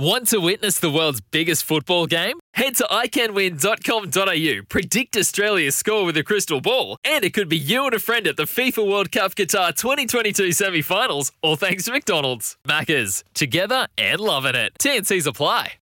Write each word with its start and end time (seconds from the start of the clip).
Want 0.00 0.28
to 0.28 0.38
witness 0.38 0.80
the 0.80 0.90
world's 0.90 1.20
biggest 1.20 1.62
football 1.62 2.06
game? 2.06 2.40
Head 2.54 2.74
to 2.76 2.84
iCanWin.com.au, 2.84 4.62
predict 4.66 5.14
Australia's 5.14 5.76
score 5.76 6.06
with 6.06 6.16
a 6.16 6.22
crystal 6.22 6.62
ball, 6.62 6.96
and 7.04 7.22
it 7.22 7.34
could 7.34 7.50
be 7.50 7.58
you 7.58 7.84
and 7.84 7.92
a 7.92 7.98
friend 7.98 8.26
at 8.26 8.38
the 8.38 8.44
FIFA 8.44 8.90
World 8.90 9.12
Cup 9.12 9.34
Qatar 9.34 9.76
2022 9.76 10.52
semi 10.52 10.80
finals, 10.80 11.32
all 11.42 11.56
thanks 11.56 11.84
to 11.84 11.92
McDonald's. 11.92 12.56
Maccas, 12.66 13.24
together 13.34 13.88
and 13.98 14.22
loving 14.22 14.54
it. 14.54 14.72
TNC's 14.80 15.26
apply. 15.26 15.74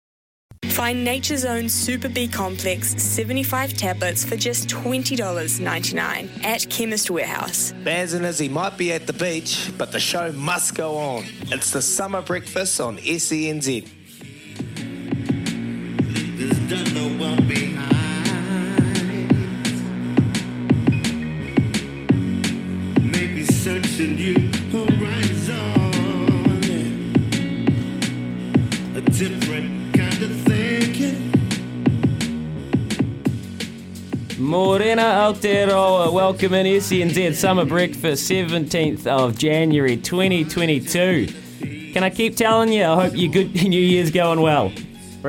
Find 0.65 1.03
Nature's 1.03 1.45
Own 1.45 1.69
Super 1.69 2.09
B 2.09 2.27
Complex 2.27 2.99
75 2.99 3.73
tablets 3.73 4.25
for 4.25 4.35
just 4.35 4.67
$20.99 4.67 6.43
at 6.43 6.67
Chemist 6.71 7.11
Warehouse. 7.11 7.71
Baz 7.83 8.13
and 8.13 8.25
Izzy 8.25 8.49
might 8.49 8.79
be 8.79 8.91
at 8.93 9.05
the 9.05 9.13
beach, 9.13 9.71
but 9.77 9.91
the 9.91 9.99
show 9.99 10.31
must 10.31 10.73
go 10.73 10.97
on. 10.97 11.23
It's 11.51 11.69
the 11.69 11.83
summer 11.83 12.23
breakfast 12.23 12.81
on 12.81 12.97
E 12.97 13.17
SENZ. 13.17 13.96
Morena 34.39 35.01
Aotearoa, 35.01 36.13
welcome 36.13 36.53
in 36.53 36.65
SENZ 36.65 37.35
Summer 37.35 37.65
Breakfast, 37.65 38.29
17th 38.31 39.05
of 39.05 39.37
January 39.37 39.97
2022. 39.97 41.27
Can 41.91 42.03
I 42.03 42.09
keep 42.09 42.37
telling 42.37 42.71
you, 42.71 42.85
I 42.85 42.95
hope 42.95 43.17
your 43.17 43.31
good 43.31 43.53
New 43.67 43.79
Year's 43.79 44.11
going 44.11 44.39
well. 44.39 44.71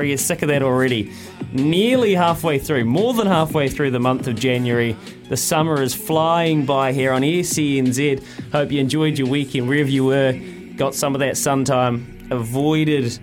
You 0.03 0.17
sick 0.17 0.41
of 0.41 0.47
that 0.49 0.61
already? 0.61 1.11
Nearly 1.53 2.15
halfway 2.15 2.59
through, 2.59 2.85
more 2.85 3.13
than 3.13 3.27
halfway 3.27 3.69
through 3.69 3.91
the 3.91 3.99
month 3.99 4.27
of 4.27 4.35
January. 4.35 4.95
The 5.29 5.37
summer 5.37 5.81
is 5.81 5.93
flying 5.93 6.65
by 6.65 6.93
here 6.93 7.11
on 7.11 7.21
SENZ. 7.21 8.23
Hope 8.51 8.71
you 8.71 8.79
enjoyed 8.79 9.17
your 9.17 9.27
weekend 9.27 9.67
wherever 9.67 9.89
you 9.89 10.05
were. 10.05 10.39
Got 10.75 10.95
some 10.95 11.15
of 11.15 11.19
that 11.19 11.37
sun 11.37 11.65
time, 11.65 12.27
avoided 12.31 13.19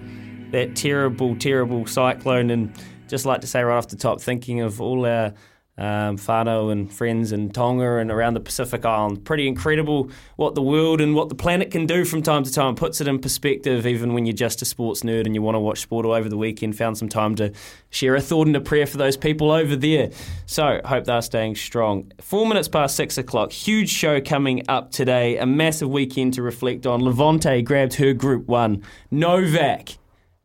that 0.53 0.77
terrible, 0.77 1.37
terrible 1.37 1.87
cyclone, 1.87 2.51
and 2.51 2.73
just 3.09 3.27
like 3.27 3.41
to 3.41 3.47
say 3.47 3.63
right 3.63 3.77
off 3.77 3.89
the 3.89 3.97
top, 3.97 4.21
thinking 4.21 4.61
of 4.61 4.81
all 4.81 5.07
our 5.07 5.33
um, 5.79 6.17
whānau 6.17 6.73
and 6.73 6.93
friends 6.93 7.33
in 7.33 7.51
Tonga 7.51 7.97
and 7.97 8.11
around 8.11 8.35
the 8.35 8.41
Pacific 8.41 8.85
Island. 8.85 9.25
Pretty 9.25 9.47
incredible 9.47 10.11
what 10.37 10.55
the 10.55 10.63
world 10.63 11.01
and 11.01 11.15
what 11.15 11.29
the 11.29 11.35
planet 11.35 11.71
can 11.71 11.87
do 11.87 12.05
from 12.05 12.23
time 12.23 12.45
to 12.45 12.53
time. 12.53 12.75
Puts 12.75 13.01
it 13.01 13.09
in 13.09 13.19
perspective, 13.19 13.87
even 13.87 14.15
when 14.15 14.25
you're 14.25 14.33
just 14.33 14.63
a 14.63 14.65
sports 14.65 15.03
nerd 15.03 15.27
and 15.27 15.35
you 15.35 15.43
want 15.43 15.55
to 15.55 15.61
watch 15.61 15.81
sport 15.81 16.07
all 16.07 16.13
over 16.13 16.29
the 16.29 16.37
weekend. 16.37 16.77
Found 16.77 16.97
some 16.97 17.09
time 17.09 17.35
to 17.37 17.53
share 17.91 18.15
a 18.15 18.21
thought 18.21 18.47
and 18.47 18.57
a 18.57 18.61
prayer 18.61 18.87
for 18.87 18.97
those 18.97 19.17
people 19.17 19.51
over 19.51 19.77
there. 19.77 20.11
So, 20.47 20.81
hope 20.85 21.05
they're 21.05 21.23
staying 21.23 21.57
strong. 21.57 22.11
Four 22.21 22.47
minutes 22.47 22.69
past 22.69 22.97
six 22.97 23.19
o'clock. 23.19 23.53
Huge 23.53 23.91
show 23.91 24.21
coming 24.21 24.63
up 24.69 24.91
today. 24.91 25.37
A 25.37 25.47
massive 25.47 25.91
weekend 25.91 26.35
to 26.35 26.43
reflect 26.43 26.87
on. 26.87 27.03
Levante 27.03 27.61
grabbed 27.63 27.95
her 27.95 28.15
Group 28.15 28.47
1. 28.47 28.83
Novak, 29.11 29.99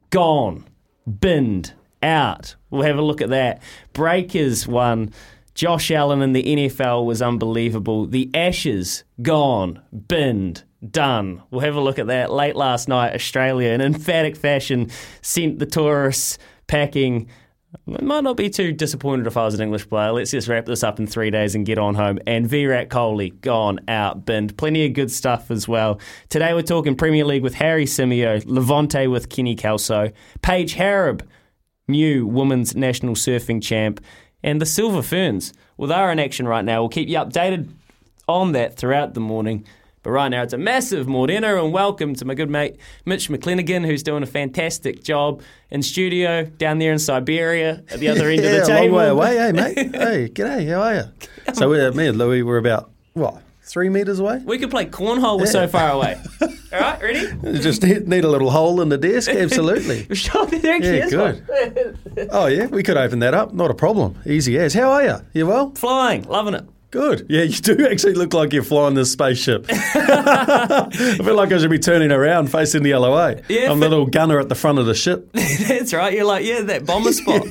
gone. 0.09 0.65
Binned 1.19 1.73
out. 2.03 2.55
We'll 2.69 2.83
have 2.83 2.97
a 2.97 3.01
look 3.01 3.21
at 3.21 3.29
that. 3.29 3.61
Breakers 3.93 4.67
won. 4.67 5.11
Josh 5.53 5.91
Allen 5.91 6.21
in 6.21 6.33
the 6.33 6.43
NFL 6.43 7.05
was 7.05 7.21
unbelievable. 7.21 8.05
The 8.05 8.29
Ashes 8.33 9.03
gone, 9.21 9.81
binned, 10.07 10.63
done. 10.89 11.43
We'll 11.51 11.61
have 11.61 11.75
a 11.75 11.81
look 11.81 11.99
at 11.99 12.07
that. 12.07 12.31
Late 12.31 12.55
last 12.55 12.87
night, 12.87 13.13
Australia, 13.13 13.69
in 13.69 13.81
emphatic 13.81 14.35
fashion, 14.35 14.89
sent 15.21 15.59
the 15.59 15.65
tourists 15.65 16.37
packing. 16.67 17.27
Might 17.85 18.23
not 18.23 18.37
be 18.37 18.49
too 18.49 18.71
disappointed 18.71 19.27
if 19.27 19.37
I 19.37 19.45
was 19.45 19.53
an 19.53 19.61
English 19.61 19.87
player. 19.87 20.11
Let's 20.11 20.31
just 20.31 20.47
wrap 20.47 20.65
this 20.65 20.83
up 20.83 20.99
in 20.99 21.07
three 21.07 21.31
days 21.31 21.55
and 21.55 21.65
get 21.65 21.77
on 21.77 21.95
home. 21.95 22.19
And 22.27 22.47
Virat 22.47 22.89
Kohli 22.89 23.39
gone 23.41 23.79
out, 23.87 24.25
binned. 24.25 24.57
Plenty 24.57 24.85
of 24.85 24.93
good 24.93 25.11
stuff 25.11 25.51
as 25.51 25.67
well. 25.67 25.99
Today 26.29 26.53
we're 26.53 26.63
talking 26.63 26.95
Premier 26.95 27.23
League 27.23 27.43
with 27.43 27.53
Harry 27.55 27.85
Simeo, 27.85 28.43
Levante 28.45 29.07
with 29.07 29.29
Kenny 29.29 29.55
Kelso, 29.55 30.11
Paige 30.41 30.75
Hareb 30.75 31.21
new 31.91 32.25
women's 32.25 32.75
national 32.75 33.15
surfing 33.15 33.61
champ, 33.61 34.03
and 34.43 34.59
the 34.59 34.65
Silver 34.65 35.01
Ferns. 35.01 35.53
Well, 35.77 35.87
they're 35.87 36.11
in 36.11 36.19
action 36.19 36.47
right 36.47 36.65
now. 36.65 36.81
We'll 36.81 36.89
keep 36.89 37.09
you 37.09 37.17
updated 37.17 37.71
on 38.27 38.53
that 38.53 38.75
throughout 38.75 39.13
the 39.13 39.19
morning. 39.19 39.65
But 40.03 40.11
right 40.11 40.29
now, 40.29 40.41
it's 40.41 40.53
a 40.53 40.57
massive 40.57 41.07
Morena, 41.07 41.63
and 41.63 41.71
welcome 41.71 42.15
to 42.15 42.25
my 42.25 42.33
good 42.33 42.49
mate 42.49 42.77
Mitch 43.05 43.29
McClenaghan, 43.29 43.85
who's 43.85 44.01
doing 44.01 44.23
a 44.23 44.27
fantastic 44.27 45.03
job 45.03 45.43
in 45.69 45.83
studio 45.83 46.45
down 46.45 46.79
there 46.79 46.91
in 46.91 46.97
Siberia 46.97 47.83
at 47.89 47.99
the 47.99 48.07
other 48.07 48.27
end 48.29 48.41
yeah, 48.41 48.49
of 48.49 48.65
the 48.65 48.73
a 48.79 48.81
long 48.81 48.91
way 48.91 49.07
away, 49.09 49.37
hey 49.37 49.51
mate. 49.51 49.77
hey, 49.77 50.29
g'day. 50.29 50.67
How 50.69 50.81
are 50.81 50.95
you? 50.95 51.53
So 51.53 51.69
we're, 51.69 51.91
me 51.91 52.07
and 52.07 52.17
Louis 52.17 52.41
were 52.41 52.57
about 52.57 52.89
what 53.13 53.43
three 53.71 53.87
meters 53.87 54.19
away. 54.19 54.41
We 54.43 54.59
could 54.59 54.69
play 54.69 54.85
cornhole. 54.85 55.39
We're 55.39 55.45
so 55.45 55.65
far 55.67 55.91
away. 55.91 56.21
All 56.41 56.79
right, 56.79 57.01
ready? 57.01 57.59
Just 57.59 57.81
need, 57.83 58.07
need 58.07 58.25
a 58.25 58.29
little 58.29 58.51
hole 58.51 58.81
in 58.81 58.89
the 58.89 58.97
desk. 58.97 59.29
Absolutely. 59.29 60.13
Sure, 60.13 60.45
there 60.45 60.79
he 60.79 60.97
Yeah, 60.99 61.09
good. 61.09 62.29
Oh 62.31 62.47
yeah, 62.47 62.65
we 62.67 62.83
could 62.83 62.97
open 62.97 63.19
that 63.19 63.33
up. 63.33 63.53
Not 63.53 63.71
a 63.71 63.73
problem. 63.73 64.17
Easy 64.25 64.57
as. 64.59 64.73
How 64.73 64.91
are 64.91 65.03
you? 65.03 65.15
You 65.33 65.47
well? 65.47 65.71
Flying, 65.71 66.23
loving 66.23 66.53
it. 66.53 66.65
Good. 66.91 67.27
Yeah, 67.29 67.43
you 67.43 67.55
do 67.55 67.87
actually 67.87 68.15
look 68.15 68.33
like 68.33 68.51
you're 68.51 68.63
flying 68.63 68.95
this 68.95 69.13
spaceship. 69.13 69.65
I 69.69 70.89
feel 71.23 71.35
like 71.35 71.53
I 71.53 71.57
should 71.57 71.71
be 71.71 71.79
turning 71.79 72.11
around 72.11 72.51
facing 72.51 72.83
the 72.83 72.91
way. 72.99 73.41
Yeah, 73.47 73.71
I'm 73.71 73.79
the 73.79 73.87
little 73.87 74.05
gunner 74.05 74.39
at 74.39 74.49
the 74.49 74.55
front 74.55 74.77
of 74.77 74.85
the 74.85 74.93
ship. 74.93 75.31
That's 75.33 75.93
right. 75.93 76.13
You're 76.13 76.25
like, 76.25 76.43
yeah, 76.43 76.61
that 76.63 76.85
bomber 76.85 77.13
spot. 77.13 77.45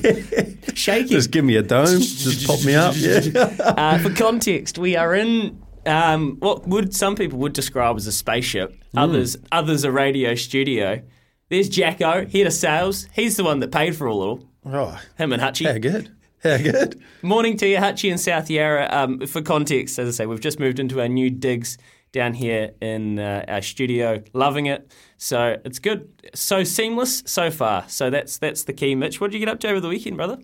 Shaking. 0.77 1.07
Just 1.07 1.31
give 1.31 1.43
me 1.43 1.55
a 1.55 1.63
dome. 1.63 1.87
Just 1.99 2.45
pop 2.45 2.63
me 2.63 2.75
up. 2.75 2.93
Yeah. 2.95 3.19
Uh, 3.59 3.97
for 3.97 4.13
context, 4.13 4.77
we 4.77 4.95
are 4.95 5.15
in 5.15 5.59
um, 5.85 6.37
what 6.39 6.67
would 6.67 6.95
some 6.95 7.15
people 7.15 7.39
would 7.39 7.53
describe 7.53 7.97
as 7.97 8.07
a 8.07 8.11
spaceship. 8.11 8.75
Others, 8.95 9.37
others 9.51 9.83
a 9.83 9.91
radio 9.91 10.35
studio. 10.35 11.01
There's 11.49 11.69
Jacko, 11.69 12.25
head 12.27 12.47
of 12.47 12.53
sales. 12.53 13.07
He's 13.13 13.37
the 13.37 13.43
one 13.43 13.59
that 13.59 13.71
paid 13.71 13.95
for 13.95 14.07
all 14.07 14.31
of 14.31 14.39
it. 14.39 14.45
Oh, 14.65 14.99
Him 15.17 15.33
and 15.33 15.41
Hutchie. 15.41 15.65
how 15.71 15.77
good. 15.77 16.11
How 16.43 16.57
good. 16.57 17.01
Morning 17.21 17.55
to 17.57 17.67
you, 17.67 17.77
Hutchie 17.77 18.09
and 18.09 18.19
South 18.19 18.49
Yarra. 18.49 18.87
Um, 18.91 19.27
for 19.27 19.41
context, 19.41 19.99
as 19.99 20.07
I 20.07 20.11
say, 20.11 20.25
we've 20.25 20.39
just 20.39 20.59
moved 20.59 20.79
into 20.79 20.99
our 20.99 21.07
new 21.07 21.29
digs 21.29 21.77
down 22.11 22.33
here 22.33 22.71
in 22.81 23.19
uh, 23.19 23.45
our 23.47 23.61
studio. 23.61 24.23
Loving 24.33 24.65
it. 24.65 24.91
So 25.17 25.57
it's 25.63 25.79
good. 25.79 26.09
So 26.33 26.63
seamless 26.63 27.23
so 27.25 27.51
far. 27.51 27.85
So 27.89 28.09
that's 28.09 28.37
that's 28.37 28.63
the 28.63 28.73
key. 28.73 28.95
Mitch, 28.95 29.21
what 29.21 29.31
did 29.31 29.39
you 29.39 29.45
get 29.45 29.51
up 29.51 29.59
to 29.61 29.69
over 29.69 29.79
the 29.79 29.87
weekend, 29.87 30.17
brother? 30.17 30.39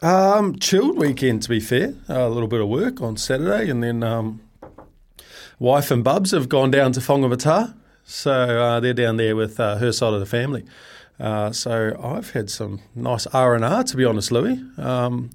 Um, 0.00 0.58
chilled 0.58 0.96
weekend, 0.98 1.42
to 1.42 1.48
be 1.48 1.60
fair. 1.60 1.94
Uh, 2.08 2.26
a 2.26 2.30
little 2.30 2.48
bit 2.48 2.60
of 2.60 2.68
work 2.68 3.00
on 3.00 3.16
Saturday, 3.16 3.70
and 3.70 3.82
then 3.82 4.02
um, 4.02 4.40
wife 5.62 5.90
and 5.92 6.02
Bubs 6.02 6.32
have 6.32 6.48
gone 6.48 6.70
down 6.70 6.92
to 6.92 7.00
Whangamata. 7.00 7.74
So 8.04 8.32
uh, 8.32 8.80
they're 8.80 8.92
down 8.92 9.16
there 9.16 9.36
with 9.36 9.60
uh, 9.60 9.76
her 9.76 9.92
side 9.92 10.12
of 10.12 10.18
the 10.20 10.26
family. 10.26 10.64
Uh, 11.20 11.52
so 11.52 11.96
I've 12.02 12.30
had 12.30 12.50
some 12.50 12.80
nice 12.96 13.26
R 13.28 13.54
and 13.54 13.64
R, 13.64 13.84
to 13.84 13.96
be 13.96 14.04
honest, 14.04 14.32
Louis. 14.32 14.60
Um, 14.76 15.30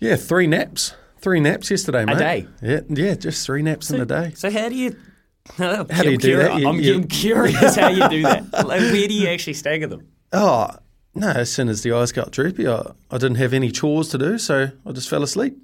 yeah, 0.00 0.16
three 0.16 0.48
naps, 0.48 0.94
three 1.18 1.38
naps 1.38 1.70
yesterday, 1.70 2.04
mate. 2.04 2.18
day? 2.18 2.48
Yeah, 2.60 2.80
yeah, 2.88 3.14
just 3.14 3.46
three 3.46 3.62
naps 3.62 3.90
in 3.92 4.00
a 4.00 4.06
day. 4.06 4.32
So 4.34 4.50
how 4.50 4.68
do 4.68 4.74
you? 4.74 4.96
how 5.56 5.84
do 5.84 6.10
you 6.10 6.18
do 6.18 6.36
that? 6.38 6.58
You- 6.58 6.68
I'm, 6.68 6.80
you- 6.80 6.94
I'm 6.96 7.06
curious 7.06 7.76
how 7.76 7.88
you 7.88 8.08
do 8.08 8.22
that. 8.22 8.44
Like, 8.66 8.80
where 8.80 9.06
do 9.08 9.14
you 9.14 9.28
actually 9.28 9.54
stagger 9.54 9.86
them? 9.86 10.08
Oh 10.32 10.68
no! 11.14 11.28
As 11.28 11.52
soon 11.52 11.68
as 11.68 11.82
the 11.82 11.92
eyes 11.92 12.10
got 12.10 12.32
droopy, 12.32 12.66
I, 12.66 12.90
I 13.10 13.18
didn't 13.18 13.36
have 13.36 13.52
any 13.54 13.70
chores 13.70 14.08
to 14.08 14.18
do, 14.18 14.36
so 14.38 14.70
I 14.84 14.92
just 14.92 15.08
fell 15.08 15.22
asleep. 15.22 15.56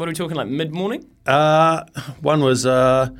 What 0.00 0.08
are 0.08 0.12
we 0.12 0.14
talking 0.14 0.38
like 0.38 0.48
mid 0.48 0.72
morning? 0.72 1.04
Uh, 1.26 1.84
one 2.22 2.40
was 2.40 2.64
uh, 2.64 3.10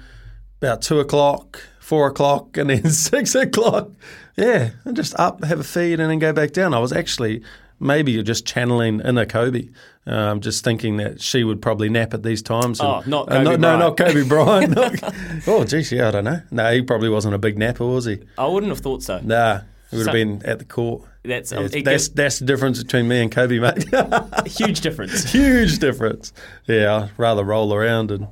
about 0.62 0.80
two 0.80 0.98
o'clock, 0.98 1.62
four 1.78 2.06
o'clock, 2.06 2.56
and 2.56 2.70
then 2.70 2.88
six 2.90 3.34
o'clock. 3.34 3.90
Yeah, 4.34 4.70
and 4.86 4.96
just 4.96 5.14
up, 5.20 5.44
have 5.44 5.60
a 5.60 5.62
feed, 5.62 6.00
and 6.00 6.10
then 6.10 6.18
go 6.18 6.32
back 6.32 6.52
down. 6.52 6.72
I 6.72 6.78
was 6.78 6.90
actually 6.90 7.42
maybe 7.80 8.12
you're 8.12 8.22
just 8.22 8.46
channeling 8.46 9.00
inner 9.00 9.26
Kobe, 9.26 9.68
um, 10.06 10.40
just 10.40 10.64
thinking 10.64 10.96
that 10.96 11.20
she 11.20 11.44
would 11.44 11.60
probably 11.60 11.90
nap 11.90 12.14
at 12.14 12.22
these 12.22 12.40
times. 12.40 12.80
Oh, 12.80 13.02
not 13.06 13.30
uh, 13.30 13.32
Kobe 13.32 13.44
no, 13.44 13.50
no, 13.50 13.58
Bryant. 13.58 13.80
not 13.80 13.96
Kobe 13.98 14.26
Bryant. 14.26 14.74
Not- 14.74 15.14
oh, 15.48 15.64
geez, 15.64 15.92
yeah, 15.92 16.08
I 16.08 16.10
don't 16.12 16.24
know. 16.24 16.40
No, 16.50 16.72
he 16.72 16.80
probably 16.80 17.10
wasn't 17.10 17.34
a 17.34 17.38
big 17.38 17.58
napper, 17.58 17.84
was 17.84 18.06
he? 18.06 18.20
I 18.38 18.46
wouldn't 18.46 18.70
have 18.70 18.80
thought 18.80 19.02
so. 19.02 19.20
Nah, 19.20 19.60
he 19.90 19.96
would 19.96 20.04
So- 20.06 20.10
have 20.10 20.14
been 20.14 20.42
at 20.44 20.58
the 20.58 20.64
court. 20.64 21.02
That's, 21.22 21.52
Yeah, 21.52 21.60
that's, 21.62 21.74
it 21.74 21.84
that's 21.84 22.08
that's 22.08 22.38
the 22.38 22.46
difference 22.46 22.82
between 22.82 23.06
me 23.06 23.20
and 23.20 23.30
Kobe, 23.30 23.58
mate. 23.58 23.84
huge 24.46 24.80
difference. 24.80 25.30
Huge 25.30 25.78
difference. 25.78 26.32
Yeah, 26.66 26.96
I'd 27.04 27.10
rather 27.18 27.44
roll 27.44 27.74
around 27.74 28.10
and 28.10 28.28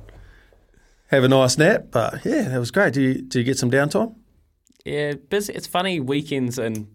have 1.07 1.23
a 1.23 1.27
nice 1.27 1.57
nap. 1.57 1.87
But 1.91 2.25
yeah, 2.25 2.49
that 2.49 2.59
was 2.59 2.71
great. 2.71 2.93
Do 2.93 3.01
you 3.01 3.21
do 3.21 3.39
you 3.39 3.45
get 3.45 3.57
some 3.59 3.69
downtime? 3.69 4.15
Yeah, 4.85 5.13
busy. 5.13 5.53
It's 5.53 5.67
funny 5.67 5.99
weekends, 5.99 6.57
and 6.57 6.87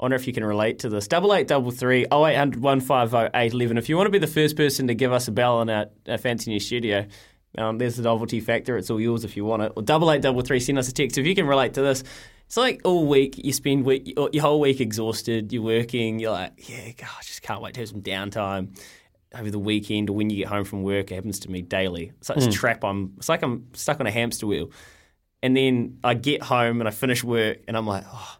I 0.00 0.04
wonder 0.04 0.14
if 0.14 0.26
you 0.26 0.32
can 0.32 0.44
relate 0.44 0.78
to 0.80 0.88
this. 0.88 1.06
Double 1.06 1.34
eight 1.34 1.48
double 1.48 1.70
three 1.70 2.06
oh 2.10 2.24
eight 2.24 2.36
hundred 2.36 2.62
one 2.62 2.80
five 2.80 3.14
oh 3.14 3.28
eight 3.34 3.52
eleven. 3.52 3.76
If 3.76 3.90
you 3.90 3.96
want 3.98 4.06
to 4.06 4.10
be 4.10 4.18
the 4.18 4.26
first 4.26 4.56
person 4.56 4.86
to 4.86 4.94
give 4.94 5.12
us 5.12 5.28
a 5.28 5.32
bell 5.32 5.60
in 5.60 5.68
our, 5.68 5.86
our 6.08 6.16
fancy 6.16 6.50
new 6.50 6.60
studio, 6.60 7.04
um, 7.58 7.76
there's 7.76 7.96
the 7.96 8.04
novelty 8.04 8.40
factor. 8.40 8.78
It's 8.78 8.88
all 8.88 9.00
yours 9.00 9.22
if 9.24 9.36
you 9.36 9.44
want 9.44 9.62
it. 9.64 9.72
Or 9.76 9.82
double 9.82 10.10
eight 10.10 10.22
double 10.22 10.40
three. 10.40 10.60
Send 10.60 10.78
us 10.78 10.88
a 10.88 10.94
text 10.94 11.18
if 11.18 11.26
you 11.26 11.34
can 11.34 11.46
relate 11.46 11.74
to 11.74 11.82
this. 11.82 12.04
It's 12.52 12.58
like 12.58 12.82
all 12.84 13.06
week 13.06 13.42
you 13.42 13.50
spend 13.50 13.86
week, 13.86 14.12
your 14.14 14.42
whole 14.42 14.60
week 14.60 14.78
exhausted. 14.82 15.54
You're 15.54 15.62
working. 15.62 16.18
You're 16.18 16.32
like, 16.32 16.68
yeah, 16.68 16.90
God, 16.98 17.08
I 17.18 17.22
just 17.22 17.40
can't 17.40 17.62
wait 17.62 17.72
to 17.72 17.80
have 17.80 17.88
some 17.88 18.02
downtime 18.02 18.78
over 19.34 19.50
the 19.50 19.58
weekend 19.58 20.10
or 20.10 20.12
when 20.12 20.28
you 20.28 20.36
get 20.36 20.48
home 20.48 20.64
from 20.64 20.82
work. 20.82 21.10
It 21.10 21.14
happens 21.14 21.38
to 21.40 21.50
me 21.50 21.62
daily. 21.62 22.12
It's 22.18 22.28
like 22.28 22.36
this 22.36 22.54
trap. 22.54 22.84
I'm. 22.84 23.14
It's 23.16 23.30
like 23.30 23.42
I'm 23.42 23.68
stuck 23.72 24.00
on 24.00 24.06
a 24.06 24.10
hamster 24.10 24.46
wheel. 24.46 24.70
And 25.42 25.56
then 25.56 25.98
I 26.04 26.12
get 26.12 26.42
home 26.42 26.82
and 26.82 26.86
I 26.86 26.90
finish 26.90 27.24
work 27.24 27.60
and 27.66 27.74
I'm 27.74 27.86
like, 27.86 28.04
oh, 28.06 28.36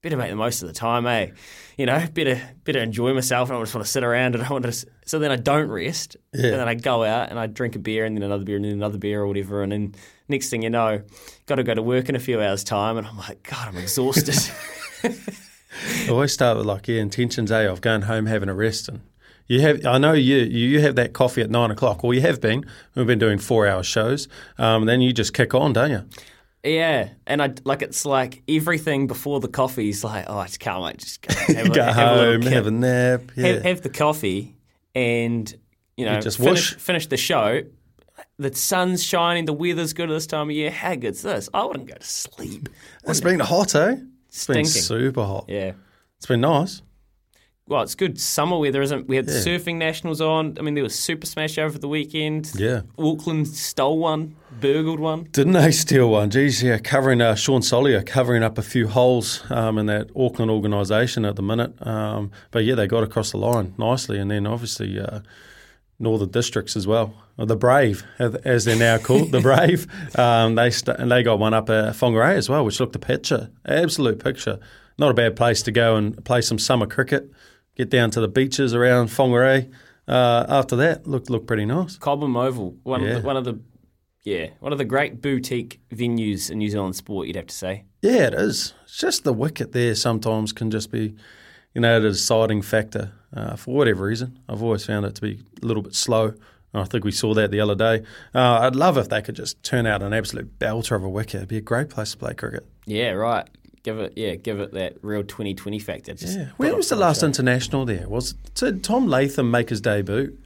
better 0.00 0.16
make 0.16 0.30
the 0.30 0.36
most 0.36 0.62
of 0.62 0.68
the 0.68 0.74
time, 0.74 1.06
eh? 1.06 1.32
You 1.76 1.84
know, 1.84 2.06
better 2.14 2.40
better 2.64 2.78
enjoy 2.78 3.12
myself. 3.12 3.50
And 3.50 3.56
I 3.56 3.58
don't 3.58 3.66
just 3.66 3.74
want 3.74 3.84
to 3.84 3.92
sit 3.92 4.02
around 4.02 4.34
and 4.34 4.42
I 4.42 4.48
want 4.48 4.64
to. 4.64 4.72
So 5.04 5.18
then 5.18 5.30
I 5.30 5.36
don't 5.36 5.68
rest, 5.68 6.16
Yeah. 6.32 6.46
and 6.46 6.54
then 6.54 6.68
I 6.68 6.74
go 6.74 7.04
out 7.04 7.28
and 7.28 7.38
I 7.38 7.48
drink 7.48 7.76
a 7.76 7.80
beer 7.80 8.06
and 8.06 8.16
then 8.16 8.22
another 8.22 8.44
beer 8.46 8.56
and 8.56 8.64
then 8.64 8.72
another 8.72 8.96
beer 8.96 9.20
or 9.20 9.26
whatever, 9.26 9.62
and 9.62 9.72
then 9.72 9.94
next 10.28 10.50
thing 10.50 10.62
you 10.62 10.70
know, 10.70 11.02
got 11.46 11.56
to 11.56 11.62
go 11.62 11.74
to 11.74 11.82
work 11.82 12.08
in 12.08 12.16
a 12.16 12.20
few 12.20 12.40
hours' 12.40 12.64
time, 12.64 12.96
and 12.96 13.06
I'm 13.06 13.18
like, 13.18 13.42
God, 13.48 13.68
I'm 13.68 13.76
exhausted. 13.76 14.36
I 15.04 16.10
always 16.10 16.32
start 16.32 16.56
with 16.56 16.66
like, 16.66 16.88
yeah, 16.88 17.00
intentions, 17.00 17.50
eh, 17.50 17.62
of 17.62 17.80
going 17.80 18.02
home, 18.02 18.26
having 18.26 18.48
a 18.48 18.54
rest. 18.54 18.88
And 18.88 19.00
you 19.48 19.60
have, 19.62 19.84
I 19.84 19.98
know 19.98 20.12
you, 20.12 20.36
you 20.36 20.80
have 20.80 20.94
that 20.96 21.12
coffee 21.12 21.42
at 21.42 21.50
nine 21.50 21.70
o'clock, 21.70 22.04
or 22.04 22.14
you 22.14 22.20
have 22.20 22.40
been. 22.40 22.64
We've 22.94 23.06
been 23.06 23.18
doing 23.18 23.38
four 23.38 23.66
hour 23.66 23.82
shows. 23.82 24.28
Um, 24.58 24.86
then 24.86 25.00
you 25.00 25.12
just 25.12 25.34
kick 25.34 25.54
on, 25.54 25.72
don't 25.72 25.90
you? 25.90 26.04
yeah, 26.64 27.08
and 27.26 27.42
I 27.42 27.54
like 27.64 27.82
it's 27.82 28.06
like 28.06 28.42
everything 28.48 29.08
before 29.08 29.40
the 29.40 29.48
coffee 29.48 29.88
is 29.88 30.04
like, 30.04 30.26
oh, 30.28 30.38
I 30.38 30.46
just 30.46 30.60
can't 30.60 30.82
wait, 30.82 30.98
just 30.98 31.20
go, 31.22 31.34
have 31.54 31.66
a, 31.66 31.70
Go 31.70 31.82
have 31.82 31.96
a 31.96 32.24
home, 32.24 32.42
kip. 32.42 32.52
have 32.52 32.66
a 32.66 32.70
nap. 32.70 33.22
Yeah. 33.34 33.46
have, 33.48 33.62
have 33.64 33.80
the 33.82 33.88
coffee 33.88 34.56
and 34.94 35.52
you 35.96 36.06
know 36.06 36.20
just 36.20 36.38
finish, 36.38 36.74
finish 36.76 37.06
the 37.08 37.16
show. 37.16 37.62
The 38.38 38.54
sun's 38.54 39.02
shining, 39.04 39.44
the 39.44 39.52
weather's 39.52 39.92
good 39.92 40.10
at 40.10 40.14
this 40.14 40.26
time 40.26 40.48
of 40.48 40.56
year. 40.56 40.70
How 40.70 40.94
good's 40.94 41.22
this? 41.22 41.48
I 41.52 41.64
wouldn't 41.64 41.86
go 41.88 41.94
to 41.94 42.04
sleep. 42.04 42.68
it's 43.04 43.20
been 43.20 43.40
hot, 43.40 43.74
eh? 43.74 43.96
It's 44.28 44.46
been 44.46 44.64
Stinking. 44.64 44.82
super 44.82 45.24
hot. 45.24 45.44
Yeah. 45.48 45.72
It's 46.16 46.26
been 46.26 46.40
nice. 46.40 46.82
Well, 47.68 47.82
it's 47.82 47.94
good 47.94 48.20
summer 48.20 48.58
weather, 48.58 48.82
isn't 48.82 49.00
it? 49.00 49.08
We 49.08 49.16
had 49.16 49.26
the 49.26 49.32
surfing 49.32 49.76
nationals 49.76 50.20
on. 50.20 50.56
I 50.58 50.62
mean, 50.62 50.74
there 50.74 50.82
was 50.82 50.98
Super 50.98 51.26
Smash 51.26 51.58
over 51.58 51.78
the 51.78 51.86
weekend. 51.88 52.50
Yeah. 52.56 52.82
Auckland 52.98 53.46
stole 53.48 53.98
one, 53.98 54.34
burgled 54.60 54.98
one. 54.98 55.28
Didn't 55.30 55.52
they 55.52 55.70
steal 55.70 56.10
one? 56.10 56.28
Geez, 56.30 56.60
yeah, 56.62 56.78
covering 56.78 57.20
uh, 57.20 57.36
Sean 57.36 57.60
Solia 57.60 58.04
covering 58.04 58.42
up 58.42 58.58
a 58.58 58.62
few 58.62 58.88
holes 58.88 59.44
um, 59.48 59.78
in 59.78 59.86
that 59.86 60.10
Auckland 60.16 60.50
organisation 60.50 61.24
at 61.24 61.36
the 61.36 61.42
minute. 61.42 61.74
Um, 61.86 62.32
but 62.50 62.64
yeah, 62.64 62.74
they 62.74 62.88
got 62.88 63.04
across 63.04 63.30
the 63.30 63.38
line 63.38 63.74
nicely, 63.78 64.18
and 64.18 64.30
then 64.30 64.44
obviously 64.46 64.98
uh, 64.98 65.20
Northern 66.00 66.30
Districts 66.30 66.74
as 66.74 66.86
well, 66.88 67.14
or 67.38 67.46
the 67.46 67.56
Brave 67.56 68.04
as- 68.18 68.64
they're 68.64 68.76
now 68.76 68.98
called, 68.98 69.32
the 69.32 69.40
Brave. 69.48 69.86
Um, 70.18 70.54
they 70.54 70.70
st- 70.70 70.98
and 70.98 71.10
they 71.10 71.22
got 71.22 71.38
one 71.38 71.54
up 71.54 71.70
at 71.70 71.94
Whangarei 71.94 72.34
as 72.34 72.48
well, 72.48 72.64
which 72.64 72.78
looked 72.80 72.94
a 72.96 72.98
picture, 72.98 73.50
absolute 73.66 74.22
picture. 74.22 74.58
Not 74.98 75.10
a 75.10 75.14
bad 75.14 75.36
place 75.36 75.62
to 75.62 75.72
go 75.72 75.96
and 75.96 76.22
play 76.24 76.42
some 76.42 76.58
summer 76.58 76.86
cricket. 76.86 77.30
Get 77.76 77.88
down 77.90 78.10
to 78.10 78.20
the 78.20 78.28
beaches 78.28 78.74
around 78.74 79.08
Whangarei. 79.08 79.72
Uh, 80.06 80.44
after 80.48 80.76
that, 80.76 81.06
looked 81.06 81.30
looked 81.30 81.46
pretty 81.46 81.64
nice. 81.64 81.96
Cobham 81.96 82.36
Oval, 82.36 82.76
one 82.82 83.02
Yeah. 83.02 83.08
of 83.16 83.22
the, 83.22 83.26
one 83.26 83.36
of 83.36 83.44
the 83.44 83.60
yeah, 84.24 84.48
one 84.60 84.70
of 84.72 84.78
the 84.78 84.84
great 84.84 85.20
boutique 85.20 85.80
venues 85.92 86.50
in 86.50 86.58
New 86.58 86.68
Zealand 86.68 86.94
sport. 86.94 87.26
You'd 87.26 87.36
have 87.36 87.46
to 87.48 87.54
say. 87.54 87.84
Yeah, 88.02 88.26
it 88.28 88.34
is. 88.34 88.74
It's 88.84 88.98
just 88.98 89.24
the 89.24 89.32
wicket 89.32 89.72
there 89.72 89.94
sometimes 89.96 90.52
can 90.52 90.70
just 90.70 90.92
be, 90.92 91.14
you 91.74 91.80
know, 91.80 91.98
the 92.00 92.10
deciding 92.10 92.62
factor 92.62 93.12
uh, 93.34 93.56
for 93.56 93.74
whatever 93.74 94.04
reason. 94.04 94.38
I've 94.48 94.62
always 94.62 94.84
found 94.86 95.06
it 95.06 95.14
to 95.16 95.20
be 95.22 95.42
a 95.62 95.66
little 95.66 95.82
bit 95.82 95.94
slow. 95.96 96.34
I 96.74 96.84
think 96.84 97.04
we 97.04 97.12
saw 97.12 97.34
that 97.34 97.50
the 97.50 97.60
other 97.60 97.74
day. 97.74 98.02
Uh, 98.34 98.60
I'd 98.60 98.74
love 98.76 98.96
if 98.96 99.08
they 99.10 99.20
could 99.20 99.36
just 99.36 99.62
turn 99.62 99.86
out 99.86 100.02
an 100.02 100.12
absolute 100.14 100.58
belter 100.58 100.96
of 100.96 101.04
a 101.04 101.08
wicket. 101.08 101.34
It'd 101.36 101.48
be 101.48 101.58
a 101.58 101.60
great 101.60 101.90
place 101.90 102.12
to 102.12 102.16
play 102.16 102.32
cricket. 102.34 102.66
Yeah, 102.86 103.10
right. 103.10 103.46
Give 103.82 103.98
it, 103.98 104.12
yeah, 104.16 104.36
give 104.36 104.58
it 104.60 104.72
that 104.72 104.96
real 105.02 105.22
2020 105.22 105.78
factor. 105.80 106.14
Just 106.14 106.38
Yeah. 106.38 106.48
When 106.56 106.74
was 106.76 106.88
the 106.88 106.96
last 106.96 107.20
show. 107.20 107.26
international 107.26 107.84
there? 107.84 108.08
Was 108.08 108.32
did 108.54 108.82
Tom 108.84 109.06
Latham 109.06 109.50
make 109.50 109.68
his 109.70 109.80
debut? 109.80 110.38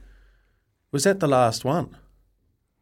Was 0.91 1.03
that 1.03 1.19
the 1.19 1.27
last 1.27 1.63
one? 1.63 1.95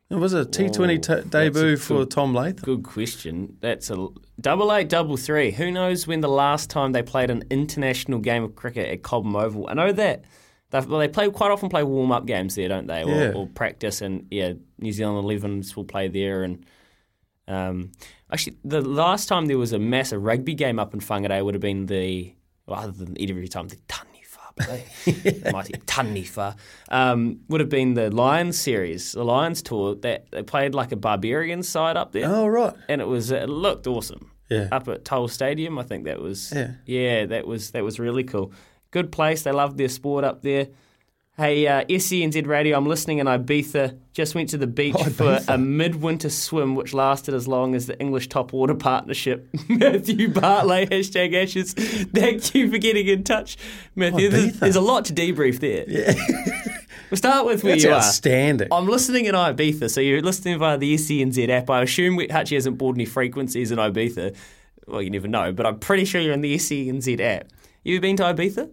It 0.09 0.15
Was 0.15 0.33
it 0.33 0.41
a 0.47 0.49
T20 0.49 1.01
t- 1.23 1.29
debut 1.29 1.73
a 1.73 1.77
for 1.77 1.97
good- 1.99 2.11
Tom 2.11 2.33
Latham? 2.33 2.63
Good 2.63 2.83
question. 2.83 3.57
That's 3.59 3.89
a 3.89 4.07
double 4.39 4.71
eight, 4.73 4.87
double 4.87 5.17
three. 5.17 5.51
Who 5.51 5.71
knows 5.71 6.07
when 6.07 6.21
the 6.21 6.29
last 6.29 6.69
time 6.69 6.91
they 6.93 7.01
played 7.03 7.29
an 7.31 7.43
international 7.49 8.19
game 8.19 8.43
of 8.43 8.55
cricket 8.55 8.87
at 8.89 9.03
Cobham 9.03 9.35
Oval? 9.35 9.67
I 9.69 9.73
know 9.73 9.91
that. 9.91 10.23
They've, 10.71 10.85
well, 10.87 10.99
they 10.99 11.07
play 11.07 11.29
quite 11.29 11.51
often 11.51 11.69
play 11.69 11.83
warm 11.83 12.11
up 12.11 12.25
games 12.25 12.55
there, 12.55 12.67
don't 12.67 12.87
they? 12.87 13.03
Or, 13.03 13.09
Yeah. 13.09 13.31
or 13.35 13.47
practice, 13.47 14.01
and 14.01 14.27
yeah, 14.31 14.53
New 14.79 14.91
Zealand 14.91 15.25
11s 15.27 15.75
will 15.75 15.85
play 15.85 16.07
there. 16.07 16.43
And 16.43 16.65
um, 17.47 17.91
actually, 18.31 18.57
the 18.63 18.81
last 18.81 19.27
time 19.27 19.45
there 19.45 19.57
was 19.57 19.73
a 19.73 19.79
massive 19.79 20.23
rugby 20.23 20.53
game 20.55 20.79
up 20.79 20.93
in 20.93 20.99
Whangarei 20.99 21.43
would 21.43 21.53
have 21.53 21.61
been 21.61 21.85
the 21.85 22.33
well, 22.67 22.79
other 22.79 22.91
than 23.05 23.15
every 23.19 23.47
time 23.47 23.67
the 23.67 23.77
they, 24.57 24.85
mighty 25.51 25.73
Taniwha, 25.73 26.55
um, 26.89 27.41
would 27.49 27.59
have 27.59 27.67
been 27.69 27.93
the 27.93 28.09
Lions 28.09 28.57
series, 28.57 29.11
the 29.11 29.25
Lions 29.25 29.61
tour. 29.61 29.95
That 29.95 30.31
they 30.31 30.43
played 30.43 30.73
like 30.73 30.93
a 30.93 30.95
barbarian 30.95 31.61
side 31.61 31.97
up 31.97 32.13
there 32.13 32.25
Oh, 32.29 32.47
right. 32.47 32.73
and 32.87 33.01
it 33.01 33.05
was 33.07 33.31
it 33.31 33.49
looked 33.49 33.85
awesome. 33.85 34.31
Yeah. 34.49 34.69
Up 34.71 34.87
at 34.87 35.03
Toll 35.03 35.27
Stadium, 35.27 35.77
I 35.77 35.83
think 35.83 36.05
that 36.05 36.21
was 36.21 36.53
Yeah. 36.85 37.25
that 37.25 37.45
was 37.45 37.71
that 37.71 37.83
was 37.83 37.99
really 37.99 38.23
cool. 38.23 38.53
Good 38.95 39.11
place. 39.11 39.41
They 39.43 39.51
love 39.51 39.75
their 39.75 39.89
sport 39.89 40.23
up 40.23 40.41
there. 40.41 40.69
Hey, 41.35 41.67
uh, 41.67 41.83
SENZ 41.83 42.47
Radio, 42.47 42.77
I'm 42.77 42.85
listening 42.85 43.17
in 43.17 43.27
Ibiza. 43.27 43.99
Just 44.13 44.35
went 44.35 44.47
to 44.51 44.57
the 44.57 44.67
beach 44.67 44.95
Oh, 44.99 45.09
for 45.09 45.39
a 45.49 45.57
midwinter 45.57 46.29
swim, 46.29 46.75
which 46.75 46.93
lasted 46.93 47.33
as 47.33 47.45
long 47.45 47.75
as 47.75 47.87
the 47.87 47.99
English 47.99 48.29
Top 48.29 48.53
Water 48.53 48.73
Partnership. 48.73 49.49
Matthew 49.67 50.29
Bartley, 50.29 50.85
hashtag 50.91 51.35
Ashes. 51.35 51.73
Thank 51.73 52.55
you 52.55 52.71
for 52.71 52.77
getting 52.77 53.05
in 53.05 53.25
touch, 53.25 53.57
Matthew. 53.95 54.27
Oh, 54.27 54.31
there's, 54.31 54.59
there's 54.61 54.75
a 54.77 54.81
lot 54.81 55.03
to 55.05 55.13
debrief 55.13 55.59
there. 55.59 55.83
Yeah. 55.89 56.13
we'll 57.11 57.17
start 57.17 57.45
with 57.45 57.65
where 57.65 57.73
That's 57.73 57.83
you 57.83 57.89
are. 57.89 57.95
outstanding. 57.97 58.69
I'm 58.71 58.87
listening 58.87 59.25
in 59.25 59.35
Ibiza, 59.35 59.89
so 59.89 59.99
you're 59.99 60.21
listening 60.21 60.57
via 60.57 60.77
the 60.77 60.95
SENZ 60.95 61.49
app. 61.49 61.69
I 61.69 61.81
assume 61.81 62.15
Hutchie 62.17 62.55
hasn't 62.55 62.77
bought 62.77 62.95
any 62.95 63.03
frequencies 63.03 63.71
in 63.71 63.77
Ibiza. 63.77 64.33
Well, 64.87 65.01
you 65.01 65.09
never 65.09 65.27
know, 65.27 65.51
but 65.51 65.65
I'm 65.65 65.79
pretty 65.79 66.05
sure 66.05 66.21
you're 66.21 66.31
in 66.31 66.39
the 66.39 66.55
SENZ 66.55 67.19
app. 67.19 67.49
You 67.83 67.99
been 67.99 68.15
to 68.15 68.23
Ibiza? 68.23 68.71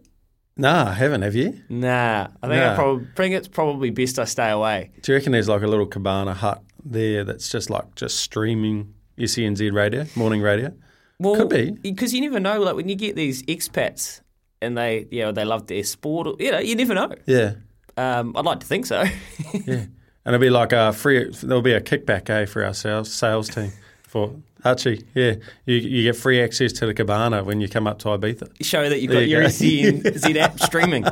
Nah, 0.57 0.91
I 0.91 0.93
haven't, 0.95 1.23
have 1.23 1.35
you? 1.35 1.61
Nah, 1.69 2.29
I 2.43 2.47
think 2.49 2.63
I 2.63 2.67
Nah. 2.69 2.75
probably 2.75 3.07
think 3.17 3.35
it's 3.35 3.49
probably 3.49 3.91
best 3.91 4.19
I 4.19 4.25
stay 4.25 4.51
away. 4.51 4.91
Do 5.03 5.13
you 5.13 5.17
reckon 5.19 5.33
there's 5.33 5.49
like 5.49 5.63
a 5.63 5.67
little 5.67 5.87
cabana 5.87 6.35
hut 6.35 6.63
there 6.85 7.25
that's 7.25 7.49
just 7.49 7.71
like 7.71 7.95
just 7.95 8.19
streaming 8.19 8.95
SENZ 9.19 9.73
radio, 9.73 10.05
morning 10.15 10.43
radio? 10.43 10.73
Well, 11.19 11.37
Could 11.37 11.49
be. 11.49 11.71
because 11.71 12.13
you 12.13 12.21
never 12.21 12.39
know. 12.41 12.61
Like 12.61 12.75
when 12.77 12.89
you 12.89 12.97
get 12.97 13.17
these 13.17 13.43
expats 13.45 14.21
and 14.61 14.77
they, 14.77 15.07
you 15.11 15.23
know, 15.23 15.33
they 15.33 15.45
love 15.45 15.67
their 15.69 15.85
sport. 15.85 16.27
or- 16.27 16.37
You 16.39 16.53
know, 16.53 16.59
you 16.59 16.75
never 16.75 16.95
know. 16.95 17.13
Yeah, 17.27 17.55
Um, 17.97 18.37
I'd 18.37 18.45
like 18.45 18.61
to 18.61 18.67
think 18.67 18.87
so. 18.87 19.03
yeah. 19.67 19.87
And 20.25 20.35
it'll 20.37 20.39
be 20.41 20.51
like 20.51 20.73
a 20.73 20.93
free. 20.93 21.31
There'll 21.43 21.63
be 21.63 21.73
a 21.73 21.81
kickback, 21.81 22.29
eh, 22.31 22.45
for 22.47 22.65
our 22.65 22.75
sales 22.75 23.13
sales 23.13 23.49
team 23.49 23.73
for 24.07 24.37
Hutchie. 24.65 25.05
Yeah, 25.15 25.35
you 25.67 25.77
you 25.77 26.03
get 26.05 26.17
free 26.17 26.41
access 26.41 26.73
to 26.75 26.87
the 26.87 26.95
cabana 26.95 27.43
when 27.43 27.61
you 27.61 27.69
come 27.69 27.87
up 27.87 27.99
to 28.01 28.09
Ibiza. 28.09 28.65
show 28.65 28.89
that 28.89 29.01
you've 29.01 29.11
got 29.11 29.21
you 29.21 29.27
your 29.27 29.43
go. 29.43 29.49
SENZ 29.49 30.37
app 30.37 30.61
streaming. 30.61 31.05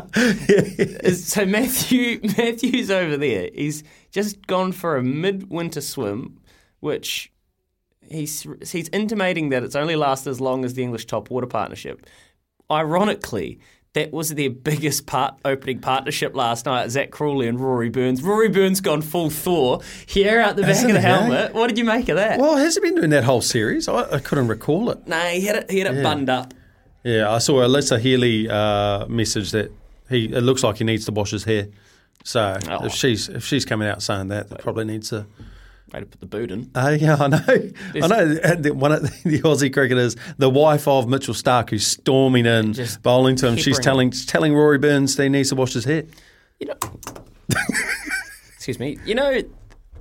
so 1.15 1.45
Matthew 1.47 2.21
Matthew's 2.37 2.91
over 2.91 3.17
there. 3.17 3.51
He's 3.55 3.83
just 4.13 4.47
gone 4.47 4.73
for 4.73 4.97
a 4.97 5.03
midwinter 5.03 5.81
swim, 5.81 6.39
which 6.81 7.33
he's 8.09 8.47
he's 8.71 8.89
intimating 8.91 9.49
that 9.49 9.63
it's 9.63 9.77
only 9.77 9.97
lasted 9.97 10.31
as 10.31 10.41
long 10.41 10.65
as 10.65 10.75
the 10.75 10.83
English 10.83 11.07
Top 11.07 11.31
Water 11.31 11.47
Partnership. 11.47 12.07
Ironically, 12.71 13.59
that 13.95 14.13
was 14.13 14.31
their 14.31 14.51
biggest 14.51 15.07
part 15.07 15.35
opening 15.45 15.81
partnership 15.81 16.35
last 16.37 16.67
night. 16.67 16.91
Zach 16.91 17.11
Crawley 17.11 17.49
and 17.49 17.59
Rory 17.59 17.89
Burns. 17.89 18.23
Rory 18.23 18.49
Burns 18.49 18.81
gone 18.81 19.03
full 19.03 19.31
Thor. 19.31 19.81
Hair 20.13 20.41
out 20.43 20.57
the 20.57 20.63
back 20.63 20.69
Hasn't 20.77 20.91
of 20.91 20.95
the 20.95 21.01
he, 21.01 21.07
eh? 21.07 21.11
helmet. 21.19 21.55
What 21.55 21.69
did 21.69 21.79
you 21.79 21.85
make 21.85 22.09
of 22.09 22.17
that? 22.17 22.39
Well, 22.39 22.57
has 22.57 22.75
he 22.77 22.81
been 22.81 22.95
doing 22.95 23.11
that 23.11 23.25
whole 23.25 23.41
series? 23.43 23.89
I, 23.89 24.03
I 24.13 24.19
couldn't 24.21 24.49
recall 24.49 24.91
it. 24.91 25.07
Nah, 25.09 25.21
he 25.27 25.41
had 25.47 25.57
it. 25.57 25.71
He 25.71 25.79
had 25.81 25.93
it 25.93 25.97
Yeah. 25.97 26.03
bunned 26.03 26.31
up. 26.31 26.55
Yeah, 27.03 27.31
I 27.33 27.39
saw 27.39 27.55
Alyssa 27.63 27.99
Healy 27.99 28.49
uh, 28.49 29.07
message 29.07 29.51
that 29.53 29.73
he 30.09 30.27
it 30.27 30.43
looks 30.43 30.63
like 30.63 30.77
he 30.77 30.85
needs 30.85 31.05
to 31.07 31.13
wash 31.13 31.31
his 31.31 31.45
hair. 31.45 31.69
So 32.25 32.59
Oh. 32.69 32.85
if 32.85 32.93
she's 32.93 33.29
if 33.29 33.45
she's 33.45 33.65
coming 33.65 33.89
out 33.89 34.03
saying 34.03 34.29
that, 34.29 34.51
that 34.51 34.59
probably 34.61 34.85
needs 34.85 35.09
to. 35.11 35.27
Way 35.93 36.01
to 36.01 36.07
put 36.07 36.21
the 36.21 36.27
boot 36.27 36.51
in. 36.53 36.71
Uh, 36.75 36.97
yeah, 37.01 37.17
I 37.19 37.27
know. 37.29 37.41
I 37.49 38.07
know. 38.07 38.35
The- 38.57 38.73
One 38.75 38.93
of 38.93 39.03
the 39.25 39.41
Aussie 39.43 39.73
cricketers, 39.73 40.17
the 40.39 40.49
wife 40.51 40.87
of 40.87 41.09
Mitchell 41.09 41.35
Starc, 41.35 41.71
who's 41.71 41.87
storming 41.87 42.47
in, 42.47 42.75
bowling 43.03 43.37
to 43.37 43.49
him. 43.49 43.57
She's 43.57 43.79
telling 43.79 44.11
telling 44.11 44.55
Rory 44.55 44.79
Burns 44.79 45.17
he 45.17 45.29
needs 45.29 45.49
to 45.49 45.55
wash 45.57 45.73
his 45.73 45.85
hair. 45.85 46.05
You 46.61 46.69
know, 46.69 46.77
excuse 48.55 48.79
me. 48.79 48.99
You 49.05 49.15
know, 49.15 49.41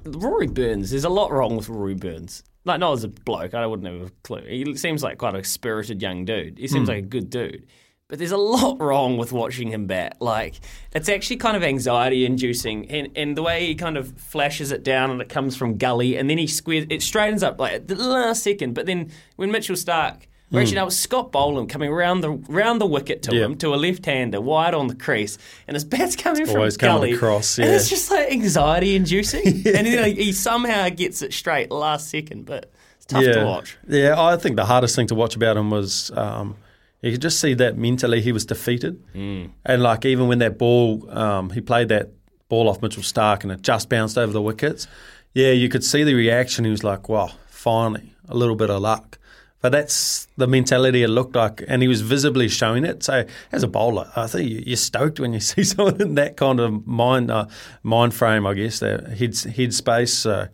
Rory 0.06 0.48
Burns. 0.48 0.92
There's 0.92 1.06
a 1.06 1.10
lot 1.10 1.32
wrong 1.32 1.56
with 1.56 1.70
Rory 1.70 1.96
Burns. 1.96 2.44
like 2.66 2.80
not 2.80 2.94
as 2.94 3.04
a 3.04 3.08
bloke, 3.08 3.54
I 3.54 3.66
wouldn't 3.66 3.88
have 3.92 4.08
a 4.08 4.12
clue. 4.24 4.44
He 4.46 4.76
seems 4.76 5.02
like 5.04 5.18
quite 5.18 5.36
a 5.36 5.44
spirited 5.44 6.02
young 6.02 6.26
dude. 6.26 6.58
He 6.58 6.68
seems 6.68 6.88
like 6.90 6.98
a 7.00 7.02
good 7.08 7.30
dude. 7.30 7.66
But 8.10 8.18
there's 8.18 8.32
a 8.32 8.38
lot 8.38 8.82
wrong 8.82 9.18
with 9.18 9.32
watching 9.32 9.70
him 9.70 9.86
bat. 9.86 10.18
Like 10.20 10.56
it's 10.94 11.08
actually 11.08 11.38
kind 11.38 11.56
of 11.56 11.64
anxiety 11.64 12.26
inducing, 12.26 12.90
and, 12.90 13.10
and 13.16 13.38
the 13.38 13.44
way 13.44 13.68
he 13.68 13.76
kind 13.76 13.98
of 13.98 14.18
flashes 14.20 14.72
it 14.72 14.84
down 14.84 15.12
and 15.12 15.22
it 15.22 15.30
comes 15.30 15.56
from 15.56 15.78
gully, 15.78 16.18
and 16.18 16.30
then 16.30 16.38
he 16.38 16.48
squares 16.48 16.86
it 16.90 17.02
straightens 17.02 17.44
up 17.44 17.60
like 17.60 17.74
at 17.74 17.88
the 17.88 17.96
last 17.96 18.44
second. 18.44 18.74
But 18.74 18.88
then 18.88 19.12
when 19.36 19.52
Mitchell 19.52 19.76
Starc, 19.76 20.24
or 20.52 20.60
actually 20.60 20.78
no, 20.78 20.82
it 20.82 20.86
was 20.86 20.98
Scott 20.98 21.32
Boland 21.32 21.70
coming 21.70 21.92
around 21.92 22.22
the 22.22 22.32
round 22.32 22.82
the 22.82 22.88
wicket 22.88 23.22
to 23.24 23.36
Yeah. 23.36 23.46
him 23.46 23.58
to 23.58 23.76
a 23.76 23.78
left 23.78 24.04
hander 24.08 24.42
wide 24.42 24.74
on 24.74 24.88
the 24.88 24.96
crease, 24.96 25.38
and 25.68 25.76
his 25.76 25.84
bat's 25.86 26.16
coming 26.16 26.48
from 26.48 26.56
always 26.58 26.78
coming 26.78 26.96
gully, 26.96 27.14
across, 27.14 27.60
and 27.60 27.68
yeah. 27.68 27.76
it's 27.76 27.90
just 27.90 28.10
like 28.10 28.32
anxiety 28.32 28.96
inducing. 28.96 29.46
and 29.48 29.64
then 29.64 30.02
like, 30.02 30.18
he 30.18 30.32
somehow 30.32 30.90
gets 30.90 31.22
it 31.22 31.32
straight 31.32 31.70
last 31.70 32.10
second, 32.10 32.48
but 32.48 32.72
it's 32.96 33.06
tough 33.06 33.24
yeah. 33.24 33.34
to 33.34 33.46
watch. 33.46 33.78
Yeah, 33.88 34.20
I 34.20 34.36
think 34.38 34.56
the 34.56 34.66
hardest 34.66 34.96
thing 34.96 35.06
to 35.08 35.16
watch 35.16 35.36
about 35.36 35.56
him 35.58 35.70
was 35.70 36.10
um, 36.18 36.56
you 37.02 37.12
could 37.12 37.22
just 37.22 37.40
see 37.40 37.54
that 37.56 37.78
mentally 37.78 38.22
he 38.22 38.32
was 38.32 38.46
defeated, 38.46 39.02
Mm. 39.16 39.50
and 39.66 39.82
like 39.84 40.06
even 40.06 40.28
when 40.28 40.40
that 40.40 40.58
ball, 40.58 41.08
um, 41.10 41.50
he 41.52 41.62
played 41.62 41.90
that 41.90 42.10
ball 42.50 42.68
off 42.68 42.82
Mitchell 42.82 43.04
Starc 43.04 43.44
and 43.44 43.52
it 43.52 43.62
just 43.62 43.90
bounced 43.90 44.18
over 44.18 44.34
the 44.34 44.42
wickets. 44.42 44.88
Yeah, 45.34 45.52
you 45.52 45.70
could 45.70 45.84
see 45.84 46.04
the 46.04 46.16
reaction. 46.16 46.66
He 46.66 46.72
was 46.72 46.84
like, 46.84 47.08
"Wow, 47.08 47.30
finally, 47.48 48.14
a 48.28 48.36
little 48.36 48.56
bit 48.56 48.70
of 48.70 48.82
luck." 48.82 49.18
But 49.62 49.74
that's 49.74 50.28
the 50.38 50.48
mentality 50.48 51.04
it 51.04 51.10
looked 51.10 51.36
like, 51.36 51.64
and 51.68 51.82
he 51.82 51.88
was 51.90 52.00
visibly 52.02 52.48
showing 52.48 52.86
it. 52.86 53.04
So, 53.04 53.26
as 53.52 53.62
a 53.62 53.68
bowler, 53.68 54.10
I 54.16 54.26
think 54.26 54.50
you- 54.50 54.64
you're 54.66 54.78
stoked 54.78 55.20
when 55.20 55.34
you 55.34 55.40
see 55.52 55.64
someone 55.66 56.02
in 56.02 56.16
that 56.16 56.38
kind 56.38 56.60
of 56.60 56.88
mind 56.88 57.30
uh, 57.30 57.46
mind 57.84 58.14
frame. 58.14 58.48
I 58.48 58.54
guess 58.54 58.80
that 58.80 59.08
head 59.20 59.36
head 59.58 59.74
space. 59.74 60.14
So, 60.14 60.48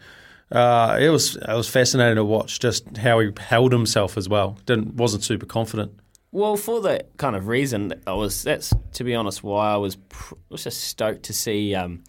uh, 0.51 0.97
it 0.99 1.09
was 1.09 1.35
it 1.37 1.47
was 1.55 1.67
fascinating 1.69 2.15
to 2.15 2.25
watch 2.25 2.59
just 2.59 2.97
how 2.97 3.19
he 3.19 3.29
held 3.39 3.71
himself 3.71 4.17
as 4.17 4.27
well. 4.27 4.57
Didn't 4.65 4.95
wasn't 4.95 5.23
super 5.23 5.45
confident. 5.45 5.91
Well, 6.35 6.57
for 6.57 6.81
that 6.81 7.15
kind 7.17 7.35
of 7.35 7.47
reason, 7.47 7.93
I 8.05 8.13
was. 8.13 8.43
That's 8.43 8.73
to 8.93 9.03
be 9.05 9.15
honest, 9.15 9.41
why 9.43 9.71
I 9.73 9.77
was, 9.77 9.95
pr- 9.95 10.35
was 10.49 10.63
just 10.65 10.81
stoked 10.83 11.23
to 11.23 11.33
see 11.33 11.73
um, 11.73 12.03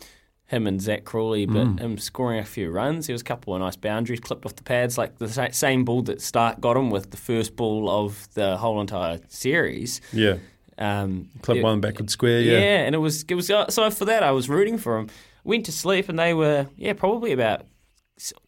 him 0.46 0.66
and 0.66 0.80
Zach 0.82 1.04
Crawley, 1.04 1.46
but 1.46 1.66
Mm. 1.66 1.78
him 1.80 1.98
scoring 1.98 2.40
a 2.40 2.44
few 2.44 2.70
runs. 2.70 3.06
There 3.06 3.14
was 3.14 3.20
a 3.20 3.24
couple 3.24 3.54
of 3.54 3.60
nice 3.60 3.76
boundaries 3.76 4.18
clipped 4.20 4.44
off 4.44 4.56
the 4.56 4.62
pads, 4.64 4.98
like 4.98 5.18
the 5.18 5.28
sa- 5.28 5.48
same 5.52 5.84
ball 5.84 6.02
that 6.02 6.18
Starc 6.18 6.58
got 6.60 6.76
him 6.76 6.90
with 6.90 7.10
the 7.12 7.16
first 7.16 7.54
ball 7.54 7.88
of 7.88 8.28
the 8.34 8.56
whole 8.56 8.80
entire 8.80 9.20
series. 9.28 10.00
Yeah, 10.12 10.38
Um, 10.78 11.28
clip 11.42 11.58
it- 11.58 11.62
one 11.62 11.80
backward 11.80 12.10
square. 12.10 12.40
Yeah. 12.40 12.58
Yeah, 12.58 12.78
and 12.86 12.94
it 12.96 12.98
was 12.98 13.24
it 13.28 13.34
was 13.34 13.48
uh, 13.50 13.68
so 13.70 13.88
for 13.90 14.06
that 14.06 14.22
I 14.24 14.32
was 14.32 14.48
rooting 14.48 14.76
for 14.78 14.98
him. 14.98 15.08
Went 15.44 15.64
to 15.66 15.72
sleep 15.72 16.08
and 16.08 16.18
they 16.18 16.34
were 16.34 16.66
yeah 16.76 16.94
probably 16.94 17.30
about 17.30 17.64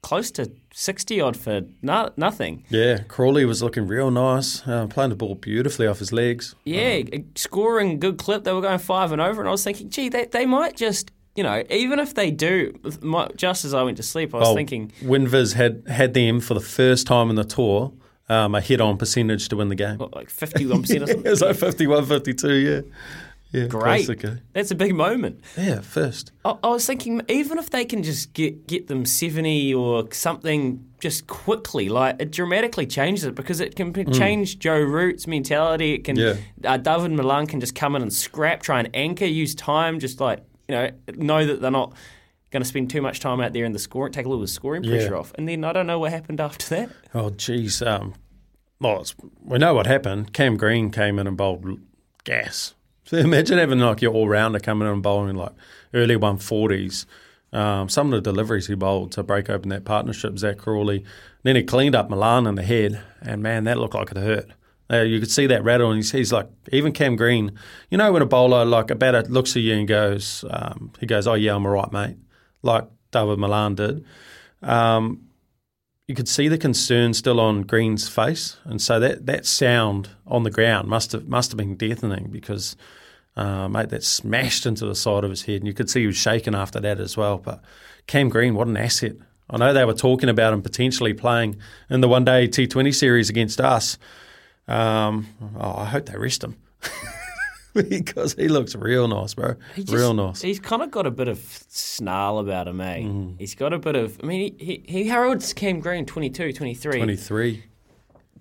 close 0.03 0.31
to 0.33 0.51
sixty 0.73 1.21
odd 1.21 1.37
for 1.37 1.63
no, 1.83 2.11
nothing. 2.17 2.65
yeah. 2.71 3.03
Crawley 3.09 3.45
was 3.45 3.63
looking 3.63 3.87
real 3.87 4.11
nice, 4.11 4.67
uh, 4.67 4.87
playing 4.87 5.11
the 5.11 5.17
ball 5.17 5.35
beautifully 5.35 5.87
off 5.87 5.99
his 5.99 6.13
legs. 6.13 6.55
Yeah, 6.65 7.03
scoring 7.35 7.99
good 8.01 8.19
clip. 8.19 8.45
They 8.45 8.53
were 8.53 8.61
going 8.63 8.79
five 8.79 9.13
and 9.13 9.21
over, 9.21 9.41
and 9.41 9.49
I 9.49 9.53
was 9.53 9.63
thinking, 9.65 9.91
gee, 9.91 10.09
they 10.09 10.25
they 10.27 10.47
might 10.47 10.77
just 10.77 11.11
you 11.37 11.43
know 11.45 11.63
even 11.71 11.99
if 11.99 12.15
they 12.15 12.31
do, 12.31 12.75
just 13.37 13.65
as 13.65 13.75
I 13.75 13.83
went 13.83 13.97
to 13.99 14.03
sleep, 14.03 14.35
I 14.35 14.39
was 14.39 14.49
Oh, 14.49 14.55
thinking. 14.55 14.91
WinViz 15.03 15.55
had 15.55 15.83
had 15.89 16.15
them 16.15 16.41
for 16.41 16.55
the 16.55 16.61
first 16.61 17.07
time 17.07 17.29
in 17.31 17.37
the 17.37 17.45
tour 17.45 17.93
um, 18.31 18.55
a 18.55 18.61
hit 18.61 18.81
on 18.81 18.97
percentage 18.99 19.49
to 19.51 19.57
win 19.57 19.69
the 19.69 19.75
game. 19.75 19.99
What, 19.99 20.15
like 20.15 20.31
fifty-one 20.31 20.83
percent 20.83 21.03
or 21.03 21.07
something? 21.09 21.27
it 21.27 21.31
was 21.31 21.41
like 21.43 21.57
51, 21.57 22.07
52, 22.07 22.53
yeah. 22.55 22.81
Yeah, 23.50 23.67
Great, 23.67 24.05
classic, 24.07 24.40
that's 24.52 24.71
a 24.71 24.75
big 24.75 24.95
moment. 24.95 25.40
eh? 25.57 25.67
Yeah, 25.69 25.81
first. 25.81 26.33
I, 26.45 26.57
I 26.62 26.69
was 26.69 26.87
thinking, 26.87 27.23
even 27.28 27.57
if 27.59 27.71
they 27.71 27.87
can 27.87 28.02
just 28.02 28.35
get 28.35 28.67
get 28.67 28.88
them 28.88 29.07
seventy 29.07 29.73
or 29.73 30.07
something 30.12 30.85
just 31.00 31.26
quickly, 31.28 31.88
like 31.88 32.17
it 32.21 32.31
dramatically 32.31 32.85
changes 32.87 33.25
it 33.25 33.35
because 33.35 33.61
it 33.61 33.75
can 33.75 33.95
change 34.12 34.59
Joe 34.59 34.78
Root's 34.81 35.26
mentality. 35.26 35.95
It 35.95 36.05
can, 36.05 36.17
Yeah. 36.17 36.35
uh, 36.64 36.76
David 36.76 37.12
Malan 37.12 37.47
can 37.47 37.59
just 37.61 37.75
come 37.75 37.97
in 37.97 38.02
and 38.02 38.12
scrap, 38.12 38.62
try 38.62 38.81
and 38.81 38.90
anchor, 38.93 39.25
use 39.25 39.55
time, 39.55 39.99
just 39.99 40.21
like 40.21 40.40
you 40.69 40.75
know, 40.75 40.90
know 41.17 41.47
that 41.47 41.62
they're 41.62 41.71
not 41.71 41.95
going 42.50 42.62
to 42.62 42.69
spend 42.69 42.90
too 42.90 43.00
much 43.00 43.21
time 43.21 43.40
out 43.40 43.55
there 43.55 43.64
in 43.64 43.73
the 43.73 43.78
scoring, 43.78 44.12
take 44.12 44.26
a 44.26 44.28
little 44.28 44.43
of 44.43 44.49
the 44.49 44.52
scoring 44.52 44.83
pressure 44.83 45.12
Yeah. 45.12 45.19
off, 45.21 45.33
and 45.37 45.49
then 45.49 45.64
I 45.64 45.73
don't 45.73 45.87
know 45.87 45.99
what 45.99 46.12
happened 46.12 46.40
after 46.40 46.67
that. 46.76 46.90
Oh, 47.14 47.31
geez. 47.31 47.81
Um, 47.81 48.12
well, 48.81 49.00
it's, 49.00 49.14
we 49.43 49.57
know 49.59 49.73
what 49.73 49.87
happened. 49.87 50.35
Cam 50.35 50.57
Green 50.59 50.90
came 50.90 51.19
in 51.19 51.26
and 51.26 51.37
bowled 51.37 51.81
gas. 52.25 52.75
So 53.09 53.17
imagine 53.17 53.57
having 53.57 53.79
like 53.79 54.03
your 54.03 54.12
all-rounder 54.12 54.61
coming 54.61 54.87
in 54.87 54.93
and 54.93 55.03
bowling 55.03 55.35
like 55.35 55.53
early 55.95 56.15
140s. 56.15 57.07
Um, 57.55 57.88
some 57.88 58.12
of 58.12 58.23
the 58.23 58.31
deliveries 58.31 58.67
he 58.67 58.75
bowled 58.75 59.12
to 59.12 59.23
break 59.23 59.49
open 59.49 59.71
that 59.71 59.87
partnership, 59.87 60.38
Zach 60.38 60.59
Crawley. 60.59 61.07
Then 61.43 61.57
he 61.57 61.62
cleaned 61.62 61.95
up 61.95 62.11
Malan 62.11 62.47
in 62.47 62.57
the 62.57 62.62
head, 62.62 63.00
and 63.23 63.43
man, 63.43 63.65
that 63.65 63.79
looked 63.79 63.95
like 63.95 64.11
it 64.11 64.19
hurt. 64.19 64.50
Uh, 64.93 65.00
you 65.00 65.21
could 65.21 65.31
see 65.31 65.47
that 65.47 65.65
rattle, 65.65 65.91
and 65.91 65.97
he's, 65.97 66.12
he's 66.12 66.33
like, 66.35 66.50
even 66.71 66.93
Cam 66.93 67.17
Green, 67.17 67.59
you 67.91 67.97
know, 67.97 68.12
when 68.12 68.21
a 68.21 68.27
bowler, 68.27 68.67
like 68.67 68.91
a 68.91 68.95
batter 68.95 69.23
looks 69.23 69.57
at 69.57 69.62
you 69.62 69.75
and 69.75 69.88
goes, 69.88 70.45
um, 70.50 70.93
he 71.00 71.07
goes, 71.07 71.27
oh, 71.27 71.33
yeah, 71.33 71.55
I'm 71.55 71.65
all 71.65 71.73
right, 71.73 71.91
mate, 71.91 72.17
like 72.61 72.85
David 73.11 73.38
Malan 73.38 73.75
did. 73.75 74.05
Um, 74.62 75.29
you 76.07 76.15
could 76.15 76.29
see 76.29 76.49
the 76.49 76.59
concern 76.59 77.15
still 77.15 77.41
on 77.41 77.62
Green's 77.62 78.07
face, 78.07 78.59
and 78.65 78.83
so 78.83 79.00
that, 79.00 79.25
that 79.25 79.47
sound 79.47 80.11
on 80.27 80.43
the 80.43 80.50
ground 80.50 80.88
must 80.88 81.12
have 81.12 81.27
must 81.27 81.53
have 81.53 81.59
been 81.59 81.77
deafening 81.77 82.29
because, 82.31 82.77
uh, 83.38 83.68
mate, 83.68 83.90
that 83.90 84.02
smashed 84.02 84.66
into 84.66 84.85
the 84.85 84.95
side 84.95 85.23
of 85.23 85.30
his 85.30 85.42
head, 85.42 85.57
and 85.57 85.66
you 85.66 85.73
could 85.73 85.88
see 85.88 86.00
he 86.00 86.07
was 86.07 86.16
shaking 86.16 86.54
after 86.54 86.80
that 86.80 86.99
as 86.99 87.16
well. 87.16 87.38
But 87.38 87.62
Cam 88.07 88.28
Green, 88.28 88.54
what 88.54 88.66
an 88.66 88.76
asset! 88.76 89.12
I 89.49 89.57
know 89.57 89.73
they 89.73 89.85
were 89.85 89.95
talking 89.95 90.28
about 90.28 90.52
him 90.52 90.61
potentially 90.61 91.14
playing 91.14 91.57
in 91.88 92.00
the 92.00 92.09
one 92.09 92.25
day 92.25 92.49
T 92.49 92.66
Twenty 92.66 92.90
series 92.90 93.30
against 93.30 93.61
us. 93.61 93.97
Um, 94.66 95.28
oh, 95.59 95.76
I 95.76 95.85
hope 95.85 96.07
they 96.07 96.18
rest 96.18 96.45
him 96.45 96.57
because 97.88 98.35
he 98.35 98.49
looks 98.49 98.75
real 98.75 99.07
nice, 99.09 99.35
bro. 99.35 99.54
Just- 99.76 99.92
real 99.92 100.12
nice. 100.14 100.42
He's 100.42 100.61
kind 100.61 100.83
of 100.83 100.90
got 100.90 101.07
a 101.07 101.11
bit 101.11 101.28
of 101.28 101.38
snarl 101.68 102.40
about 102.40 102.66
him, 102.68 102.80
eh? 102.80 102.99
Mm-hmm. 102.99 103.37
He's 103.38 103.54
got 103.54 103.73
a 103.73 103.78
bit 103.78 103.95
of. 103.95 104.18
I 104.23 104.26
mean, 104.26 104.52
he, 104.59 104.64
he, 104.64 104.85
he 104.87 105.09
heralds 105.09 105.52
Cam 105.52 105.80
Green 105.80 106.04
22, 106.07 106.52
23. 106.52 106.99
Twenty 106.99 107.16
three. 107.16 107.64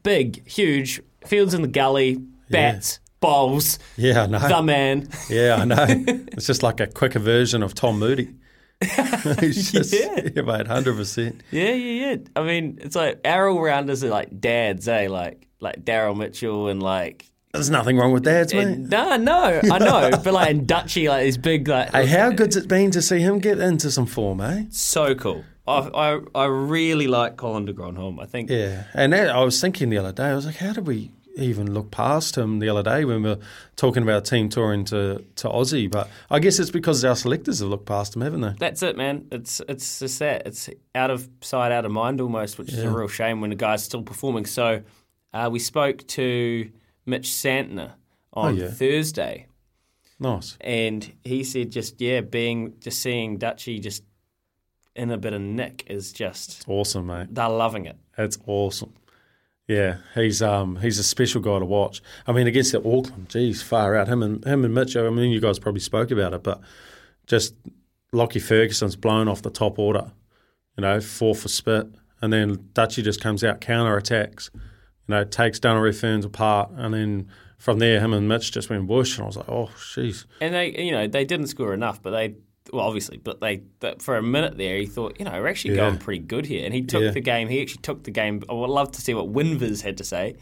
Big, 0.01 0.47
huge, 0.47 1.01
fields 1.25 1.53
in 1.53 1.61
the 1.61 1.67
gully, 1.67 2.17
bats, 2.49 2.99
bowls, 3.19 3.79
Yeah, 3.95 4.23
I 4.23 4.25
know. 4.27 4.39
the 4.39 4.61
man. 4.61 5.09
Yeah, 5.29 5.57
I 5.59 5.65
know. 5.65 5.85
it's 5.89 6.47
just 6.47 6.63
like 6.63 6.79
a 6.79 6.87
quicker 6.87 7.19
version 7.19 7.63
of 7.63 7.73
Tom 7.73 7.99
Moody. 7.99 8.29
He's 9.39 9.71
just, 9.71 9.93
Yeah. 9.93 10.29
yeah. 10.35 10.41
mate, 10.43 10.67
hundred 10.67 10.95
percent. 10.97 11.41
Yeah, 11.51 11.71
yeah, 11.73 12.09
yeah. 12.11 12.15
I 12.35 12.43
mean, 12.43 12.77
it's 12.81 12.95
like 12.95 13.19
our 13.25 13.49
all 13.49 13.59
rounders 13.61 14.03
are 14.03 14.09
like 14.09 14.39
dads, 14.39 14.87
eh? 14.87 15.07
Like 15.09 15.47
like 15.59 15.83
Daryl 15.83 16.15
Mitchell 16.15 16.67
and 16.67 16.81
like. 16.81 17.25
There's 17.53 17.71
nothing 17.71 17.97
wrong 17.97 18.11
with 18.11 18.23
dads, 18.23 18.53
mate. 18.53 18.77
No, 18.77 19.15
no, 19.17 19.61
I 19.71 19.79
know, 19.79 20.11
but 20.23 20.31
like 20.31 20.51
and 20.51 20.67
Dutchy, 20.67 21.09
like 21.09 21.23
these 21.23 21.37
big, 21.39 21.67
like 21.67 21.89
Hey, 21.91 22.05
how 22.05 22.29
good's 22.29 22.55
it 22.55 22.67
been 22.67 22.91
to 22.91 23.01
see 23.01 23.19
him 23.19 23.39
get 23.39 23.57
into 23.57 23.89
some 23.89 24.05
form, 24.05 24.41
eh? 24.41 24.65
so 24.69 25.15
cool. 25.15 25.43
I, 25.67 25.89
I 25.93 26.19
I 26.35 26.45
really 26.45 27.07
like 27.07 27.35
Colin 27.37 27.65
de 27.65 27.73
Grandhomme. 27.73 28.19
I 28.19 28.25
think 28.25 28.51
Yeah, 28.51 28.83
and 28.93 29.11
that, 29.13 29.29
I 29.29 29.43
was 29.43 29.59
thinking 29.59 29.89
the 29.89 29.97
other 29.97 30.11
day, 30.11 30.25
I 30.25 30.35
was 30.35 30.45
like, 30.45 30.57
how 30.57 30.71
did 30.73 30.85
we 30.85 31.11
even 31.37 31.73
look 31.73 31.91
past 31.91 32.37
him 32.37 32.59
the 32.59 32.69
other 32.69 32.83
day 32.83 33.05
when 33.05 33.23
we 33.23 33.29
were 33.29 33.39
talking 33.75 34.03
about 34.03 34.25
team 34.25 34.49
touring 34.49 34.83
to, 34.85 35.23
to 35.35 35.47
Aussie? 35.47 35.89
But 35.89 36.09
I 36.29 36.39
guess 36.39 36.59
it's 36.59 36.71
because 36.71 37.03
our 37.05 37.15
selectors 37.15 37.59
have 37.59 37.69
looked 37.69 37.85
past 37.85 38.15
him, 38.15 38.21
haven't 38.23 38.41
they? 38.41 38.53
That's 38.59 38.81
it, 38.83 38.97
man. 38.97 39.27
It's 39.31 39.61
it's 39.69 39.99
just 39.99 40.19
that. 40.19 40.45
It's 40.47 40.69
out 40.95 41.11
of 41.11 41.27
sight, 41.41 41.71
out 41.71 41.85
of 41.85 41.91
mind 41.91 42.19
almost, 42.21 42.57
which 42.57 42.73
is 42.73 42.83
a 42.83 42.89
real 42.89 43.07
shame 43.07 43.41
when 43.41 43.49
the 43.51 43.55
guy's 43.55 43.83
still 43.83 44.01
performing. 44.03 44.45
So 44.45 44.81
uh, 45.33 45.49
we 45.51 45.59
spoke 45.59 46.05
to 46.07 46.69
Mitch 47.05 47.29
Santner 47.29 47.91
on 48.33 48.53
Oh, 48.53 48.55
yeah. 48.63 48.69
Thursday, 48.71 49.47
Nice. 50.19 50.57
and 50.61 51.11
he 51.23 51.43
said 51.43 51.71
just 51.71 51.99
yeah, 52.01 52.21
being 52.21 52.73
just 52.79 53.01
seeing 53.01 53.37
Dutchy 53.37 53.79
just 53.79 54.03
in 54.95 55.11
a 55.11 55.17
bit 55.17 55.33
of 55.33 55.41
nick 55.41 55.83
is 55.87 56.11
just 56.11 56.63
Awesome, 56.67 57.05
mate. 57.07 57.27
they're 57.29 57.47
loving 57.49 57.85
it. 57.85 57.97
It's 58.17 58.37
awesome. 58.47 58.93
Yeah, 59.67 59.97
he's 60.15 60.41
um 60.41 60.77
he's 60.77 60.97
a 60.97 61.03
special 61.03 61.41
guy 61.41 61.59
to 61.59 61.65
watch. 61.65 62.01
I 62.25 62.31
mean, 62.31 62.47
against 62.47 62.71
the 62.71 62.79
Auckland, 62.79 63.29
geez, 63.29 63.61
far 63.61 63.95
out. 63.95 64.07
Him 64.07 64.23
and 64.23 64.43
him 64.45 64.63
and 64.63 64.73
Mitch. 64.73 64.95
I 64.95 65.09
mean, 65.09 65.31
you 65.31 65.41
guys 65.41 65.59
probably 65.59 65.81
spoke 65.81 66.09
about 66.09 66.33
it, 66.33 66.41
but 66.43 66.61
just 67.25 67.53
Lockie 68.13 68.39
Ferguson's 68.39 68.95
blown 68.95 69.27
off 69.27 69.41
the 69.41 69.49
top 69.49 69.77
order. 69.77 70.11
You 70.77 70.83
know, 70.83 71.01
four 71.01 71.35
for 71.35 71.49
spit, 71.49 71.87
and 72.21 72.31
then 72.31 72.69
Dutchy 72.73 73.01
just 73.01 73.19
comes 73.19 73.43
out 73.43 73.59
counter 73.59 73.97
attacks. 73.97 74.49
You 74.53 75.15
know, 75.15 75.23
takes 75.25 75.59
Danru 75.59 75.93
Ferns 75.93 76.23
apart, 76.23 76.71
and 76.75 76.93
then 76.93 77.29
from 77.57 77.79
there, 77.79 77.99
him 77.99 78.13
and 78.13 78.27
Mitch 78.27 78.51
just 78.51 78.69
went 78.69 78.87
bush, 78.87 79.17
and 79.17 79.23
I 79.23 79.27
was 79.27 79.37
like, 79.37 79.49
oh, 79.49 79.69
jeez. 79.75 80.25
And 80.39 80.53
they, 80.53 80.81
you 80.81 80.91
know, 80.91 81.07
they 81.07 81.25
didn't 81.25 81.47
score 81.47 81.73
enough, 81.73 82.01
but 82.01 82.11
they, 82.11 82.35
well, 82.73 82.85
obviously, 82.85 83.17
but 83.17 83.39
they, 83.41 83.61
for 83.99 84.17
a 84.17 84.21
minute 84.23 84.57
there, 84.57 84.77
he 84.77 84.85
thought, 84.85 85.15
you 85.19 85.25
know, 85.25 85.31
we're 85.31 85.47
actually 85.47 85.75
Yeah. 85.75 85.87
going 85.89 85.97
pretty 85.97 86.19
good 86.19 86.45
here. 86.45 86.65
And 86.65 86.73
he 86.73 86.81
took 86.81 87.01
Yeah. 87.03 87.11
the 87.11 87.21
game. 87.21 87.47
He 87.47 87.61
actually 87.61 87.81
took 87.81 88.03
the 88.03 88.11
game. 88.11 88.43
I 88.49 88.53
would 88.53 88.69
love 88.69 88.91
to 88.93 89.01
see 89.01 89.13
what 89.13 89.31
WinViz 89.31 89.81
had 89.83 89.97
to 89.97 90.03
say 90.03 90.35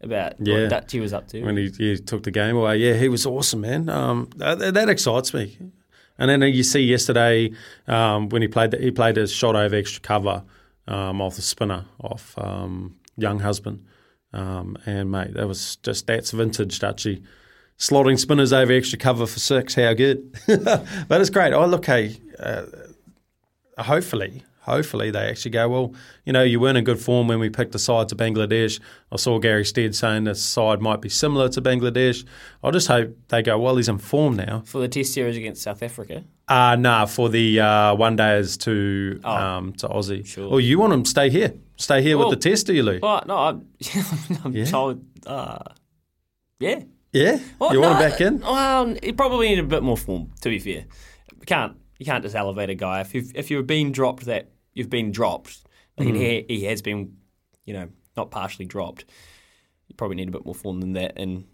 about 0.00 0.34
Yeah. 0.40 0.62
what 0.62 0.70
Dutchy 0.70 1.00
was 1.00 1.12
up 1.12 1.28
to. 1.28 1.42
when 1.42 1.56
he, 1.56 1.70
he 1.76 1.96
took 1.98 2.22
the 2.22 2.30
game 2.30 2.56
away. 2.56 2.78
Yeah, 2.78 2.94
he 2.94 3.08
was 3.08 3.26
awesome, 3.26 3.60
man. 3.62 3.88
Um, 3.88 4.28
that, 4.36 4.74
that 4.74 4.88
excites 4.88 5.32
me. 5.34 5.56
And 6.18 6.28
then 6.30 6.42
you 6.52 6.62
see 6.62 6.80
yesterday 6.80 7.50
um, 7.88 8.28
when 8.28 8.42
he 8.42 8.48
played, 8.48 8.74
he 8.74 8.90
played 8.90 9.16
his 9.16 9.32
shot 9.32 9.56
over 9.56 9.74
extra 9.76 10.02
cover. 10.02 10.42
um, 10.88 11.20
off 11.20 11.36
the 11.36 11.42
spinner 11.42 11.84
off 12.02 12.34
um, 12.36 12.96
young 13.16 13.38
husband. 13.40 13.84
Um, 14.32 14.76
and 14.86 15.10
mate, 15.10 15.34
that 15.34 15.46
was 15.46 15.76
just 15.76 16.06
that's 16.08 16.32
vintage 16.32 16.78
Dutchy. 16.80 17.22
Slotting 17.80 18.18
spinners 18.18 18.52
over 18.52 18.72
extra 18.72 18.98
cover 18.98 19.26
for 19.26 19.38
six. 19.40 19.74
How 19.74 19.94
good! 19.94 20.38
but 20.46 21.20
it's 21.20 21.30
great. 21.30 21.52
Oh 21.54 21.64
look, 21.66 21.86
hey, 21.86 22.16
uh, 22.38 22.66
hopefully, 23.78 24.42
hopefully 24.60 25.10
they 25.10 25.30
actually 25.30 25.52
go. 25.52 25.66
Well, 25.68 25.94
you 26.26 26.32
know, 26.34 26.42
you 26.42 26.60
weren't 26.60 26.76
in 26.76 26.84
good 26.84 27.00
form 27.00 27.26
when 27.26 27.38
we 27.40 27.48
picked 27.48 27.72
the 27.72 27.78
side 27.78 28.10
to 28.10 28.16
Bangladesh. 28.16 28.80
I 29.10 29.16
saw 29.16 29.38
Gary 29.38 29.64
Stead 29.64 29.94
saying 29.94 30.24
this 30.24 30.44
side 30.44 30.82
might 30.82 31.00
be 31.00 31.08
similar 31.08 31.48
to 31.48 31.62
Bangladesh. 31.62 32.24
I 32.62 32.70
just 32.70 32.86
hope 32.88 33.16
they 33.28 33.40
go. 33.42 33.58
Well, 33.58 33.76
he's 33.76 33.88
in 33.88 33.96
form 33.96 34.36
now. 34.36 34.62
For 34.66 34.78
the 34.80 34.88
Test 34.88 35.14
series 35.14 35.38
against 35.38 35.62
South 35.62 35.82
Africa. 35.82 36.22
Uh 36.48 36.76
nah, 36.78 37.06
for 37.06 37.30
the 37.30 37.60
uh, 37.60 37.94
one 37.94 38.16
days 38.16 38.58
to 38.58 39.20
Oh. 39.24 39.30
um, 39.34 39.72
to 39.74 39.88
Aussie. 39.88 40.26
Sure. 40.26 40.52
Oh, 40.52 40.58
you 40.58 40.78
want 40.78 40.92
him 40.92 41.02
to 41.04 41.08
stay 41.10 41.30
here? 41.30 41.54
Stay 41.76 42.02
here 42.02 42.18
Well- 42.18 42.28
with 42.28 42.42
the 42.42 42.50
test, 42.50 42.66
do 42.66 42.74
you, 42.74 42.82
Lou? 42.82 42.98
Oh, 43.02 43.20
no, 43.26 43.38
I'm, 43.38 43.66
I'm 44.44 44.52
Yeah? 44.52 44.64
told. 44.66 45.02
Uh, 45.24 45.60
yeah. 46.58 46.80
Yeah, 47.12 47.38
Well, 47.58 47.72
you 47.72 47.80
want 47.80 47.98
no, 47.98 48.04
him 48.04 48.10
back 48.10 48.20
in? 48.20 48.40
Well, 48.40 48.94
he 49.02 49.12
probably 49.12 49.48
need 49.48 49.58
a 49.58 49.64
bit 49.64 49.82
more 49.82 49.96
form. 49.96 50.30
To 50.42 50.48
be 50.48 50.58
fair, 50.60 50.84
you 51.38 51.46
can't 51.46 51.76
you 51.98 52.06
can't 52.06 52.22
just 52.22 52.36
elevate 52.36 52.70
a 52.70 52.74
guy 52.74 53.00
if 53.00 53.14
you've 53.14 53.32
if 53.34 53.50
you've 53.50 53.66
been 53.66 53.90
dropped 53.92 54.26
that 54.26 54.50
you've 54.74 54.90
been 54.90 55.10
dropped. 55.10 55.58
Like 55.98 56.08
Mm. 56.08 56.16
he, 56.16 56.44
he 56.48 56.64
has 56.66 56.80
been, 56.82 57.16
you 57.66 57.74
know, 57.74 57.88
not 58.16 58.30
partially 58.30 58.64
dropped. 58.64 59.04
You 59.88 59.94
probably 59.96 60.16
need 60.16 60.28
a 60.28 60.30
bit 60.30 60.46
more 60.46 60.54
form 60.54 60.80
than 60.80 60.92
that. 60.94 61.14
And 61.16 61.44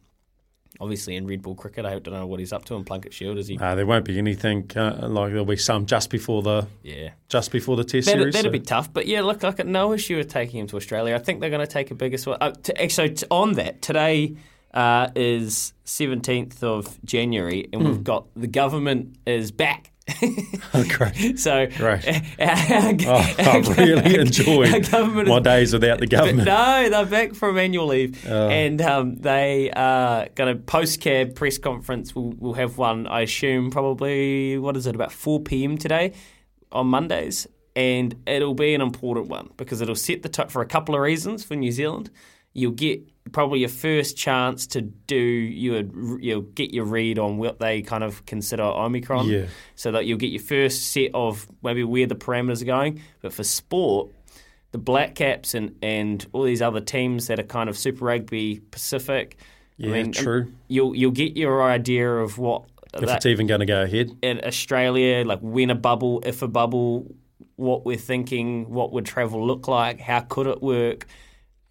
obviously 0.78 1.16
in 1.16 1.26
red 1.26 1.40
ball 1.42 1.54
cricket, 1.54 1.86
I 1.86 1.98
don't 1.98 2.12
know 2.14 2.26
what 2.26 2.38
he's 2.38 2.52
up 2.52 2.66
to 2.66 2.74
in 2.74 2.84
Plunkett 2.84 3.14
Shield. 3.14 3.38
Is 3.38 3.48
he? 3.48 3.58
Uh, 3.58 3.74
there 3.74 3.86
won't 3.86 4.04
be 4.04 4.18
anything 4.18 4.70
uh, 4.76 5.08
like 5.08 5.30
there'll 5.30 5.46
be 5.46 5.56
some 5.56 5.86
just 5.86 6.10
before 6.10 6.42
the 6.42 6.66
yeah. 6.82 7.10
just 7.30 7.50
before 7.50 7.76
the 7.76 7.82
test 7.84 8.06
That'd, 8.06 8.20
series. 8.20 8.34
that'd 8.34 8.48
so- 8.48 8.52
be 8.52 8.60
tough, 8.60 8.92
but 8.92 9.06
yeah, 9.06 9.22
look, 9.22 9.42
I 9.42 9.50
got 9.52 9.66
no 9.66 9.94
issue 9.94 10.18
with 10.18 10.28
taking 10.28 10.60
him 10.60 10.66
to 10.68 10.76
Australia. 10.76 11.14
I 11.14 11.18
think 11.18 11.40
they're 11.40 11.50
going 11.50 11.66
to 11.66 11.72
take 11.72 11.90
a 11.90 11.94
bigger 11.94 12.18
swing. 12.18 12.36
Uh, 12.40 12.52
actually, 12.78 13.14
t- 13.14 13.26
on 13.30 13.54
that, 13.54 13.80
today 13.80 14.36
uh, 14.76 15.08
is 15.16 15.72
17th 15.86 16.62
of 16.62 17.02
January, 17.04 17.68
and 17.72 17.82
Hmm. 17.82 17.88
we've 17.88 18.04
got 18.04 18.26
the 18.36 18.46
government 18.46 19.16
is 19.26 19.50
back. 19.50 19.90
Oh, 20.74 20.84
great. 20.88 21.38
So, 21.38 21.66
Great. 21.66 22.06
our- 22.38 22.94
Oh, 23.06 23.34
I'm 23.38 23.62
really 23.74 24.18
our 24.18 24.80
government 24.80 25.28
my 25.28 25.38
days 25.40 25.72
without 25.72 25.98
the 25.98 26.06
government. 26.06 26.46
no, 26.46 26.88
they're 26.90 27.06
back 27.06 27.34
from 27.34 27.56
annual 27.58 27.86
leave, 27.86 28.24
Oh. 28.28 28.48
and 28.48 28.80
um, 28.82 29.16
they 29.16 29.70
are 29.72 30.28
going 30.34 30.54
to 30.54 30.62
post 30.62 31.00
cab 31.00 31.34
press 31.34 31.58
conference. 31.58 32.14
We'll, 32.14 32.34
we'll 32.38 32.52
have 32.54 32.76
one, 32.78 33.06
I 33.06 33.22
assume, 33.22 33.70
probably 33.70 34.58
what 34.58 34.76
is 34.76 34.86
it 34.86 34.94
about 34.94 35.10
four 35.12 35.40
p.m. 35.40 35.78
today 35.78 36.12
on 36.70 36.86
Mondays, 36.88 37.46
and 37.74 38.14
it'll 38.26 38.54
be 38.54 38.74
an 38.74 38.80
important 38.82 39.28
one 39.28 39.50
because 39.56 39.80
it'll 39.80 39.94
set 39.96 40.22
the 40.22 40.28
tone 40.28 40.48
for 40.48 40.60
a 40.62 40.66
couple 40.66 40.94
of 40.94 41.00
reasons 41.00 41.42
for 41.44 41.56
New 41.56 41.72
Zealand. 41.72 42.10
You'll 42.56 42.72
get 42.72 43.02
probably 43.32 43.58
your 43.60 43.68
first 43.68 44.16
chance 44.16 44.66
to 44.68 44.80
do 44.80 45.16
your 45.16 45.82
you'll 46.20 46.42
get 46.42 46.72
your 46.72 46.84
read 46.84 47.18
on 47.18 47.38
what 47.38 47.58
they 47.58 47.82
kind 47.82 48.02
of 48.04 48.24
consider 48.26 48.62
Omicron, 48.62 49.28
Yeah. 49.28 49.46
so 49.74 49.92
that 49.92 50.06
you'll 50.06 50.18
get 50.18 50.30
your 50.30 50.42
first 50.42 50.92
set 50.92 51.10
of 51.14 51.46
maybe 51.62 51.82
where 51.84 52.06
the 52.06 52.14
parameters 52.14 52.62
are 52.62 52.66
going. 52.66 53.02
But 53.22 53.32
for 53.32 53.42
sport, 53.44 54.10
the 54.72 54.78
Black 54.78 55.14
Caps 55.16 55.54
and, 55.54 55.74
and 55.82 56.24
all 56.32 56.44
these 56.44 56.62
other 56.62 56.80
teams 56.80 57.26
that 57.26 57.38
are 57.38 57.42
kind 57.44 57.68
of 57.68 57.76
Super 57.76 58.04
Rugby 58.04 58.60
Pacific. 58.70 59.38
Yeah, 59.76 59.90
I 59.90 59.92
mean, 60.02 60.12
true. 60.12 60.52
You'll 60.68 60.94
you'll 60.94 61.10
get 61.10 61.36
your 61.36 61.62
idea 61.62 62.10
of 62.10 62.38
what 62.38 62.62
if 62.94 63.00
that- 63.02 63.16
it's 63.16 63.26
even 63.26 63.46
going 63.46 63.60
to 63.60 63.66
go 63.66 63.82
ahead. 63.82 64.12
in 64.22 64.40
Australia, 64.44 65.24
like 65.26 65.40
when 65.42 65.68
a 65.70 65.74
bubble, 65.74 66.22
if 66.24 66.40
a 66.42 66.48
bubble, 66.48 67.14
what 67.56 67.84
we're 67.84 67.96
thinking, 67.98 68.70
what 68.70 68.92
would 68.92 69.04
travel 69.04 69.46
look 69.46 69.68
like, 69.68 70.00
how 70.00 70.20
could 70.20 70.46
it 70.46 70.62
work, 70.62 71.06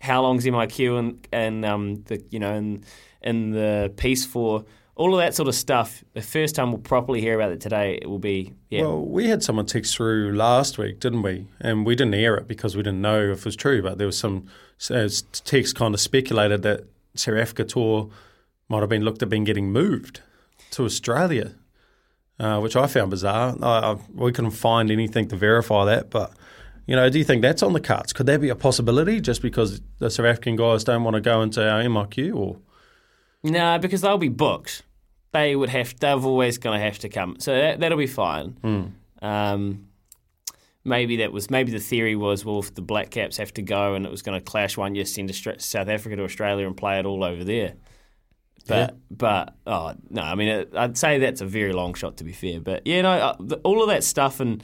how 0.06 0.22
long's 0.22 0.46
MIQ 0.46 1.00
and 1.00 1.28
and 1.32 1.66
um 1.66 2.04
the 2.04 2.24
you 2.30 2.40
know 2.40 2.54
in 2.54 2.84
in 3.22 3.52
the 3.52 3.92
piece 3.98 4.26
for 4.26 4.64
all 4.96 5.14
of 5.14 5.20
that 5.20 5.36
sort 5.36 5.50
of 5.50 5.56
stuff. 5.56 6.04
The 6.14 6.22
first 6.22 6.56
time 6.56 6.72
we'll 6.72 6.80
properly 6.82 7.20
hear 7.20 7.36
about 7.36 7.52
it 7.52 7.60
today, 7.60 8.00
it 8.02 8.08
will 8.08 8.20
be 8.20 8.54
yeah. 8.70 8.82
Well, 8.82 9.06
we 9.06 9.28
had 9.28 9.44
someone 9.44 9.66
text 9.66 9.96
through 9.96 10.34
last 10.34 10.78
week, 10.78 11.00
didn't 11.00 11.22
we? 11.22 11.48
And 11.60 11.86
we 11.86 11.96
didn't 11.96 12.14
air 12.14 12.36
it 12.36 12.48
because 12.48 12.78
we 12.78 12.84
didn't 12.84 13.02
know 13.02 13.32
if 13.32 13.40
it 13.40 13.46
was 13.46 13.56
true. 13.56 13.82
But 13.82 13.98
there 13.98 14.08
was 14.08 14.18
some 14.18 14.48
uh, 14.90 15.10
text 15.44 15.76
kind 15.76 15.94
of 15.94 16.00
speculated 16.00 16.62
that 16.62 16.86
South 17.16 17.36
Africa 17.36 17.66
tour 17.66 18.10
might 18.70 18.80
have 18.80 18.90
been 18.90 19.04
looked 19.04 19.22
at 19.22 19.30
being 19.30 19.44
getting 19.44 19.72
moved 19.72 20.22
to 20.72 20.86
Australia, 20.86 21.56
uh, 22.40 22.60
which 22.60 22.76
I 22.76 22.88
found 22.88 23.12
bizarre. 23.12 23.56
I, 23.62 23.92
I, 23.92 23.98
we 24.14 24.32
couldn't 24.32 24.52
find 24.52 24.90
anything 24.90 25.28
to 25.28 25.36
verify 25.36 25.86
that, 25.86 26.10
but. 26.10 26.32
You 26.88 26.96
know, 26.96 27.10
do 27.10 27.18
you 27.18 27.24
think 27.24 27.42
that's 27.42 27.64
on 27.64 27.74
the 27.74 27.80
cards? 27.80 28.14
Could 28.14 28.28
that 28.28 28.42
be 28.42 28.50
a 28.50 28.56
possibility 28.56 29.20
just 29.20 29.42
because 29.42 29.82
the 30.00 30.10
South 30.10 30.26
African 30.26 30.56
guys 30.56 30.84
don't 30.84 31.04
want 31.04 31.16
to 31.16 31.22
go 31.22 31.42
into 31.42 31.68
our 31.68 31.82
MIQ 31.82 32.36
or 32.36 32.58
No, 33.44 33.80
because 33.80 34.02
they'll 34.02 34.18
be 34.18 34.30
booked. 34.30 34.84
They 35.34 35.56
would 35.56 35.70
have. 35.70 36.00
They're 36.00 36.16
always 36.16 36.58
going 36.58 36.80
to 36.80 36.86
have 36.86 37.00
to 37.00 37.10
come. 37.10 37.38
So 37.40 37.54
that, 37.54 37.80
that'll 37.80 37.98
be 37.98 38.08
fine. 38.08 38.94
Um, 39.22 39.88
maybe 40.84 41.18
that 41.18 41.32
was. 41.32 41.50
Maybe 41.50 41.72
the 41.72 41.80
theory 41.80 42.16
was, 42.16 42.46
well, 42.46 42.60
if 42.60 42.74
the 42.74 42.82
Black 42.82 43.10
Caps 43.10 43.38
have 43.38 43.54
to 43.56 43.62
go 43.62 43.96
and 43.96 44.06
it 44.06 44.12
was 44.12 44.22
going 44.22 44.40
to 44.40 44.44
clash 44.44 44.78
one 44.78 44.96
year, 44.96 45.06
send 45.06 45.30
Austra- 45.30 45.60
South 45.60 45.90
Africa 45.90 46.16
to 46.18 46.24
Australia 46.24 46.68
and 46.68 46.78
play 46.78 47.00
it 47.00 47.06
all 47.06 47.24
over 47.24 47.44
there. 47.44 47.74
But 48.68 48.96
but 49.12 49.56
oh 49.68 49.94
no, 50.10 50.24
I 50.24 50.34
mean 50.34 50.66
I'd 50.76 50.98
say 50.98 51.20
that's 51.20 51.42
a 51.42 51.46
very 51.46 51.72
long 51.72 51.94
shot 51.94 52.18
to 52.18 52.24
be 52.24 52.32
fair. 52.32 52.60
But 52.60 52.88
yeah, 52.88 53.04
no, 53.04 53.12
uh, 53.12 53.36
the, 53.40 53.58
all 53.58 53.82
of 53.82 53.90
that 53.90 54.04
stuff 54.04 54.40
and. 54.40 54.64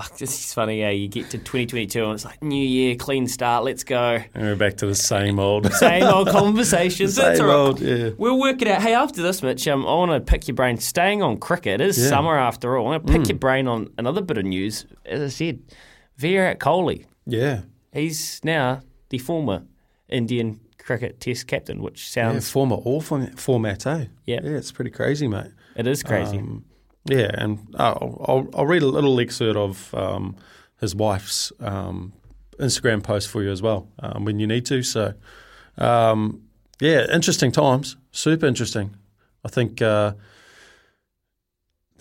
Oh, 0.00 0.06
it's 0.20 0.54
funny 0.54 0.82
how 0.82 0.90
you 0.90 1.08
get 1.08 1.30
to 1.30 1.38
2022 1.38 2.04
and 2.04 2.14
it's 2.14 2.24
like 2.24 2.42
new 2.42 2.62
year, 2.64 2.94
clean 2.94 3.26
start, 3.26 3.64
let's 3.64 3.82
go. 3.84 4.18
and 4.34 4.44
we're 4.44 4.54
back 4.56 4.76
to 4.78 4.86
the 4.86 4.94
same 4.94 5.38
old 5.38 5.72
Same 5.74 6.04
old 6.04 6.28
conversations. 6.28 7.16
That's 7.16 7.38
Same 7.38 7.48
all 7.48 7.52
right. 7.52 7.58
old, 7.68 7.80
yeah. 7.80 8.10
We'll 8.16 8.38
work 8.38 8.62
it 8.62 8.68
out. 8.68 8.82
Hey, 8.82 8.94
after 8.94 9.22
this, 9.22 9.42
Mitch, 9.42 9.66
um, 9.68 9.86
I 9.86 9.94
want 9.94 10.10
to 10.12 10.20
pick 10.20 10.46
your 10.46 10.54
brain. 10.54 10.76
Staying 10.78 11.22
on 11.22 11.36
cricket, 11.38 11.80
it 11.80 11.88
is 11.88 11.98
Yeah. 11.98 12.06
Mm. 12.06 12.08
summer 12.10 12.38
after 12.38 12.76
all. 12.76 12.86
I 12.86 12.90
want 12.90 13.06
to 13.06 13.12
pick 13.12 13.28
your 13.28 13.38
brain 13.38 13.66
on 13.66 13.90
another 13.98 14.20
bit 14.20 14.38
of 14.38 14.44
news. 14.44 14.86
As 15.04 15.20
I 15.22 15.28
said, 15.28 15.60
Virat 16.16 16.58
Kohli. 16.60 17.06
Yeah. 17.26 17.62
He's 17.92 18.40
now 18.44 18.82
the 19.08 19.18
former 19.18 19.62
Indian 20.08 20.60
cricket 20.78 21.20
Test 21.20 21.46
captain, 21.46 21.82
which 21.82 22.08
sounds 22.10 22.48
Yeah, 22.48 22.52
former 22.52 22.76
all 22.76 23.00
format, 23.00 23.38
format 23.38 23.86
eh? 23.86 24.06
Yeah. 24.26 24.40
Yeah, 24.42 24.50
it's 24.56 24.72
pretty 24.72 24.90
crazy, 24.90 25.28
mate. 25.28 25.52
it 25.76 25.86
is 25.86 26.02
crazy. 26.02 26.38
Um, 26.38 26.64
yeah, 27.08 27.30
and 27.34 27.58
I'll, 27.76 28.24
I'll, 28.28 28.48
I'll 28.54 28.66
read 28.66 28.82
a 28.82 28.86
little 28.86 29.18
excerpt 29.18 29.56
of 29.56 29.94
um, 29.94 30.36
his 30.80 30.94
wife's 30.94 31.52
um, 31.60 32.12
Instagram 32.58 33.02
post 33.02 33.28
for 33.28 33.42
you 33.42 33.50
as 33.50 33.62
well 33.62 33.88
um, 34.00 34.24
when 34.24 34.38
you 34.38 34.46
need 34.46 34.66
to. 34.66 34.82
So, 34.82 35.14
um, 35.78 36.42
yeah, 36.80 37.06
interesting 37.12 37.50
times, 37.50 37.96
super 38.12 38.46
interesting. 38.46 38.94
I 39.44 39.48
think 39.48 39.80
uh, 39.80 40.12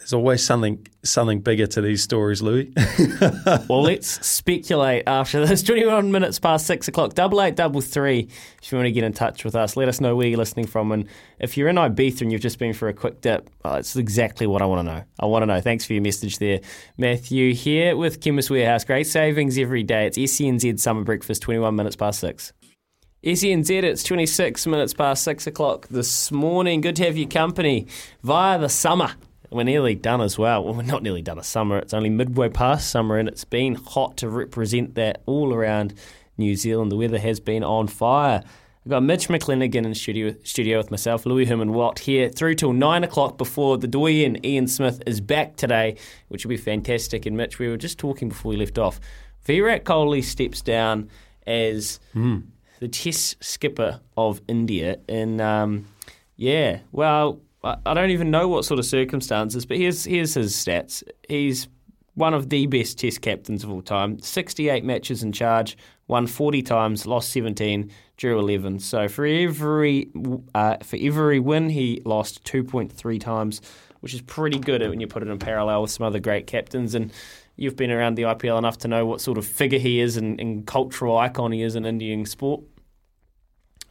there's 0.08 0.14
always 0.14 0.42
something 0.42 0.88
something 1.04 1.42
bigger 1.42 1.68
to 1.68 1.82
these 1.82 2.02
stories, 2.02 2.42
Louis. 2.42 2.72
well, 3.68 3.82
let's 3.82 4.26
speculate 4.26 5.04
after 5.06 5.46
this. 5.46 5.62
21 5.64 6.14
minutes 6.14 6.40
past 6.40 6.66
six 6.66 6.88
o'clock. 6.88 7.14
Double 7.14 7.42
eight, 7.42 7.58
double 7.58 7.82
three. 7.82 8.30
If 8.64 8.72
you 8.72 8.78
want 8.78 8.86
to 8.86 8.94
get 8.94 9.04
in 9.04 9.12
touch 9.12 9.44
with 9.44 9.54
us, 9.54 9.76
let 9.76 9.90
us 9.90 10.00
know 10.00 10.16
where 10.16 10.28
you're 10.28 10.38
listening 10.38 10.66
from. 10.66 10.94
And 10.94 11.10
if 11.40 11.58
you're 11.58 11.68
in 11.68 11.76
Ibiza 11.76 12.22
and 12.22 12.32
you've 12.32 12.40
just 12.40 12.58
been 12.58 12.74
for 12.74 12.88
a 12.88 12.94
quick 12.94 13.20
dip, 13.20 13.50
oh, 13.66 13.76
it's 13.76 13.98
exactly 13.98 14.48
what 14.48 14.62
I 14.62 14.66
want 14.66 14.88
to 14.88 14.94
know. 14.94 15.04
I 15.20 15.26
want 15.26 15.42
to 15.42 15.46
know. 15.46 15.60
Thanks 15.60 15.84
for 15.84 15.92
your 15.92 16.02
message 16.02 16.38
there. 16.38 16.62
Matthew 16.98 17.54
here 17.54 17.98
with 17.98 18.22
Chemist 18.22 18.50
Warehouse. 18.50 18.86
Great 18.86 19.08
savings 19.08 19.58
every 19.58 19.84
day. 19.84 20.08
It's 20.08 20.18
SENZ 20.18 20.80
Summer 20.80 21.04
Breakfast, 21.04 21.42
21 21.42 21.76
minutes 21.76 21.98
past 21.98 22.22
six. 22.22 22.54
SENZ, 23.26 23.84
it's 23.84 24.04
26 24.04 24.68
minutes 24.68 24.94
past 24.94 25.26
6 25.26 25.48
o'clock 25.48 25.90
this 25.90 26.32
morning. 26.32 26.80
Good 26.80 26.96
to 26.96 27.04
have 27.04 27.18
your 27.18 27.28
company 27.28 27.88
via 28.24 28.58
the 28.58 28.70
summer. 28.70 29.12
We're 29.50 29.64
nearly 29.64 29.96
done 29.96 30.22
as 30.22 30.38
well. 30.38 30.64
Well, 30.64 30.74
we're 30.74 30.84
not 30.84 31.04
nearly 31.04 31.22
done 31.22 31.40
a 31.40 31.44
summer. 31.44 31.78
It's 31.78 31.94
only 31.94 32.10
midway 32.10 32.50
past 32.50 32.90
summer, 32.90 33.18
and 33.18 33.28
it's 33.30 33.46
been 33.46 33.76
hot 33.76 34.18
to 34.18 34.30
represent 34.30 34.96
that 34.96 35.22
all 35.26 35.54
around 35.54 35.94
New 36.38 36.56
Zealand. 36.56 36.92
The 36.92 36.98
weather 36.98 37.20
has 37.20 37.40
been 37.40 37.64
on 37.64 37.88
fire. 37.88 38.44
I've 38.86 38.92
got 38.92 39.04
Mitch 39.04 39.28
McClenaghan 39.28 39.86
in 39.86 39.94
studio, 39.96 40.34
studio 40.44 40.78
with 40.78 40.92
myself, 40.92 41.26
Louis 41.26 41.46
Herman 41.46 41.74
Watt, 41.74 42.00
here 42.00 42.30
through 42.30 42.56
till 42.56 42.72
9 42.72 43.04
o'clock 43.04 43.38
before 43.38 43.78
the 43.78 43.88
doyen 43.88 44.46
Ian 44.46 44.68
Smith 44.68 45.02
is 45.06 45.20
back 45.20 45.58
today, 45.58 45.98
which 46.30 46.46
will 46.46 46.50
be 46.52 46.58
fantastic. 46.58 47.26
And 47.26 47.36
Mitch, 47.36 47.60
we 47.60 47.68
were 47.68 47.76
just 47.76 47.98
talking 48.00 48.30
before 48.30 48.52
we 48.52 48.56
left 48.58 48.78
off. 48.78 49.02
Virat 49.44 49.84
Kohli 49.84 50.24
steps 50.24 50.62
down 50.62 51.10
as 51.46 52.00
the 52.80 52.88
Test 52.88 53.44
skipper 53.44 54.00
of 54.16 54.42
India. 54.48 55.00
And 55.10 55.42
um, 55.42 55.88
yeah, 56.38 56.80
well, 56.92 57.42
I 57.64 57.94
don't 57.94 58.12
even 58.12 58.32
know 58.32 58.48
what 58.48 58.66
sort 58.66 58.80
of 58.80 58.86
circumstances, 58.86 59.66
but 59.66 59.78
here's 59.78 60.06
here's 60.06 60.36
his 60.36 60.54
stats. 60.56 61.04
He's 61.28 61.68
one 62.14 62.34
of 62.34 62.50
the 62.50 62.66
best 62.68 62.98
Test 63.00 63.22
captains 63.22 63.64
of 63.64 63.72
all 63.72 63.82
time. 63.82 64.20
68 64.20 64.84
matches 64.84 65.22
in 65.22 65.32
charge, 65.32 65.78
won 66.08 66.26
40 66.26 66.64
times, 66.64 67.06
lost 67.06 67.30
17, 67.32 67.92
drew 68.18 68.40
11. 68.40 68.80
So 68.80 69.08
for 69.08 69.26
every 69.26 70.10
uh, 70.56 70.78
for 70.84 70.98
every 71.00 71.40
win, 71.40 71.70
he 71.70 72.02
lost 72.06 72.44
2.3 72.44 73.20
times, 73.20 73.62
which 74.00 74.14
is 74.14 74.22
pretty 74.22 74.60
good 74.60 74.82
when 74.88 75.00
you 75.00 75.08
put 75.08 75.24
it 75.24 75.30
in 75.30 75.40
parallel 75.40 75.82
with 75.82 75.92
some 75.92 76.06
other 76.06 76.20
great 76.20 76.48
captains. 76.48 76.96
And 76.96 77.12
You've 77.60 77.76
been 77.76 77.90
around 77.90 78.16
the 78.16 78.22
IPL 78.22 78.60
enough 78.60 78.78
to 78.80 78.88
know 78.88 79.06
what 79.08 79.20
sort 79.20 79.40
of 79.40 79.46
figure 79.46 79.80
he 79.80 80.00
is 80.00 80.16
and, 80.16 80.40
and 80.40 80.66
cultural 80.66 81.18
icon 81.18 81.52
he 81.52 81.64
is 81.64 81.76
in 81.76 81.86
Indian 81.86 82.24
sport. 82.28 82.62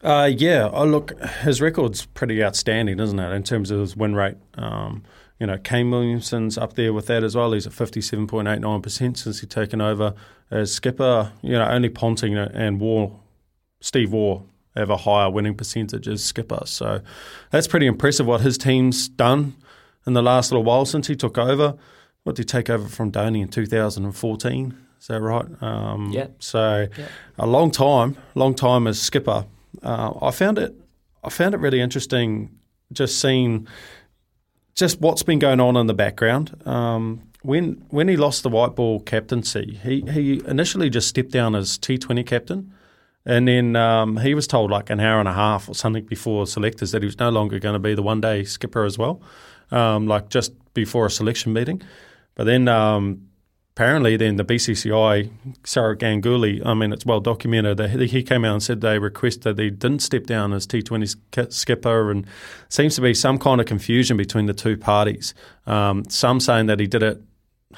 Uh, 0.03 0.31
yeah, 0.33 0.69
oh, 0.73 0.85
look, 0.85 1.19
his 1.43 1.61
record's 1.61 2.07
pretty 2.07 2.43
outstanding, 2.43 3.01
isn't 3.01 3.19
it, 3.19 3.33
in 3.33 3.43
terms 3.43 3.71
of 3.71 3.81
his 3.81 3.97
win 3.97 4.15
rate? 4.15 4.37
Um, 4.55 5.03
you 5.41 5.47
know, 5.47 5.59
Kane 5.59 5.91
Williamson's 5.91 6.57
up 6.57 6.75
there 6.75 6.93
with 6.93 7.07
that 7.07 7.23
as 7.25 7.35
well. 7.35 7.53
He's 7.53 7.67
at 7.67 7.73
57.89% 7.73 9.17
since 9.17 9.25
he's 9.25 9.49
taken 9.49 9.81
over 9.81 10.15
as 10.51 10.73
skipper. 10.73 11.33
You 11.43 11.53
know, 11.53 11.67
only 11.67 11.89
Ponting 11.89 12.37
and 12.37 12.81
War, 12.81 13.19
Steve 13.81 14.13
Waugh 14.13 14.43
have 14.75 14.91
a 14.91 14.97
higher 14.99 15.31
winning 15.31 15.55
percentage 15.55 16.07
as 16.09 16.23
skipper. 16.25 16.61
So 16.67 17.01
that's 17.51 17.67
pretty 17.67 17.87
impressive 17.87 18.27
what 18.27 18.43
his 18.43 18.57
team's 18.59 19.09
done 19.09 19.55
in 20.07 20.13
the 20.13 20.23
last 20.23 20.51
little 20.53 20.65
while 20.65 20.85
since 20.85 21.07
he 21.07 21.17
took 21.17 21.37
over. 21.39 21.75
What 22.23 22.37
did 22.37 22.43
he 22.43 22.47
take 22.47 22.71
over 22.71 22.89
from 22.89 23.13
Dhoni 23.13 23.43
in 23.43 23.49
2014? 23.49 24.77
Is 25.01 25.07
that 25.09 25.21
right? 25.21 25.47
Um, 25.63 26.11
Yeah. 26.13 26.29
So 26.39 26.89
a 27.39 27.47
long 27.47 27.71
time, 27.71 28.17
long 28.35 28.55
time 28.55 28.87
as 28.87 29.01
skipper. 29.01 29.47
Uh, 29.83 30.13
I 30.23 30.31
found 30.31 30.59
it. 30.59 30.75
I 31.25 31.31
found 31.31 31.55
it 31.55 31.59
really 31.59 31.81
interesting 31.81 32.59
just 32.93 33.21
seeing 33.21 33.67
just 34.75 35.01
what's 35.01 35.23
been 35.23 35.39
going 35.39 35.61
on 35.61 35.77
in 35.77 35.87
the 35.87 35.95
background. 35.95 36.63
Um, 36.67 37.23
when 37.43 37.85
when 37.91 38.09
he 38.09 38.17
lost 38.17 38.43
the 38.43 38.49
white 38.49 38.75
ball 38.75 39.01
captaincy, 39.01 39.81
he 39.83 40.03
he 40.03 40.43
initially 40.47 40.91
just 40.91 41.09
stepped 41.09 41.31
down 41.31 41.55
as 41.55 41.79
T 41.79 41.99
Twenty 41.99 42.23
captain, 42.23 42.73
and 43.25 43.49
then 43.49 43.77
um, 43.77 44.19
he 44.19 44.35
was 44.35 44.47
told 44.47 44.71
like 44.71 44.91
an 44.91 45.01
hour 45.01 45.19
and 45.21 45.29
a 45.29 45.33
half 45.33 45.69
or 45.69 45.75
something 45.75 46.05
before 46.05 46.47
selectors 46.47 46.91
that 46.93 47.03
he 47.03 47.07
was 47.07 47.19
no 47.19 47.31
longer 47.31 47.59
going 47.59 47.75
to 47.75 47.79
be 47.79 47.95
the 47.95 48.03
one 48.03 48.21
day 48.21 48.45
skipper 48.45 48.85
as 48.85 48.99
well, 48.99 49.21
um, 49.71 50.07
like 50.07 50.29
just 50.29 50.53
before 50.75 51.07
a 51.07 51.11
selection 51.11 51.53
meeting. 51.53 51.83
But 52.35 52.45
then 52.45 52.69
um, 52.69 53.29
apparently, 53.77 54.17
then 54.17 54.37
the 54.37 54.45
BCCI, 54.45 55.29
Sourav 55.63 55.97
Ganguly, 55.97 56.65
I 56.65 56.73
mean, 56.73 56.95
it's 56.95 57.05
well 57.05 57.21
documented 57.21 57.79
he 58.01 58.23
came 58.23 58.43
out 58.43 58.55
and 58.55 58.63
said 58.63 58.81
they 58.81 58.99
requested 58.99 59.57
that 59.57 59.63
he 59.63 59.69
didn't 59.69 59.99
step 59.99 60.25
down 60.25 60.55
as 60.55 60.67
T20 60.67 61.53
skipper, 61.53 62.11
and 62.11 62.27
seems 62.71 62.95
to 62.95 63.03
be 63.03 63.13
some 63.13 63.39
kind 63.39 63.61
of 63.61 63.67
confusion 63.67 64.17
between 64.17 64.47
the 64.47 64.55
two 64.55 64.79
parties. 64.79 65.35
Um, 65.67 66.05
some 66.09 66.41
saying 66.41 66.67
that 66.67 66.81
he 66.81 66.87
did 66.87 67.03
it, 67.03 67.21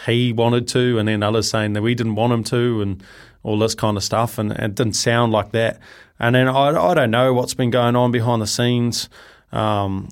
he 0.06 0.32
wanted 0.32 0.68
to, 0.68 1.00
and 1.00 1.08
then 1.08 1.24
others 1.24 1.50
saying 1.50 1.72
that 1.72 1.82
we 1.82 1.96
didn't 1.96 2.14
want 2.14 2.32
him 2.32 2.44
to, 2.44 2.80
and 2.80 3.02
all 3.42 3.58
this 3.58 3.74
kind 3.74 3.96
of 3.96 4.04
stuff, 4.04 4.38
and, 4.38 4.52
and 4.52 4.72
it 4.72 4.74
didn't 4.76 4.94
sound 4.94 5.32
like 5.32 5.50
that. 5.50 5.80
And 6.20 6.36
then 6.36 6.46
I, 6.46 6.68
I 6.68 6.94
don't 6.94 7.10
know 7.10 7.34
what's 7.34 7.54
been 7.54 7.70
going 7.70 7.96
on 7.96 8.12
behind 8.12 8.40
the 8.40 8.46
scenes. 8.46 9.08
Um, 9.50 10.10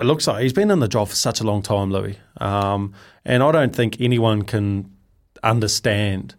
it 0.00 0.04
looks 0.04 0.26
like 0.26 0.42
he's 0.42 0.52
been 0.52 0.72
in 0.72 0.80
the 0.80 0.88
job 0.88 1.10
for 1.10 1.14
such 1.14 1.40
a 1.40 1.44
long 1.44 1.62
time, 1.62 1.92
Louis. 1.92 2.18
Um, 2.38 2.92
and 3.24 3.40
I 3.40 3.52
don't 3.52 3.74
think 3.74 4.00
anyone 4.00 4.42
can 4.42 4.90
understand 5.42 6.34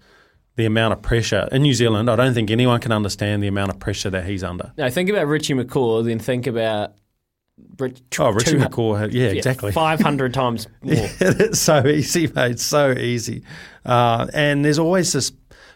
the 0.56 0.66
amount 0.66 0.94
of 0.94 1.02
pressure 1.02 1.48
in 1.52 1.64
New 1.64 1.74
Zealand. 1.74 2.10
I 2.10 2.16
don't 2.16 2.34
think 2.34 2.52
anyone 2.52 2.80
can 2.80 2.92
understand 2.92 3.42
the 3.42 3.48
amount 3.48 3.72
of 3.72 3.80
pressure 3.80 4.10
that 4.12 4.26
he's 4.26 4.44
under. 4.44 4.72
Now, 4.78 4.90
think 4.90 5.10
about 5.10 5.28
Richie 5.28 5.54
McCaw, 5.56 6.04
then 6.06 6.20
think 6.20 6.48
about. 6.48 6.94
Rich, 7.80 8.02
Oh, 8.20 8.32
Richie 8.32 8.58
McCaw, 8.58 9.14
yeah, 9.14 9.28
exactly. 9.28 9.72
500 9.74 10.34
times 10.34 10.68
more. 10.82 10.96
it's 11.20 11.60
so 11.60 11.86
easy, 11.86 12.28
mate. 12.28 12.52
It's 12.54 12.64
so 12.64 12.92
easy. 12.92 13.44
Uh, 13.86 14.28
and 14.34 14.66
there's 14.66 14.80
always 14.80 15.14
this 15.14 15.32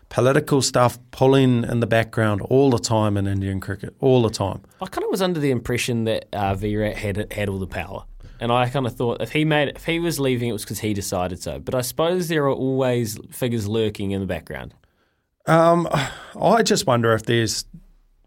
political 0.10 0.62
stuff 0.62 0.98
pulling 1.12 1.64
in 1.66 1.80
the 1.80 1.86
background 1.88 2.42
all 2.42 2.72
the 2.72 2.80
time 2.80 3.16
in 3.16 3.28
Indian 3.28 3.60
cricket, 3.60 3.94
all 4.00 4.24
the 4.24 4.30
time. 4.32 4.62
I 4.82 4.88
kind 4.88 5.04
of 5.04 5.12
was 5.12 5.22
under 5.22 5.40
the 5.40 5.52
impression 5.52 6.06
that 6.06 6.28
uh, 6.34 6.56
Virat 6.56 6.96
had 6.98 7.32
had 7.32 7.48
all 7.48 7.60
the 7.60 7.68
power, 7.68 8.06
and 8.40 8.52
I 8.52 8.70
kind 8.70 8.86
of 8.86 8.96
thought 8.96 9.22
if 9.22 9.32
he 9.32 9.46
made 9.46 9.70
if 9.70 9.86
he 9.86 10.00
was 10.00 10.20
leaving, 10.20 10.50
it 10.50 10.54
was 10.54 10.64
because 10.64 10.80
he 10.80 10.94
decided 10.94 11.42
so. 11.42 11.60
But 11.60 11.76
I 11.76 11.82
suppose 11.82 12.28
there 12.28 12.46
are 12.46 12.52
always 12.52 13.18
figures 13.32 13.68
lurking 13.68 14.12
in 14.12 14.22
the 14.22 14.28
background. 14.28 14.74
Um, 15.46 15.88
I 16.40 16.62
just 16.64 16.86
wonder 16.86 17.14
if 17.14 17.24
there's 17.24 17.66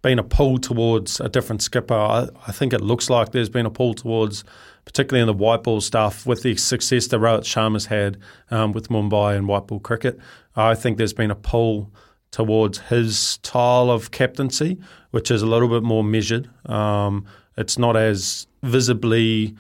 been 0.03 0.19
a 0.19 0.25
pull 0.25 0.59
towards 0.59 1.21
a 1.21 1.29
different 1.29 1.63
skipper. 1.63 1.95
I, 1.95 2.29
I 2.47 2.53
think 2.53 2.73
it 2.73 2.81
looks 2.81 3.11
like 3.11 3.33
there's 3.33 3.51
been 3.51 3.67
a 3.67 3.71
pull 3.71 3.95
towards, 3.95 4.45
particularly 4.85 5.21
in 5.21 5.27
the 5.27 5.35
white 5.35 5.63
ball 5.63 5.81
stuff, 5.81 6.27
with 6.27 6.43
the 6.43 6.57
success 6.57 7.09
that 7.09 7.19
Rohit 7.19 7.45
Sharma's 7.45 7.87
had 7.87 8.19
um, 8.51 8.73
with 8.73 8.89
Mumbai 8.89 9.37
and 9.37 9.47
white 9.47 9.67
ball 9.67 9.81
cricket. 9.81 10.19
I 10.57 10.75
think 10.75 10.97
there's 10.97 11.13
been 11.13 11.31
a 11.31 11.37
pull 11.37 11.93
towards 12.31 12.79
his 12.79 13.19
style 13.19 13.91
of 13.91 14.11
captaincy, 14.11 14.79
which 15.11 15.31
is 15.31 15.43
a 15.43 15.47
little 15.47 15.69
bit 15.69 15.83
more 15.83 16.05
measured. 16.05 16.49
Um, 16.67 17.27
it's 17.57 17.79
not 17.79 17.97
as 17.97 18.47
visibly 18.63 19.57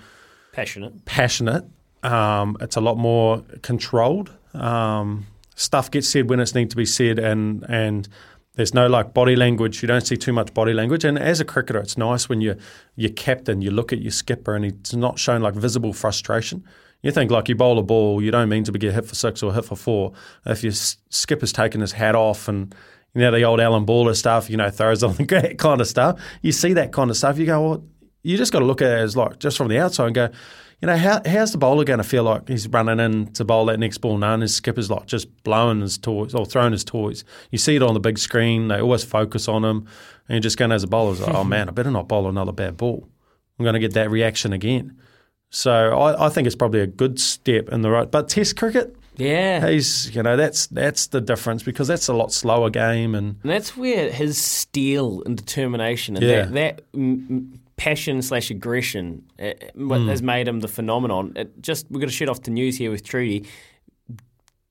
Passionate. 0.53 1.05
passionate. 1.05 1.65
Um, 2.03 2.57
it's 2.61 2.77
a 2.77 2.81
lot 2.81 2.97
more 2.97 3.43
controlled. 3.63 4.33
Um, 4.55 5.27
stuff 5.55 5.91
gets 5.91 6.09
said 6.09 6.29
when 6.29 6.41
it's 6.41 6.55
need 6.55 6.71
to 6.71 6.77
be 6.77 6.87
said, 6.87 7.19
and 7.19 7.65
and 7.69 8.09
there's 8.55 8.75
no 8.75 8.89
like 8.89 9.15
body 9.15 9.37
language. 9.37 9.83
You 9.83 9.89
don't 9.89 10.07
see 10.07 10.17
too 10.17 10.33
much 10.33 10.53
body 10.55 10.73
language. 10.73 11.05
And 11.05 11.19
as 11.19 11.41
a 11.41 11.45
cricketer, 11.45 11.79
it's 11.79 11.97
nice 11.97 12.29
when 12.29 12.41
you 12.41 12.57
your 12.97 13.13
captain, 13.13 13.63
you 13.63 13.71
look 13.71 13.93
at 13.93 14.01
your 14.01 14.11
skipper, 14.11 14.55
and 14.57 14.65
he's 14.65 14.95
not 14.95 15.19
showing 15.19 15.43
like 15.43 15.55
visible 15.55 15.93
frustration. 15.93 16.65
You 17.03 17.13
think 17.13 17.31
like 17.31 17.49
you 17.49 17.55
bowl 17.55 17.79
a 17.79 17.83
ball, 17.83 18.23
you 18.23 18.31
don't 18.31 18.49
mean 18.49 18.65
to 18.65 18.73
be 18.73 18.79
get 18.79 18.93
hit 18.93 19.07
for 19.07 19.15
six 19.15 19.43
or 19.43 19.55
hit 19.55 19.65
for 19.65 19.77
four. 19.77 20.13
If 20.45 20.63
your 20.63 20.73
skipper's 20.73 21.53
taking 21.53 21.81
his 21.81 21.93
hat 21.93 22.15
off 22.15 22.49
and 22.49 22.75
you 23.15 23.23
know 23.23 23.31
the 23.31 23.43
old 23.43 23.61
Alan 23.61 23.87
Baller 23.87 24.15
stuff, 24.15 24.51
you 24.51 24.57
know 24.57 24.71
throws 24.71 25.03
on 25.03 25.15
the 25.15 25.55
kind 25.59 25.81
of 25.81 25.87
stuff. 25.87 26.21
You 26.43 26.53
see 26.53 26.73
that 26.75 26.93
kind 26.93 27.11
of 27.11 27.17
stuff, 27.17 27.39
you 27.39 27.47
go, 27.47 27.61
well, 27.63 27.85
you 28.23 28.37
just 28.37 28.53
got 28.53 28.59
to 28.61 28.65
look 28.65 28.83
at 28.83 28.91
it 28.91 28.99
as 28.99 29.17
like 29.17 29.39
just 29.39 29.57
from 29.57 29.69
the 29.69 29.79
outside 29.79 30.07
and 30.07 30.15
go, 30.15 30.29
you 30.83 30.87
know, 30.87 30.97
how, 30.97 31.21
how's 31.27 31.53
the 31.53 31.59
bowler 31.59 31.85
going 31.85 31.99
to 31.99 32.05
feel 32.05 32.23
like 32.23 32.49
he's 32.49 32.67
running 32.69 33.01
in 33.01 33.33
to 33.35 33.45
bowl 33.45 33.67
that 33.67 33.79
next 33.79 33.99
ball 33.99 34.17
now 34.19 34.33
and 34.35 34.43
his 34.43 34.55
skipper's 34.55 34.91
like 34.91 35.07
just 35.07 35.29
blowing 35.45 35.81
his 35.81 35.99
toys 35.99 36.35
or 36.35 36.47
throwing 36.47 36.73
his 36.73 36.85
toys. 36.85 37.23
You 37.51 37.59
see 37.59 37.77
it 37.77 37.83
on 37.83 37.93
the 37.95 38.01
big 38.01 38.19
screen. 38.19 38.69
They 38.69 38.81
always 38.81 39.05
focus 39.05 39.47
on 39.49 39.65
him. 39.65 39.87
And 40.29 40.37
you're 40.37 40.41
just 40.41 40.57
going 40.57 40.73
as 40.73 40.83
a 40.83 40.87
bowler, 40.87 41.15
like, 41.15 41.35
oh 41.35 41.45
man, 41.55 41.69
I 41.69 41.73
better 41.73 41.91
not 41.91 42.09
bowl 42.09 42.29
another 42.29 42.53
bad 42.53 42.77
ball. 42.77 43.07
I'm 43.59 43.65
going 43.65 43.75
to 43.75 43.81
get 43.81 43.93
that 43.95 44.11
reaction 44.11 44.53
again. 44.55 44.97
So 45.51 45.99
I, 45.99 46.27
I 46.27 46.29
think 46.31 46.47
it's 46.47 46.57
probably 46.57 46.81
a 46.81 46.87
good 46.87 47.19
step 47.21 47.69
in 47.69 47.83
the 47.83 47.91
right. 47.91 48.11
But 48.11 48.29
Test 48.29 48.57
cricket, 48.57 48.95
Yeah. 49.17 49.67
he's 49.69 50.15
you 50.15 50.23
know 50.23 50.37
that's 50.37 50.69
that's 50.69 51.09
the 51.09 51.21
difference 51.21 51.63
because 51.65 51.89
that's 51.89 52.07
a 52.09 52.15
lot 52.15 52.33
slower 52.33 52.71
game 52.71 53.15
and 53.15 53.37
And 53.43 53.51
that's 53.51 53.77
where 53.77 54.11
his 54.11 54.39
steel 54.39 55.23
and 55.27 55.37
determination 55.37 56.17
and 56.17 56.25
Yeah. 56.25 56.43
that, 56.45 56.53
that 56.55 56.93
mm, 56.93 57.59
passion 57.81 58.21
slash 58.21 58.51
aggression 58.51 59.25
uh, 59.43 59.53
what 59.75 60.03
has 60.03 60.21
made 60.21 60.47
him 60.47 60.61
the 60.61 60.69
phenomenon. 60.69 61.33
It 61.35 61.63
just 61.63 61.87
we're 61.91 62.01
going 62.01 62.11
to 62.11 62.15
shoot 62.15 62.29
off 62.29 62.43
to 62.43 62.51
news 62.51 62.77
here 62.77 62.91
with 62.91 63.03
Trudy. 63.03 63.47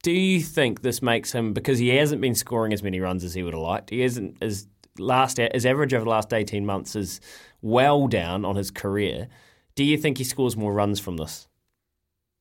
Do 0.04 0.12
you 0.12 0.41
think 0.41 0.84
this 0.84 1.02
makes 1.02 1.32
him 1.32 1.52
because 1.52 1.80
he 1.80 1.89
hasn't 1.89 2.22
been 2.22 2.36
scoring 2.36 2.72
as 2.72 2.84
many 2.84 3.00
runs 3.00 3.24
as 3.24 3.34
he 3.34 3.41
would 3.41 3.56
have 3.56 3.63
liked? 3.63 3.89
He 3.89 4.02
hasn't 4.02 4.38
his 4.43 4.67
last 5.00 5.38
his 5.38 5.65
average 5.65 5.91
over 5.91 6.04
the 6.04 6.10
last 6.12 6.32
eighteen 6.34 6.67
months 6.67 6.95
is 6.95 7.19
well 7.63 8.08
down 8.08 8.45
on 8.45 8.56
his 8.56 8.69
career. 8.69 9.28
Do 9.74 9.84
you 9.84 9.98
think 9.98 10.19
he 10.19 10.24
scores 10.24 10.56
more 10.56 10.72
runs 10.72 11.00
from 11.00 11.17
this? 11.17 11.48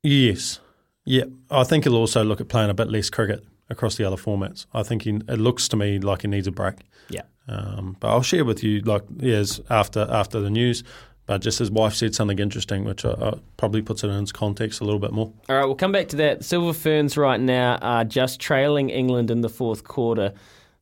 Yes. 0.02 0.60
Yeah. 1.06 1.24
I 1.50 1.64
think 1.64 1.84
he'll 1.84 1.96
also 1.96 2.22
look 2.22 2.42
at 2.42 2.48
playing 2.48 2.68
a 2.68 2.74
bit 2.74 2.90
less 2.90 3.08
cricket 3.08 3.42
across 3.70 3.96
the 3.96 4.04
other 4.04 4.16
formats. 4.16 4.66
I 4.74 4.82
think 4.82 5.02
he, 5.02 5.10
it 5.10 5.38
looks 5.38 5.66
to 5.68 5.76
me 5.76 5.98
like 5.98 6.22
he 6.22 6.28
needs 6.28 6.46
a 6.46 6.52
break. 6.52 6.74
Yeah. 7.08 7.22
Um, 7.48 7.96
but 7.98 8.08
I'll 8.08 8.22
share 8.22 8.44
with 8.44 8.62
you, 8.62 8.80
like, 8.80 9.02
yes, 9.16 9.60
after 9.70 10.06
after 10.10 10.40
the 10.40 10.50
news. 10.50 10.84
But 11.26 11.42
just 11.42 11.58
his 11.58 11.70
wife 11.70 11.92
said 11.94 12.14
something 12.14 12.38
interesting, 12.38 12.84
which 12.84 13.04
probably 13.58 13.82
puts 13.82 14.02
it 14.02 14.08
in 14.08 14.22
its 14.22 14.32
context 14.32 14.80
a 14.80 14.84
little 14.84 14.98
bit 14.98 15.12
more. 15.12 15.30
All 15.50 15.56
right, 15.56 15.66
we'll 15.66 15.74
come 15.74 15.92
back 15.92 16.08
to 16.08 16.16
that. 16.16 16.42
Silver 16.42 16.72
Ferns 16.72 17.18
right 17.18 17.38
now 17.38 17.76
are 17.82 18.02
just 18.02 18.40
trailing 18.40 18.88
England 18.88 19.30
in 19.30 19.42
the 19.42 19.50
fourth 19.50 19.84
quarter. 19.84 20.32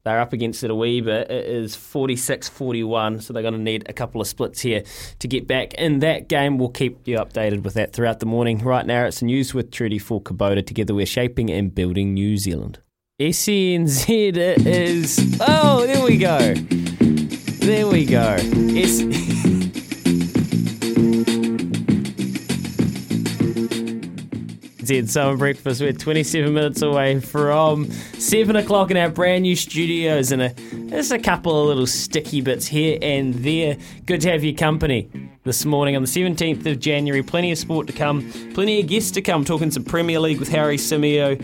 They're 0.04 0.20
up 0.20 0.32
against 0.32 0.62
it 0.62 0.70
a 0.70 0.74
wee 0.74 1.00
bit. 1.00 1.32
It 1.32 1.46
is 1.46 1.74
46 1.74 2.48
41, 2.48 3.22
so 3.22 3.32
they're 3.32 3.42
going 3.42 3.54
to 3.54 3.60
need 3.60 3.88
a 3.88 3.92
couple 3.92 4.20
of 4.20 4.28
splits 4.28 4.60
here 4.60 4.84
to 5.18 5.26
get 5.26 5.48
back 5.48 5.74
in 5.74 5.98
that 5.98 6.28
game. 6.28 6.58
We'll 6.58 6.68
keep 6.68 7.08
you 7.08 7.16
updated 7.18 7.64
with 7.64 7.74
that 7.74 7.92
throughout 7.92 8.20
the 8.20 8.26
morning. 8.26 8.58
Right 8.58 8.86
now, 8.86 9.06
it's 9.06 9.20
news 9.20 9.52
with 9.52 9.72
Trudy 9.72 9.98
for 9.98 10.22
Kubota. 10.22 10.64
Together, 10.64 10.94
we're 10.94 11.06
shaping 11.06 11.50
and 11.50 11.74
building 11.74 12.14
New 12.14 12.36
Zealand. 12.36 12.78
SENZ 13.18 14.66
is. 14.66 15.38
Oh, 15.40 15.86
there 15.86 16.04
we 16.04 16.18
go. 16.18 16.52
There 16.54 17.86
we 17.86 18.04
go. 18.04 18.36
S- 18.76 19.00
Z 24.84 25.06
Summer 25.06 25.36
Breakfast. 25.38 25.80
We're 25.80 25.94
27 25.94 26.52
minutes 26.52 26.82
away 26.82 27.18
from 27.20 27.90
7 27.90 28.54
o'clock 28.54 28.90
in 28.90 28.98
our 28.98 29.08
brand 29.08 29.42
new 29.42 29.56
studios, 29.56 30.30
and 30.30 30.42
a, 30.42 30.54
there's 30.72 31.10
a 31.10 31.18
couple 31.18 31.58
of 31.58 31.68
little 31.68 31.86
sticky 31.86 32.42
bits 32.42 32.66
here 32.66 32.98
and 33.00 33.32
there. 33.36 33.78
Good 34.04 34.20
to 34.20 34.30
have 34.30 34.44
your 34.44 34.54
company 34.54 35.08
this 35.44 35.64
morning 35.64 35.96
on 35.96 36.02
the 36.02 36.08
17th 36.08 36.66
of 36.66 36.78
January. 36.78 37.22
Plenty 37.22 37.50
of 37.50 37.58
sport 37.58 37.86
to 37.86 37.92
come, 37.94 38.30
plenty 38.52 38.80
of 38.80 38.86
guests 38.86 39.10
to 39.12 39.22
come, 39.22 39.42
talking 39.44 39.70
some 39.70 39.84
Premier 39.84 40.20
League 40.20 40.38
with 40.38 40.50
Harry 40.50 40.76
Simeo. 40.76 41.42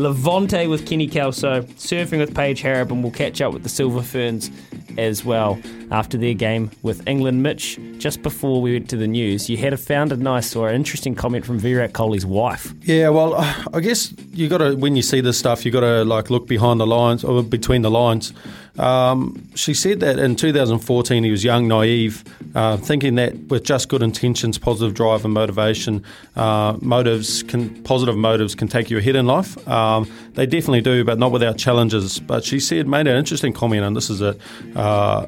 Levante 0.00 0.66
with 0.66 0.86
Kenny 0.86 1.06
Kelso, 1.06 1.60
surfing 1.60 2.18
with 2.18 2.34
Paige 2.34 2.62
Hareb, 2.62 2.90
and 2.90 3.02
we'll 3.02 3.12
catch 3.12 3.42
up 3.42 3.52
with 3.52 3.62
the 3.62 3.68
Silver 3.68 4.00
Ferns 4.00 4.50
as 4.96 5.24
well 5.26 5.60
after 5.90 6.16
their 6.16 6.32
game 6.32 6.70
with 6.82 7.06
England. 7.06 7.42
Mitch, 7.42 7.78
just 7.98 8.22
before 8.22 8.62
we 8.62 8.72
went 8.72 8.88
to 8.88 8.96
the 8.96 9.06
news, 9.06 9.50
you 9.50 9.58
had 9.58 9.74
a 9.74 9.76
found 9.76 10.10
a 10.10 10.16
nice 10.16 10.56
or 10.56 10.70
interesting 10.70 11.14
comment 11.14 11.44
from 11.44 11.58
Virat 11.58 11.92
Kohli's 11.92 12.24
wife. 12.24 12.72
Yeah, 12.82 13.10
well, 13.10 13.34
I 13.74 13.80
guess 13.80 14.14
you 14.32 14.48
got 14.48 14.58
to 14.58 14.74
when 14.74 14.96
you 14.96 15.02
see 15.02 15.20
this 15.20 15.38
stuff, 15.38 15.66
you 15.66 15.70
got 15.70 15.80
to 15.80 16.02
like 16.04 16.30
look 16.30 16.46
behind 16.46 16.80
the 16.80 16.86
lines 16.86 17.22
or 17.22 17.42
between 17.42 17.82
the 17.82 17.90
lines. 17.90 18.32
Um, 18.78 19.48
she 19.54 19.74
said 19.74 20.00
that 20.00 20.18
in 20.18 20.36
2014 20.36 21.24
he 21.24 21.30
was 21.30 21.44
young, 21.44 21.68
naive, 21.68 22.24
uh, 22.54 22.76
thinking 22.76 23.16
that 23.16 23.36
with 23.48 23.64
just 23.64 23.88
good 23.88 24.02
intentions, 24.02 24.58
positive 24.58 24.94
drive, 24.94 25.24
and 25.24 25.34
motivation, 25.34 26.04
uh, 26.36 26.76
motives 26.80 27.42
can 27.42 27.82
positive 27.82 28.16
motives 28.16 28.54
can 28.54 28.68
take 28.68 28.90
you 28.90 28.98
ahead 28.98 29.16
in 29.16 29.26
life. 29.26 29.56
Um, 29.68 30.10
they 30.34 30.46
definitely 30.46 30.82
do, 30.82 31.04
but 31.04 31.18
not 31.18 31.32
without 31.32 31.58
challenges. 31.58 32.20
But 32.20 32.44
she 32.44 32.60
said 32.60 32.86
made 32.86 33.06
an 33.06 33.16
interesting 33.16 33.52
comment, 33.52 33.84
and 33.84 33.96
this 33.96 34.10
is 34.10 34.20
it. 34.20 34.40
Uh, 34.74 35.26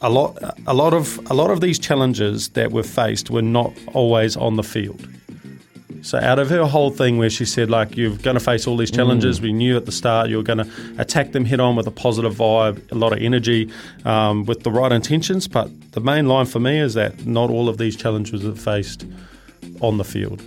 a 0.00 0.10
lot, 0.10 0.38
a 0.66 0.74
lot 0.74 0.94
of, 0.94 1.18
a 1.30 1.34
lot 1.34 1.50
of 1.50 1.60
these 1.60 1.78
challenges 1.78 2.50
that 2.50 2.70
we've 2.70 2.86
faced 2.86 3.30
were 3.30 3.42
not 3.42 3.72
always 3.94 4.36
on 4.36 4.54
the 4.54 4.62
field. 4.62 5.06
So 6.02 6.18
out 6.18 6.38
of 6.38 6.48
her 6.50 6.64
whole 6.64 6.90
thing 6.90 7.18
where 7.18 7.30
she 7.30 7.44
said 7.44 7.70
like 7.70 7.96
you're 7.96 8.16
going 8.16 8.34
to 8.34 8.40
face 8.40 8.66
all 8.66 8.76
these 8.76 8.90
challenges, 8.90 9.40
we 9.40 9.52
knew 9.52 9.76
at 9.76 9.84
the 9.86 9.92
start 9.92 10.28
you 10.30 10.36
were 10.36 10.42
going 10.42 10.58
to 10.58 10.68
attack 10.98 11.32
them 11.32 11.44
head 11.44 11.60
on 11.60 11.76
with 11.76 11.86
a 11.86 11.90
positive 11.90 12.34
vibe, 12.34 12.90
a 12.92 12.94
lot 12.94 13.12
of 13.12 13.18
energy, 13.20 13.70
um, 14.04 14.44
with 14.44 14.62
the 14.62 14.70
right 14.70 14.92
intentions. 14.92 15.48
But 15.48 15.68
the 15.92 16.00
main 16.00 16.26
line 16.28 16.46
for 16.46 16.60
me 16.60 16.78
is 16.78 16.94
that 16.94 17.26
not 17.26 17.50
all 17.50 17.68
of 17.68 17.78
these 17.78 17.96
challenges 17.96 18.44
are 18.44 18.54
faced 18.54 19.04
on 19.80 19.98
the 19.98 20.04
field, 20.04 20.40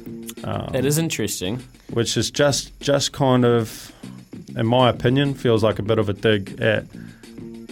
That 0.71 0.85
is 0.85 0.97
interesting. 0.97 1.61
which 1.91 2.15
is 2.17 2.31
just 2.31 2.77
just 2.79 3.11
kind 3.11 3.45
of, 3.45 3.91
in 4.55 4.65
my 4.65 4.89
opinion, 4.89 5.33
feels 5.33 5.63
like 5.63 5.79
a 5.79 5.83
bit 5.83 5.99
of 5.99 6.09
a 6.09 6.13
dig 6.13 6.59
at 6.61 6.85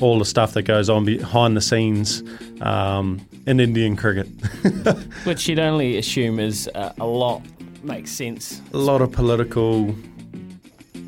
all 0.02 0.20
the 0.20 0.26
stuff 0.26 0.54
that 0.54 0.64
goes 0.64 0.90
on 0.90 1.04
behind 1.06 1.58
the 1.58 1.62
scenes 1.62 2.24
um, 2.62 3.20
in 3.46 3.60
Indian 3.60 3.96
cricket. 3.98 4.28
Which 5.26 5.48
you'd 5.50 5.60
only 5.60 5.98
assume 5.98 6.40
is 6.40 6.70
uh, 6.74 6.94
a 7.00 7.06
lot 7.06 7.42
makes 7.84 8.12
sense. 8.12 8.62
a 8.74 8.78
lot 8.78 9.02
of 9.02 9.12
political, 9.12 9.96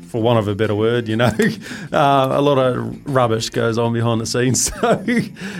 for 0.08 0.22
want 0.22 0.38
of 0.38 0.48
a 0.48 0.54
better 0.54 0.74
word, 0.74 1.08
you 1.08 1.16
know, 1.16 1.30
uh, 1.92 2.28
a 2.32 2.40
lot 2.40 2.58
of 2.58 3.06
rubbish 3.06 3.50
goes 3.50 3.78
on 3.78 3.92
behind 3.92 4.20
the 4.20 4.26
scenes. 4.26 4.70
So, 4.82 5.04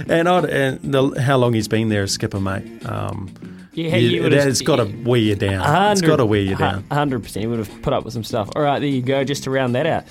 and 0.08 0.28
and 0.28 0.80
the, 0.92 1.20
how 1.20 1.36
long 1.38 1.54
he's 1.54 1.68
been 1.68 1.88
there 1.88 2.02
as 2.02 2.12
skipper, 2.12 2.40
mate. 2.40 2.84
Um, 2.86 3.32
Yeah, 3.72 3.96
you- 3.96 4.24
it, 4.26 4.32
has 4.32 4.60
got 4.62 4.76
to 4.76 4.84
wear 5.04 5.20
you 5.20 5.34
down. 5.34 5.92
It's 5.92 6.00
got 6.02 6.16
to 6.16 6.26
wear 6.26 6.40
you 6.40 6.56
down. 6.56 6.84
Hundred 6.90 7.22
percent. 7.22 7.42
You 7.44 7.50
would 7.50 7.58
have 7.60 7.82
put 7.82 7.92
up 7.92 8.04
with 8.04 8.12
some 8.12 8.24
stuff. 8.24 8.50
All 8.54 8.62
right, 8.62 8.78
there 8.80 8.88
you 8.88 9.00
go. 9.02 9.24
Just 9.24 9.44
to 9.44 9.50
round 9.50 9.74
that 9.74 9.86
out, 9.86 10.04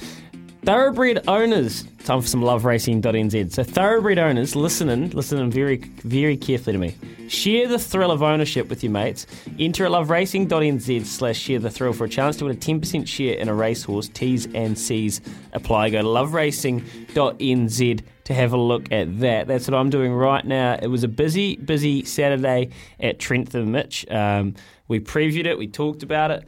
thoroughbred 0.63 1.27
owners. 1.27 1.85
Time 2.03 2.21
for 2.21 2.27
some 2.27 2.41
loveracing.nz. 2.41 3.51
So 3.51 3.63
thoroughbred 3.63 4.17
owners, 4.19 4.55
listening, 4.55 5.09
listening 5.11 5.51
very, 5.51 5.77
very 5.77 6.37
carefully 6.37 6.73
to 6.73 6.79
me. 6.79 6.95
Share 7.27 7.67
the 7.67 7.79
thrill 7.79 8.11
of 8.11 8.23
ownership 8.23 8.69
with 8.69 8.83
your 8.83 8.91
mates. 8.91 9.25
Enter 9.59 9.85
at 9.85 9.91
loveracing.nz 9.91 11.05
slash 11.05 11.37
share 11.37 11.59
the 11.59 11.69
thrill 11.69 11.93
for 11.93 12.05
a 12.05 12.09
chance 12.09 12.37
to 12.37 12.45
win 12.45 12.55
a 12.55 12.59
10% 12.59 13.07
share 13.07 13.35
in 13.35 13.49
a 13.49 13.53
racehorse. 13.53 14.09
T's 14.09 14.47
and 14.53 14.77
C's 14.77 15.21
apply. 15.53 15.91
Go 15.91 16.01
to 16.01 16.07
loveracing.nz 16.07 18.01
to 18.23 18.33
have 18.33 18.53
a 18.53 18.57
look 18.57 18.91
at 18.91 19.19
that. 19.19 19.47
That's 19.47 19.67
what 19.67 19.75
I'm 19.75 19.89
doing 19.89 20.13
right 20.13 20.45
now. 20.45 20.77
It 20.81 20.87
was 20.87 21.03
a 21.03 21.07
busy, 21.07 21.55
busy 21.55 22.03
Saturday 22.03 22.69
at 22.99 23.19
Trentham, 23.19 23.71
Mitch. 23.71 24.05
Um, 24.09 24.55
we 24.87 24.99
previewed 24.99 25.45
it, 25.45 25.57
we 25.57 25.67
talked 25.67 26.03
about 26.03 26.31
it. 26.31 26.43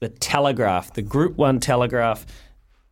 The 0.00 0.08
Telegraph, 0.10 0.92
the 0.92 1.00
Group 1.00 1.36
1 1.36 1.60
Telegraph, 1.60 2.26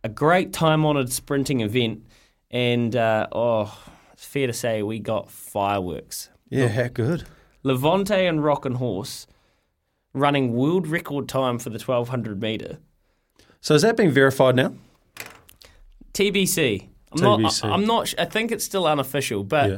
a 0.05 0.09
great 0.09 0.53
time 0.53 0.85
honoured 0.85 1.11
sprinting 1.11 1.61
event. 1.61 2.05
And, 2.51 2.95
uh, 2.95 3.27
oh, 3.31 3.75
it's 4.13 4.23
fair 4.25 4.45
to 4.47 4.53
say 4.53 4.83
we 4.83 4.99
got 4.99 5.31
fireworks. 5.31 6.29
Yeah, 6.49 6.67
how 6.67 6.87
good. 6.89 7.23
Levante 7.63 8.27
and 8.27 8.43
Rock 8.43 8.65
and 8.65 8.77
Horse 8.77 9.25
running 10.13 10.53
world 10.53 10.85
record 10.87 11.27
time 11.27 11.57
for 11.59 11.69
the 11.71 11.79
1200 11.79 12.39
metre. 12.41 12.77
So 13.61 13.73
has 13.73 13.81
that 13.81 13.97
been 13.97 14.11
verified 14.11 14.55
now? 14.55 14.73
TBC. 16.13 16.87
I'm 17.11 17.17
TBC. 17.19 17.63
not. 17.63 17.63
I'm 17.73 17.85
not. 17.85 18.13
I 18.17 18.25
think 18.25 18.51
it's 18.51 18.63
still 18.63 18.85
unofficial, 18.87 19.43
but 19.43 19.69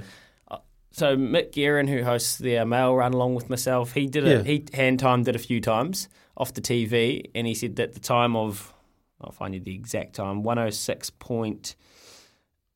Yeah. 0.52 0.58
so 0.92 1.16
Mick 1.16 1.54
Guerin, 1.54 1.88
who 1.88 2.04
hosts 2.04 2.38
the 2.38 2.58
uh, 2.60 2.66
mail 2.66 2.96
run 2.96 3.14
along 3.14 3.36
with 3.36 3.50
myself, 3.50 3.94
he 3.94 4.06
did 4.08 4.28
it. 4.28 4.46
Yeah. 4.46 4.52
He 4.52 4.66
hand 4.74 5.00
timed 5.00 5.28
it 5.28 5.36
a 5.36 5.40
few 5.40 5.62
times 5.62 6.10
off 6.36 6.54
the 6.54 6.62
TV, 6.62 7.32
and 7.34 7.48
he 7.48 7.54
said 7.54 7.78
that 7.78 7.94
the 7.94 8.00
time 8.00 8.36
of 8.36 8.74
I'll 9.22 9.32
find 9.32 9.54
you 9.54 9.60
the 9.60 9.74
exact 9.74 10.14
time 10.16 10.44
one 10.44 10.60
oh 10.60 10.70
six 10.70 11.10
point. 11.10 11.76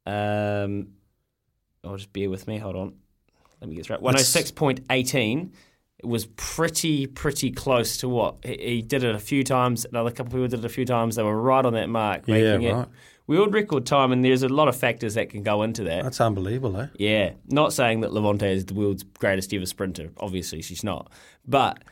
Um, 0.05 0.89
oh, 1.83 1.95
just 1.97 2.11
bear 2.13 2.29
with 2.29 2.47
me. 2.47 2.57
Hold 2.57 2.75
on. 2.75 2.93
Let 3.59 3.69
me 3.69 3.75
get 3.75 3.81
this 3.81 3.89
right. 3.89 4.01
One 4.01 4.15
oh 4.15 4.19
six 4.21 4.51
point 4.51 4.81
eighteen. 4.89 5.53
It 5.99 6.07
was 6.07 6.25
pretty 6.35 7.05
pretty 7.05 7.51
close 7.51 7.97
to 7.97 8.09
what 8.09 8.37
he, 8.43 8.57
he 8.57 8.81
did 8.81 9.03
it 9.03 9.13
a 9.13 9.19
few 9.19 9.43
times. 9.43 9.85
Another 9.85 10.09
couple 10.09 10.25
of 10.27 10.31
people 10.31 10.47
did 10.47 10.59
it 10.59 10.65
a 10.65 10.69
few 10.69 10.85
times. 10.85 11.15
They 11.15 11.23
were 11.23 11.39
right 11.39 11.63
on 11.63 11.73
that 11.73 11.89
mark, 11.89 12.23
Yeah, 12.27 12.57
making 12.57 12.75
right. 12.75 12.83
it 12.83 12.89
world 13.27 13.53
record 13.53 13.85
time. 13.85 14.11
And 14.11 14.25
there's 14.25 14.43
a 14.43 14.49
lot 14.49 14.67
of 14.67 14.75
factors 14.75 15.13
that 15.13 15.29
can 15.29 15.43
go 15.43 15.61
into 15.61 15.83
that. 15.83 16.03
That's 16.03 16.19
unbelievable, 16.19 16.75
eh? 16.77 16.87
Yeah, 16.95 17.33
not 17.47 17.71
saying 17.71 18.01
that 18.01 18.11
Levante 18.13 18.51
is 18.51 18.65
the 18.65 18.73
world's 18.73 19.03
greatest 19.03 19.53
ever 19.53 19.65
sprinter. 19.65 20.09
Obviously, 20.17 20.61
she's 20.63 20.83
not. 20.83 21.11
But 21.47 21.83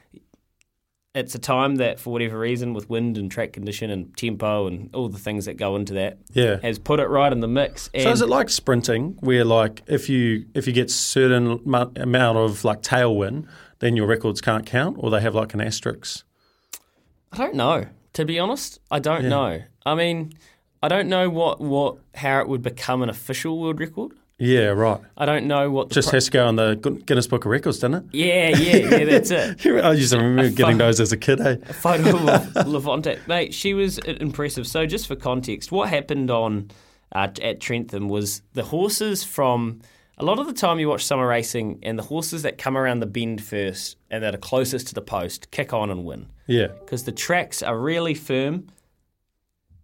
it's 1.16 1.34
a 1.34 1.40
time 1.40 1.78
that, 1.78 2.00
for 2.00 2.14
whatever 2.14 2.38
reason, 2.38 2.74
with 2.74 2.90
wind 2.90 3.18
and 3.18 3.32
track 3.32 3.54
condition 3.54 3.90
and 3.90 4.16
tempo 4.16 4.68
and 4.68 4.94
all 4.94 5.10
the 5.10 5.18
things 5.18 5.46
that 5.46 5.56
go 5.58 5.76
into 5.76 5.94
that, 5.96 6.20
Yeah. 6.34 6.58
has 6.62 6.78
put 6.78 7.00
it 7.00 7.08
right 7.08 7.32
in 7.32 7.40
the 7.40 7.48
mix. 7.48 7.90
And 7.94 8.04
So 8.04 8.12
is 8.12 8.22
it 8.22 8.30
like 8.30 8.50
sprinting, 8.50 9.18
where 9.20 9.44
like 9.44 9.82
if 9.88 10.08
you 10.10 10.46
if 10.54 10.68
you 10.68 10.74
get 10.74 10.92
certain 10.92 11.60
amount 11.96 12.38
of 12.38 12.64
like 12.64 12.82
tailwind, 12.82 13.48
then 13.80 13.96
your 13.96 14.06
records 14.08 14.40
can't 14.42 14.66
count, 14.66 14.98
or 15.00 15.10
they 15.10 15.22
have 15.22 15.34
like 15.34 15.54
an 15.54 15.62
asterisk? 15.62 16.24
I 17.32 17.38
don't 17.38 17.56
know. 17.56 17.86
To 18.14 18.26
be 18.26 18.38
honest, 18.40 18.80
I 18.92 19.00
don't 19.00 19.24
Yeah. 19.24 19.30
know. 19.30 19.62
I 19.86 19.96
mean, 19.96 20.34
I 20.84 20.88
don't 20.88 21.10
know 21.10 21.30
what, 21.30 21.60
what 21.60 21.98
how 22.16 22.40
it 22.42 22.48
would 22.48 22.62
become 22.62 23.02
an 23.02 23.10
official 23.10 23.60
world 23.60 23.80
record. 23.80 24.12
Yeah, 24.40 24.68
right. 24.68 25.02
I 25.18 25.26
don't 25.26 25.48
know 25.48 25.70
what 25.70 25.90
the 25.90 25.96
Just 25.96 26.10
pro- 26.10 26.16
has 26.18 26.26
to 26.26 26.32
go 26.32 26.48
on 26.48 26.56
the 26.56 26.76
Guinness 27.06 27.28
Book 27.28 27.44
of 27.46 27.52
Records, 27.52 27.80
doesn't 27.80 27.94
it? 27.94 28.16
yeah, 28.16 28.50
yeah, 28.58 28.76
yeah. 28.98 29.06
That's 29.06 29.32
it. 29.32 29.66
I 29.84 29.92
used 29.94 30.14
to 30.14 30.18
remember 30.18 30.44
getting 30.50 30.66
fun- 30.66 30.78
those 30.78 31.00
as 31.02 31.12
a 31.12 31.18
kid. 31.18 31.42
eh? 31.42 31.58
Hey, 31.66 31.74
photo 31.74 32.18
of 32.32 32.68
Levante. 32.68 33.20
Mate, 33.28 33.54
she 33.54 33.74
was 33.74 33.98
impressive. 34.00 34.66
So, 34.66 34.86
just 34.86 35.08
for 35.08 35.16
context, 35.18 35.72
what 35.72 35.90
happened 35.90 36.32
on 36.32 36.72
uh, 37.12 37.28
at 37.42 37.60
Trentham 37.60 38.08
was 38.08 38.42
the 38.54 38.64
horses 38.64 39.24
from 39.26 39.82
a 40.18 40.24
lot 40.24 40.40
of 40.40 40.48
the 40.48 40.54
time 40.54 40.80
you 40.80 40.88
watch 40.90 41.04
summer 41.06 41.28
racing, 41.28 41.80
and 41.84 41.98
the 42.00 42.04
horses 42.04 42.44
that 42.44 42.58
come 42.58 42.78
around 42.78 43.00
the 43.02 43.06
bend 43.08 43.42
first 43.44 43.98
and 44.10 44.24
that 44.24 44.34
are 44.36 44.38
closest 44.40 44.88
to 44.88 44.94
the 44.94 45.02
post 45.02 45.50
kick 45.52 45.72
on 45.74 45.90
and 45.90 46.04
win 46.06 46.28
yeah, 46.48 46.68
because 46.68 47.04
the 47.06 47.12
tracks 47.12 47.62
are 47.64 47.78
really 47.78 48.14
firm. 48.14 48.68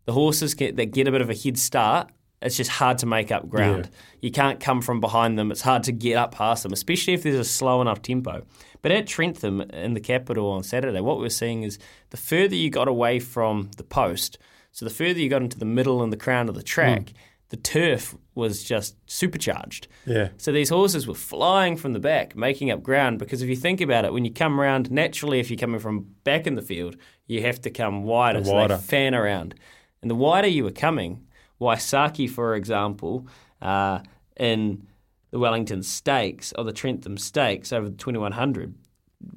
The 0.06 0.12
horses 0.14 0.54
get, 0.54 0.76
that 0.76 0.88
get 0.88 1.08
a 1.08 1.12
bit 1.12 1.22
of 1.22 1.30
a 1.30 1.34
head 1.34 1.58
start, 1.58 2.12
it's 2.42 2.58
just 2.58 2.70
hard 2.70 2.98
to 3.00 3.06
make 3.06 3.32
up 3.32 3.50
ground. 3.50 3.90
You 4.22 4.32
can't 4.32 4.60
come 4.60 4.82
from 4.82 5.00
behind 5.00 5.38
them. 5.40 5.52
It's 5.52 5.62
hard 5.62 5.84
to 5.84 5.92
get 5.92 6.18
up 6.18 6.34
past 6.34 6.64
them, 6.64 6.74
especially 6.74 7.14
if 7.14 7.24
there's 7.24 7.36
a 7.36 7.44
slow 7.44 7.82
enough 7.82 8.02
tempo. 8.02 8.44
But 8.82 8.92
at 8.92 9.08
Trentham 9.08 9.62
in 9.62 9.94
the 9.94 10.00
capital 10.00 10.52
on 10.52 10.64
Saturday, 10.64 11.02
what 11.02 11.18
we 11.18 11.24
we're 11.24 11.30
seeing 11.30 11.64
is 11.64 11.80
the 12.12 12.18
further 12.18 12.56
you 12.56 12.70
got 12.70 12.88
away 12.88 13.20
from 13.20 13.72
the 13.78 13.84
post, 13.84 14.38
so 14.72 14.86
the 14.86 14.92
further 14.92 15.20
you 15.20 15.30
got 15.30 15.42
into 15.42 15.58
the 15.58 15.66
middle 15.66 16.04
and 16.04 16.12
the 16.12 16.18
crown 16.18 16.50
of 16.50 16.56
the 16.56 16.62
track, 16.62 17.10
hmm. 17.10 17.16
the 17.50 17.58
turf 17.58 18.16
was 18.36 18.64
just 18.64 18.98
supercharged. 19.10 19.88
yeah, 20.06 20.30
So 20.38 20.52
these 20.52 20.70
horses 20.70 21.08
were 21.08 21.16
flying 21.16 21.78
from 21.78 21.94
the 21.94 22.00
back, 22.00 22.36
making 22.36 22.70
up 22.70 22.84
ground. 22.84 23.18
Because 23.18 23.42
if 23.42 23.50
you 23.50 23.56
think 23.56 23.80
about 23.80 24.04
it, 24.04 24.12
when 24.12 24.26
you 24.26 24.32
come 24.32 24.60
around, 24.60 24.92
naturally, 24.92 25.40
if 25.40 25.50
you're 25.50 25.58
coming 25.58 25.80
from 25.80 26.02
back 26.26 26.46
in 26.46 26.56
the 26.56 26.62
field, 26.62 26.98
you 27.26 27.42
have 27.42 27.62
to 27.62 27.70
come 27.70 28.04
wider, 28.04 28.44
so 28.44 28.54
Wider. 28.54 28.76
they 28.76 28.82
fan 28.84 29.16
around. 29.16 29.56
And 30.02 30.12
the 30.12 30.16
wider 30.16 30.48
you 30.48 30.66
were 30.66 30.72
coming, 30.72 31.25
Waisaki, 31.60 32.30
for 32.30 32.56
example, 32.56 33.28
uh, 33.62 34.00
in 34.38 34.88
the 35.32 35.40
Wellington 35.40 35.84
Stakes 35.84 36.54
or 36.58 36.64
the 36.64 36.74
Trentham 36.74 37.18
Stakes 37.18 37.72
over 37.74 37.90
the 37.90 37.96
2100, 37.96 38.74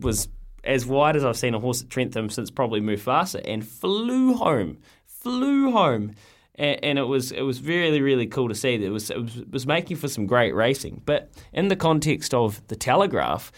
was 0.00 0.28
as 0.64 0.87
wide 0.87 1.16
as 1.16 1.24
I've 1.24 1.37
seen 1.37 1.54
a 1.54 1.59
horse 1.59 1.83
at 1.83 1.90
Trentham 1.90 2.31
since 2.31 2.50
probably 2.50 2.81
Mufasa, 2.81 3.40
and 3.44 3.66
flew 3.66 4.35
home, 4.35 4.78
flew 5.07 5.70
home. 5.72 6.14
And, 6.54 6.98
it 6.98 7.04
was 7.04 7.31
it 7.31 7.42
was 7.42 7.62
really 7.62 8.00
really 8.00 8.26
cool 8.26 8.48
to 8.48 8.54
see 8.54 8.76
that 8.76 8.85
it 8.85 8.90
was, 8.90 9.11
it 9.11 9.22
was 9.22 9.37
it 9.37 9.50
was 9.52 9.64
making 9.64 9.96
for 9.96 10.09
some 10.09 10.26
great 10.26 10.52
racing. 10.57 11.02
But 11.07 11.31
in 11.52 11.68
the 11.68 11.76
context 11.76 12.35
of 12.35 12.66
the 12.66 12.74
Telegraph, 12.74 13.52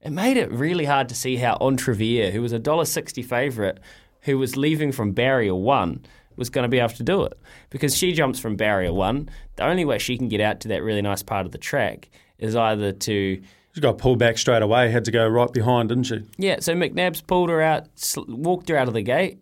it 0.00 0.12
made 0.12 0.38
it 0.38 0.50
really 0.50 0.86
hard 0.86 1.10
to 1.10 1.14
see 1.14 1.36
how 1.36 1.58
Entriviere, 1.60 2.30
who 2.30 2.40
was 2.40 2.52
a 2.52 2.58
dollar 2.58 2.86
sixty 2.86 3.22
favourite, 3.22 3.78
who 4.22 4.38
was 4.38 4.56
leaving 4.56 4.92
from 4.92 5.12
barrier 5.12 5.54
one, 5.54 6.06
was 6.38 6.48
going 6.50 6.62
to 6.62 6.68
be 6.68 6.78
able 6.78 6.94
to 6.94 7.02
do 7.02 7.24
it 7.24 7.38
because 7.70 7.96
she 7.96 8.12
jumps 8.12 8.38
from 8.38 8.56
barrier 8.56 8.92
one. 8.92 9.28
The 9.56 9.64
only 9.66 9.84
way 9.84 9.98
she 9.98 10.16
can 10.16 10.28
get 10.28 10.40
out 10.40 10.60
to 10.60 10.68
that 10.68 10.82
really 10.82 11.02
nice 11.02 11.22
part 11.22 11.44
of 11.44 11.52
the 11.52 11.58
track 11.58 12.08
is 12.38 12.54
either 12.56 12.92
to 12.92 13.42
she 13.74 13.80
got 13.82 13.98
pulled 13.98 14.18
back 14.18 14.38
straight 14.38 14.62
away. 14.62 14.90
Had 14.90 15.04
to 15.04 15.10
go 15.10 15.28
right 15.28 15.52
behind, 15.52 15.90
didn't 15.90 16.04
she? 16.04 16.22
yeah. 16.36 16.56
So 16.60 16.74
McNabb's 16.74 17.20
pulled 17.20 17.50
her 17.50 17.60
out, 17.60 17.86
walked 18.26 18.68
her 18.70 18.76
out 18.76 18.88
of 18.88 18.94
the 18.94 19.02
gate. 19.02 19.38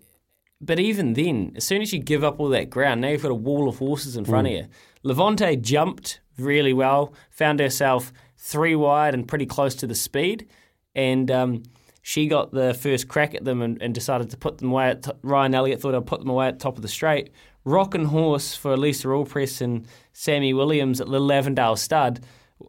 But 0.61 0.81
even 0.81 1.13
then, 1.13 1.53
as 1.57 1.65
soon 1.65 1.83
as 1.83 1.93
you 1.93 1.99
give 1.99 2.25
up 2.25 2.41
all 2.41 2.49
that 2.49 2.71
ground, 2.71 3.03
now 3.03 3.09
you've 3.09 3.23
got 3.23 3.31
a 3.31 3.35
wall 3.35 3.69
of 3.69 3.79
horses 3.79 4.17
in 4.17 4.25
front 4.25 4.47
of 4.47 4.53
you. 4.55 4.67
Levante 5.03 5.57
jumped 5.57 6.21
really 6.39 6.73
well. 6.73 7.13
Found 7.31 7.61
herself 7.61 8.13
three 8.39 8.75
wide 8.75 9.15
and 9.15 9.29
pretty 9.29 9.47
close 9.47 9.75
to 9.77 9.87
the 9.87 9.95
speed, 9.95 10.47
and 10.95 11.31
um, 11.31 11.63
she 12.09 12.29
got 12.29 12.53
the 12.53 12.73
first 12.73 13.09
crack 13.09 13.35
at 13.35 13.45
them 13.45 13.61
and, 13.61 13.83
and 13.83 13.93
decided 13.93 14.31
to 14.31 14.37
put 14.37 14.59
them 14.59 14.71
away. 14.71 14.91
At 14.91 15.03
t- 15.03 15.11
Ryan 15.23 15.57
Elliott 15.57 15.81
thought 15.81 15.93
I'd 15.93 16.07
put 16.07 16.21
them 16.21 16.31
away 16.31 16.47
at 16.47 16.61
the 16.61 16.63
top 16.63 16.77
of 16.77 16.83
the 16.83 16.89
straight. 16.89 17.31
Rock 17.65 17.97
and 17.97 18.07
horse 18.07 18.55
for 18.55 18.77
Lisa 18.77 19.09
Allpress 19.09 19.61
and 19.61 19.89
Sammy 20.13 20.55
Williams 20.55 21.01
at 21.01 21.09
Little 21.09 21.33
Avondale 21.33 21.75
Stud. 21.75 22.21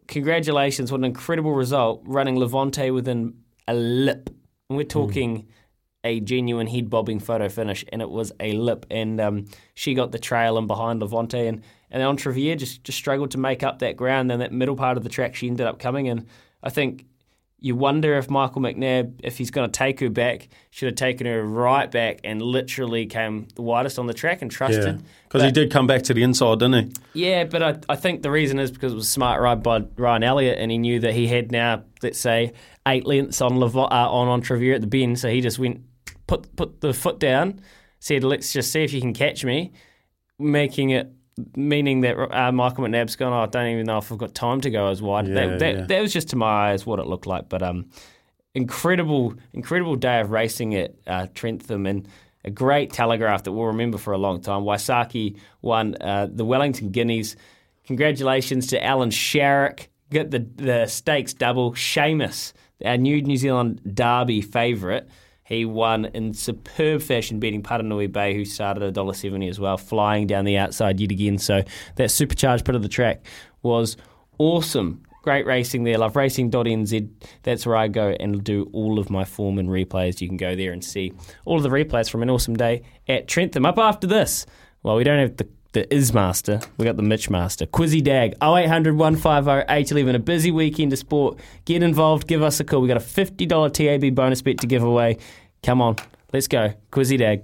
Congratulations! 0.08 0.92
What 0.92 1.02
an 1.02 1.06
incredible 1.06 1.54
result, 1.54 2.02
running 2.08 2.40
Levante 2.40 2.90
within 2.90 3.36
a 3.68 3.76
lip. 3.76 4.32
And 4.72 4.78
we're 4.78 4.86
talking 4.86 5.48
a 6.04 6.20
genuine 6.20 6.66
head 6.66 6.90
bobbing 6.90 7.20
photo 7.20 7.48
finish, 7.48 7.86
and 7.90 8.02
it 8.02 8.10
was 8.10 8.32
a 8.40 8.54
lip. 8.54 8.88
And 8.90 9.22
um, 9.22 9.46
she 9.76 9.94
got 9.94 10.12
the 10.12 10.18
trail 10.18 10.58
and 10.58 10.68
behind 10.68 11.00
Levante, 11.00 11.46
and 11.46 11.62
and 11.92 12.02
Entriviere 12.02 12.56
just 12.56 12.84
just 12.84 12.98
struggled 12.98 13.30
to 13.32 13.38
make 13.38 13.62
up 13.62 13.78
that 13.80 13.98
ground. 13.98 14.32
Then 14.32 14.40
that 14.40 14.52
middle 14.52 14.76
part 14.76 14.98
of 14.98 15.04
the 15.04 15.10
track, 15.10 15.36
she 15.36 15.48
ended 15.48 15.68
up 15.68 15.78
coming, 15.78 16.10
and 16.10 16.26
I 16.64 16.72
think 16.72 17.06
you 17.60 17.76
wonder 17.76 18.18
if 18.18 18.30
Michael 18.30 18.62
McNab, 18.62 19.20
if 19.24 19.38
he's 19.38 19.50
going 19.50 19.68
to 19.70 19.76
take 19.76 20.00
her 20.00 20.10
back, 20.10 20.48
should 20.70 20.88
have 20.88 20.96
taken 20.96 21.26
her 21.26 21.44
right 21.44 21.90
back 21.90 22.20
and 22.24 22.40
literally 22.42 23.08
came 23.08 23.48
the 23.56 23.64
widest 23.64 23.98
on 23.98 24.06
the 24.06 24.14
track 24.14 24.44
and 24.44 24.52
trusted. 24.52 25.02
because 25.24 25.42
he 25.42 25.52
did 25.52 25.72
come 25.72 25.88
back 25.88 26.04
to 26.04 26.14
the 26.14 26.22
inside, 26.22 26.60
didn't 26.60 26.94
he? 27.14 27.26
yeah, 27.26 27.46
but 27.46 27.64
I, 27.64 27.80
I 27.90 27.96
think 27.96 28.22
the 28.22 28.30
reason 28.30 28.60
is 28.60 28.70
because 28.72 28.92
it 28.92 28.96
was 28.96 29.08
a 29.08 29.10
smart 29.10 29.42
ride 29.42 29.64
by 29.64 29.84
Ryan 29.98 30.24
Elliott, 30.24 30.60
and 30.60 30.70
he 30.70 30.78
knew 30.78 31.00
that 31.00 31.14
he 31.14 31.28
had 31.28 31.52
now, 31.52 31.84
let's 32.04 32.20
say, 32.20 32.54
eight 32.88 33.08
lengths 33.08 33.42
on 33.42 33.54
Levo- 33.54 33.92
uh, 33.92 34.12
on 34.12 34.28
on 34.28 34.42
Trevier 34.42 34.76
at 34.76 34.82
the 34.82 34.88
bend, 34.88 35.18
so 35.18 35.28
he 35.30 35.42
just 35.42 35.58
went 35.58 35.82
put 36.28 36.56
put 36.56 36.82
the 36.82 36.94
foot 36.94 37.20
down, 37.20 37.60
said, 38.00 38.24
"Let's 38.24 38.54
just 38.54 38.72
see 38.72 38.84
if 38.84 38.94
you 38.94 39.02
can 39.02 39.14
catch 39.14 39.44
me," 39.44 39.74
making 40.38 40.92
it 40.92 41.12
meaning 41.56 42.02
that 42.02 42.18
uh, 42.18 42.52
Michael 42.52 42.84
McNab's 42.86 43.16
gone. 43.16 43.34
Oh, 43.34 43.44
I 43.44 43.46
don't 43.46 43.68
even 43.68 43.86
know 43.86 43.98
if 43.98 44.12
I've 44.12 44.18
got 44.18 44.34
time 44.36 44.62
to 44.62 44.70
go 44.70 44.88
as 44.88 45.02
wide. 45.02 45.28
Yeah, 45.28 45.34
that, 45.34 45.60
that, 45.60 45.76
yeah. 45.76 45.86
that 45.86 46.02
was 46.02 46.14
just 46.14 46.30
to 46.30 46.36
my 46.36 46.72
eyes 46.72 46.86
what 46.86 47.00
it 47.00 47.08
looked 47.08 47.28
like, 47.28 47.50
but 47.50 47.62
um, 47.64 47.90
incredible 48.54 49.36
incredible 49.54 49.96
day 49.96 50.20
of 50.20 50.32
racing 50.32 50.76
at 50.76 50.96
uh, 51.08 51.28
Trentham 51.34 51.86
and. 51.86 52.08
A 52.46 52.50
great 52.50 52.94
telegraph 52.94 53.44
that 53.44 53.52
we'll 53.52 53.66
remember 53.66 53.98
for 53.98 54.14
a 54.14 54.18
long 54.18 54.40
time. 54.40 54.62
Waisaki 54.62 55.38
won 55.62 55.96
uh, 56.00 56.28
the 56.32 56.46
Wellington 56.46 56.92
Guineas. 56.92 57.36
Congratulations 57.88 58.68
to 58.68 58.82
Alan 58.82 59.10
Sharrock. 59.10 59.88
Get 60.12 60.32
the, 60.32 60.40
the 60.56 60.86
stakes 60.86 61.34
double. 61.34 61.74
Seamus, 61.74 62.54
our 62.86 62.96
new 62.96 63.22
New 63.22 63.36
Zealand 63.36 63.82
Derby 63.94 64.42
favourite. 64.42 65.08
He 65.48 65.64
won 65.64 66.06
in 66.14 66.34
superb 66.34 67.02
fashion, 67.02 67.40
beating 67.40 67.64
Paranui 67.64 68.12
Bay, 68.12 68.34
who 68.34 68.44
started 68.44 68.84
at 68.84 68.94
$1.70 68.94 69.50
as 69.50 69.62
well, 69.62 69.78
flying 69.78 70.28
down 70.28 70.44
the 70.44 70.58
outside 70.58 71.00
yet 71.00 71.10
again. 71.10 71.38
So 71.38 71.64
that 71.96 72.12
supercharged 72.12 72.66
bit 72.66 72.76
of 72.76 72.82
the 72.82 72.90
track 72.90 73.26
was 73.62 73.96
awesome. 74.40 75.04
Great 75.22 75.46
racing 75.46 75.86
there. 75.86 75.98
Love 75.98 76.18
racing.nz. 76.18 77.10
That's 77.44 77.66
where 77.66 77.78
I 77.78 77.88
go 77.88 78.10
and 78.20 78.44
do 78.44 78.70
all 78.74 79.00
of 79.00 79.10
my 79.10 79.24
form 79.24 79.58
and 79.58 79.70
replays. 79.70 80.20
You 80.20 80.28
can 80.28 80.36
go 80.36 80.54
there 80.54 80.74
and 80.74 80.84
see 80.84 81.14
all 81.46 81.56
of 81.56 81.64
the 81.64 81.70
replays 81.70 82.10
from 82.10 82.24
an 82.24 82.30
awesome 82.30 82.58
day 82.58 82.84
at 83.08 83.30
Trentham. 83.30 83.66
Up 83.66 83.78
after 83.78 84.06
this, 84.06 84.46
well, 84.84 84.98
we 84.98 85.06
don't 85.06 85.20
have 85.20 85.38
the 85.38 85.48
the 85.78 85.96
Ismaster. 85.96 86.66
We 86.78 86.86
got 86.86 86.98
the 86.98 87.04
Mitch 87.04 87.30
Master. 87.30 87.66
Quizzy 87.66 88.04
Dag 88.04 88.34
0800 88.42 88.96
150 88.96 89.66
811. 89.72 90.16
A 90.16 90.20
busy 90.20 90.52
weekend 90.52 90.92
of 90.94 91.00
sport. 91.00 91.40
Get 91.66 91.84
involved. 91.84 92.28
Give 92.28 92.42
us 92.42 92.60
a 92.60 92.64
call. 92.64 92.82
We 92.82 92.88
got 92.88 92.98
a 92.98 93.00
$50 93.00 93.74
TAB 93.74 94.16
bonus 94.16 94.42
bet 94.42 94.58
to 94.60 94.68
give 94.68 94.84
away. 94.84 95.18
Come 95.64 95.82
on. 95.82 95.98
Let's 96.34 96.48
go. 96.48 96.74
Quizzy 96.92 97.18
Dag. 97.18 97.44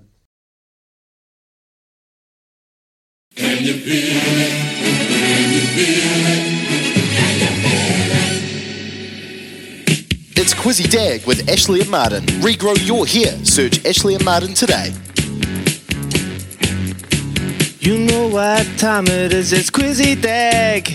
It's 10.36 10.54
Quizzy 10.56 10.90
Dag 10.90 11.26
with 11.28 11.48
Ashley 11.50 11.82
and 11.82 11.90
Martin. 11.90 12.24
Regrow 12.42 12.76
your 12.86 13.06
hair. 13.06 13.46
Search 13.46 13.86
Ashley 13.86 14.16
and 14.16 14.26
Martin 14.26 14.54
today. 14.54 14.92
You 17.84 17.98
know 17.98 18.30
what 18.30 18.66
time 18.78 19.08
it 19.08 19.34
is, 19.34 19.52
it's 19.52 19.70
Quizzy 19.70 20.16
Dag. 20.16 20.88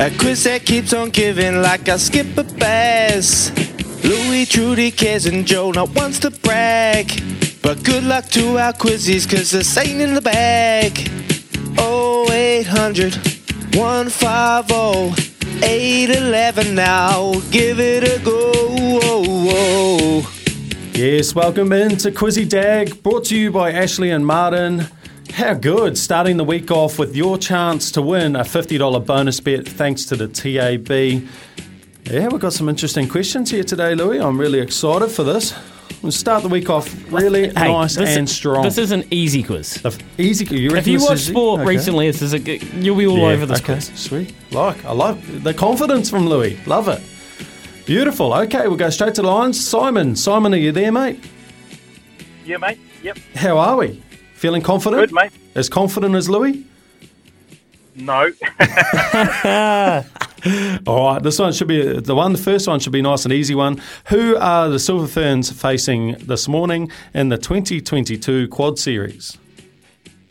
A 0.00 0.10
quiz 0.16 0.44
that 0.44 0.64
keeps 0.64 0.94
on 0.94 1.10
giving 1.10 1.60
like 1.60 1.86
a 1.86 1.98
skipper 1.98 2.44
bass. 2.44 3.50
Louis, 4.02 4.46
Trudy, 4.46 4.90
Kez, 4.90 5.30
and 5.30 5.46
Joe 5.46 5.70
not 5.70 5.90
wants 5.90 6.18
to 6.20 6.30
brag. 6.30 7.08
But 7.60 7.84
good 7.84 8.04
luck 8.04 8.24
to 8.28 8.56
our 8.56 8.72
quizzies, 8.72 9.28
cause 9.28 9.50
this 9.50 9.76
ain't 9.76 10.00
in 10.00 10.14
the 10.14 10.22
bag. 10.22 10.96
0800 11.78 13.14
150 13.76 15.62
811 15.62 16.74
now. 16.74 17.34
Give 17.50 17.78
it 17.80 18.04
a 18.04 18.18
go. 18.24 20.22
Yes, 20.94 21.34
welcome 21.34 21.70
into 21.74 22.10
Quizzy 22.10 22.48
Dag, 22.48 23.02
brought 23.02 23.26
to 23.26 23.36
you 23.36 23.52
by 23.52 23.72
Ashley 23.72 24.10
and 24.10 24.24
Martin. 24.26 24.88
How 25.32 25.54
good, 25.54 25.96
starting 25.96 26.36
the 26.36 26.44
week 26.44 26.70
off 26.70 26.98
with 26.98 27.14
your 27.14 27.38
chance 27.38 27.92
to 27.92 28.02
win 28.02 28.34
a 28.34 28.40
$50 28.40 29.04
bonus 29.06 29.38
bet 29.40 29.66
thanks 29.68 30.04
to 30.06 30.16
the 30.16 30.26
TAB. 30.26 30.90
Yeah, 32.10 32.28
we've 32.28 32.40
got 32.40 32.52
some 32.52 32.68
interesting 32.68 33.08
questions 33.08 33.50
here 33.50 33.62
today, 33.62 33.94
Louis. 33.94 34.18
I'm 34.20 34.38
really 34.40 34.58
excited 34.60 35.08
for 35.10 35.22
this. 35.22 35.54
We'll 36.02 36.12
start 36.12 36.42
the 36.42 36.48
week 36.48 36.70
off 36.70 36.92
really 37.12 37.48
Hey, 37.48 37.72
nice 37.72 37.96
this- 37.96 38.16
and 38.16 38.28
strong. 38.28 38.62
This 38.64 38.78
is 38.78 38.90
an 38.90 39.04
easy 39.10 39.42
quiz. 39.42 39.74
The 39.74 39.96
easy. 40.16 40.44
You 40.56 40.74
If 40.76 40.86
you 40.86 41.00
watch 41.00 41.18
sport 41.20 41.60
okay. 41.60 41.68
recently, 41.68 42.10
this 42.10 42.22
is 42.22 42.34
a, 42.34 42.38
you'll 42.40 42.96
be 42.96 43.06
all 43.06 43.18
Yeah, 43.18 43.24
over 43.26 43.46
this 43.46 43.58
okay, 43.60 43.74
quiz. 43.74 43.92
Sweet. 43.94 44.34
Like, 44.50 44.84
I 44.84 44.92
like 44.92 45.18
the 45.44 45.54
confidence 45.54 46.08
from 46.10 46.28
Louis. 46.28 46.58
Love 46.66 46.88
it. 46.88 47.00
Beautiful. 47.84 48.32
Okay, 48.32 48.66
we'll 48.68 48.76
go 48.76 48.90
straight 48.90 49.14
to 49.16 49.22
the 49.22 49.28
lines. 49.28 49.64
Simon, 49.64 50.16
Simon, 50.16 50.52
are 50.54 50.58
you 50.58 50.72
there, 50.72 50.92
mate? 50.92 51.22
Yeah, 52.44 52.56
mate. 52.58 52.78
Yep. 53.02 53.18
How 53.36 53.58
are 53.58 53.76
we? 53.76 54.02
Feeling 54.38 54.62
confident? 54.62 55.00
Good, 55.02 55.12
mate. 55.12 55.32
As 55.56 55.68
confident 55.68 56.14
as 56.14 56.28
Louis? 56.30 56.64
No. 57.96 58.30
All 60.86 61.04
right, 61.12 61.20
this 61.20 61.38
one 61.40 61.52
should 61.52 61.66
be 61.66 61.98
the 62.00 62.14
one. 62.14 62.32
The 62.32 62.38
first 62.38 62.68
one 62.68 62.78
should 62.78 62.92
be 62.92 63.02
nice 63.02 63.24
and 63.24 63.32
easy 63.34 63.56
one. 63.56 63.80
Who 64.10 64.36
are 64.36 64.68
the 64.68 64.78
Silver 64.78 65.08
Ferns 65.08 65.50
facing 65.50 66.12
this 66.20 66.46
morning 66.46 66.90
in 67.12 67.28
the 67.30 67.36
2022 67.38 68.46
Quad 68.48 68.78
Series? 68.78 69.36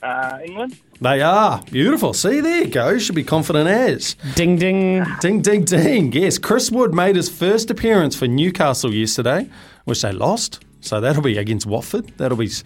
uh, 0.01 0.39
England. 0.45 0.77
They 1.01 1.21
are 1.21 1.61
beautiful. 1.69 2.13
See, 2.13 2.39
there 2.39 2.61
you 2.63 2.67
go. 2.69 2.97
Should 2.97 3.15
be 3.15 3.25
confident 3.25 3.67
as. 3.67 4.15
Ding 4.35 4.55
ding. 4.57 5.03
Ding, 5.19 5.41
ding, 5.41 5.65
ding. 5.65 6.13
Yes, 6.13 6.37
Chris 6.37 6.71
Wood 6.71 6.93
made 6.93 7.17
his 7.17 7.27
first 7.29 7.69
appearance 7.69 8.15
for 8.15 8.25
Newcastle 8.27 8.93
yesterday, 8.93 9.49
which 9.83 10.01
they 10.01 10.13
lost. 10.13 10.63
So 10.79 11.01
that'll 11.01 11.21
be 11.21 11.37
against 11.37 11.65
Watford. 11.65 12.13
That'll 12.17 12.37
be 12.37 12.45
s- 12.45 12.63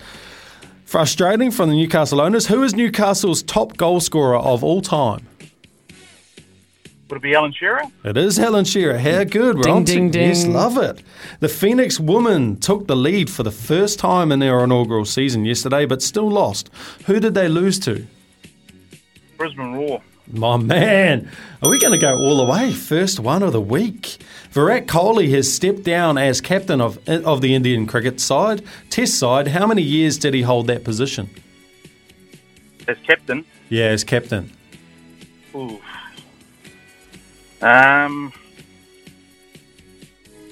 frustrating 0.92 1.50
from 1.52 1.70
the 1.70 1.76
Newcastle 1.78 2.20
owners. 2.20 2.48
Who 2.48 2.64
is 2.64 2.76
Newcastle's 2.76 3.42
top 3.42 3.78
goal 3.78 4.02
scorer 4.02 4.36
of 4.36 4.62
all 4.62 4.82
time? 4.82 5.26
Would 7.08 7.16
it 7.18 7.22
be 7.24 7.34
Alan 7.34 7.54
Shearer? 7.54 7.84
It 8.04 8.18
is 8.18 8.38
Alan 8.38 8.66
Shearer. 8.66 8.98
How 8.98 9.24
good. 9.24 9.56
We're 9.56 9.64
Ding, 9.64 9.74
on 9.74 9.86
to- 9.86 9.94
ding, 9.94 10.12
ding. 10.12 10.28
Yes, 10.30 10.46
love 10.46 10.78
it. 10.78 11.02
The 11.40 11.48
Phoenix 11.48 11.98
woman 11.98 12.58
took 12.58 12.88
the 12.88 12.96
lead 12.98 13.30
for 13.30 13.44
the 13.44 13.52
first 13.52 14.00
time 14.00 14.34
in 14.34 14.40
their 14.40 14.62
inaugural 14.62 15.06
season 15.06 15.46
yesterday, 15.46 15.86
but 15.86 16.02
still 16.02 16.30
lost. 16.30 16.70
Who 17.06 17.22
did 17.22 17.36
they 17.36 17.48
lose 17.48 17.80
to? 17.80 18.06
Brisbane 19.38 19.74
Roar. 19.74 20.02
My 20.34 20.56
man, 20.58 21.30
are 21.62 21.70
we 21.70 21.80
going 21.80 21.92
to 21.94 22.00
go 22.00 22.18
all 22.18 22.38
the 22.38 22.46
way? 22.46 22.72
First 22.72 23.20
one 23.20 23.44
of 23.44 23.52
the 23.52 23.62
week. 23.62 24.18
Virat 24.52 24.88
Kohli 24.88 25.30
has 25.32 25.52
stepped 25.52 25.84
down 25.84 26.18
as 26.18 26.40
captain 26.42 26.80
of 26.80 27.00
of 27.08 27.42
the 27.42 27.54
Indian 27.54 27.86
cricket 27.86 28.20
side, 28.20 28.64
Test 28.90 29.16
side. 29.20 29.50
How 29.50 29.68
many 29.68 29.82
years 29.82 30.18
did 30.18 30.34
he 30.34 30.42
hold 30.42 30.68
that 30.68 30.84
position? 30.84 31.30
As 32.88 32.98
captain. 33.06 33.46
Yeah, 33.70 33.86
as 33.88 34.04
captain. 34.04 34.52
Ooh. 35.54 35.80
Um. 37.62 38.34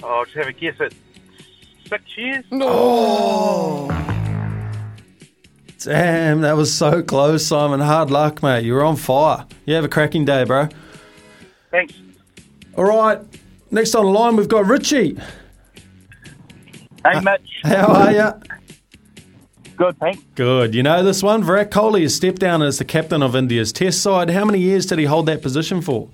I'll 0.03 0.25
just 0.25 0.37
have 0.37 0.47
a 0.47 0.53
guess 0.53 0.79
at 0.79 0.93
six 1.87 2.17
years. 2.17 2.45
Damn, 5.79 6.41
that 6.41 6.57
was 6.57 6.73
so 6.73 7.01
close, 7.01 7.45
Simon. 7.45 7.79
Hard 7.79 8.11
luck, 8.11 8.43
mate. 8.43 8.65
You're 8.65 8.83
on 8.83 8.97
fire. 8.97 9.45
You 9.65 9.75
have 9.75 9.85
a 9.85 9.89
cracking 9.89 10.25
day, 10.25 10.43
bro. 10.43 10.67
Thanks. 11.71 11.93
All 12.75 12.83
right. 12.83 13.19
Next 13.71 13.95
on 13.95 14.05
the 14.05 14.11
line, 14.11 14.35
we've 14.35 14.47
got 14.49 14.65
Richie. 14.65 15.17
Hey, 17.05 17.19
Mitch. 17.21 17.49
How 17.63 17.93
are 17.93 18.11
you? 18.11 18.31
Good, 19.77 19.97
thanks. 19.99 20.21
Good. 20.35 20.75
You 20.75 20.83
know 20.83 21.01
this 21.03 21.23
one? 21.23 21.43
Virat 21.43 21.71
Kohli 21.71 22.01
has 22.01 22.13
stepped 22.13 22.39
down 22.39 22.61
as 22.61 22.79
the 22.79 22.85
captain 22.85 23.23
of 23.23 23.33
India's 23.33 23.71
Test 23.71 24.01
side. 24.01 24.29
How 24.29 24.43
many 24.43 24.59
years 24.59 24.85
did 24.85 24.99
he 24.99 25.05
hold 25.05 25.27
that 25.27 25.41
position 25.41 25.81
for? 25.81 26.09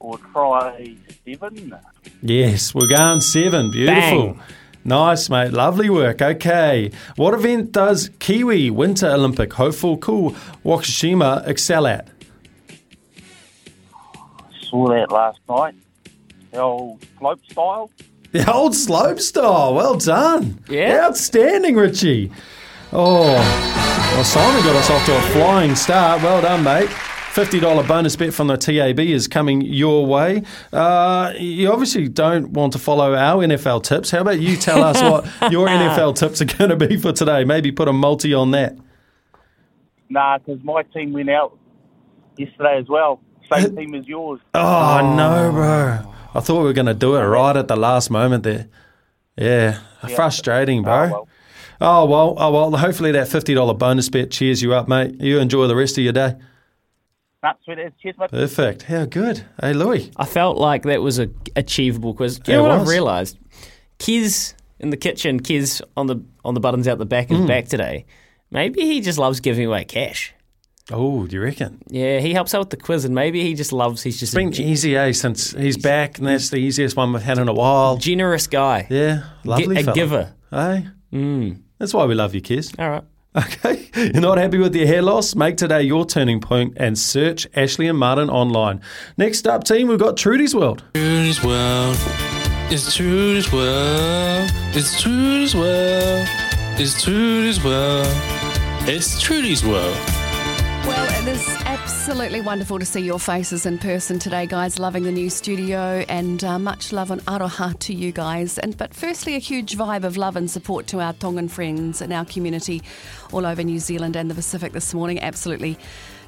We'll 0.00 0.18
try 0.18 0.96
seven. 1.24 1.76
Yes, 2.22 2.74
we're 2.74 2.88
going 2.88 3.20
seven. 3.20 3.70
Beautiful. 3.70 4.32
Bang. 4.32 4.40
Nice, 4.84 5.28
mate. 5.28 5.52
Lovely 5.52 5.90
work. 5.90 6.22
Okay. 6.22 6.90
What 7.16 7.34
event 7.34 7.72
does 7.72 8.10
Kiwi 8.18 8.70
Winter 8.70 9.08
Olympic 9.08 9.52
hopeful 9.52 9.98
Cool 9.98 10.32
Wakushima 10.64 11.46
excel 11.46 11.86
at? 11.86 12.08
saw 14.68 14.88
that 14.88 15.10
last 15.10 15.40
night. 15.48 15.74
The 16.52 16.60
old 16.60 17.04
slope 17.18 17.40
style. 17.50 17.90
The 18.32 18.52
old 18.52 18.74
slope 18.74 19.20
style. 19.20 19.74
Well 19.74 19.96
done. 19.96 20.62
Yeah. 20.68 21.06
Outstanding, 21.06 21.76
Richie. 21.76 22.30
Oh, 22.92 23.22
well, 23.22 24.24
Simon 24.24 24.62
got 24.62 24.76
us 24.76 24.90
off 24.90 25.04
to 25.06 25.16
a 25.16 25.20
flying 25.32 25.74
start. 25.74 26.22
Well 26.22 26.42
done, 26.42 26.64
mate. 26.64 26.90
$50 27.32 27.86
bonus 27.86 28.16
bet 28.16 28.34
from 28.34 28.48
the 28.48 28.56
TAB 28.56 29.00
is 29.00 29.28
coming 29.28 29.60
your 29.60 30.06
way. 30.06 30.42
Uh, 30.72 31.32
you 31.38 31.70
obviously 31.70 32.08
don't 32.08 32.50
want 32.50 32.72
to 32.72 32.78
follow 32.78 33.14
our 33.14 33.42
NFL 33.44 33.84
tips. 33.84 34.10
How 34.10 34.20
about 34.20 34.40
you 34.40 34.56
tell 34.56 34.82
us 34.82 35.00
what 35.02 35.24
your 35.52 35.68
NFL 35.68 36.16
tips 36.16 36.42
are 36.42 36.46
going 36.46 36.70
to 36.70 36.76
be 36.76 36.96
for 36.96 37.12
today? 37.12 37.44
Maybe 37.44 37.70
put 37.70 37.88
a 37.88 37.92
multi 37.92 38.34
on 38.34 38.50
that. 38.52 38.76
Nah, 40.08 40.38
because 40.38 40.62
my 40.64 40.82
team 40.82 41.12
went 41.12 41.30
out 41.30 41.56
yesterday 42.36 42.78
as 42.78 42.88
well. 42.88 43.20
Same 43.52 43.76
team 43.76 43.94
as 43.94 44.06
yours. 44.06 44.40
Oh, 44.54 45.14
no, 45.16 45.52
bro. 45.52 46.14
I 46.34 46.40
thought 46.40 46.58
we 46.58 46.64
were 46.64 46.72
going 46.72 46.86
to 46.86 46.94
do 46.94 47.16
it 47.16 47.22
right 47.22 47.56
at 47.56 47.68
the 47.68 47.76
last 47.76 48.10
moment 48.10 48.42
there. 48.42 48.68
Yeah, 49.36 49.78
frustrating, 50.14 50.82
bro. 50.82 50.92
Oh, 50.92 51.08
well. 51.10 51.28
Oh 51.80 52.06
well, 52.06 52.34
oh 52.38 52.50
well. 52.50 52.76
Hopefully 52.76 53.12
that 53.12 53.28
fifty 53.28 53.54
dollar 53.54 53.72
bonus 53.72 54.08
bet 54.08 54.32
cheers 54.32 54.62
you 54.62 54.74
up, 54.74 54.88
mate. 54.88 55.14
You 55.20 55.38
enjoy 55.38 55.68
the 55.68 55.76
rest 55.76 55.96
of 55.96 56.02
your 56.02 56.12
day. 56.12 56.34
Nah, 57.42 57.52
sweet 57.64 57.78
it 57.78 57.86
is. 57.86 57.92
Cheers, 58.02 58.16
mate. 58.18 58.30
Perfect. 58.30 58.82
How 58.82 59.04
good. 59.04 59.44
Hey, 59.60 59.72
Louis. 59.72 60.10
I 60.16 60.24
felt 60.26 60.56
like 60.56 60.82
that 60.84 61.00
was 61.02 61.18
a 61.20 61.28
achievable 61.54 62.14
quiz. 62.14 62.38
Do 62.38 62.50
you 62.52 62.58
Yeah, 62.58 62.62
know 62.64 62.68
what 62.70 62.80
I've 62.80 62.88
realised? 62.88 63.38
Kiz 63.98 64.54
in 64.80 64.90
the 64.90 64.96
kitchen, 64.96 65.40
Kiz 65.40 65.82
on 65.96 66.06
the 66.08 66.22
on 66.44 66.54
the 66.54 66.60
buttons 66.60 66.88
out 66.88 66.98
the 66.98 67.06
back 67.06 67.28
Hmm. 67.28 67.34
is 67.34 67.46
back 67.46 67.66
today. 67.68 68.06
Maybe 68.50 68.82
he 68.82 69.00
just 69.00 69.18
loves 69.18 69.40
giving 69.40 69.66
away 69.66 69.84
cash. 69.84 70.34
Oh, 70.90 71.26
do 71.26 71.36
you 71.36 71.42
reckon? 71.42 71.82
Yeah, 71.88 72.18
he 72.20 72.32
helps 72.32 72.54
out 72.54 72.60
with 72.60 72.70
the 72.70 72.76
quiz, 72.78 73.04
and 73.04 73.14
maybe 73.14 73.42
he 73.42 73.52
just 73.54 73.72
loves. 73.72 74.02
He's 74.02 74.18
just 74.18 74.34
It's 74.34 74.56
been 74.56 74.66
a 74.66 74.68
easy, 74.70 74.96
eh? 74.96 75.12
Since 75.12 75.52
he's 75.52 75.76
back, 75.76 76.18
and 76.18 76.26
that's 76.26 76.48
the 76.48 76.56
easiest 76.56 76.96
one 76.96 77.12
we've 77.12 77.22
had 77.22 77.36
in 77.38 77.46
a 77.48 77.52
while. 77.52 77.98
generous 77.98 78.46
guy. 78.46 78.86
Yeah, 78.88 79.24
lovely 79.44 79.76
a 79.76 79.84
fella. 79.84 79.94
giver. 79.94 80.32
Hey, 80.50 80.86
Mm. 81.12 81.60
that's 81.78 81.92
why 81.92 82.06
we 82.06 82.14
love 82.14 82.34
you, 82.34 82.40
Kiz. 82.40 82.72
All 82.78 82.88
right. 82.88 83.04
Okay, 83.36 83.90
you're 83.94 84.22
not 84.22 84.38
happy 84.38 84.58
with 84.58 84.74
your 84.74 84.86
hair 84.86 85.02
loss? 85.02 85.34
Make 85.34 85.56
today 85.58 85.82
your 85.82 86.04
turning 86.06 86.40
point 86.40 86.74
and 86.76 86.98
search 86.98 87.46
Ashley 87.54 87.86
and 87.86 87.98
Martin 87.98 88.30
online. 88.30 88.80
Next 89.16 89.46
up, 89.46 89.64
team, 89.64 89.86
we've 89.88 89.98
got 89.98 90.16
Trudy's 90.16 90.54
World. 90.54 90.82
Trudy's 90.94 91.44
world. 91.44 91.96
It's 92.70 92.96
Trudy's 92.96 93.52
world. 93.52 94.50
It's 94.74 95.00
Trudy's 95.00 95.54
world. 95.54 96.26
It's 96.80 97.02
Trudy's 97.02 97.62
world. 97.62 98.06
It's 98.88 99.20
Trudy's 99.20 99.64
world. 99.64 99.96
Well, 100.86 101.06
it 101.22 101.28
is 101.28 101.57
absolutely 102.08 102.40
wonderful 102.40 102.78
to 102.78 102.86
see 102.86 103.02
your 103.02 103.18
faces 103.18 103.66
in 103.66 103.76
person 103.76 104.18
today, 104.18 104.46
guys. 104.46 104.78
Loving 104.78 105.02
the 105.02 105.12
new 105.12 105.28
studio 105.28 106.06
and 106.08 106.42
uh, 106.42 106.58
much 106.58 106.90
love 106.90 107.10
and 107.10 107.22
aroha 107.26 107.78
to 107.80 107.92
you 107.92 108.12
guys. 108.12 108.56
And 108.56 108.74
but 108.78 108.94
firstly, 108.94 109.34
a 109.34 109.38
huge 109.38 109.76
vibe 109.76 110.04
of 110.04 110.16
love 110.16 110.34
and 110.34 110.50
support 110.50 110.86
to 110.86 111.00
our 111.00 111.12
Tongan 111.12 111.48
friends 111.48 112.00
and 112.00 112.10
our 112.10 112.24
community 112.24 112.80
all 113.30 113.44
over 113.44 113.62
New 113.62 113.78
Zealand 113.78 114.16
and 114.16 114.30
the 114.30 114.34
Pacific 114.34 114.72
this 114.72 114.94
morning. 114.94 115.20
Absolutely 115.20 115.76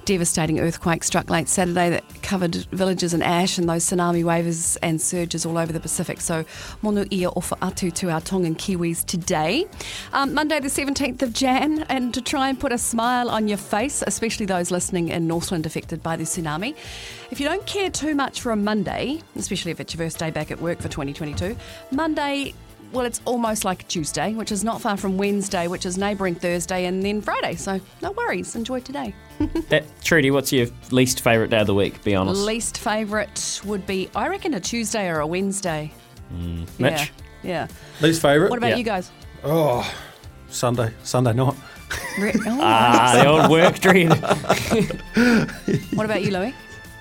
devastating 0.04 0.60
earthquake 0.60 1.04
struck 1.04 1.30
late 1.30 1.48
Saturday 1.48 1.90
that 1.90 2.04
covered 2.22 2.54
villages 2.72 3.14
in 3.14 3.22
ash 3.22 3.58
and 3.58 3.68
those 3.68 3.84
tsunami 3.84 4.24
waves 4.24 4.76
and 4.76 5.00
surges 5.00 5.46
all 5.46 5.58
over 5.58 5.72
the 5.72 5.80
Pacific. 5.80 6.20
So, 6.20 6.44
monu 6.82 7.06
ia 7.12 7.30
ofa 7.30 7.56
atu 7.58 7.92
to 7.94 8.10
our 8.10 8.20
Tongan 8.20 8.54
Kiwis 8.54 9.04
today. 9.04 9.66
Um, 10.12 10.34
Monday, 10.34 10.60
the 10.60 10.68
17th 10.68 11.22
of 11.22 11.32
Jan, 11.32 11.84
and 11.88 12.12
to 12.14 12.20
try 12.20 12.48
and 12.48 12.58
put 12.58 12.72
a 12.72 12.78
smile 12.78 13.28
on 13.30 13.48
your 13.48 13.58
face, 13.58 14.02
especially 14.06 14.46
those 14.46 14.70
listening 14.70 15.08
in 15.08 15.26
Northland 15.26 15.66
affected 15.66 16.02
by 16.02 16.16
the 16.16 16.24
tsunami. 16.24 16.74
If 17.30 17.40
you 17.40 17.46
don't 17.46 17.66
care 17.66 17.90
too 17.90 18.14
much 18.14 18.40
for 18.40 18.52
a 18.52 18.56
Monday, 18.56 19.22
especially 19.36 19.70
if 19.70 19.80
it's 19.80 19.94
your 19.94 20.04
first 20.04 20.18
day 20.18 20.30
back 20.30 20.50
at 20.50 20.60
work 20.60 20.78
for 20.78 20.88
2022, 20.88 21.56
Monday 21.90 22.54
well, 22.92 23.06
it's 23.06 23.20
almost 23.24 23.64
like 23.64 23.86
Tuesday, 23.88 24.34
which 24.34 24.50
is 24.50 24.64
not 24.64 24.80
far 24.80 24.96
from 24.96 25.16
Wednesday, 25.16 25.68
which 25.68 25.86
is 25.86 25.96
neighbouring 25.96 26.34
Thursday, 26.34 26.86
and 26.86 27.02
then 27.04 27.20
Friday. 27.20 27.54
So 27.54 27.80
no 28.02 28.10
worries. 28.12 28.56
Enjoy 28.56 28.80
today. 28.80 29.14
That, 29.68 29.84
Trudy, 30.04 30.30
what's 30.30 30.52
your 30.52 30.66
least 30.90 31.20
favourite 31.22 31.50
day 31.50 31.60
of 31.60 31.66
the 31.66 31.74
week? 31.74 32.02
Be 32.04 32.14
honest. 32.14 32.42
Least 32.42 32.78
favourite 32.78 33.60
would 33.64 33.86
be, 33.86 34.08
I 34.14 34.28
reckon, 34.28 34.54
a 34.54 34.60
Tuesday 34.60 35.08
or 35.08 35.20
a 35.20 35.26
Wednesday. 35.26 35.92
Mitch? 36.30 36.68
Yeah. 36.78 37.06
Yeah. 37.42 37.66
Least 38.00 38.22
favourite? 38.22 38.50
What 38.50 38.58
about 38.58 38.70
Yeah. 38.70 38.76
you 38.76 38.84
guys? 38.84 39.10
Oh, 39.42 39.90
Sunday, 40.48 40.92
Sunday 41.02 41.32
night. 41.32 41.54
Re- 42.18 42.32
oh, 42.46 42.58
Ah, 42.60 43.12
the 43.20 43.26
old 43.28 43.50
work 43.50 43.78
dream. 43.80 44.10
What 45.94 46.04
about 46.04 46.22
you, 46.22 46.30
Louis? 46.30 46.54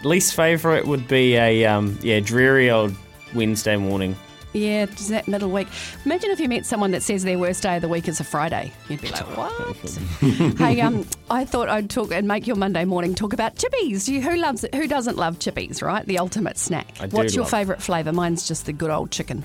least 0.04 0.34
favourite 0.34 0.88
would 0.88 1.08
be 1.10 1.36
a 1.36 1.66
um, 1.66 2.00
yeah 2.02 2.22
dreary 2.22 2.72
old 2.72 2.96
Wednesday 3.36 3.76
morning. 3.76 4.16
Yeah, 4.54 4.86
just 4.88 5.10
that 5.10 5.28
middle 5.28 5.50
week. 5.52 5.68
Imagine 6.06 6.32
if 6.32 6.40
you 6.40 6.50
met 6.50 6.66
someone 6.66 6.92
that 6.92 7.04
says 7.04 7.24
their 7.24 7.38
worst 7.38 7.62
day 7.62 7.76
of 7.76 7.82
the 7.82 7.88
week 7.88 8.08
is 8.08 8.20
a 8.20 8.24
Friday. 8.24 8.72
You'd 8.90 9.02
be 9.02 9.10
like, 9.10 9.38
what? 9.38 9.78
hey, 10.58 10.82
um, 10.82 11.06
I 11.30 11.46
thought 11.46 11.70
I'd 11.70 11.90
talk 11.90 12.12
and 12.12 12.28
make 12.28 12.48
your 12.48 12.56
Monday 12.56 12.86
morning 12.86 13.14
talk 13.14 13.34
about 13.34 13.56
chippies. 13.56 14.08
You, 14.08 14.22
who 14.22 14.38
loves 14.38 14.64
it? 14.64 14.74
Who 14.74 14.88
doesn't 14.88 15.18
love 15.18 15.38
chippies, 15.40 15.82
right? 15.84 16.06
The 16.06 16.18
ultimate 16.18 16.58
snack. 16.58 16.88
I 17.00 17.08
do 17.08 17.18
What's 17.18 17.36
your 17.36 17.46
favourite 17.46 17.82
flavour? 17.82 18.12
Mine's 18.12 18.48
just 18.48 18.66
the 18.66 18.74
good 18.74 18.90
old 18.90 19.12
chicken. 19.12 19.44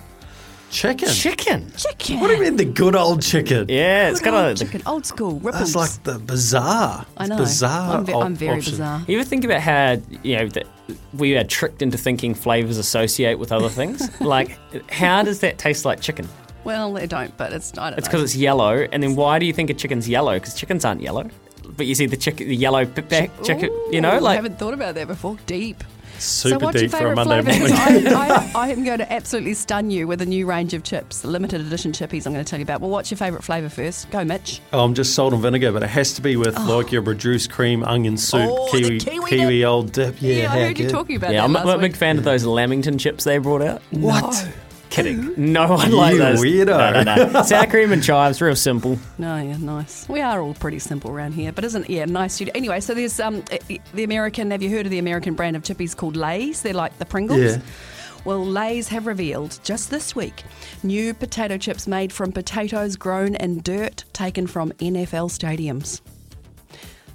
Chicken. 0.75 1.09
Chicken. 1.09 1.73
Chicken. 1.77 2.19
What 2.19 2.27
do 2.29 2.35
you 2.35 2.41
mean 2.43 2.57
the 2.57 2.65
good 2.65 2.97
old 2.97 3.23
chicken? 3.23 3.67
Yeah, 3.69 4.09
it's 4.11 4.19
Good 4.19 4.33
got 4.33 4.47
old 4.49 4.57
a. 4.61 4.65
chicken, 4.65 4.83
old 4.87 5.07
school 5.07 5.35
ripples. 5.39 5.73
That's 5.73 5.77
like 5.77 6.03
the 6.03 6.19
bizarre. 6.19 7.07
I 7.17 7.29
know. 7.29 7.37
Bizarre. 7.39 7.99
I'm, 7.99 8.05
ve- 8.05 8.13
op- 8.13 8.25
I'm 8.25 8.35
very 8.35 8.57
option. 8.59 8.73
bizarre. 8.73 9.03
You 9.07 9.21
ever 9.21 9.25
think 9.29 9.45
about 9.45 9.61
how 9.61 9.99
you 10.25 10.37
know 10.37 10.49
that 10.49 10.67
we 11.17 11.37
are 11.37 11.45
tricked 11.45 11.81
into 11.81 11.97
thinking 11.97 12.35
flavors 12.35 12.77
associate 12.77 13.39
with 13.39 13.53
other 13.53 13.69
things? 13.69 14.11
like, 14.21 14.59
how 14.91 15.23
does 15.23 15.39
that 15.41 15.59
taste 15.59 15.85
like 15.85 16.01
chicken? 16.01 16.29
Well, 16.65 16.93
they 16.93 17.07
don't, 17.07 17.35
but 17.37 17.53
it's 17.53 17.71
don't 17.71 17.93
It's 17.97 18.09
because 18.09 18.23
it's 18.25 18.35
yellow, 18.35 18.89
and 18.91 19.01
then 19.01 19.15
why 19.15 19.39
do 19.39 19.47
you 19.47 19.53
think 19.53 19.71
a 19.71 19.75
chicken's 19.75 20.09
yellow? 20.09 20.35
Because 20.35 20.55
chickens 20.57 20.85
aren't 20.85 21.03
yellow, 21.03 21.31
but 21.77 21.87
you 21.87 21.95
see 21.95 22.07
the 22.07 22.17
chicken, 22.17 22.49
the 22.49 22.57
yellow 22.57 22.85
pip 22.85 23.09
back 23.09 23.31
chicken. 23.45 23.71
You 23.93 24.01
know, 24.01 24.11
Ooh, 24.15 24.17
I 24.17 24.19
like 24.19 24.37
haven't 24.37 24.59
thought 24.59 24.75
about 24.75 24.97
that 24.97 25.07
before. 25.07 25.37
Deep. 25.47 25.85
So 26.19 26.51
Super 26.51 26.67
what's 26.67 26.81
your 26.81 26.89
deep 26.89 26.91
for 26.91 26.97
a 26.97 27.17
favourite 27.17 27.43
Monday 27.43 27.59
flavour? 27.59 27.75
I, 28.17 28.51
I, 28.55 28.67
I 28.67 28.69
am 28.71 28.85
going 28.85 28.99
to 28.99 29.13
absolutely 29.13 29.55
stun 29.55 29.91
you 29.91 30.07
with 30.07 30.23
a 30.23 30.27
new 30.27 30.47
range 30.47 30.75
of 30.75 30.83
chips, 30.83 31.25
limited 31.25 31.61
edition 31.61 31.93
chippies. 31.93 32.27
I'm 32.27 32.33
going 32.33 32.45
to 32.45 32.49
tell 32.49 32.59
you 32.59 32.65
about. 32.65 32.81
Well, 32.81 32.91
what's 32.91 33.11
your 33.11 33.19
favourite 33.19 33.45
flavour 33.45 33.69
first? 33.69 34.11
Go, 34.11 34.25
Mitch. 34.25 34.61
Oh, 34.73 34.85
I'm 34.85 34.95
just 34.95 35.15
salt 35.15 35.33
and 35.33 35.43
vinegar, 35.43 35.73
but 35.73 35.83
it 35.83 35.91
has 35.91 36.13
to 36.15 36.23
be 36.23 36.37
with 36.37 36.59
oh. 36.59 36.77
like 36.77 36.93
your 36.93 37.03
reduced 37.03 37.51
cream, 37.51 37.83
onion 37.85 38.17
soup, 38.17 38.49
Oh, 38.51 38.71
the 38.73 38.99
kiwi, 38.99 39.29
kiwi 39.31 39.65
old 39.65 39.93
dip. 39.93 40.21
Yeah, 40.21 40.35
Yeah, 40.35 40.49
how 40.49 40.55
I 40.55 40.61
heard 40.61 40.79
you 40.79 40.87
good. 40.87 40.93
talking 40.93 41.17
about 41.17 41.33
yeah, 41.33 41.41
that 41.41 41.45
I'm 41.45 41.53
last 41.53 41.67
not 41.67 41.75
a 41.77 41.79
week. 41.79 41.93
big 41.93 41.97
fan 41.97 42.19
of 42.19 42.25
those 42.25 42.45
Lamington 42.45 42.99
chips 42.99 43.25
they 43.25 43.39
brought 43.39 43.63
out. 43.63 43.83
What? 43.91 44.49
Kidding. 44.95 45.35
No 45.53 45.67
one 45.69 45.91
like 45.91 46.13
You 46.15 46.19
those. 46.19 46.41
weirdo. 46.41 47.05
No, 47.05 47.15
no, 47.17 47.31
no. 47.31 47.43
Sour 47.43 47.67
cream 47.67 47.93
and 47.93 48.03
chives, 48.03 48.41
real 48.41 48.55
simple. 48.57 48.99
No, 49.19 49.37
yeah, 49.37 49.57
nice. 49.57 50.09
We 50.09 50.21
are 50.21 50.41
all 50.41 50.55
pretty 50.55 50.79
simple 50.79 51.11
around 51.11 51.33
here, 51.33 51.53
but 51.53 51.65
isn't 51.65 51.91
yeah, 51.91 52.05
nice 52.05 52.35
studio. 52.35 52.53
Anyway, 52.55 52.81
so 52.81 52.95
there's 52.95 53.19
um 53.21 53.43
eh, 53.51 53.79
the 53.93 54.05
American. 54.05 54.51
Have 54.53 54.63
you 54.63 54.71
heard 54.71 54.87
of 54.87 54.91
the 54.91 54.99
American 54.99 55.35
brand 55.35 55.57
of 55.57 55.63
chippies 55.63 55.97
called 55.97 56.17
Lay's? 56.17 56.63
They're 56.63 56.73
like 56.75 56.97
the 56.99 57.05
Pringles. 57.05 57.41
Yeah. 57.41 57.59
Well, 58.25 58.45
Lay's 58.45 58.89
have 58.89 59.07
revealed 59.07 59.59
just 59.65 59.91
this 59.91 60.15
week 60.17 60.45
new 60.83 61.13
potato 61.13 61.59
chips 61.59 61.87
made 61.87 62.13
from 62.13 62.33
potatoes 62.33 62.97
grown 62.97 63.35
in 63.35 63.61
dirt 63.63 64.05
taken 64.13 64.47
from 64.47 64.71
NFL 64.73 65.31
stadiums. 65.31 66.01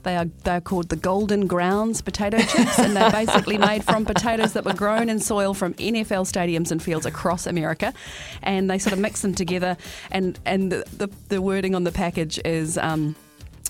They 0.03 0.15
are 0.15 0.25
they're 0.43 0.61
called 0.61 0.89
the 0.89 0.95
Golden 0.95 1.47
Grounds 1.47 2.01
potato 2.01 2.37
chips, 2.37 2.79
and 2.79 2.95
they're 2.95 3.11
basically 3.11 3.57
made 3.57 3.83
from 3.83 4.05
potatoes 4.05 4.53
that 4.53 4.65
were 4.65 4.73
grown 4.73 5.09
in 5.09 5.19
soil 5.19 5.53
from 5.53 5.73
NFL 5.75 6.25
stadiums 6.31 6.71
and 6.71 6.81
fields 6.81 7.05
across 7.05 7.45
America, 7.47 7.93
and 8.41 8.69
they 8.69 8.79
sort 8.79 8.93
of 8.93 8.99
mix 8.99 9.21
them 9.21 9.35
together. 9.35 9.77
And 10.11 10.39
and 10.45 10.71
the 10.71 10.85
the, 10.97 11.09
the 11.29 11.41
wording 11.41 11.75
on 11.75 11.83
the 11.83 11.91
package 11.91 12.39
is. 12.45 12.77
Um, 12.77 13.15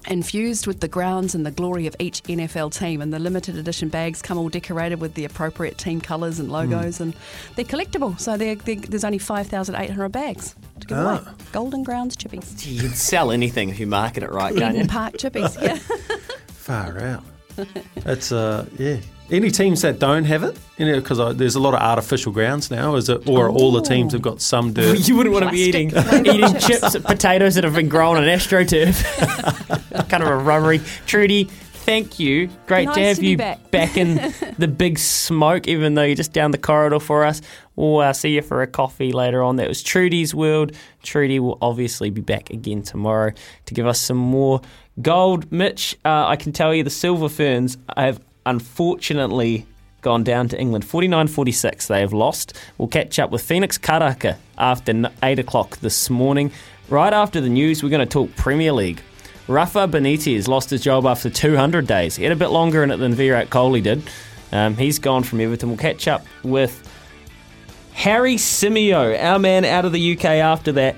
Infused 0.07 0.65
with 0.65 0.79
the 0.79 0.87
grounds 0.87 1.35
and 1.35 1.45
the 1.45 1.51
glory 1.51 1.85
of 1.85 1.95
each 1.99 2.23
NFL 2.23 2.73
team, 2.73 3.01
and 3.01 3.13
the 3.13 3.19
limited 3.19 3.57
edition 3.57 3.89
bags 3.89 4.21
come 4.21 4.37
all 4.37 4.49
decorated 4.49 4.99
with 5.01 5.13
the 5.13 5.25
appropriate 5.25 5.77
team 5.77 5.99
colours 6.01 6.39
and 6.39 6.49
logos, 6.51 6.99
and 7.01 7.13
they're 7.55 7.65
collectible. 7.65 8.19
So 8.19 8.37
they're, 8.37 8.55
they're, 8.55 8.77
there's 8.77 9.03
only 9.03 9.17
five 9.19 9.47
thousand 9.47 9.75
eight 9.75 9.89
hundred 9.89 10.09
bags 10.09 10.55
to 10.79 10.87
give 10.87 10.97
away. 10.97 11.19
Golden 11.51 11.83
Grounds 11.83 12.15
chippies, 12.15 12.65
You'd 12.65 12.95
sell 12.95 13.29
anything 13.31 13.69
if 13.69 13.79
you 13.79 13.87
market 13.87 14.23
it 14.23 14.31
right, 14.31 14.55
can't 14.55 14.75
you? 14.75 14.83
Eden 14.83 14.87
Park 14.89 15.13
chippies. 15.15 15.61
Yeah. 15.61 15.75
Far 16.47 16.99
out. 16.99 17.23
It's 18.05 18.31
uh 18.31 18.65
yeah. 18.77 18.97
Any 19.31 19.51
teams 19.51 19.81
that 19.83 19.99
don't 19.99 20.23
have 20.25 20.43
it, 20.43 20.57
you 20.77 20.85
know, 20.87 20.99
because 20.99 21.37
there's 21.37 21.53
a 21.55 21.59
lot 21.59 21.75
of 21.75 21.81
artificial 21.81 22.31
grounds 22.31 22.71
now. 22.71 22.95
Is 22.95 23.09
it, 23.09 23.27
or 23.27 23.49
all 23.49 23.71
the 23.71 23.81
teams 23.81 24.13
have 24.13 24.21
got 24.23 24.41
some 24.41 24.73
dirt? 24.73 24.97
You 25.07 25.15
wouldn't 25.15 25.33
want 25.33 25.45
to 25.45 25.51
be 25.51 25.59
eating 25.59 25.89
eating 26.25 26.53
chips. 26.53 26.93
chips, 26.93 26.97
potatoes 27.05 27.55
that 27.55 27.63
have 27.63 27.75
been 27.75 27.89
grown 27.89 28.17
on 28.17 28.23
astroturf. 28.23 28.95
kind 30.09 30.23
of 30.23 30.29
a 30.29 30.35
rubbery. 30.35 30.79
Trudy, 31.05 31.43
thank 31.45 32.19
you. 32.19 32.49
Great 32.67 32.85
Nice 32.85 32.95
to 32.95 33.03
have 33.03 33.15
to 33.17 33.21
be 33.21 33.27
you 33.29 33.37
back. 33.37 33.97
in 33.97 34.33
the 34.57 34.67
big 34.67 34.97
smoke, 34.97 35.67
even 35.67 35.93
though 35.93 36.03
you're 36.03 36.15
just 36.15 36.33
down 36.33 36.51
the 36.51 36.57
corridor 36.57 36.99
for 36.99 37.23
us. 37.23 37.41
We'll 37.75 37.99
uh, 37.99 38.13
see 38.13 38.35
you 38.35 38.41
for 38.41 38.61
a 38.61 38.67
coffee 38.67 39.11
later 39.11 39.41
on. 39.43 39.55
That 39.57 39.67
was 39.67 39.81
Trudy's 39.83 40.33
World. 40.35 40.73
Trudy 41.03 41.39
will 41.39 41.57
obviously 41.61 42.09
be 42.09 42.21
back 42.21 42.49
again 42.49 42.81
tomorrow 42.81 43.31
to 43.67 43.73
give 43.73 43.85
us 43.87 43.99
some 43.99 44.17
more 44.17 44.61
gold. 45.01 45.51
Mitch, 45.51 45.95
uh, 46.03 46.25
I 46.27 46.35
can 46.35 46.51
tell 46.51 46.73
you 46.73 46.83
the 46.83 46.89
Silver 46.89 47.29
Ferns 47.29 47.77
have 47.95 48.19
unfortunately 48.45 49.65
gone 50.01 50.23
down 50.23 50.47
to 50.49 50.59
England. 50.59 50.85
49 50.85 51.27
46, 51.27 51.87
they 51.87 51.99
have 52.01 52.13
lost. 52.13 52.57
We'll 52.77 52.87
catch 52.87 53.19
up 53.19 53.31
with 53.31 53.41
Phoenix 53.41 53.77
Karaka 53.77 54.37
after 54.57 55.11
8 55.21 55.39
o'clock 55.39 55.77
this 55.77 56.09
morning. 56.09 56.51
Right 56.89 57.13
after 57.13 57.41
the 57.41 57.49
news, 57.49 57.83
we're 57.83 57.89
going 57.89 58.07
to 58.07 58.11
talk 58.11 58.35
Premier 58.35 58.71
League. 58.71 59.01
Rafa 59.47 59.87
Benitez 59.87 60.47
lost 60.47 60.69
his 60.69 60.81
job 60.81 61.05
after 61.05 61.29
200 61.29 61.87
days. 61.87 62.15
He 62.15 62.23
had 62.23 62.31
a 62.31 62.35
bit 62.35 62.49
longer 62.49 62.83
in 62.83 62.91
it 62.91 62.97
than 62.97 63.13
Virat 63.13 63.49
Kohli 63.49 63.81
did. 63.81 64.03
Um, 64.51 64.75
he's 64.77 64.99
gone 64.99 65.23
from 65.23 65.39
Everton. 65.41 65.69
We'll 65.69 65.77
catch 65.77 66.07
up 66.07 66.25
with 66.43 66.87
Harry 67.93 68.35
Symeou, 68.35 69.21
our 69.21 69.39
man 69.39 69.65
out 69.65 69.85
of 69.85 69.91
the 69.91 70.13
UK 70.17 70.25
after 70.25 70.71
that. 70.73 70.95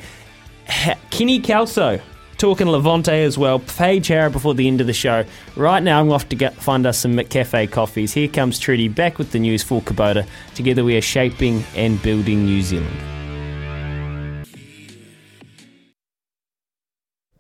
Ha- 0.68 0.96
Kenny 1.10 1.40
Kelso, 1.40 2.00
talking 2.42 2.68
Levante 2.68 3.24
as 3.24 3.38
well. 3.38 3.60
Paige 3.60 4.08
Hareb 4.08 4.32
before 4.32 4.56
the 4.56 4.68
end 4.68 4.82
of 4.82 4.88
the 4.88 4.94
show. 4.94 5.24
Right 5.56 5.84
now, 5.84 6.02
I'm 6.02 6.12
off 6.12 6.28
to 6.30 6.36
get, 6.36 6.56
find 6.56 6.88
us 6.88 6.98
some 6.98 7.14
McCafe 7.14 7.70
coffees. 7.70 8.14
Here 8.14 8.28
comes 8.28 8.58
Trudy 8.58 8.88
back 8.88 9.20
with 9.20 9.32
the 9.32 9.38
news 9.38 9.62
for 9.62 9.80
Kubota. 9.80 10.26
Together, 10.56 10.84
we 10.84 10.98
are 10.98 11.04
shaping 11.04 11.64
and 11.76 12.02
building 12.02 12.46
New 12.46 12.64
Zealand. 12.64 12.98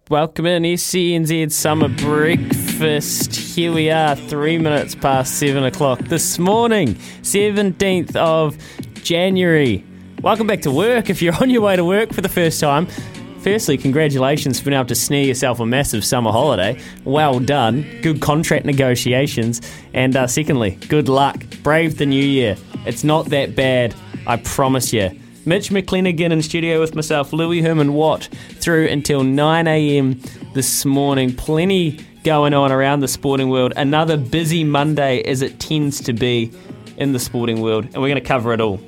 Welcome 0.07 0.45
in 0.45 0.61
SENZ 0.61 1.51
Summer 1.51 1.89
Breakfast. 1.89 3.33
Here 3.33 3.73
we 3.73 3.89
are, 3.89 4.15
three 4.15 4.59
minutes 4.59 4.93
past 4.93 5.39
seven 5.39 5.63
o'clock 5.63 5.97
this 6.01 6.37
morning, 6.37 6.93
17th 7.23 8.15
of 8.17 8.55
January. 9.03 9.83
Welcome 10.21 10.45
back 10.45 10.61
to 10.61 10.71
work 10.71 11.09
if 11.09 11.23
you're 11.23 11.33
on 11.41 11.49
your 11.49 11.63
way 11.63 11.75
to 11.75 11.83
work 11.83 12.13
for 12.13 12.21
the 12.21 12.29
first 12.29 12.59
time. 12.59 12.87
Firstly, 13.43 13.75
congratulations 13.75 14.59
for 14.59 14.65
being 14.65 14.77
able 14.77 14.87
to 14.87 14.95
snare 14.95 15.23
yourself 15.23 15.59
a 15.59 15.65
massive 15.65 16.05
summer 16.05 16.31
holiday. 16.31 16.79
Well 17.05 17.39
done. 17.39 17.85
Good 18.03 18.21
contract 18.21 18.65
negotiations. 18.65 19.61
And 19.95 20.15
uh, 20.15 20.27
secondly, 20.27 20.77
good 20.89 21.09
luck. 21.09 21.43
Brave 21.63 21.97
the 21.97 22.05
new 22.05 22.23
year. 22.23 22.55
It's 22.85 23.03
not 23.03 23.25
that 23.29 23.55
bad, 23.55 23.95
I 24.27 24.37
promise 24.37 24.93
you. 24.93 25.09
Mitch 25.45 25.71
McClenaghan 25.71 26.31
in 26.31 26.43
studio 26.43 26.79
with 26.79 26.93
myself, 26.93 27.33
Louis 27.33 27.61
Herman 27.61 27.93
Watt, 27.93 28.29
through 28.59 28.87
until 28.89 29.23
9 29.23 29.67
a.m. 29.67 30.21
this 30.53 30.85
morning. 30.85 31.35
Plenty 31.35 31.99
going 32.23 32.53
on 32.53 32.71
around 32.71 32.99
the 32.99 33.07
sporting 33.07 33.49
world. 33.49 33.73
Another 33.75 34.17
busy 34.17 34.63
Monday 34.63 35.23
as 35.23 35.41
it 35.41 35.59
tends 35.59 35.99
to 36.01 36.13
be 36.13 36.51
in 36.97 37.13
the 37.13 37.19
sporting 37.19 37.61
world, 37.61 37.85
and 37.85 37.95
we're 37.95 38.09
going 38.09 38.15
to 38.15 38.21
cover 38.21 38.53
it 38.53 38.61
all. 38.61 38.79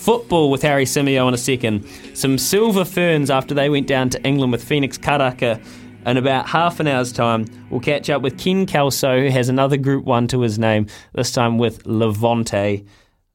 Football 0.00 0.50
with 0.50 0.62
Harry 0.62 0.86
Symeou 0.86 1.28
in 1.28 1.34
a 1.34 1.38
second. 1.38 1.86
Some 2.14 2.38
silver 2.38 2.86
ferns 2.86 3.28
after 3.28 3.52
they 3.52 3.68
went 3.68 3.86
down 3.86 4.08
to 4.10 4.22
England 4.24 4.50
with 4.50 4.64
Phoenix 4.64 4.96
Karaka. 4.96 5.62
In 6.06 6.16
about 6.16 6.48
half 6.48 6.80
an 6.80 6.86
hour's 6.86 7.12
time, 7.12 7.44
we'll 7.68 7.80
catch 7.80 8.08
up 8.08 8.22
with 8.22 8.38
Ken 8.38 8.64
Kelso, 8.64 9.20
who 9.20 9.28
has 9.28 9.50
another 9.50 9.76
Group 9.76 10.06
1 10.06 10.28
to 10.28 10.40
his 10.40 10.58
name, 10.58 10.86
this 11.12 11.32
time 11.32 11.58
with 11.58 11.84
Levante. 11.84 12.86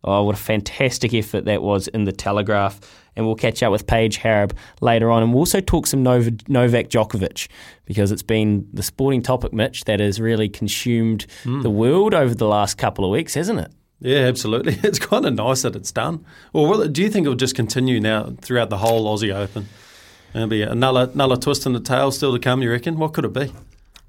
Oh, 0.03 0.23
what 0.23 0.33
a 0.33 0.39
fantastic 0.39 1.13
effort 1.13 1.45
that 1.45 1.61
was 1.61 1.87
in 1.89 2.05
the 2.05 2.11
Telegraph. 2.11 2.79
And 3.15 3.27
we'll 3.27 3.35
catch 3.35 3.61
up 3.61 3.71
with 3.71 3.85
Paige 3.85 4.17
Hareb 4.17 4.53
later 4.81 5.11
on. 5.11 5.21
And 5.21 5.33
we'll 5.33 5.41
also 5.41 5.61
talk 5.61 5.85
some 5.85 6.01
Nov- 6.01 6.49
Novak 6.49 6.89
Djokovic 6.89 7.47
because 7.85 8.11
it's 8.11 8.23
been 8.23 8.67
the 8.73 8.83
sporting 8.83 9.21
topic, 9.21 9.53
Mitch, 9.53 9.83
that 9.83 9.99
has 9.99 10.19
really 10.19 10.49
consumed 10.49 11.27
hmm. 11.43 11.61
the 11.61 11.69
world 11.69 12.15
over 12.15 12.33
the 12.33 12.47
last 12.47 12.79
couple 12.79 13.05
of 13.05 13.11
weeks, 13.11 13.35
hasn't 13.35 13.59
it? 13.59 13.71
Yeah, 14.05 14.27
absolutely. 14.27 14.77
It's 14.83 14.99
kind 14.99 15.25
of 15.25 15.33
nice 15.33 15.63
that 15.63 15.75
it's 15.75 15.91
done. 15.91 16.23
Or 16.53 16.83
it, 16.83 16.93
do 16.93 17.01
you 17.01 17.09
think 17.09 17.25
it 17.25 17.29
will 17.29 17.35
just 17.35 17.55
continue 17.55 17.99
now 17.99 18.35
throughout 18.39 18.69
the 18.69 18.77
whole 18.77 19.05
Aussie 19.05 19.33
Open? 19.33 19.67
There'll 20.31 20.47
be 20.47 20.61
another 20.61 21.09
another 21.13 21.37
twist 21.37 21.65
in 21.65 21.73
the 21.73 21.79
tail 21.79 22.11
still 22.11 22.33
to 22.33 22.39
come. 22.39 22.61
You 22.61 22.69
reckon? 22.69 22.99
What 22.99 23.13
could 23.13 23.25
it 23.25 23.33
be? 23.33 23.51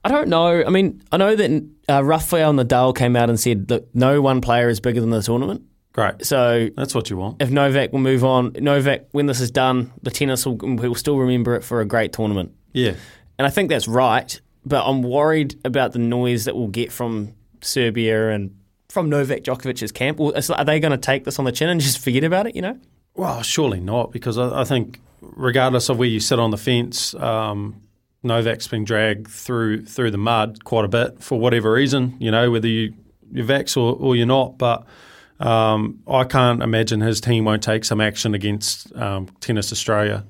I 0.04 0.08
don't 0.10 0.28
know. 0.28 0.62
I 0.64 0.68
mean, 0.68 1.02
I 1.10 1.16
know 1.16 1.34
that 1.34 1.68
uh, 1.88 2.04
Rafael 2.04 2.52
Nadal 2.52 2.94
came 2.94 3.16
out 3.16 3.30
and 3.30 3.40
said 3.40 3.68
that 3.68 3.92
no 3.94 4.20
one 4.20 4.40
player 4.40 4.68
is 4.68 4.80
bigger 4.80 5.00
than 5.00 5.10
the 5.10 5.22
tournament. 5.22 5.62
Great. 5.92 6.26
So 6.26 6.68
That's 6.76 6.94
what 6.94 7.08
you 7.08 7.16
want. 7.16 7.40
if 7.40 7.50
Novak 7.50 7.90
will 7.90 8.00
move 8.00 8.22
on, 8.22 8.52
Novak, 8.60 9.06
when 9.12 9.26
this 9.26 9.40
is 9.40 9.50
done, 9.50 9.92
the 10.02 10.10
tennis 10.10 10.44
will, 10.44 10.56
we'll 10.56 10.94
still 10.94 11.16
remember 11.16 11.54
it 11.56 11.64
for 11.64 11.80
a 11.80 11.86
great 11.86 12.12
tournament. 12.12 12.52
Yeah. 12.72 12.96
And 13.38 13.46
I 13.46 13.50
think 13.50 13.70
that's 13.70 13.88
right, 13.88 14.38
but 14.64 14.86
I'm 14.86 15.02
worried 15.02 15.58
about 15.64 15.92
the 15.92 15.98
noise 15.98 16.44
that 16.44 16.54
we'll 16.54 16.68
get 16.68 16.92
from 16.92 17.32
Serbia 17.62 18.30
and 18.30 18.54
from 18.88 19.08
Novak 19.10 19.42
Djokovic's 19.42 19.92
camp. 19.92 20.20
Are 20.20 20.64
they 20.64 20.80
going 20.80 20.92
to 20.92 20.98
take 20.98 21.24
this 21.24 21.38
on 21.38 21.44
the 21.44 21.52
chin 21.52 21.68
and 21.68 21.80
just 21.80 21.98
forget 21.98 22.24
about 22.24 22.46
it, 22.46 22.56
you 22.56 22.62
know? 22.62 22.78
Well, 23.14 23.42
surely 23.42 23.80
not, 23.80 24.12
because 24.12 24.38
I, 24.38 24.60
I 24.60 24.64
think 24.64 25.00
regardless 25.20 25.88
of 25.88 25.98
where 25.98 26.08
you 26.08 26.20
sit 26.20 26.38
on 26.38 26.50
the 26.50 26.58
fence, 26.58 27.14
um, 27.14 27.80
Novak's 28.22 28.68
been 28.68 28.84
dragged 28.84 29.28
through 29.28 29.84
through 29.84 30.10
the 30.10 30.18
mud 30.18 30.64
quite 30.64 30.84
a 30.84 30.88
bit 30.88 31.22
for 31.22 31.38
whatever 31.38 31.72
reason. 31.72 32.16
You 32.18 32.30
know, 32.30 32.50
whether 32.50 32.68
you 32.68 32.94
you're 33.32 33.46
vax 33.46 33.76
or, 33.76 33.96
or 33.96 34.16
you're 34.16 34.26
not, 34.26 34.58
but. 34.58 34.86
Um, 35.38 36.00
I 36.08 36.24
can't 36.24 36.62
imagine 36.62 37.02
his 37.02 37.20
team 37.20 37.44
won't 37.44 37.62
take 37.62 37.84
some 37.84 38.00
action 38.00 38.34
against 38.34 38.90
um, 38.96 39.26
Tennis 39.40 39.70
Australia, 39.70 40.24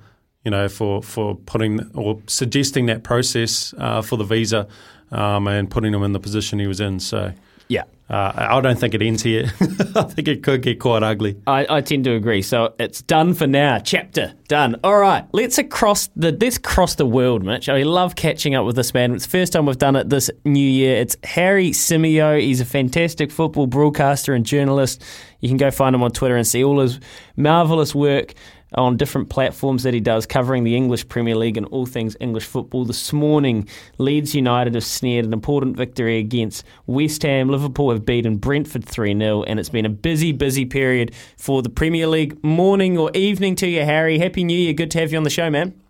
you 0.44 0.50
know, 0.50 0.68
for, 0.68 1.00
for 1.00 1.36
putting 1.36 1.88
or 1.94 2.20
suggesting 2.26 2.86
that 2.86 3.04
process 3.04 3.72
uh, 3.78 4.02
for 4.02 4.16
the 4.16 4.24
visa 4.24 4.66
um, 5.12 5.46
and 5.46 5.70
putting 5.70 5.94
him 5.94 6.02
in 6.02 6.10
the 6.10 6.18
position 6.18 6.58
he 6.58 6.66
was 6.66 6.80
in. 6.80 6.98
So, 6.98 7.32
Yeah. 7.68 7.84
uh, 8.08 8.32
I 8.36 8.60
don't 8.60 8.78
think 8.78 8.94
it 8.94 9.02
ends 9.02 9.22
here. 9.22 9.46
I 9.96 10.02
think 10.02 10.28
it 10.28 10.42
could 10.44 10.62
get 10.62 10.78
quite 10.78 11.02
ugly. 11.02 11.36
I, 11.46 11.66
I 11.68 11.80
tend 11.80 12.04
to 12.04 12.12
agree. 12.12 12.42
So 12.42 12.74
it's 12.78 13.02
done 13.02 13.34
for 13.34 13.48
now. 13.48 13.80
Chapter 13.80 14.34
done. 14.46 14.76
All 14.84 14.96
right, 14.98 15.26
let's 15.32 15.58
across 15.58 16.08
the 16.14 16.30
let's 16.30 16.58
cross 16.58 16.94
the 16.94 17.06
world, 17.06 17.42
Mitch. 17.42 17.68
I 17.68 17.82
love 17.82 18.14
catching 18.14 18.54
up 18.54 18.64
with 18.64 18.76
this 18.76 18.94
man. 18.94 19.12
It's 19.12 19.24
the 19.24 19.30
first 19.30 19.52
time 19.52 19.66
we've 19.66 19.76
done 19.78 19.96
it 19.96 20.08
this 20.08 20.30
new 20.44 20.60
year. 20.60 20.96
It's 20.96 21.16
Harry 21.24 21.70
Symeou. 21.70 22.40
He's 22.40 22.60
a 22.60 22.64
fantastic 22.64 23.32
football 23.32 23.66
broadcaster 23.66 24.34
and 24.34 24.46
journalist. 24.46 25.02
You 25.40 25.48
can 25.48 25.56
go 25.58 25.70
find 25.72 25.94
him 25.94 26.02
on 26.02 26.12
Twitter 26.12 26.36
and 26.36 26.46
see 26.46 26.62
all 26.62 26.78
his 26.78 27.00
marvelous 27.36 27.94
work 27.94 28.34
on 28.76 28.96
different 28.96 29.28
platforms 29.28 29.82
that 29.82 29.94
he 29.94 30.00
does, 30.00 30.26
covering 30.26 30.64
the 30.64 30.76
English 30.76 31.08
Premier 31.08 31.34
League 31.34 31.56
and 31.56 31.66
all 31.66 31.86
things 31.86 32.16
English 32.20 32.44
football. 32.44 32.84
This 32.84 33.12
morning, 33.12 33.68
Leeds 33.98 34.34
United 34.34 34.74
have 34.74 34.84
snared 34.84 35.24
an 35.24 35.32
important 35.32 35.76
victory 35.76 36.18
against 36.18 36.64
West 36.86 37.22
Ham. 37.22 37.48
Liverpool 37.48 37.90
have 37.90 38.04
beaten 38.04 38.36
Brentford 38.36 38.84
3 38.84 39.18
0, 39.18 39.42
and 39.44 39.58
it's 39.58 39.68
been 39.68 39.86
a 39.86 39.90
busy, 39.90 40.32
busy 40.32 40.64
period 40.64 41.14
for 41.36 41.62
the 41.62 41.70
Premier 41.70 42.06
League. 42.06 42.42
Morning 42.44 42.98
or 42.98 43.10
evening 43.14 43.56
to 43.56 43.66
you, 43.66 43.84
Harry. 43.84 44.18
Happy 44.18 44.44
New 44.44 44.58
Year. 44.58 44.72
Good 44.72 44.90
to 44.92 45.00
have 45.00 45.12
you 45.12 45.18
on 45.18 45.24
the 45.24 45.30
show, 45.30 45.50
man. 45.50 45.80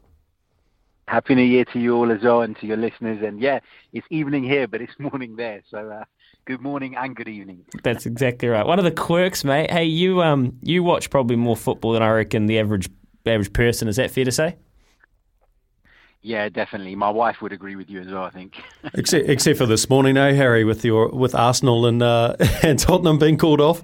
Happy 1.08 1.36
New 1.36 1.42
Year 1.42 1.64
to 1.72 1.78
you 1.78 1.94
all 1.94 2.10
as 2.10 2.22
well 2.22 2.42
and 2.42 2.56
to 2.58 2.66
your 2.66 2.76
listeners. 2.76 3.22
And 3.22 3.40
yeah, 3.40 3.60
it's 3.92 4.06
evening 4.10 4.42
here, 4.42 4.66
but 4.66 4.80
it's 4.80 4.92
morning 4.98 5.36
there. 5.36 5.62
So 5.70 5.78
uh, 5.78 6.04
good 6.46 6.62
morning 6.62 6.96
and 6.96 7.14
good 7.14 7.28
evening. 7.28 7.64
That's 7.82 8.06
exactly 8.06 8.48
right. 8.48 8.64
One 8.64 8.78
of 8.78 8.84
the 8.84 8.90
quirks, 8.90 9.44
mate. 9.44 9.70
Hey, 9.70 9.84
you 9.84 10.22
um, 10.22 10.56
you 10.62 10.82
watch 10.82 11.10
probably 11.10 11.36
more 11.36 11.56
football 11.56 11.92
than 11.92 12.02
I 12.02 12.10
reckon 12.10 12.46
the 12.46 12.58
average 12.58 12.88
average 13.26 13.52
person. 13.52 13.88
Is 13.88 13.96
that 13.96 14.10
fair 14.10 14.24
to 14.24 14.32
say? 14.32 14.56
Yeah, 16.22 16.48
definitely. 16.48 16.96
My 16.96 17.10
wife 17.10 17.42
would 17.42 17.52
agree 17.52 17.76
with 17.76 17.90
you 17.90 18.00
as 18.00 18.08
well, 18.08 18.24
I 18.24 18.30
think. 18.30 18.56
Except, 18.94 19.28
except 19.28 19.58
for 19.58 19.66
this 19.66 19.88
morning, 19.88 20.16
eh, 20.16 20.32
Harry, 20.32 20.64
with 20.64 20.84
your 20.84 21.08
with 21.10 21.34
Arsenal 21.34 21.86
and 21.86 22.02
uh, 22.02 22.36
and 22.62 22.78
Tottenham 22.78 23.18
being 23.18 23.36
called 23.36 23.60
off. 23.60 23.82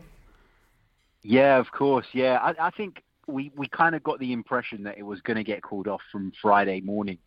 yeah, 1.22 1.58
of 1.58 1.70
course. 1.72 2.06
Yeah, 2.12 2.38
I, 2.40 2.66
I 2.66 2.70
think 2.70 3.02
we, 3.26 3.52
we 3.56 3.68
kind 3.68 3.94
of 3.94 4.02
got 4.02 4.18
the 4.18 4.32
impression 4.32 4.84
that 4.84 4.98
it 4.98 5.04
was 5.04 5.20
going 5.20 5.36
to 5.36 5.44
get 5.44 5.62
called 5.62 5.86
off 5.86 6.00
from 6.10 6.32
Friday 6.40 6.80
morning. 6.80 7.18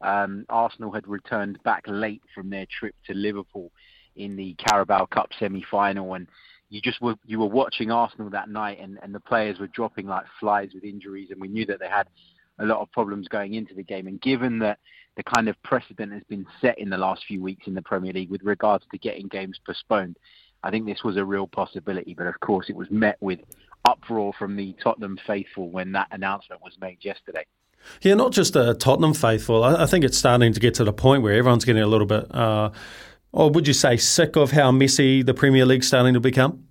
Um, 0.00 0.44
Arsenal 0.48 0.92
had 0.92 1.06
returned 1.06 1.62
back 1.62 1.84
late 1.86 2.22
from 2.34 2.50
their 2.50 2.66
trip 2.66 2.94
to 3.06 3.14
Liverpool 3.14 3.70
in 4.16 4.36
the 4.36 4.54
Carabao 4.54 5.06
Cup 5.06 5.30
semi-final, 5.38 6.14
and 6.14 6.28
you 6.68 6.80
just 6.80 7.00
were 7.00 7.16
you 7.26 7.38
were 7.38 7.46
watching 7.46 7.90
Arsenal 7.90 8.30
that 8.30 8.48
night, 8.48 8.78
and, 8.80 8.98
and 9.02 9.14
the 9.14 9.20
players 9.20 9.58
were 9.58 9.68
dropping 9.68 10.06
like 10.06 10.24
flies 10.40 10.70
with 10.74 10.84
injuries, 10.84 11.30
and 11.30 11.40
we 11.40 11.48
knew 11.48 11.66
that 11.66 11.80
they 11.80 11.88
had 11.88 12.08
a 12.58 12.66
lot 12.66 12.80
of 12.80 12.90
problems 12.92 13.28
going 13.28 13.54
into 13.54 13.74
the 13.74 13.82
game. 13.82 14.06
And 14.06 14.20
given 14.20 14.58
that 14.60 14.78
the 15.16 15.22
kind 15.22 15.48
of 15.48 15.62
precedent 15.62 16.12
has 16.12 16.22
been 16.28 16.46
set 16.60 16.78
in 16.78 16.90
the 16.90 16.96
last 16.96 17.24
few 17.26 17.42
weeks 17.42 17.66
in 17.66 17.74
the 17.74 17.82
Premier 17.82 18.12
League 18.12 18.30
with 18.30 18.42
regards 18.42 18.84
to 18.90 18.98
getting 18.98 19.28
games 19.28 19.58
postponed, 19.66 20.16
I 20.62 20.70
think 20.70 20.86
this 20.86 21.02
was 21.04 21.16
a 21.16 21.24
real 21.24 21.46
possibility. 21.46 22.14
But 22.14 22.26
of 22.26 22.38
course, 22.40 22.66
it 22.68 22.76
was 22.76 22.90
met 22.90 23.16
with 23.20 23.40
uproar 23.84 24.32
from 24.38 24.56
the 24.56 24.74
Tottenham 24.82 25.18
faithful 25.26 25.70
when 25.70 25.92
that 25.92 26.08
announcement 26.12 26.62
was 26.62 26.76
made 26.80 26.98
yesterday. 27.02 27.44
Yeah, 28.00 28.14
not 28.14 28.32
just 28.32 28.54
a 28.54 28.74
Tottenham 28.74 29.12
faithful. 29.14 29.64
I, 29.64 29.82
I 29.82 29.86
think 29.86 30.04
it's 30.04 30.16
starting 30.16 30.52
to 30.52 30.60
get 30.60 30.74
to 30.74 30.84
the 30.84 30.92
point 30.92 31.22
where 31.22 31.34
everyone's 31.34 31.64
getting 31.64 31.82
a 31.82 31.86
little 31.86 32.06
bit, 32.06 32.32
uh, 32.34 32.70
or 33.32 33.50
would 33.50 33.66
you 33.66 33.72
say, 33.72 33.96
sick 33.96 34.36
of 34.36 34.52
how 34.52 34.70
messy 34.70 35.22
the 35.22 35.34
Premier 35.34 35.64
League's 35.64 35.88
starting 35.88 36.14
to 36.14 36.20
become? 36.20 36.66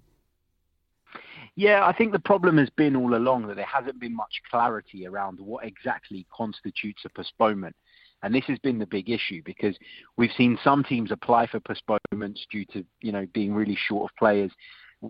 Yeah, 1.55 1.86
I 1.86 1.91
think 1.91 2.14
the 2.14 2.20
problem 2.20 2.57
has 2.57 2.70
been 2.70 2.95
all 2.95 3.16
along 3.16 3.47
that 3.47 3.55
there 3.55 3.66
hasn't 3.66 3.99
been 3.99 4.16
much 4.16 4.41
clarity 4.49 5.05
around 5.05 5.39
what 5.39 5.66
exactly 5.66 6.26
constitutes 6.34 7.03
a 7.05 7.09
postponement. 7.09 7.76
And 8.24 8.34
this 8.34 8.45
has 8.45 8.59
been 8.59 8.80
the 8.80 8.86
big 8.86 9.09
issue 9.09 9.41
because 9.43 9.76
we've 10.16 10.32
seen 10.38 10.57
some 10.64 10.84
teams 10.84 11.12
apply 11.12 11.47
for 11.47 11.59
postponements 11.59 12.45
due 12.51 12.66
to, 12.66 12.86
you 13.01 13.12
know, 13.12 13.26
being 13.34 13.53
really 13.53 13.78
short 13.88 14.12
of 14.12 14.16
players 14.18 14.51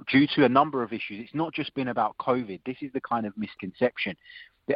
due 0.10 0.26
to 0.36 0.46
a 0.46 0.50
number 0.50 0.82
of 0.82 0.94
issues. 0.94 1.20
It's 1.24 1.36
not 1.36 1.54
just 1.54 1.74
been 1.74 1.90
about 1.90 2.18
COVID. 2.18 2.62
This 2.66 2.78
is 2.82 2.92
the 2.94 3.02
kind 3.02 3.26
of 3.26 3.38
misconception. 3.38 4.16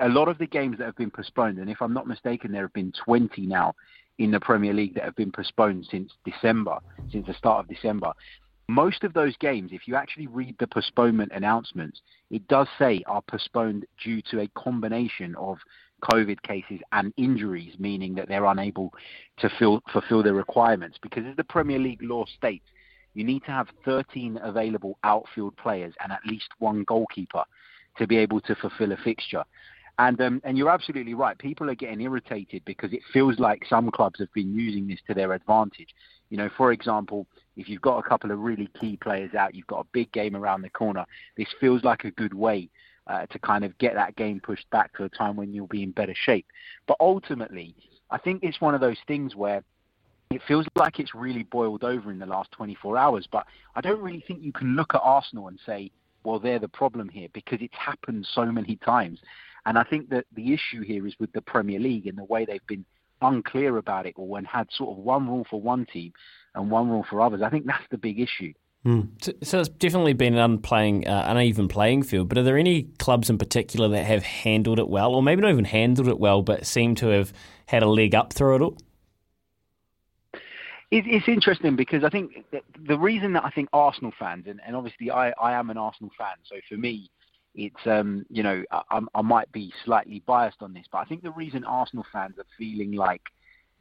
A 0.01 0.09
lot 0.09 0.27
of 0.27 0.37
the 0.37 0.47
games 0.47 0.77
that 0.77 0.85
have 0.85 0.97
been 0.97 1.11
postponed, 1.11 1.57
and 1.57 1.69
if 1.69 1.81
I'm 1.81 1.93
not 1.93 2.07
mistaken, 2.07 2.51
there 2.51 2.63
have 2.63 2.73
been 2.73 2.91
20 3.05 3.45
now 3.45 3.73
in 4.17 4.31
the 4.31 4.39
Premier 4.39 4.73
League 4.73 4.95
that 4.95 5.03
have 5.03 5.15
been 5.15 5.31
postponed 5.31 5.87
since 5.89 6.13
December, 6.23 6.77
since 7.11 7.27
the 7.27 7.33
start 7.33 7.59
of 7.59 7.67
December. 7.67 8.13
most 8.67 9.03
of 9.03 9.13
those 9.13 9.37
games, 9.37 9.71
if 9.71 9.87
you 9.87 9.95
actually 9.95 10.25
read 10.25 10.55
the 10.57 10.65
postponement 10.65 11.31
announcements, 11.35 12.01
it 12.31 12.47
does 12.47 12.67
say 12.79 13.03
are 13.05 13.21
postponed 13.21 13.85
due 14.03 14.23
to 14.23 14.41
a 14.41 14.47
combination 14.55 15.35
of 15.35 15.59
COVID 16.03 16.41
cases 16.41 16.79
and 16.91 17.13
injuries, 17.17 17.73
meaning 17.77 18.15
that 18.15 18.27
they're 18.27 18.45
unable 18.45 18.91
to 19.37 19.49
fill, 19.59 19.81
fulfill 19.91 20.23
their 20.23 20.33
requirements. 20.33 20.97
Because 21.01 21.25
as 21.25 21.35
the 21.35 21.43
Premier 21.43 21.79
League 21.79 22.01
law 22.01 22.25
states, 22.25 22.65
you 23.13 23.23
need 23.23 23.43
to 23.45 23.51
have 23.51 23.67
13 23.85 24.39
available 24.41 24.97
outfield 25.03 25.55
players 25.57 25.93
and 26.01 26.11
at 26.11 26.25
least 26.25 26.49
one 26.59 26.83
goalkeeper 26.83 27.43
to 27.97 28.07
be 28.07 28.17
able 28.17 28.41
to 28.41 28.55
fulfill 28.55 28.91
a 28.91 28.97
fixture. 28.97 29.43
And 29.97 30.19
um, 30.19 30.41
and 30.43 30.57
you're 30.57 30.69
absolutely 30.69 31.13
right. 31.13 31.37
People 31.37 31.69
are 31.69 31.75
getting 31.75 32.01
irritated 32.01 32.63
because 32.65 32.91
it 32.91 32.99
feels 33.13 33.39
like 33.39 33.63
some 33.69 33.89
clubs 33.91 34.19
have 34.19 34.31
been 34.33 34.53
using 34.53 34.87
this 34.87 34.99
to 35.07 35.13
their 35.13 35.31
advantage. 35.31 35.95
You 36.29 36.37
know, 36.37 36.49
for 36.57 36.73
example, 36.73 37.27
if 37.55 37.69
you've 37.69 37.81
got 37.81 37.99
a 37.99 38.03
couple 38.03 38.31
of 38.31 38.39
really 38.39 38.69
key 38.79 38.97
players 38.97 39.33
out, 39.35 39.55
you've 39.55 39.67
got 39.67 39.79
a 39.79 39.87
big 39.93 40.11
game 40.11 40.35
around 40.35 40.63
the 40.63 40.69
corner. 40.69 41.05
This 41.37 41.47
feels 41.59 41.83
like 41.83 42.03
a 42.03 42.11
good 42.11 42.33
way 42.33 42.69
uh, 43.07 43.25
to 43.27 43.39
kind 43.39 43.63
of 43.63 43.77
get 43.77 43.93
that 43.93 44.15
game 44.15 44.41
pushed 44.41 44.69
back 44.69 44.91
to 44.97 45.05
a 45.05 45.09
time 45.09 45.35
when 45.35 45.53
you'll 45.53 45.67
be 45.67 45.83
in 45.83 45.91
better 45.91 46.15
shape. 46.15 46.47
But 46.87 46.97
ultimately, 46.99 47.75
I 48.11 48.17
think 48.17 48.43
it's 48.43 48.59
one 48.59 48.75
of 48.75 48.81
those 48.81 48.97
things 49.07 49.35
where 49.35 49.63
it 50.31 50.41
feels 50.47 50.65
like 50.75 50.99
it's 50.99 51.15
really 51.15 51.43
boiled 51.43 51.83
over 51.83 52.11
in 52.11 52.19
the 52.19 52.25
last 52.25 52.51
24 52.51 52.97
hours. 52.97 53.27
But 53.31 53.45
I 53.75 53.81
don't 53.81 54.01
really 54.01 54.23
think 54.27 54.41
you 54.41 54.51
can 54.51 54.75
look 54.75 54.93
at 54.93 55.01
Arsenal 55.03 55.47
and 55.47 55.59
say, 55.65 55.91
well, 56.23 56.39
they're 56.39 56.59
the 56.59 56.67
problem 56.67 57.07
here 57.07 57.27
because 57.33 57.59
it's 57.61 57.75
happened 57.77 58.27
so 58.33 58.45
many 58.45 58.77
times. 58.77 59.19
And 59.65 59.77
I 59.77 59.83
think 59.83 60.09
that 60.09 60.25
the 60.33 60.53
issue 60.53 60.81
here 60.81 61.07
is 61.07 61.15
with 61.19 61.31
the 61.33 61.41
Premier 61.41 61.79
League 61.79 62.07
and 62.07 62.17
the 62.17 62.23
way 62.23 62.45
they've 62.45 62.65
been 62.67 62.85
unclear 63.21 63.77
about 63.77 64.05
it 64.05 64.13
all 64.17 64.35
and 64.35 64.45
had 64.45 64.67
sort 64.71 64.97
of 64.97 65.03
one 65.03 65.27
rule 65.27 65.45
for 65.49 65.59
one 65.59 65.85
team 65.85 66.13
and 66.53 66.69
one 66.69 66.89
rule 66.89 67.05
for 67.09 67.21
others. 67.21 67.41
I 67.41 67.49
think 67.49 67.65
that's 67.65 67.87
the 67.89 67.97
big 67.97 68.19
issue. 68.19 68.53
Mm. 68.85 69.09
So, 69.19 69.31
so, 69.41 69.59
it's 69.61 69.69
definitely 69.69 70.13
been 70.13 70.35
an 70.35 70.39
unplaying, 70.39 71.07
uh, 71.07 71.25
uneven 71.27 71.67
playing 71.67 72.03
field. 72.03 72.29
But 72.29 72.37
are 72.37 72.43
there 72.43 72.57
any 72.57 72.83
clubs 72.99 73.31
in 73.31 73.39
particular 73.39 73.87
that 73.89 74.03
have 74.03 74.21
handled 74.21 74.77
it 74.77 74.87
well, 74.87 75.15
or 75.15 75.23
maybe 75.23 75.41
not 75.41 75.49
even 75.49 75.65
handled 75.65 76.07
it 76.07 76.19
well, 76.19 76.43
but 76.43 76.67
seem 76.67 76.93
to 76.95 77.07
have 77.07 77.33
had 77.65 77.81
a 77.81 77.87
leg 77.87 78.13
up 78.13 78.31
through 78.31 78.57
it 78.57 78.61
all? 78.61 78.77
it's 80.91 81.27
interesting 81.27 81.75
because 81.75 82.03
I 82.03 82.09
think 82.09 82.45
the 82.87 82.97
reason 82.97 83.33
that 83.33 83.43
I 83.43 83.49
think 83.49 83.69
Arsenal 83.73 84.13
fans, 84.17 84.45
and, 84.47 84.61
and 84.65 84.75
obviously 84.75 85.11
I, 85.11 85.31
I 85.31 85.53
am 85.53 85.69
an 85.69 85.77
Arsenal 85.77 86.11
fan, 86.17 86.35
so 86.43 86.55
for 86.69 86.77
me, 86.77 87.09
it's 87.55 87.85
um, 87.85 88.25
you 88.29 88.43
know 88.43 88.63
I, 88.71 89.01
I 89.13 89.21
might 89.21 89.51
be 89.51 89.73
slightly 89.83 90.21
biased 90.25 90.61
on 90.61 90.73
this, 90.73 90.85
but 90.91 90.99
I 90.99 91.05
think 91.05 91.23
the 91.23 91.31
reason 91.31 91.63
Arsenal 91.63 92.05
fans 92.11 92.35
are 92.37 92.45
feeling 92.57 92.93
like 92.93 93.23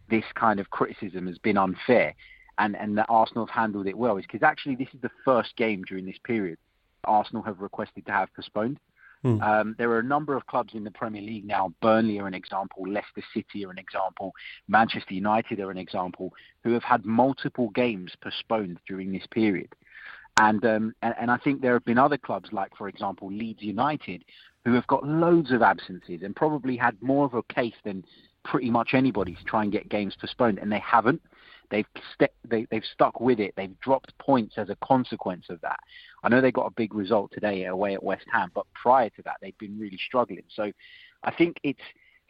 this 0.08 0.24
kind 0.34 0.60
of 0.60 0.70
criticism 0.70 1.26
has 1.26 1.38
been 1.38 1.58
unfair, 1.58 2.14
and 2.58 2.76
and 2.76 2.96
that 2.98 3.06
Arsenal 3.08 3.46
have 3.46 3.54
handled 3.54 3.86
it 3.86 3.96
well, 3.96 4.16
is 4.16 4.24
because 4.24 4.42
actually 4.42 4.76
this 4.76 4.88
is 4.94 5.00
the 5.00 5.10
first 5.24 5.56
game 5.56 5.82
during 5.88 6.06
this 6.06 6.18
period 6.24 6.58
Arsenal 7.06 7.42
have 7.42 7.60
requested 7.60 8.06
to 8.06 8.12
have 8.12 8.28
postponed. 8.34 8.78
Mm. 9.24 9.42
Um, 9.42 9.74
there 9.78 9.90
are 9.90 10.00
a 10.00 10.04
number 10.04 10.36
of 10.36 10.46
clubs 10.46 10.74
in 10.74 10.84
the 10.84 10.90
Premier 10.90 11.22
League 11.22 11.46
now. 11.46 11.72
Burnley 11.80 12.18
are 12.18 12.26
an 12.26 12.34
example. 12.34 12.84
Leicester 12.86 13.22
City 13.32 13.64
are 13.64 13.70
an 13.70 13.78
example. 13.78 14.32
Manchester 14.68 15.14
United 15.14 15.60
are 15.60 15.70
an 15.70 15.78
example 15.78 16.34
who 16.62 16.72
have 16.72 16.82
had 16.82 17.06
multiple 17.06 17.70
games 17.70 18.12
postponed 18.20 18.78
during 18.86 19.12
this 19.12 19.26
period. 19.30 19.74
And, 20.36 20.64
um, 20.64 20.94
and, 21.02 21.14
and 21.20 21.30
I 21.30 21.36
think 21.38 21.60
there 21.60 21.74
have 21.74 21.84
been 21.84 21.98
other 21.98 22.18
clubs, 22.18 22.50
like 22.52 22.76
for 22.76 22.88
example 22.88 23.30
Leeds 23.32 23.62
United, 23.62 24.24
who 24.64 24.72
have 24.74 24.86
got 24.86 25.06
loads 25.06 25.52
of 25.52 25.62
absences 25.62 26.22
and 26.22 26.34
probably 26.34 26.76
had 26.76 27.00
more 27.00 27.26
of 27.26 27.34
a 27.34 27.42
case 27.54 27.74
than 27.84 28.04
pretty 28.44 28.70
much 28.70 28.94
anybody 28.94 29.34
to 29.34 29.44
try 29.44 29.62
and 29.62 29.72
get 29.72 29.88
games 29.88 30.16
postponed, 30.20 30.58
and 30.58 30.70
they 30.70 30.80
haven't. 30.80 31.22
They've 31.70 31.86
st- 32.12 32.30
they, 32.44 32.66
they've 32.70 32.84
stuck 32.84 33.20
with 33.20 33.40
it. 33.40 33.54
They've 33.56 33.78
dropped 33.80 34.16
points 34.18 34.54
as 34.58 34.68
a 34.70 34.76
consequence 34.76 35.46
of 35.48 35.60
that. 35.62 35.80
I 36.22 36.28
know 36.28 36.40
they 36.40 36.52
got 36.52 36.66
a 36.66 36.70
big 36.70 36.94
result 36.94 37.32
today 37.32 37.64
away 37.64 37.94
at 37.94 38.02
West 38.02 38.26
Ham, 38.32 38.50
but 38.54 38.66
prior 38.74 39.10
to 39.10 39.22
that, 39.22 39.36
they've 39.40 39.58
been 39.58 39.78
really 39.78 39.98
struggling. 40.06 40.42
So 40.54 40.72
I 41.22 41.30
think 41.30 41.56
it's 41.62 41.80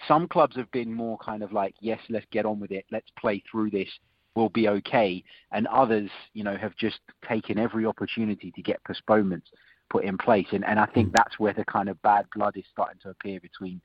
some 0.07 0.29
clubs 0.29 0.57
have 0.57 0.71
been 0.71 0.93
more 0.93 1.19
kind 1.19 1.43
of 1.43 1.53
like, 1.53 1.75
yes, 1.81 2.01
let's 2.09 2.27
get 2.31 2.47
on 2.47 2.61
with 2.61 2.71
it. 2.71 2.85
Let's 2.91 3.11
play 3.19 3.43
through 3.51 3.71
this 3.71 3.89
will 4.35 4.49
be 4.49 4.69
okay. 4.69 5.23
And 5.53 5.67
others, 5.69 6.11
you 6.33 6.45
know, 6.45 6.57
have 6.57 6.77
just 6.77 7.01
taken 7.29 7.59
every 7.59 7.87
opportunity 7.87 8.51
to 8.53 8.63
get 8.63 8.83
postponements 8.85 9.49
put 9.91 10.05
in 10.05 10.19
place. 10.19 10.47
And, 10.53 10.65
and 10.65 10.79
I 10.79 10.87
think 10.87 11.09
hmm. 11.09 11.15
that's 11.17 11.39
where 11.39 11.53
the 11.53 11.65
kind 11.65 11.89
of 11.89 12.01
bad 12.03 12.27
blood 12.35 12.57
is 12.57 12.65
starting 12.71 13.01
to 13.03 13.11
appear 13.11 13.41
between 13.41 13.81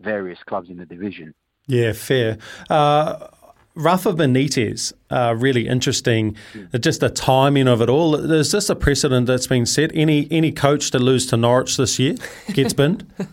various 0.00 0.38
clubs 0.46 0.70
in 0.70 0.76
the 0.76 0.86
division. 0.86 1.34
Yeah, 1.66 1.92
fair. 1.92 2.38
Uh, 2.68 3.28
Rafa 3.74 4.12
Benitez, 4.12 4.92
uh, 5.10 5.34
really 5.38 5.68
interesting. 5.68 6.36
Mm. 6.52 6.80
Just 6.80 7.00
the 7.00 7.08
timing 7.08 7.68
of 7.68 7.80
it 7.80 7.88
all. 7.88 8.14
Is 8.16 8.52
this 8.52 8.68
a 8.68 8.74
precedent 8.74 9.26
that's 9.26 9.46
been 9.46 9.64
set? 9.64 9.90
Any 9.94 10.28
any 10.30 10.52
coach 10.52 10.90
to 10.90 10.98
lose 10.98 11.24
to 11.28 11.38
Norwich 11.38 11.78
this 11.78 11.98
year 11.98 12.16
gets 12.52 12.74
binned. 12.74 13.10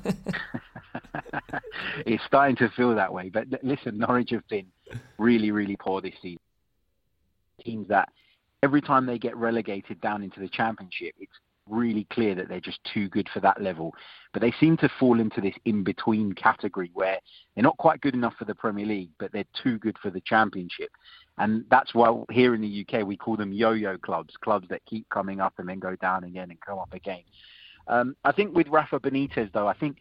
it's 2.05 2.23
starting 2.25 2.55
to 2.57 2.69
feel 2.69 2.95
that 2.95 3.13
way. 3.13 3.29
But 3.29 3.47
listen, 3.63 3.97
Norwich 3.97 4.29
have 4.29 4.47
been 4.47 4.67
really, 5.17 5.51
really 5.51 5.75
poor 5.75 5.99
this 5.99 6.13
season 6.21 6.39
teams 7.59 7.87
that 7.89 8.09
every 8.63 8.81
time 8.81 9.05
they 9.05 9.17
get 9.17 9.35
relegated 9.35 10.01
down 10.01 10.23
into 10.23 10.39
the 10.39 10.49
championship, 10.49 11.13
it's 11.19 11.39
really 11.67 12.07
clear 12.11 12.35
that 12.35 12.49
they're 12.49 12.59
just 12.59 12.79
too 12.93 13.07
good 13.09 13.29
for 13.33 13.39
that 13.39 13.61
level. 13.61 13.93
But 14.33 14.41
they 14.41 14.53
seem 14.59 14.75
to 14.77 14.89
fall 14.99 15.19
into 15.19 15.39
this 15.39 15.53
in 15.65 15.83
between 15.83 16.33
category 16.33 16.91
where 16.93 17.19
they're 17.55 17.63
not 17.63 17.77
quite 17.77 18.01
good 18.01 18.15
enough 18.15 18.33
for 18.37 18.45
the 18.45 18.55
Premier 18.55 18.85
League, 18.85 19.11
but 19.19 19.31
they're 19.31 19.45
too 19.63 19.77
good 19.79 19.97
for 20.01 20.09
the 20.09 20.21
championship. 20.21 20.89
And 21.37 21.63
that's 21.69 21.93
why 21.93 22.23
here 22.31 22.53
in 22.53 22.61
the 22.61 22.85
UK 22.85 23.05
we 23.05 23.15
call 23.15 23.37
them 23.37 23.53
yo 23.53 23.71
yo 23.71 23.97
clubs, 23.97 24.35
clubs 24.43 24.67
that 24.69 24.85
keep 24.85 25.07
coming 25.09 25.39
up 25.39 25.53
and 25.57 25.69
then 25.69 25.79
go 25.79 25.95
down 25.95 26.23
again 26.23 26.49
and 26.49 26.59
come 26.61 26.79
up 26.79 26.93
again. 26.93 27.23
Um, 27.87 28.15
I 28.23 28.31
think 28.31 28.55
with 28.55 28.67
Rafa 28.67 28.99
Benitez, 28.99 29.51
though, 29.53 29.67
I 29.67 29.73
think 29.73 29.97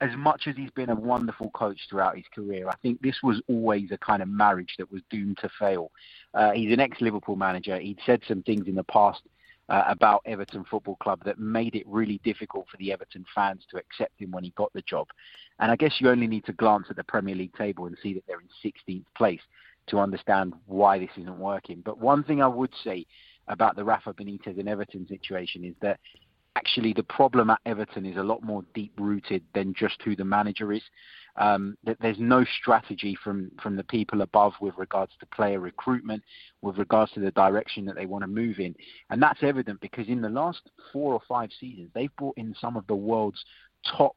as 0.00 0.16
much 0.16 0.46
as 0.46 0.56
he's 0.56 0.70
been 0.70 0.90
a 0.90 0.94
wonderful 0.94 1.50
coach 1.50 1.78
throughout 1.88 2.16
his 2.16 2.24
career, 2.34 2.68
I 2.68 2.76
think 2.82 3.02
this 3.02 3.22
was 3.22 3.42
always 3.48 3.90
a 3.90 3.98
kind 3.98 4.22
of 4.22 4.28
marriage 4.28 4.74
that 4.78 4.90
was 4.90 5.02
doomed 5.10 5.38
to 5.38 5.50
fail. 5.58 5.90
Uh, 6.32 6.52
he's 6.52 6.72
an 6.72 6.80
ex-Liverpool 6.80 7.36
manager. 7.36 7.78
He'd 7.78 7.98
said 8.06 8.22
some 8.26 8.42
things 8.42 8.66
in 8.66 8.74
the 8.74 8.84
past 8.84 9.20
uh, 9.68 9.84
about 9.86 10.22
Everton 10.24 10.64
Football 10.64 10.96
Club 10.96 11.20
that 11.24 11.38
made 11.38 11.74
it 11.74 11.86
really 11.86 12.18
difficult 12.24 12.66
for 12.70 12.78
the 12.78 12.92
Everton 12.92 13.26
fans 13.34 13.62
to 13.70 13.76
accept 13.76 14.18
him 14.18 14.30
when 14.30 14.42
he 14.42 14.50
got 14.56 14.72
the 14.72 14.82
job. 14.82 15.06
And 15.58 15.70
I 15.70 15.76
guess 15.76 16.00
you 16.00 16.08
only 16.08 16.26
need 16.26 16.46
to 16.46 16.52
glance 16.52 16.86
at 16.88 16.96
the 16.96 17.04
Premier 17.04 17.34
League 17.34 17.54
table 17.54 17.86
and 17.86 17.96
see 18.02 18.14
that 18.14 18.24
they're 18.26 18.40
in 18.40 18.70
16th 18.72 19.04
place 19.16 19.42
to 19.88 19.98
understand 19.98 20.54
why 20.66 20.98
this 20.98 21.10
isn't 21.18 21.38
working. 21.38 21.82
But 21.84 21.98
one 21.98 22.24
thing 22.24 22.42
I 22.42 22.48
would 22.48 22.72
say 22.82 23.06
about 23.48 23.76
the 23.76 23.84
Rafa 23.84 24.14
Benitez 24.14 24.58
and 24.58 24.68
Everton 24.68 25.06
situation 25.06 25.64
is 25.64 25.74
that 25.82 26.00
actually 26.56 26.92
the 26.92 27.02
problem 27.04 27.50
at 27.50 27.60
Everton 27.66 28.06
is 28.06 28.16
a 28.16 28.22
lot 28.22 28.42
more 28.42 28.64
deep 28.74 28.92
rooted 28.98 29.42
than 29.54 29.74
just 29.74 30.00
who 30.02 30.16
the 30.16 30.24
manager 30.24 30.72
is. 30.72 30.82
Um, 31.36 31.76
that 31.84 31.96
there's 32.00 32.18
no 32.18 32.44
strategy 32.60 33.16
from 33.22 33.52
from 33.62 33.76
the 33.76 33.84
people 33.84 34.22
above 34.22 34.52
with 34.60 34.74
regards 34.76 35.12
to 35.20 35.26
player 35.26 35.60
recruitment, 35.60 36.24
with 36.60 36.76
regards 36.76 37.12
to 37.12 37.20
the 37.20 37.30
direction 37.30 37.84
that 37.84 37.94
they 37.94 38.04
want 38.04 38.22
to 38.22 38.28
move 38.28 38.58
in, 38.58 38.74
and 39.10 39.22
that's 39.22 39.42
evident 39.42 39.80
because 39.80 40.08
in 40.08 40.20
the 40.20 40.28
last 40.28 40.70
four 40.92 41.12
or 41.12 41.20
five 41.28 41.50
seasons 41.60 41.88
they've 41.94 42.14
brought 42.16 42.36
in 42.36 42.54
some 42.60 42.76
of 42.76 42.84
the 42.88 42.96
world's 42.96 43.44
top 43.96 44.16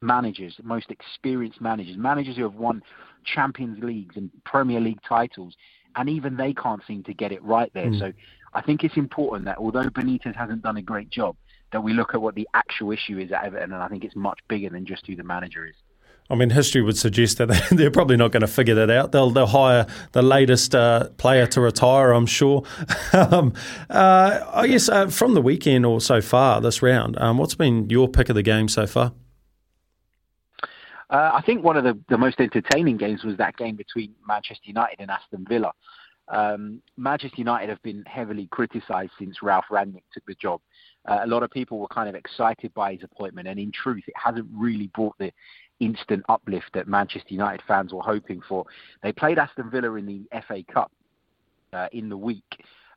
managers, 0.00 0.54
most 0.62 0.90
experienced 0.90 1.60
managers, 1.60 1.96
managers 1.98 2.36
who 2.36 2.42
have 2.44 2.54
won 2.54 2.82
Champions 3.24 3.82
Leagues 3.84 4.16
and 4.16 4.30
Premier 4.44 4.80
League 4.80 5.00
titles, 5.06 5.54
and 5.96 6.08
even 6.08 6.36
they 6.36 6.54
can't 6.54 6.82
seem 6.86 7.02
to 7.04 7.14
get 7.14 7.30
it 7.30 7.42
right 7.42 7.70
there. 7.74 7.90
Mm. 7.90 7.98
So 7.98 8.12
I 8.52 8.62
think 8.62 8.84
it's 8.84 8.96
important 8.96 9.44
that 9.46 9.58
although 9.58 9.84
Benitez 9.84 10.34
hasn't 10.34 10.62
done 10.62 10.76
a 10.76 10.82
great 10.82 11.10
job, 11.10 11.36
that 11.74 11.82
we 11.82 11.92
look 11.92 12.14
at 12.14 12.22
what 12.22 12.34
the 12.34 12.48
actual 12.54 12.92
issue 12.92 13.18
is 13.18 13.32
at 13.32 13.44
Everton, 13.44 13.72
and 13.72 13.82
I 13.82 13.88
think 13.88 14.04
it's 14.04 14.16
much 14.16 14.38
bigger 14.48 14.70
than 14.70 14.86
just 14.86 15.06
who 15.06 15.16
the 15.16 15.24
manager 15.24 15.66
is. 15.66 15.74
I 16.30 16.36
mean, 16.36 16.50
history 16.50 16.80
would 16.80 16.96
suggest 16.96 17.38
that 17.38 17.48
they're 17.70 17.90
probably 17.90 18.16
not 18.16 18.32
going 18.32 18.42
to 18.42 18.46
figure 18.46 18.74
that 18.76 18.90
out. 18.90 19.12
They'll 19.12 19.30
they'll 19.30 19.46
hire 19.46 19.86
the 20.12 20.22
latest 20.22 20.74
uh, 20.74 21.10
player 21.18 21.46
to 21.48 21.60
retire, 21.60 22.12
I'm 22.12 22.26
sure. 22.26 22.62
um, 23.12 23.52
uh, 23.90 24.40
I 24.52 24.68
guess 24.68 24.88
uh, 24.88 25.08
from 25.08 25.34
the 25.34 25.42
weekend 25.42 25.84
or 25.84 26.00
so 26.00 26.22
far 26.22 26.60
this 26.60 26.80
round, 26.80 27.18
um, 27.18 27.38
what's 27.38 27.54
been 27.54 27.90
your 27.90 28.08
pick 28.08 28.28
of 28.28 28.36
the 28.36 28.42
game 28.42 28.68
so 28.68 28.86
far? 28.86 29.12
Uh, 31.10 31.32
I 31.34 31.42
think 31.42 31.62
one 31.62 31.76
of 31.76 31.84
the, 31.84 31.98
the 32.08 32.16
most 32.16 32.40
entertaining 32.40 32.96
games 32.96 33.22
was 33.22 33.36
that 33.36 33.56
game 33.56 33.76
between 33.76 34.14
Manchester 34.26 34.64
United 34.64 35.00
and 35.00 35.10
Aston 35.10 35.44
Villa. 35.46 35.72
Um, 36.28 36.80
Manchester 36.96 37.36
United 37.36 37.68
have 37.68 37.82
been 37.82 38.02
heavily 38.06 38.46
criticised 38.50 39.12
since 39.18 39.42
Ralf 39.42 39.66
Rangnick 39.70 40.04
took 40.12 40.24
the 40.26 40.34
job. 40.34 40.60
Uh, 41.06 41.20
a 41.22 41.26
lot 41.26 41.42
of 41.42 41.50
people 41.50 41.78
were 41.78 41.88
kind 41.88 42.08
of 42.08 42.14
excited 42.14 42.72
by 42.74 42.94
his 42.94 43.02
appointment, 43.02 43.48
and 43.48 43.58
in 43.58 43.70
truth, 43.72 44.04
it 44.06 44.14
hasn't 44.16 44.48
really 44.52 44.88
brought 44.94 45.16
the 45.18 45.32
instant 45.80 46.24
uplift 46.28 46.70
that 46.72 46.88
Manchester 46.88 47.28
United 47.34 47.62
fans 47.66 47.92
were 47.92 48.02
hoping 48.02 48.40
for. 48.48 48.64
They 49.02 49.12
played 49.12 49.38
Aston 49.38 49.70
Villa 49.70 49.94
in 49.94 50.06
the 50.06 50.22
FA 50.46 50.62
Cup 50.72 50.92
uh, 51.72 51.88
in 51.92 52.08
the 52.08 52.16
week, 52.16 52.44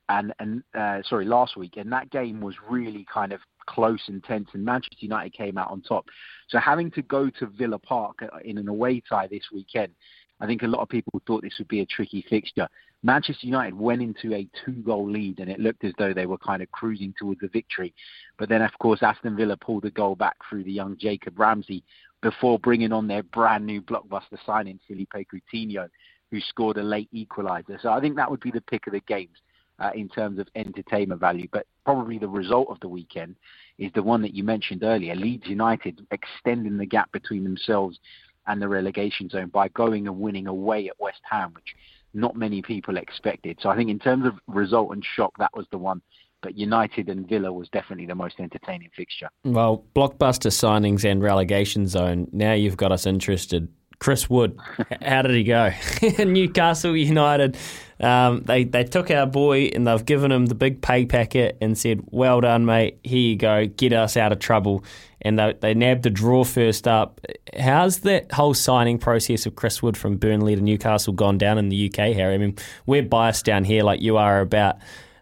and 0.09 0.33
and 0.39 0.63
uh, 0.77 1.01
sorry, 1.07 1.25
last 1.25 1.57
week, 1.57 1.77
and 1.77 1.91
that 1.91 2.09
game 2.11 2.39
was 2.39 2.55
really 2.69 3.05
kind 3.11 3.33
of 3.33 3.41
close 3.65 4.01
and 4.07 4.23
tense, 4.23 4.47
and 4.53 4.63
Manchester 4.63 4.97
United 4.99 5.33
came 5.33 5.57
out 5.57 5.69
on 5.69 5.81
top. 5.81 6.05
So 6.47 6.59
having 6.59 6.89
to 6.91 7.01
go 7.01 7.29
to 7.29 7.47
Villa 7.47 7.77
Park 7.77 8.19
uh, 8.23 8.37
in 8.43 8.57
an 8.57 8.69
away 8.69 9.01
tie 9.07 9.27
this 9.27 9.43
weekend 9.53 9.93
I 10.39 10.45
think 10.45 10.61
a 10.61 10.67
lot 10.67 10.81
of 10.81 10.89
people 10.89 11.21
thought 11.25 11.41
this 11.41 11.55
would 11.57 11.67
be 11.67 11.81
a 11.81 11.85
tricky 11.85 12.23
fixture. 12.29 12.67
Manchester 13.03 13.47
United 13.47 13.73
went 13.73 14.01
into 14.01 14.33
a 14.33 14.47
two-goal 14.65 15.09
lead, 15.09 15.39
and 15.39 15.49
it 15.49 15.59
looked 15.59 15.83
as 15.83 15.93
though 15.97 16.13
they 16.13 16.25
were 16.25 16.37
kind 16.37 16.61
of 16.61 16.71
cruising 16.71 17.13
towards 17.17 17.39
the 17.41 17.47
victory. 17.47 17.93
But 18.37 18.49
then, 18.49 18.61
of 18.61 18.71
course, 18.79 19.01
Aston 19.01 19.35
Villa 19.35 19.57
pulled 19.57 19.85
a 19.85 19.91
goal 19.91 20.15
back 20.15 20.35
through 20.47 20.63
the 20.63 20.71
young 20.71 20.97
Jacob 20.97 21.39
Ramsey 21.39 21.83
before 22.21 22.59
bringing 22.59 22.91
on 22.91 23.07
their 23.07 23.23
brand 23.23 23.65
new 23.65 23.81
blockbuster 23.81 24.37
signing, 24.45 24.79
Felipe 24.87 25.13
Coutinho, 25.13 25.87
who 26.31 26.39
scored 26.41 26.77
a 26.77 26.83
late 26.83 27.09
equaliser. 27.13 27.81
So 27.81 27.89
I 27.89 27.99
think 27.99 28.15
that 28.15 28.29
would 28.29 28.41
be 28.41 28.51
the 28.51 28.61
pick 28.61 28.87
of 28.87 28.93
the 28.93 28.99
games 29.01 29.37
uh, 29.79 29.91
in 29.95 30.09
terms 30.09 30.39
of 30.39 30.47
entertainment 30.55 31.21
value. 31.21 31.47
But 31.51 31.67
probably 31.85 32.17
the 32.17 32.27
result 32.27 32.69
of 32.69 32.79
the 32.79 32.87
weekend 32.87 33.35
is 33.77 33.91
the 33.93 34.03
one 34.03 34.21
that 34.23 34.33
you 34.33 34.43
mentioned 34.43 34.83
earlier 34.83 35.15
Leeds 35.15 35.47
United 35.47 36.05
extending 36.11 36.77
the 36.77 36.85
gap 36.85 37.11
between 37.11 37.43
themselves 37.43 37.99
and 38.47 38.61
the 38.61 38.67
relegation 38.67 39.29
zone 39.29 39.49
by 39.49 39.67
going 39.69 40.07
and 40.07 40.19
winning 40.19 40.47
away 40.47 40.87
at 40.87 40.99
West 40.99 41.21
Ham, 41.29 41.53
which 41.53 41.75
not 42.13 42.35
many 42.35 42.61
people 42.61 42.97
expected. 42.97 43.59
So 43.61 43.69
I 43.69 43.75
think 43.75 43.89
in 43.89 43.99
terms 43.99 44.25
of 44.25 44.33
result 44.47 44.91
and 44.91 45.05
shock, 45.05 45.37
that 45.39 45.51
was 45.55 45.65
the 45.71 45.77
one. 45.77 46.01
But 46.41 46.57
United 46.57 47.09
and 47.09 47.27
Villa 47.27 47.51
was 47.51 47.67
definitely 47.69 48.05
the 48.05 48.15
most 48.15 48.39
entertaining 48.39 48.89
fixture. 48.95 49.29
Well, 49.43 49.83
blockbuster 49.95 50.51
signings 50.51 51.03
and 51.03 51.21
relegation 51.21 51.87
zone. 51.87 52.27
Now 52.31 52.53
you've 52.53 52.77
got 52.77 52.91
us 52.91 53.05
interested. 53.05 53.67
Chris 53.99 54.29
Wood, 54.29 54.57
how 55.01 55.23
did 55.23 55.35
he 55.35 55.43
go? 55.43 55.71
Newcastle 56.19 56.95
United, 56.95 57.57
um, 57.99 58.43
they 58.43 58.63
they 58.63 58.83
took 58.83 59.09
our 59.09 59.25
boy 59.25 59.71
and 59.73 59.87
they've 59.87 60.05
given 60.05 60.31
him 60.31 60.45
the 60.45 60.55
big 60.55 60.81
pay 60.81 61.05
packet 61.05 61.57
and 61.61 61.77
said, 61.77 62.01
"Well 62.11 62.41
done, 62.41 62.65
mate. 62.65 62.99
Here 63.03 63.17
you 63.17 63.35
go. 63.35 63.65
Get 63.65 63.93
us 63.93 64.15
out 64.17 64.31
of 64.31 64.39
trouble." 64.39 64.83
And 65.21 65.39
they, 65.39 65.53
they 65.59 65.73
nabbed 65.73 66.03
the 66.03 66.11
draw 66.11 66.43
first 66.43 66.87
up. 66.87 67.19
How's 67.59 67.99
that 67.99 68.31
whole 68.31 68.53
signing 68.53 68.99
process 68.99 69.47
of 69.47 69.55
Chris 69.55 69.81
Wood 69.81 69.97
from 69.97 70.17
Burnley 70.17 70.55
to 70.55 70.61
Newcastle 70.61 71.11
gone 71.11 71.39
down 71.39 71.57
in 71.57 71.69
the 71.69 71.87
UK, 71.87 72.13
Harry? 72.13 72.35
I 72.35 72.37
mean, 72.37 72.55
we're 72.85 73.01
biased 73.01 73.43
down 73.43 73.63
here, 73.63 73.83
like 73.83 74.01
you 74.01 74.17
are 74.17 74.41
about. 74.41 74.77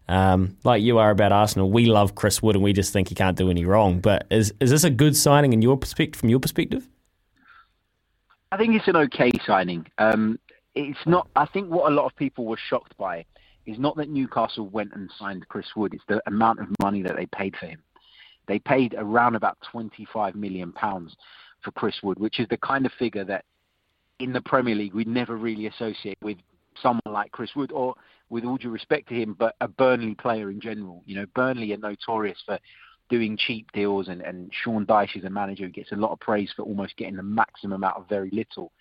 Um, 0.07 0.55
like 0.63 0.83
you 0.83 0.99
are 0.99 1.09
about 1.09 1.31
Arsenal, 1.31 1.71
we 1.71 1.87
love 1.87 2.13
Chris 2.13 2.39
Wood 2.39 2.55
and 2.55 2.63
we 2.63 2.73
just 2.73 2.93
think 2.93 3.09
he 3.09 3.15
can't 3.15 3.35
do 3.35 3.49
any 3.49 3.65
wrong. 3.65 4.01
But 4.01 4.27
is 4.29 4.53
is 4.59 4.69
this 4.69 4.83
a 4.83 4.91
good 4.91 5.17
signing 5.17 5.51
in 5.51 5.63
your 5.63 5.77
perspective? 5.77 6.19
From 6.19 6.29
your 6.29 6.39
perspective? 6.39 6.87
I 8.51 8.57
think 8.57 8.75
it's 8.75 8.87
an 8.87 8.97
okay 8.97 9.31
signing. 9.47 9.87
Um, 9.97 10.37
it's 10.75 10.99
not. 11.05 11.27
I 11.35 11.45
think 11.45 11.69
what 11.69 11.91
a 11.91 11.95
lot 11.95 12.05
of 12.05 12.15
people 12.15 12.45
were 12.45 12.59
shocked 12.69 12.95
by 12.97 13.25
is 13.65 13.79
not 13.79 13.95
that 13.97 14.09
Newcastle 14.09 14.67
went 14.67 14.93
and 14.93 15.09
signed 15.17 15.47
Chris 15.47 15.67
Wood. 15.75 15.93
It's 15.93 16.03
the 16.07 16.21
amount 16.27 16.59
of 16.59 16.67
money 16.81 17.01
that 17.01 17.15
they 17.15 17.25
paid 17.27 17.55
for 17.57 17.65
him. 17.65 17.81
They 18.47 18.59
paid 18.59 18.93
around 18.97 19.35
about 19.35 19.57
25 19.71 20.35
million 20.35 20.71
pounds 20.71 21.15
for 21.63 21.71
Chris 21.71 21.95
Wood, 22.03 22.19
which 22.19 22.39
is 22.39 22.47
the 22.49 22.57
kind 22.57 22.85
of 22.85 22.91
figure 22.93 23.23
that 23.23 23.45
in 24.19 24.33
the 24.33 24.41
Premier 24.41 24.75
League 24.75 24.93
we'd 24.93 25.07
never 25.07 25.35
really 25.35 25.65
associate 25.65 26.17
with 26.21 26.37
someone 26.81 27.01
like 27.07 27.31
Chris 27.31 27.55
Wood, 27.55 27.71
or 27.71 27.95
with 28.29 28.43
all 28.43 28.57
due 28.57 28.69
respect 28.69 29.09
to 29.09 29.15
him, 29.15 29.35
but 29.37 29.55
a 29.61 29.67
Burnley 29.67 30.13
player 30.15 30.51
in 30.51 30.59
general. 30.59 31.01
You 31.05 31.15
know, 31.15 31.25
Burnley 31.33 31.73
are 31.73 31.77
notorious 31.77 32.37
for 32.45 32.59
doing 33.09 33.37
cheap 33.37 33.71
deals, 33.71 34.07
and, 34.07 34.21
and 34.21 34.51
Sean 34.63 34.85
Dyche 34.85 35.17
is 35.17 35.23
a 35.23 35.29
manager 35.29 35.65
who 35.65 35.71
gets 35.71 35.91
a 35.91 35.95
lot 35.95 36.11
of 36.11 36.19
praise 36.19 36.51
for 36.55 36.63
almost 36.63 36.97
getting 36.97 37.15
the 37.15 37.23
maximum 37.23 37.83
out 37.83 37.97
of 37.97 38.09
very 38.09 38.29
little. 38.31 38.71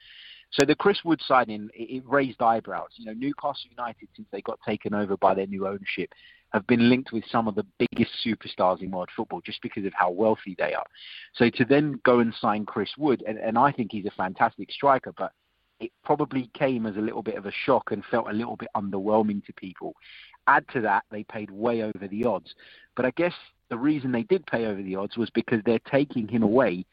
So 0.55 0.65
the 0.65 0.77
Chris 0.77 0.99
Wood 1.05 1.21
signing, 1.27 1.69
it, 1.75 1.97
it 1.97 2.03
raised 2.07 2.41
eyebrows. 2.41 2.91
You 2.95 3.07
know, 3.07 3.13
Newcastle 3.13 3.71
United, 3.71 4.09
since 4.15 4.29
they 4.31 4.41
got 4.41 4.59
taken 4.67 4.95
over 4.95 5.17
by 5.17 5.35
their 5.35 5.49
new 5.49 5.67
ownership, 5.67 6.11
have 6.53 6.67
been 6.69 6.89
linked 6.89 7.13
with 7.13 7.25
some 7.31 7.49
of 7.49 7.57
the 7.57 7.67
biggest 7.79 8.13
superstars 8.25 8.81
in 8.81 8.93
world 8.93 9.09
football 9.17 9.41
just 9.45 9.61
because 9.61 9.85
of 9.85 9.93
how 9.93 10.11
wealthy 10.11 10.55
they 10.57 10.73
are. 10.73 10.87
So 11.35 11.51
to 11.51 11.65
then 11.65 12.01
go 12.05 12.21
and 12.21 12.33
sign 12.41 12.65
Chris 12.65 12.91
Wood, 12.97 13.25
and, 13.27 13.39
and 13.39 13.59
I 13.59 13.73
think 13.73 13.91
he's 13.91 14.07
a 14.07 14.13
fantastic 14.17 14.71
striker, 14.71 15.13
but 15.19 15.33
it 15.81 15.91
probably 16.05 16.49
came 16.55 16.87
as 16.87 16.97
a 16.97 17.01
little 17.01 17.25
bit 17.25 17.35
of 17.35 17.47
a 17.47 17.53
shock 17.67 17.91
and 17.91 18.05
felt 18.09 18.31
a 18.31 18.33
little 18.33 18.57
bit 18.57 18.69
underwhelming 18.77 19.45
to 19.47 19.53
people. 19.55 19.95
Add 20.47 20.65
to 20.73 20.81
that, 20.83 21.03
they 21.11 21.25
paid 21.25 21.51
way 21.51 21.83
over 21.83 22.07
the 22.09 22.25
odds. 22.25 22.55
But 22.95 23.07
I 23.07 23.11
guess 23.17 23.35
the 23.71 23.77
reason 23.77 24.13
they 24.13 24.23
did 24.23 24.47
pay 24.47 24.67
over 24.67 24.81
the 24.81 24.95
odds 24.95 25.17
was 25.17 25.31
because 25.31 25.61
they're 25.65 25.81
taking 25.91 26.29
him 26.29 26.45
away 26.45 26.87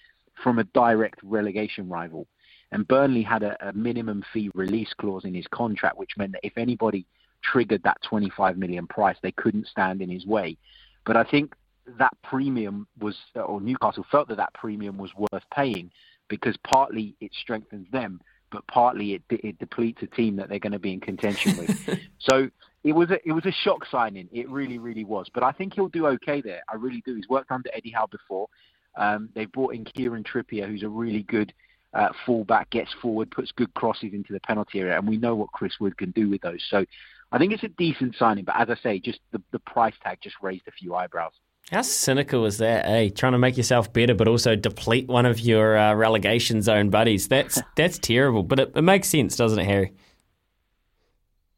from 0.43 0.57
a 0.57 0.63
direct 0.63 1.19
relegation 1.21 1.87
rival. 1.87 2.25
And 2.71 2.87
Burnley 2.87 3.23
had 3.23 3.43
a, 3.43 3.69
a 3.69 3.73
minimum 3.73 4.23
fee 4.31 4.49
release 4.53 4.93
clause 4.93 5.25
in 5.25 5.33
his 5.33 5.47
contract, 5.47 5.97
which 5.97 6.17
meant 6.17 6.33
that 6.33 6.45
if 6.45 6.57
anybody 6.57 7.05
triggered 7.43 7.83
that 7.83 8.01
25 8.03 8.57
million 8.57 8.87
price, 8.87 9.17
they 9.21 9.31
couldn't 9.31 9.67
stand 9.67 10.01
in 10.01 10.09
his 10.09 10.25
way. 10.25 10.57
But 11.05 11.17
I 11.17 11.23
think 11.23 11.53
that 11.97 12.13
premium 12.23 12.87
was, 12.99 13.17
or 13.35 13.59
Newcastle 13.59 14.05
felt 14.11 14.27
that 14.29 14.37
that 14.37 14.53
premium 14.53 14.97
was 14.97 15.11
worth 15.15 15.43
paying 15.53 15.91
because 16.29 16.55
partly 16.63 17.15
it 17.19 17.31
strengthens 17.33 17.87
them, 17.91 18.21
but 18.51 18.65
partly 18.67 19.13
it, 19.13 19.23
it 19.29 19.59
depletes 19.59 20.01
a 20.03 20.07
team 20.07 20.35
that 20.37 20.49
they're 20.49 20.59
going 20.59 20.71
to 20.71 20.79
be 20.79 20.93
in 20.93 20.99
contention 20.99 21.57
with. 21.57 21.99
so 22.19 22.49
it 22.83 22.93
was 22.93 23.09
a 23.11 23.19
it 23.27 23.33
was 23.33 23.45
a 23.45 23.51
shock 23.51 23.85
signing. 23.91 24.29
It 24.31 24.49
really 24.49 24.77
really 24.77 25.03
was. 25.03 25.27
But 25.33 25.43
I 25.43 25.51
think 25.51 25.73
he'll 25.73 25.89
do 25.89 26.07
okay 26.07 26.41
there. 26.41 26.63
I 26.69 26.75
really 26.75 27.03
do. 27.05 27.15
He's 27.15 27.29
worked 27.29 27.51
under 27.51 27.69
Eddie 27.73 27.91
Howe 27.91 28.07
before. 28.07 28.47
Um, 28.95 29.29
they've 29.35 29.51
brought 29.51 29.75
in 29.75 29.85
Kieran 29.85 30.23
Trippier, 30.23 30.67
who's 30.67 30.83
a 30.83 30.89
really 30.89 31.23
good 31.23 31.53
uh, 31.93 32.09
fullback, 32.25 32.69
gets 32.69 32.91
forward, 33.01 33.31
puts 33.31 33.51
good 33.51 33.73
crosses 33.73 34.13
into 34.13 34.33
the 34.33 34.39
penalty 34.39 34.79
area, 34.79 34.97
and 34.97 35.07
we 35.07 35.17
know 35.17 35.35
what 35.35 35.51
Chris 35.51 35.73
Wood 35.79 35.97
can 35.97 36.11
do 36.11 36.29
with 36.29 36.41
those. 36.41 36.63
So 36.69 36.85
I 37.31 37.37
think 37.37 37.53
it's 37.53 37.63
a 37.63 37.69
decent 37.69 38.15
signing. 38.17 38.45
But 38.45 38.59
as 38.59 38.69
I 38.69 38.81
say, 38.81 38.99
just 38.99 39.19
the, 39.31 39.41
the 39.51 39.59
price 39.59 39.93
tag 40.03 40.19
just 40.21 40.35
raised 40.41 40.67
a 40.67 40.71
few 40.71 40.95
eyebrows. 40.95 41.33
How 41.71 41.83
cynical 41.83 42.45
is 42.45 42.57
that, 42.57 42.85
eh? 42.85 43.09
Trying 43.09 43.33
to 43.33 43.37
make 43.37 43.55
yourself 43.55 43.93
better, 43.93 44.13
but 44.13 44.27
also 44.27 44.55
deplete 44.55 45.07
one 45.07 45.25
of 45.25 45.39
your 45.39 45.77
uh, 45.77 45.93
relegation 45.93 46.61
zone 46.61 46.89
buddies. 46.89 47.27
That's 47.27 47.61
that's 47.75 47.99
terrible, 47.99 48.43
but 48.43 48.59
it, 48.59 48.71
it 48.75 48.81
makes 48.81 49.07
sense, 49.07 49.35
doesn't 49.35 49.59
it, 49.59 49.65
Harry? 49.65 49.93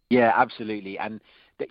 Yeah, 0.09 0.31
absolutely. 0.35 0.99
And 0.99 1.19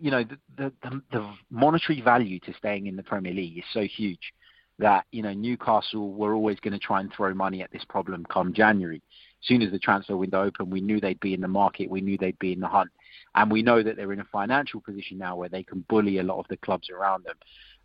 you 0.01 0.11
know 0.11 0.25
the, 0.25 0.39
the, 0.57 0.73
the 0.83 1.03
the 1.13 1.35
monetary 1.51 2.01
value 2.01 2.41
to 2.41 2.55
staying 2.55 2.87
in 2.87 2.97
the 2.97 3.03
Premier 3.03 3.33
League 3.33 3.59
is 3.59 3.65
so 3.73 3.83
huge 3.83 4.33
that 4.79 5.05
you 5.13 5.23
know 5.23 5.33
Newcastle 5.33 6.13
were 6.13 6.35
always 6.35 6.61
going 6.61 6.73
to 6.73 6.79
try 6.79 7.01
and 7.01 7.13
throw 7.13 7.35
money 7.35 7.63
at 7.63 7.71
this 7.71 7.85
problem 7.85 8.25
come 8.27 8.53
January. 8.53 9.03
As 9.43 9.49
soon 9.49 9.63
as 9.63 9.73
the 9.73 9.79
transfer 9.79 10.17
window 10.17 10.45
opened, 10.45 10.71
we 10.71 10.81
knew 10.81 11.01
they'd 11.01 11.21
be 11.21 11.35
in 11.35 11.41
the 11.41 11.49
market, 11.49 11.91
we 11.91 12.01
knew 12.01 12.17
they'd 12.17 12.39
be 12.39 12.53
in 12.53 12.61
the 12.61 12.69
hunt, 12.69 12.91
and 13.35 13.51
we 13.51 13.63
know 13.63 13.83
that 13.83 13.97
they're 13.97 14.13
in 14.13 14.21
a 14.21 14.25
financial 14.25 14.81
position 14.81 15.19
now 15.19 15.37
where 15.37 15.49
they 15.49 15.63
can 15.63 15.85
bully 15.89 16.19
a 16.19 16.23
lot 16.23 16.39
of 16.39 16.47
the 16.49 16.57
clubs 16.59 16.91
around 16.91 17.25
them. 17.25 17.37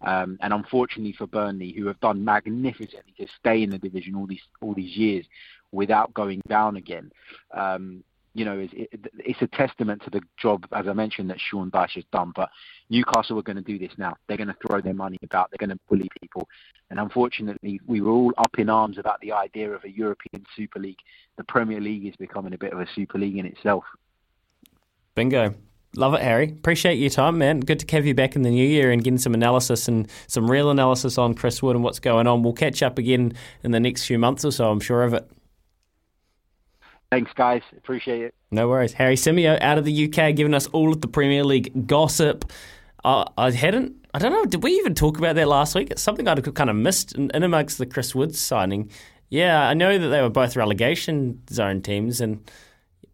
Um, 0.01 0.37
and 0.41 0.53
unfortunately 0.53 1.13
for 1.17 1.25
Burnley, 1.25 1.71
who 1.71 1.87
have 1.87 1.99
done 1.99 2.23
magnificently 2.23 3.13
to 3.17 3.27
stay 3.39 3.63
in 3.63 3.71
the 3.71 3.79
division 3.79 4.15
all 4.15 4.27
these 4.27 4.43
all 4.61 4.75
these 4.75 4.95
years 4.95 5.25
without 5.71 6.13
going 6.13 6.41
down 6.47 6.75
again, 6.75 7.11
um, 7.51 8.03
you 8.37 8.45
know, 8.45 8.59
it's, 8.59 8.73
it, 8.75 9.11
it's 9.17 9.41
a 9.41 9.47
testament 9.47 10.03
to 10.03 10.11
the 10.11 10.21
job, 10.37 10.67
as 10.71 10.87
I 10.87 10.93
mentioned, 10.93 11.31
that 11.31 11.39
Sean 11.39 11.71
Dyche 11.71 11.95
has 11.95 12.03
done. 12.13 12.33
But 12.35 12.49
Newcastle 12.87 13.39
are 13.39 13.41
going 13.41 13.55
to 13.55 13.63
do 13.63 13.79
this 13.79 13.91
now. 13.97 14.15
They're 14.27 14.37
going 14.37 14.47
to 14.47 14.55
throw 14.65 14.79
their 14.79 14.93
money 14.93 15.17
about. 15.23 15.49
They're 15.49 15.65
going 15.65 15.75
to 15.75 15.83
bully 15.89 16.07
people. 16.21 16.47
And 16.91 16.99
unfortunately, 16.99 17.81
we 17.87 17.99
were 17.99 18.11
all 18.11 18.33
up 18.37 18.59
in 18.59 18.69
arms 18.69 18.99
about 18.99 19.19
the 19.21 19.31
idea 19.31 19.71
of 19.71 19.83
a 19.83 19.89
European 19.89 20.45
Super 20.55 20.77
League. 20.77 20.99
The 21.37 21.45
Premier 21.45 21.81
League 21.81 22.05
is 22.05 22.15
becoming 22.15 22.53
a 22.53 22.59
bit 22.59 22.73
of 22.73 22.79
a 22.79 22.85
Super 22.93 23.17
League 23.17 23.37
in 23.37 23.47
itself. 23.47 23.83
Bingo. 25.15 25.55
Love 25.95 26.13
it, 26.13 26.21
Harry. 26.21 26.49
Appreciate 26.51 26.99
your 26.99 27.09
time, 27.09 27.39
man. 27.39 27.59
Good 27.59 27.79
to 27.79 27.95
have 27.95 28.05
you 28.05 28.13
back 28.13 28.35
in 28.35 28.43
the 28.43 28.51
new 28.51 28.67
year 28.67 28.91
and 28.91 29.03
getting 29.03 29.17
some 29.17 29.33
analysis 29.33 29.87
and 29.87 30.07
some 30.27 30.51
real 30.51 30.69
analysis 30.69 31.17
on 31.17 31.33
Chris 31.33 31.63
Wood 31.63 31.75
and 31.75 31.83
what's 31.83 31.99
going 31.99 32.27
on. 32.27 32.43
We'll 32.43 32.53
catch 32.53 32.83
up 32.83 32.99
again 32.99 33.33
in 33.63 33.71
the 33.71 33.79
next 33.79 34.05
few 34.05 34.19
months 34.19 34.45
or 34.45 34.51
so, 34.51 34.69
I'm 34.69 34.79
sure 34.79 35.01
of 35.01 35.15
it. 35.15 35.27
Thanks, 37.11 37.31
guys. 37.35 37.61
Appreciate 37.77 38.21
it. 38.21 38.35
No 38.51 38.67
worries. 38.67 38.93
Harry 38.93 39.15
Symeou 39.15 39.61
out 39.61 39.77
of 39.77 39.85
the 39.85 40.05
UK 40.05 40.35
giving 40.35 40.53
us 40.53 40.67
all 40.67 40.91
of 40.91 41.01
the 41.01 41.07
Premier 41.07 41.43
League 41.43 41.87
gossip. 41.87 42.51
Uh, 43.03 43.25
I 43.37 43.51
hadn't, 43.51 44.05
I 44.13 44.19
don't 44.19 44.31
know, 44.31 44.45
did 44.45 44.63
we 44.63 44.71
even 44.73 44.93
talk 44.93 45.17
about 45.17 45.35
that 45.35 45.47
last 45.47 45.75
week? 45.75 45.89
It's 45.91 46.01
something 46.01 46.27
I'd 46.27 46.53
kind 46.55 46.69
of 46.69 46.75
missed 46.75 47.13
in, 47.15 47.31
in 47.33 47.43
amongst 47.43 47.77
the 47.77 47.85
Chris 47.85 48.13
Wood's 48.13 48.39
signing. 48.39 48.89
Yeah, 49.29 49.67
I 49.67 49.73
know 49.73 49.97
that 49.97 50.07
they 50.07 50.21
were 50.21 50.29
both 50.29 50.55
relegation 50.55 51.41
zone 51.49 51.81
teams 51.81 52.19
and 52.19 52.49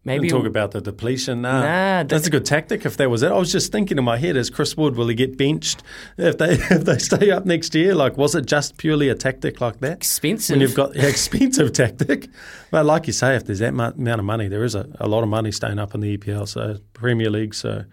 maybe. 0.04 0.28
Talk 0.28 0.46
about 0.46 0.70
the 0.72 0.80
depletion. 0.80 1.42
Nah, 1.42 1.60
Nah, 1.60 2.02
that's 2.04 2.26
a 2.26 2.30
good 2.30 2.44
tactic 2.44 2.84
if 2.86 2.96
that 2.96 3.10
was 3.10 3.22
it. 3.22 3.30
I 3.32 3.38
was 3.38 3.50
just 3.50 3.72
thinking 3.72 3.98
in 3.98 4.04
my 4.04 4.18
head, 4.18 4.36
is 4.36 4.50
Chris 4.50 4.76
Wood, 4.76 4.96
will 4.96 5.08
he 5.08 5.14
get 5.14 5.36
benched 5.36 5.82
if 6.16 6.38
they 6.38 6.52
if 6.70 6.84
they 6.84 6.98
stay 6.98 7.30
up 7.30 7.44
next 7.44 7.74
year? 7.74 7.94
Like, 7.94 8.16
was 8.16 8.34
it 8.34 8.46
just 8.46 8.76
purely 8.76 9.08
a 9.08 9.14
tactic 9.14 9.60
like 9.60 9.80
that? 9.80 9.92
Expensive. 9.98 10.54
When 10.54 10.60
you've 10.60 10.74
got 10.74 10.94
yeah, 10.94 11.02
expensive 11.06 11.72
tactic. 11.72 12.28
But 12.70 12.86
like 12.86 13.06
you 13.06 13.12
say, 13.12 13.36
if 13.36 13.44
there's 13.46 13.60
that 13.60 13.74
mu- 13.74 13.84
amount 13.84 14.18
of 14.20 14.24
money, 14.24 14.48
there 14.48 14.64
is 14.64 14.74
a, 14.74 14.88
a 15.00 15.08
lot 15.08 15.22
of 15.22 15.28
money 15.28 15.52
staying 15.52 15.78
up 15.78 15.94
in 15.94 16.00
the 16.00 16.16
EPL, 16.16 16.48
so 16.48 16.78
Premier 16.92 17.30
League. 17.30 17.54
So 17.54 17.84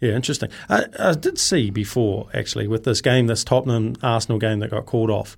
yeah, 0.00 0.12
interesting. 0.12 0.50
I, 0.68 0.84
I 0.98 1.12
did 1.14 1.38
see 1.38 1.70
before 1.70 2.28
actually 2.32 2.68
with 2.68 2.84
this 2.84 3.00
game, 3.00 3.26
this 3.26 3.42
Tottenham 3.44 3.96
Arsenal 4.02 4.38
game 4.38 4.60
that 4.60 4.70
got 4.70 4.86
called 4.86 5.10
off. 5.10 5.36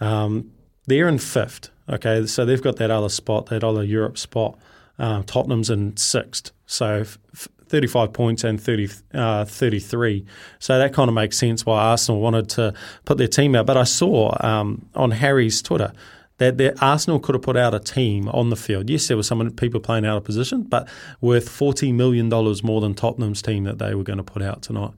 Um, 0.00 0.50
they're 0.86 1.08
in 1.08 1.18
fifth. 1.18 1.70
Okay, 1.88 2.26
so 2.26 2.44
they've 2.44 2.62
got 2.62 2.76
that 2.76 2.90
other 2.90 3.08
spot, 3.08 3.46
that 3.46 3.62
other 3.64 3.84
Europe 3.84 4.16
spot. 4.18 4.58
Um, 5.00 5.24
Tottenham's 5.24 5.70
in 5.70 5.96
sixth, 5.96 6.52
so 6.66 7.00
f- 7.00 7.48
35 7.70 8.12
points 8.12 8.44
and 8.44 8.60
30, 8.60 8.88
uh, 9.14 9.44
33. 9.44 10.26
So 10.58 10.78
that 10.78 10.92
kind 10.92 11.08
of 11.08 11.14
makes 11.14 11.38
sense 11.38 11.64
why 11.64 11.80
Arsenal 11.80 12.20
wanted 12.20 12.48
to 12.50 12.74
put 13.04 13.16
their 13.16 13.28
team 13.28 13.54
out. 13.54 13.66
But 13.66 13.76
I 13.76 13.84
saw 13.84 14.36
um, 14.40 14.86
on 14.94 15.12
Harry's 15.12 15.62
Twitter 15.62 15.92
that, 16.38 16.58
that 16.58 16.82
Arsenal 16.82 17.20
could 17.20 17.34
have 17.34 17.42
put 17.42 17.56
out 17.56 17.72
a 17.72 17.78
team 17.78 18.28
on 18.30 18.50
the 18.50 18.56
field. 18.56 18.90
Yes, 18.90 19.08
there 19.08 19.16
were 19.16 19.22
some 19.22 19.48
people 19.52 19.78
playing 19.78 20.04
out 20.04 20.16
of 20.16 20.24
position, 20.24 20.62
but 20.62 20.88
worth 21.20 21.48
$40 21.48 21.94
million 21.94 22.28
more 22.28 22.80
than 22.80 22.94
Tottenham's 22.94 23.42
team 23.42 23.64
that 23.64 23.78
they 23.78 23.94
were 23.94 24.04
going 24.04 24.16
to 24.16 24.24
put 24.24 24.42
out 24.42 24.62
tonight. 24.62 24.92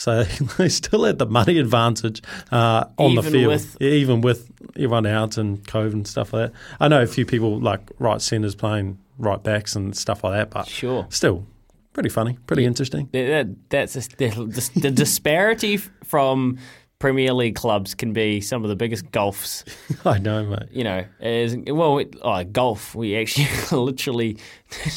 So 0.00 0.22
they 0.56 0.70
still 0.70 1.04
had 1.04 1.18
the 1.18 1.26
money 1.26 1.58
advantage 1.58 2.22
uh, 2.50 2.86
on 2.96 3.16
the 3.16 3.22
field, 3.22 3.48
with- 3.48 3.82
even 3.82 4.22
with 4.22 4.50
everyone 4.74 5.04
out 5.04 5.36
and 5.36 5.62
COVID 5.66 5.92
and 5.92 6.08
stuff 6.08 6.32
like 6.32 6.52
that. 6.52 6.58
I 6.80 6.88
know 6.88 7.02
a 7.02 7.06
few 7.06 7.26
people 7.26 7.60
like 7.60 7.80
right 7.98 8.20
centres 8.22 8.54
playing 8.54 8.98
right 9.18 9.42
backs 9.42 9.76
and 9.76 9.94
stuff 9.94 10.24
like 10.24 10.32
that, 10.32 10.48
but 10.50 10.66
Sure. 10.66 11.06
still 11.10 11.44
pretty 11.92 12.08
funny, 12.08 12.38
pretty 12.46 12.64
interesting. 12.64 13.10
That, 13.12 13.26
that- 13.26 13.68
that's 13.68 13.96
a, 13.96 14.00
the, 14.16 14.70
the 14.76 14.90
disparity 15.04 15.76
from 15.76 16.56
Premier 16.98 17.34
League 17.34 17.56
clubs 17.56 17.94
can 17.94 18.14
be 18.14 18.40
some 18.40 18.62
of 18.62 18.68
the 18.70 18.76
biggest 18.76 19.10
gulfs. 19.10 19.64
I 20.06 20.18
know, 20.18 20.44
mate. 20.46 20.68
You 20.70 20.84
know, 20.84 21.04
as 21.20 21.54
well, 21.66 21.98
it, 21.98 22.16
oh, 22.22 22.42
golf. 22.44 22.94
We 22.94 23.16
actually 23.16 23.48
literally 23.76 24.38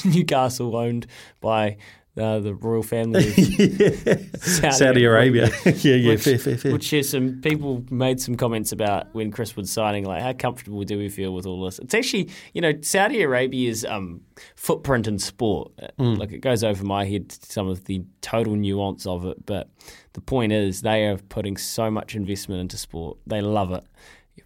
Newcastle 0.05 0.75
owned 0.75 1.07
by 1.41 1.77
uh, 2.17 2.39
the 2.39 2.53
royal 2.53 2.83
family 2.83 3.27
of 3.27 3.33
Saudi, 4.41 4.71
Saudi 4.71 5.03
Arabia. 5.05 5.49
Yeah, 5.65 5.95
yeah, 5.95 6.09
which, 6.11 6.21
fair, 6.23 6.37
fair, 6.37 6.57
fair. 6.57 6.71
Which 6.71 6.93
is 6.93 7.09
some 7.09 7.41
people 7.41 7.83
made 7.89 8.19
some 8.19 8.35
comments 8.35 8.71
about 8.71 9.07
when 9.13 9.31
Chris 9.31 9.55
was 9.55 9.71
signing, 9.71 10.05
like 10.05 10.21
how 10.21 10.33
comfortable 10.33 10.83
do 10.83 10.97
we 10.97 11.09
feel 11.09 11.33
with 11.33 11.45
all 11.45 11.63
this? 11.65 11.79
It's 11.79 11.93
actually, 11.93 12.29
you 12.53 12.61
know, 12.61 12.73
Saudi 12.81 13.21
Arabia's 13.23 13.83
um, 13.85 14.21
footprint 14.55 15.07
in 15.07 15.17
sport. 15.19 15.71
uh, 15.81 15.87
Mm. 15.99 16.17
Like 16.17 16.31
it 16.31 16.39
goes 16.39 16.63
over 16.63 16.83
my 16.83 17.05
head 17.05 17.31
some 17.31 17.67
of 17.67 17.85
the 17.85 18.03
total 18.21 18.55
nuance 18.55 19.05
of 19.05 19.25
it, 19.25 19.45
but 19.45 19.69
the 20.13 20.21
point 20.21 20.51
is 20.51 20.81
they 20.81 21.05
are 21.07 21.17
putting 21.17 21.57
so 21.57 21.89
much 21.91 22.15
investment 22.15 22.61
into 22.61 22.77
sport. 22.77 23.17
They 23.27 23.41
love 23.41 23.71
it. 23.71 23.83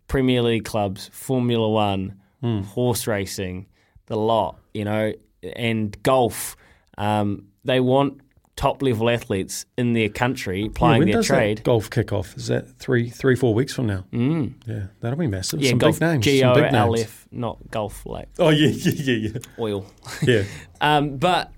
Premier 0.08 0.42
League 0.42 0.66
clubs, 0.66 1.10
Formula 1.14 1.68
One, 1.70 2.16
Mm. 2.44 2.64
horse 2.66 3.08
racing, 3.08 3.66
the 4.06 4.16
lot, 4.16 4.60
you 4.74 4.86
know, 4.86 5.12
and 5.56 5.98
golf. 6.04 6.56
Um, 7.00 7.48
they 7.68 7.80
want 7.80 8.22
top 8.56 8.82
level 8.82 9.08
athletes 9.08 9.66
in 9.78 9.94
their 9.94 10.10
country 10.10 10.64
Yeah, 10.64 10.70
playing 10.74 11.00
when 11.00 11.08
their 11.10 11.18
does 11.18 11.28
trade. 11.28 11.60
that 11.60 11.64
golf 11.64 11.92
kick 11.92 12.12
off? 12.12 12.36
Is 12.36 12.48
that 12.48 12.68
three, 12.80 13.08
three, 13.10 13.36
four 13.36 13.54
weeks 13.54 13.72
from 13.74 13.86
now? 13.86 14.06
Mm. 14.12 14.54
Yeah, 14.66 14.88
that'll 15.00 15.20
be 15.20 15.28
massive. 15.28 15.62
Yeah, 15.62 15.70
Some 15.70 15.78
golf, 15.78 16.00
big 16.00 16.10
names. 16.10 16.26
G 16.26 16.40
some 16.40 16.56
big 16.56 16.72
names. 16.72 17.28
Not 17.32 17.60
golf 17.70 18.04
like 18.08 18.30
Oh 18.40 18.50
yeah, 18.50 18.70
yeah, 18.74 18.92
yeah, 19.14 19.30
yeah. 19.34 19.40
oil. 19.60 19.86
Yeah. 20.24 20.44
um, 20.82 21.18
but 21.18 21.52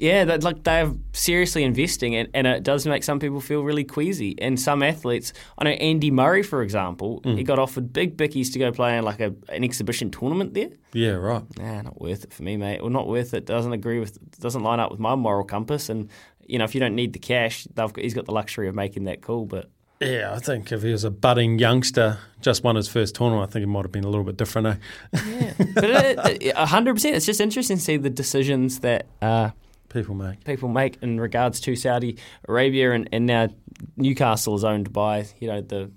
yeah, 0.00 0.24
that 0.24 0.42
like 0.42 0.64
they're 0.64 0.92
seriously 1.12 1.62
investing, 1.62 2.16
and, 2.16 2.28
and 2.34 2.46
it 2.46 2.62
does 2.62 2.86
make 2.86 3.04
some 3.04 3.18
people 3.20 3.40
feel 3.40 3.62
really 3.62 3.84
queasy. 3.84 4.34
And 4.40 4.58
some 4.58 4.82
athletes, 4.82 5.32
I 5.58 5.64
know 5.64 5.70
Andy 5.70 6.10
Murray, 6.10 6.42
for 6.42 6.62
example, 6.62 7.20
Mm. 7.24 7.36
he 7.36 7.44
got 7.44 7.58
offered 7.58 7.92
big 7.92 8.16
bickies 8.16 8.52
to 8.54 8.58
go 8.58 8.72
play 8.72 8.96
in 8.98 9.04
like 9.04 9.20
a, 9.20 9.34
an 9.50 9.62
exhibition 9.62 10.10
tournament 10.10 10.54
there. 10.54 10.70
Yeah, 10.92 11.10
right. 11.12 11.42
Nah, 11.58 11.82
not 11.82 12.00
worth 12.00 12.24
it 12.24 12.32
for 12.32 12.42
me, 12.42 12.56
mate. 12.56 12.80
Well, 12.80 12.90
not 12.90 13.06
worth 13.06 13.34
it. 13.34 13.44
Doesn't 13.46 13.72
agree 13.72 14.00
with, 14.00 14.18
doesn't 14.40 14.62
line 14.62 14.80
up 14.80 14.90
with 14.90 15.00
my 15.00 15.14
moral 15.14 15.44
compass. 15.44 15.88
And 15.88 16.08
you 16.46 16.58
know, 16.58 16.64
if 16.64 16.74
you 16.74 16.80
don't 16.80 16.94
need 16.96 17.12
the 17.12 17.18
cash, 17.20 17.64
they've 17.74 17.92
got, 17.92 18.02
he's 18.02 18.14
got 18.14 18.24
the 18.24 18.32
luxury 18.32 18.66
of 18.68 18.74
making 18.74 19.04
that 19.04 19.20
call. 19.22 19.44
But 19.44 19.70
Yeah, 20.00 20.32
I 20.34 20.38
think 20.40 20.72
if 20.72 20.82
he 20.82 20.90
was 20.90 21.04
a 21.04 21.10
budding 21.10 21.58
youngster, 21.58 22.18
just 22.40 22.64
won 22.64 22.74
his 22.76 22.88
first 22.88 23.14
tournament, 23.14 23.48
I 23.48 23.52
think 23.52 23.62
it 23.62 23.66
might 23.68 23.84
have 23.84 23.92
been 23.92 24.04
a 24.04 24.08
little 24.08 24.24
bit 24.24 24.36
different. 24.38 24.66
Eh? 25.12 25.52
but 25.74 25.84
it- 26.42 26.52
a 26.56 26.66
hundred 26.66 26.94
percent, 26.94 27.16
it's 27.16 27.26
just 27.26 27.40
interesting 27.40 27.76
to 27.76 27.82
see 27.82 27.96
the 27.98 28.10
decisions 28.10 28.80
that 28.80 29.06
uh, 29.22 29.50
people 29.90 30.14
make. 30.14 30.44
People 30.44 30.68
make 30.68 30.96
in 31.02 31.20
regards 31.20 31.60
to 31.60 31.76
Saudi 31.76 32.16
Arabia, 32.48 32.92
and, 32.92 33.08
and 33.12 33.26
now 33.26 33.48
Newcastle 33.96 34.54
is 34.54 34.64
owned 34.64 34.92
by 34.92 35.26
you 35.38 35.48
know 35.48 35.60
the 35.60 35.90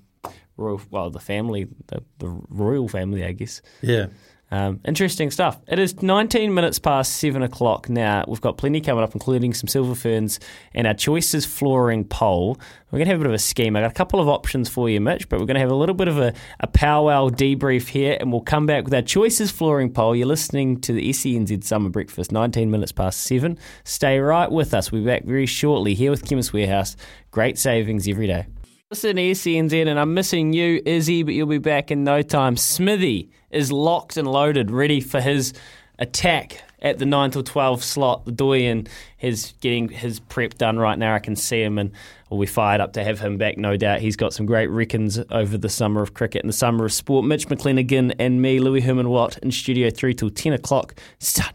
royal, 0.58 0.82
well, 0.92 1.10
the 1.10 1.20
family, 1.20 1.68
the, 1.88 2.04
the 2.20 2.30
royal 2.50 2.88
family, 2.88 3.24
I 3.24 3.32
guess. 3.32 3.62
Yeah. 3.82 4.08
Um, 4.54 4.82
interesting 4.86 5.32
stuff. 5.32 5.60
It 5.68 5.80
is 5.80 6.04
19 6.04 6.54
minutes 6.54 6.78
past 6.78 7.16
7 7.16 7.42
o'clock 7.42 7.90
now. 7.90 8.24
We've 8.28 8.40
got 8.40 8.56
plenty 8.56 8.82
coming 8.82 9.04
up, 9.04 9.16
including 9.16 9.56
some 9.56 9.68
silver 9.68 9.96
ferns 9.96 10.40
and 10.76 10.86
our 10.86 10.94
choices 10.94 11.44
flooring 11.44 12.06
poll. 12.06 12.60
We're 12.92 13.00
going 13.00 13.08
to 13.08 13.14
have 13.14 13.22
a 13.22 13.24
bit 13.24 13.30
of 13.30 13.34
a 13.34 13.40
scheme. 13.40 13.76
i 13.76 13.82
got 13.82 13.90
a 13.90 13.96
couple 13.96 14.20
of 14.20 14.30
options 14.30 14.70
for 14.70 14.88
you, 14.88 15.02
Mitch, 15.02 15.28
but 15.28 15.40
we're 15.40 15.48
going 15.48 15.56
to 15.56 15.62
have 15.62 15.72
a 15.72 15.76
little 15.76 15.96
bit 15.96 16.08
of 16.08 16.20
a, 16.20 16.36
a 16.60 16.68
powwow 16.68 17.30
debrief 17.30 17.88
here, 17.88 18.16
and 18.20 18.32
we'll 18.32 18.42
come 18.42 18.68
back 18.68 18.84
with 18.84 18.94
our 18.94 19.02
choices 19.02 19.50
flooring 19.50 19.92
poll. 19.92 20.16
You're 20.16 20.28
listening 20.28 20.80
to 20.82 20.94
the 20.94 21.10
SENZ 21.10 21.64
Summer 21.64 21.90
Breakfast, 21.90 22.32
19 22.32 22.70
minutes 22.70 22.92
past 22.92 23.22
7. 23.22 23.58
Stay 23.86 24.20
right 24.20 24.52
with 24.52 24.76
us. 24.76 24.92
We'll 24.92 25.02
be 25.02 25.08
back 25.08 25.24
very 25.24 25.48
shortly 25.48 25.96
here 25.96 26.12
with 26.12 26.30
Chemist 26.30 26.54
Warehouse. 26.54 26.96
Great 27.32 27.58
savings 27.58 28.08
every 28.08 28.28
day. 28.28 28.46
Listen, 28.94 29.18
SENZ, 29.18 29.88
and 29.88 30.00
I'm 30.00 30.14
missing 30.14 30.54
you, 30.54 30.80
Izzy, 30.86 31.24
but 31.24 31.34
you'll 31.34 31.48
be 31.48 31.58
back 31.58 31.90
in 31.90 32.04
no 32.04 32.22
time. 32.22 32.56
Smithy 32.56 33.32
is 33.50 33.72
locked 33.72 34.18
and 34.18 34.28
loaded, 34.32 34.70
ready 34.70 35.02
for 35.02 35.20
his 35.20 35.52
attack 35.98 36.62
at 36.80 37.00
the 37.00 37.06
9 37.08 37.32
till 37.32 37.42
12 37.42 37.84
slot. 37.84 38.24
The 38.26 38.32
Doyen 38.32 38.86
is 39.20 39.56
getting 39.62 39.90
his 39.90 40.20
prep 40.20 40.60
done 40.60 40.78
right 40.78 41.00
now. 41.00 41.16
I 41.16 41.18
can 41.18 41.36
see 41.36 41.60
him, 41.60 41.80
and 41.80 41.92
we'll 42.30 42.40
be 42.40 42.46
fired 42.46 42.82
up 42.82 42.94
to 42.94 43.04
have 43.04 43.20
him 43.20 43.40
back, 43.40 43.58
no 43.58 43.78
doubt. 43.78 44.00
He's 44.00 44.16
got 44.16 44.32
some 44.32 44.46
great 44.46 44.68
reckons 44.68 45.20
over 45.32 45.58
the 45.58 45.70
summer 45.70 46.04
of 46.04 46.14
cricket 46.14 46.44
and 46.44 46.50
the 46.50 46.56
summer 46.56 46.86
of 46.86 46.94
sport. 46.94 47.26
Mitch 47.26 47.48
McClenaghan 47.48 48.14
and 48.20 48.44
me, 48.44 48.60
Louis 48.60 48.82
Herman 48.82 49.10
Watt, 49.10 49.40
in 49.40 49.50
studio 49.50 49.90
3 49.90 50.14
till 50.14 50.30
10 50.30 50.54
o'clock. 50.54 50.94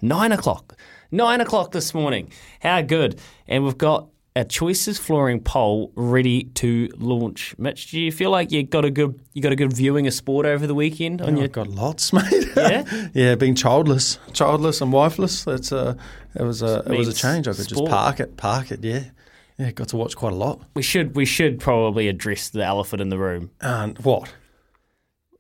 9 0.03 0.33
o'clock. 0.33 0.77
9 1.13 1.41
o'clock 1.41 1.71
this 1.71 1.95
morning. 1.95 2.33
How 2.63 2.83
good. 2.83 3.21
And 3.47 3.63
we've 3.63 3.79
got 3.79 4.09
our 4.39 4.45
choices 4.45 4.99
flooring 4.99 5.41
poll 5.41 5.93
ready 5.97 6.45
to 6.55 6.89
launch. 6.99 7.55
Mitch, 7.59 7.91
do 7.91 8.01
you 8.01 8.13
feel 8.13 8.31
like 8.31 8.53
you 8.53 8.63
got 8.63 8.85
a 8.85 8.91
good 8.91 9.21
you 9.35 9.43
got 9.43 9.53
a 9.53 9.57
good 9.57 9.73
viewing 9.73 10.07
of 10.07 10.15
sport 10.15 10.47
over 10.47 10.67
the 10.67 10.75
weekend? 10.75 11.21
On 11.21 11.29
Yeah, 11.31 11.35
your 11.37 11.45
I've 11.45 11.53
got 11.53 11.67
lots, 11.69 12.13
mate. 12.15 12.47
Yeah? 12.57 13.09
yeah, 13.15 13.35
being 13.35 13.55
childless, 13.55 14.19
childless 14.33 14.81
and 14.81 14.93
wifeless. 14.93 15.45
That's 15.45 15.73
a 15.73 15.97
it 16.35 16.43
was 16.43 16.63
a 16.63 16.83
it 16.87 16.97
was 16.97 17.09
a 17.09 17.13
change. 17.15 17.49
I 17.49 17.53
could 17.53 17.65
sport. 17.65 17.87
just 17.89 17.91
park 17.91 18.21
it, 18.21 18.37
park 18.37 18.71
it. 18.71 18.85
Yeah, 18.85 19.05
yeah. 19.59 19.73
Got 19.73 19.89
to 19.89 19.97
watch 19.97 20.15
quite 20.17 20.33
a 20.33 20.37
lot. 20.37 20.61
we 20.75 20.83
should 20.83 21.17
we 21.17 21.25
should 21.25 21.59
probably 21.61 22.09
address 22.09 22.49
the 22.51 22.63
elephant 22.65 23.03
in 23.03 23.09
the 23.09 23.19
room. 23.19 23.51
And 23.61 23.99
what 23.99 24.33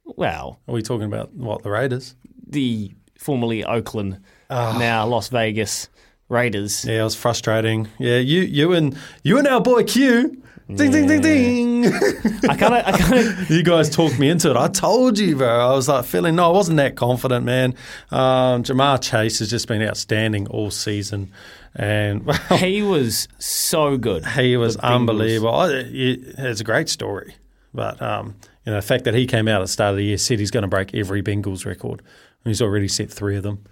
Well, 0.05 0.61
are 0.67 0.75
we 0.75 0.83
talking 0.83 1.07
about? 1.07 1.33
What 1.35 1.63
the 1.63 1.71
Raiders? 1.71 2.15
the 2.51 2.93
formerly 3.19 3.63
Oakland, 3.65 4.21
Ah. 4.49 4.77
now 4.79 5.07
Las 5.07 5.29
Vegas 5.29 5.89
Raiders. 6.29 6.85
Yeah, 6.85 7.01
it 7.01 7.05
was 7.05 7.15
frustrating. 7.15 7.89
Yeah, 7.99 8.19
you 8.19 8.43
you 8.43 8.73
and 8.73 8.97
you 9.23 9.39
and 9.39 9.47
our 9.47 9.61
boy 9.61 9.85
Q. 9.85 10.43
Ding 10.75 10.91
ding 10.91 11.07
ding 11.07 11.23
ding. 11.23 11.87
I 11.87 12.55
kind 12.57 12.75
of 12.75 12.87
I 12.87 12.93
kind 12.99 13.15
of 13.27 13.51
you 13.51 13.63
guys 13.63 13.89
talked 13.89 14.19
me 14.19 14.29
into 14.29 14.51
it. 14.51 14.57
I 14.59 14.69
told 14.69 15.19
you, 15.19 15.35
bro. 15.37 15.49
I 15.49 15.73
was 15.75 15.89
like 15.89 16.05
feeling 16.05 16.37
no, 16.37 16.51
I 16.51 16.53
wasn't 16.53 16.77
that 16.77 16.95
confident, 16.95 17.47
man. 17.47 17.75
Um, 18.11 18.65
Ja'Marr 18.65 19.01
Chase 19.01 19.39
has 19.39 19.49
just 19.49 19.67
been 19.67 19.81
outstanding 19.81 20.47
all 20.49 20.71
season, 20.71 21.33
and 21.75 22.27
well, 22.27 22.37
he 22.59 22.83
was 22.83 23.29
so 23.39 23.97
good. 23.97 24.27
he 24.27 24.59
was 24.59 24.77
unbelievable. 24.77 25.63
It's 25.71 26.61
a 26.61 26.65
great 26.65 26.91
story, 26.91 27.37
but 27.73 28.03
um, 28.03 28.35
you 28.67 28.73
know 28.73 28.77
the 28.79 28.87
fact 28.87 29.05
that 29.05 29.15
he 29.15 29.27
came 29.27 29.49
out 29.49 29.63
at 29.63 29.65
the 29.65 29.69
start 29.69 29.93
of 29.93 29.97
the 29.97 30.05
year 30.05 30.19
said 30.19 30.39
he's 30.39 30.51
going 30.51 30.65
to 30.65 30.69
break 30.69 30.95
every 30.95 31.23
Bengals 31.23 31.65
record. 31.65 32.01
and 32.01 32.51
He's 32.51 32.61
already 32.61 32.89
set 32.89 33.11
three 33.11 33.39
of 33.39 33.43
them. 33.43 33.65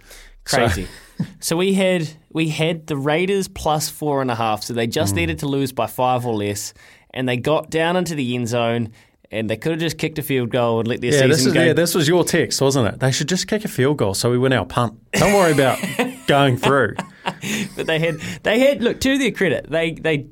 So- 0.47 0.57
Crazy. 0.57 0.87
So, 1.39 1.57
we 1.57 1.73
had 1.73 2.07
we 2.31 2.49
had 2.49 2.85
the 2.85 2.95
Raiders 2.95 3.47
plus 3.47 3.89
four 3.89 4.21
and 4.21 4.29
a 4.29 4.35
half, 4.35 4.61
so 4.61 4.75
they 4.75 4.85
just 4.85 5.13
Mm. 5.13 5.17
needed 5.17 5.39
to 5.39 5.47
lose 5.47 5.71
by 5.71 5.87
five 5.87 6.27
or 6.27 6.35
less, 6.35 6.75
and 7.11 7.27
they 7.27 7.37
got 7.37 7.71
down 7.71 7.95
into 7.97 8.13
the 8.13 8.35
end 8.35 8.47
zone, 8.47 8.89
and 9.31 9.49
they 9.49 9.57
could 9.57 9.71
have 9.71 9.79
just 9.79 9.97
kicked 9.97 10.19
a 10.19 10.21
field 10.21 10.51
goal 10.51 10.77
and 10.79 10.87
let 10.87 11.01
their 11.01 11.09
yeah, 11.11 11.17
season 11.21 11.29
this 11.31 11.45
is 11.47 11.53
go. 11.53 11.63
yeah, 11.63 11.73
this 11.73 11.95
was 11.95 12.07
your 12.07 12.23
text, 12.23 12.61
wasn't 12.61 12.87
it? 12.93 12.99
They 12.99 13.11
should 13.11 13.27
just 13.27 13.47
kick 13.47 13.65
a 13.65 13.67
field 13.67 13.97
goal 13.97 14.13
so 14.13 14.29
we 14.29 14.37
win 14.37 14.53
our 14.53 14.65
punt. 14.67 14.93
Don't 15.13 15.33
worry 15.33 15.53
about 15.53 15.79
going 16.27 16.55
through. 16.55 16.93
but 17.75 17.87
they 17.87 17.97
had 17.97 18.19
they 18.43 18.59
had 18.59 18.83
look 18.83 18.99
to 19.01 19.17
their 19.17 19.31
credit, 19.31 19.67
they 19.71 19.93
they 19.93 20.27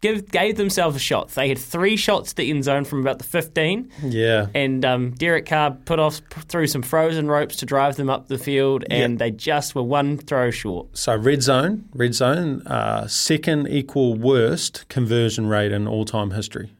give, 0.00 0.30
gave 0.30 0.56
themselves 0.56 0.96
a 0.96 0.98
shot. 0.98 1.28
They 1.30 1.48
had 1.48 1.58
three 1.58 1.96
shots 1.96 2.30
to 2.30 2.36
the 2.36 2.50
end 2.50 2.64
zone 2.64 2.84
from 2.84 3.00
about 3.00 3.18
the 3.18 3.24
fifteen. 3.24 3.90
Yeah. 4.02 4.46
And 4.54 4.84
um, 4.84 5.10
Derek 5.12 5.46
Carr 5.46 5.72
put 5.72 5.98
off 5.98 6.20
through 6.48 6.66
some 6.68 6.82
frozen 6.82 7.28
ropes 7.28 7.56
to 7.56 7.66
drive 7.66 7.96
them 7.96 8.10
up 8.10 8.28
the 8.28 8.38
field, 8.38 8.84
and 8.90 9.14
Yeah. 9.14 9.18
they 9.18 9.30
just 9.30 9.74
were 9.74 9.82
one 9.82 10.18
throw 10.18 10.50
short. 10.50 10.96
So 10.96 11.16
red 11.16 11.42
zone, 11.42 11.88
red 11.94 12.14
zone, 12.14 12.62
uh, 12.66 13.06
second 13.06 13.68
equal 13.68 14.14
worst 14.14 14.88
conversion 14.88 15.46
rate 15.46 15.72
in 15.72 15.86
all 15.86 16.04
time 16.04 16.32
history. 16.32 16.72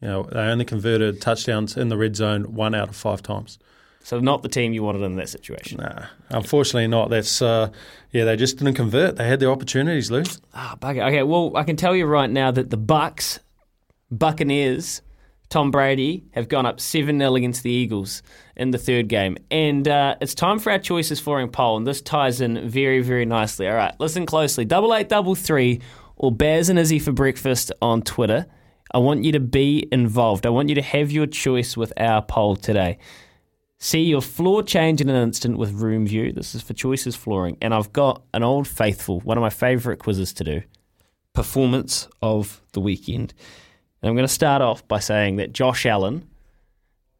You 0.00 0.08
know, 0.08 0.22
they 0.24 0.40
only 0.40 0.64
converted 0.66 1.20
touchdowns 1.22 1.76
in 1.76 1.88
the 1.88 1.96
red 1.96 2.14
zone 2.16 2.54
one 2.54 2.74
out 2.74 2.88
of 2.90 2.96
five 2.96 3.22
times. 3.22 3.58
So 4.04 4.20
not 4.20 4.42
the 4.42 4.50
team 4.50 4.74
you 4.74 4.82
wanted 4.82 5.00
in 5.00 5.16
that 5.16 5.30
situation. 5.30 5.78
Nah, 5.78 6.04
unfortunately 6.28 6.88
not. 6.88 7.08
That's 7.08 7.40
uh, 7.40 7.70
yeah, 8.10 8.24
they 8.24 8.36
just 8.36 8.58
didn't 8.58 8.74
convert. 8.74 9.16
They 9.16 9.26
had 9.26 9.40
their 9.40 9.50
opportunities, 9.50 10.10
Lou. 10.10 10.24
Ah, 10.52 10.76
bugger. 10.78 11.08
Okay, 11.08 11.22
well, 11.22 11.56
I 11.56 11.64
can 11.64 11.76
tell 11.76 11.96
you 11.96 12.04
right 12.04 12.28
now 12.28 12.50
that 12.50 12.68
the 12.68 12.76
Bucks, 12.76 13.40
Buccaneers, 14.10 15.00
Tom 15.48 15.70
Brady 15.70 16.26
have 16.32 16.50
gone 16.50 16.66
up 16.66 16.80
7 16.80 17.18
0 17.18 17.34
against 17.34 17.62
the 17.62 17.70
Eagles 17.70 18.22
in 18.56 18.72
the 18.72 18.78
third 18.78 19.08
game. 19.08 19.38
And 19.50 19.88
uh, 19.88 20.16
it's 20.20 20.34
time 20.34 20.58
for 20.58 20.70
our 20.70 20.78
choices 20.78 21.18
flooring 21.18 21.48
poll, 21.48 21.78
and 21.78 21.86
this 21.86 22.02
ties 22.02 22.42
in 22.42 22.68
very, 22.68 23.00
very 23.00 23.24
nicely. 23.24 23.66
All 23.66 23.74
right, 23.74 23.94
listen 23.98 24.26
closely. 24.26 24.66
Double 24.66 24.94
eight, 24.94 25.08
double 25.08 25.34
three, 25.34 25.80
or 26.16 26.30
Baz 26.30 26.68
and 26.68 26.78
Izzy 26.78 26.98
for 26.98 27.12
breakfast 27.12 27.72
on 27.80 28.02
Twitter. 28.02 28.44
I 28.92 28.98
want 28.98 29.24
you 29.24 29.32
to 29.32 29.40
be 29.40 29.88
involved. 29.90 30.44
I 30.44 30.50
want 30.50 30.68
you 30.68 30.74
to 30.74 30.82
have 30.82 31.10
your 31.10 31.26
choice 31.26 31.74
with 31.74 31.94
our 31.96 32.20
poll 32.20 32.54
today. 32.54 32.98
See 33.84 34.04
your 34.04 34.22
floor 34.22 34.62
change 34.62 35.02
in 35.02 35.10
an 35.10 35.22
instant 35.22 35.58
with 35.58 35.72
Room 35.72 36.06
View. 36.06 36.32
This 36.32 36.54
is 36.54 36.62
for 36.62 36.72
Choices 36.72 37.14
Flooring. 37.14 37.58
And 37.60 37.74
I've 37.74 37.92
got 37.92 38.22
an 38.32 38.42
old 38.42 38.66
faithful, 38.66 39.20
one 39.20 39.36
of 39.36 39.42
my 39.42 39.50
favourite 39.50 39.98
quizzes 39.98 40.32
to 40.32 40.42
do 40.42 40.62
performance 41.34 42.08
of 42.22 42.62
the 42.72 42.80
weekend. 42.80 43.34
And 44.00 44.08
I'm 44.08 44.16
going 44.16 44.26
to 44.26 44.32
start 44.32 44.62
off 44.62 44.88
by 44.88 45.00
saying 45.00 45.36
that 45.36 45.52
Josh 45.52 45.84
Allen 45.84 46.26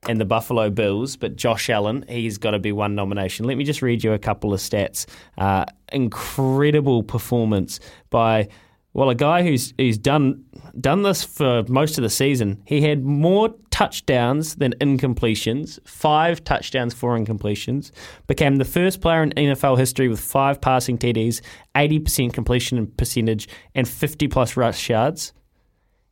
and 0.08 0.18
the 0.18 0.24
Buffalo 0.24 0.70
Bills, 0.70 1.16
but 1.16 1.36
Josh 1.36 1.68
Allen, 1.68 2.02
he's 2.08 2.38
got 2.38 2.52
to 2.52 2.58
be 2.58 2.72
one 2.72 2.94
nomination. 2.94 3.44
Let 3.44 3.58
me 3.58 3.64
just 3.64 3.82
read 3.82 4.02
you 4.02 4.14
a 4.14 4.18
couple 4.18 4.54
of 4.54 4.60
stats. 4.60 5.04
Uh, 5.36 5.66
incredible 5.92 7.02
performance 7.02 7.78
by 8.08 8.48
well, 8.94 9.10
a 9.10 9.14
guy 9.14 9.42
who's 9.42 9.74
who's 9.76 9.98
done 9.98 10.44
done 10.80 11.02
this 11.02 11.24
for 11.24 11.64
most 11.68 11.98
of 11.98 12.02
the 12.02 12.10
season. 12.10 12.62
He 12.64 12.80
had 12.80 13.04
more 13.04 13.52
touchdowns 13.70 14.54
than 14.54 14.72
incompletions, 14.80 15.80
five 15.86 16.42
touchdowns, 16.44 16.94
four 16.94 17.18
incompletions. 17.18 17.90
Became 18.28 18.56
the 18.56 18.64
first 18.64 19.00
player 19.00 19.22
in 19.24 19.30
NFL 19.30 19.78
history 19.78 20.08
with 20.08 20.20
five 20.20 20.60
passing 20.60 20.96
TDs, 20.96 21.42
eighty 21.76 21.98
percent 21.98 22.34
completion 22.34 22.86
percentage, 22.86 23.48
and 23.74 23.88
fifty 23.88 24.28
plus 24.28 24.56
rush 24.56 24.88
yards. 24.88 25.32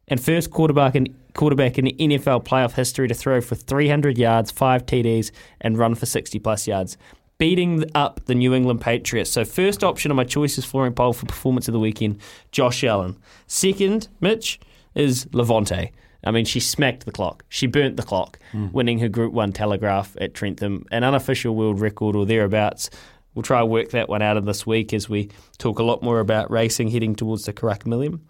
And 0.09 0.21
first 0.21 0.51
quarterback 0.51 0.97
in 0.97 1.17
quarterback 1.35 1.79
in 1.79 1.87
NFL 1.87 2.45
playoff 2.45 2.73
history 2.73 3.07
to 3.09 3.15
throw 3.15 3.41
for 3.41 3.55
300 3.55 4.19
yards, 4.19 4.51
five 4.51 4.85
TDs, 4.85 5.31
and 5.63 5.79
run 5.79 5.95
for 5.95 6.05
60 6.05 6.39
plus 6.41 6.67
yards 6.67 6.99
beating 7.43 7.85
up 7.97 8.25
the 8.27 8.37
New 8.37 8.55
England 8.55 8.81
Patriots. 8.81 9.29
So, 9.29 9.45
first 9.45 9.83
option 9.83 10.13
on 10.13 10.17
my 10.17 10.23
choices 10.23 10.65
flooring 10.65 10.93
poll 10.93 11.13
for 11.13 11.27
performance 11.27 11.67
of 11.67 11.73
the 11.73 11.81
weekend, 11.81 12.21
Josh 12.53 12.85
Allen. 12.85 13.17
Second, 13.49 14.07
Mitch, 14.21 14.61
is 14.95 15.27
Levante. 15.33 15.91
I 16.23 16.31
mean, 16.31 16.45
she 16.45 16.61
smacked 16.61 17.05
the 17.05 17.11
clock. 17.11 17.45
She 17.49 17.67
burnt 17.67 17.97
the 17.97 18.05
clock, 18.05 18.39
mm. 18.53 18.71
winning 18.71 19.01
her 19.01 19.09
Group 19.09 19.33
1 19.33 19.55
Telegraph 19.55 20.17
at 20.21 20.35
Trentham, 20.35 20.87
an 20.93 21.03
unofficial 21.03 21.57
world 21.57 21.81
record 21.81 22.15
or 22.15 22.27
thereabouts. 22.27 22.91
We'll 23.35 23.43
try 23.43 23.61
and 23.61 23.69
work 23.69 23.91
that 23.91 24.09
one 24.09 24.23
out 24.23 24.37
of 24.37 24.45
this 24.45 24.65
week 24.65 24.93
as 24.93 25.09
we 25.09 25.29
talk 25.59 25.81
a 25.81 25.83
lot 25.83 26.01
more 26.01 26.21
about 26.21 26.49
racing 26.49 26.93
heading 26.93 27.17
towards 27.17 27.47
the 27.47 27.53
Karaka 27.53 27.87
Million. 27.87 28.21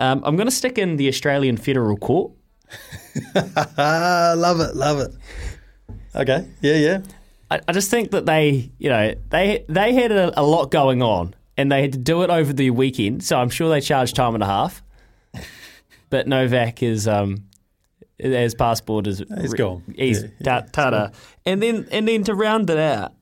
Um, 0.00 0.22
I'm 0.24 0.34
going 0.34 0.48
to 0.48 0.54
stick 0.54 0.76
in 0.76 0.96
the 0.96 1.06
Australian 1.06 1.56
Federal 1.56 1.96
Court. 1.96 2.32
love 3.76 4.58
it, 4.58 4.74
love 4.74 4.98
it. 4.98 5.12
Okay, 6.16 6.48
yeah, 6.62 6.74
yeah. 6.74 6.98
I, 7.50 7.60
I 7.68 7.72
just 7.72 7.90
think 7.90 8.10
that 8.10 8.26
they, 8.26 8.70
you 8.78 8.90
know, 8.90 9.14
they 9.30 9.64
they 9.68 9.94
had 9.94 10.12
a, 10.12 10.38
a, 10.40 10.42
lot 10.42 10.70
going 10.70 11.02
on, 11.02 11.34
and 11.56 11.70
they 11.70 11.82
had 11.82 11.92
to 11.92 11.98
do 11.98 12.22
it 12.22 12.30
over 12.30 12.52
the 12.52 12.70
weekend. 12.70 13.22
So 13.24 13.38
I'm 13.38 13.50
sure 13.50 13.68
they 13.68 13.80
charged 13.80 14.16
time 14.16 14.34
and 14.34 14.42
a 14.42 14.46
half. 14.46 14.82
But 16.08 16.28
Novak 16.28 16.84
is 16.84 17.08
um, 17.08 17.46
his 18.16 18.54
passport 18.54 19.08
is 19.08 19.24
he's 19.40 19.54
gone. 19.54 19.82
He's 19.96 20.22
yeah, 20.22 20.28
yeah, 20.40 21.10
and 21.44 21.60
then 21.60 21.88
and 21.90 22.06
then 22.06 22.22
to 22.24 22.34
round 22.34 22.70
it 22.70 22.78
out, 22.78 23.12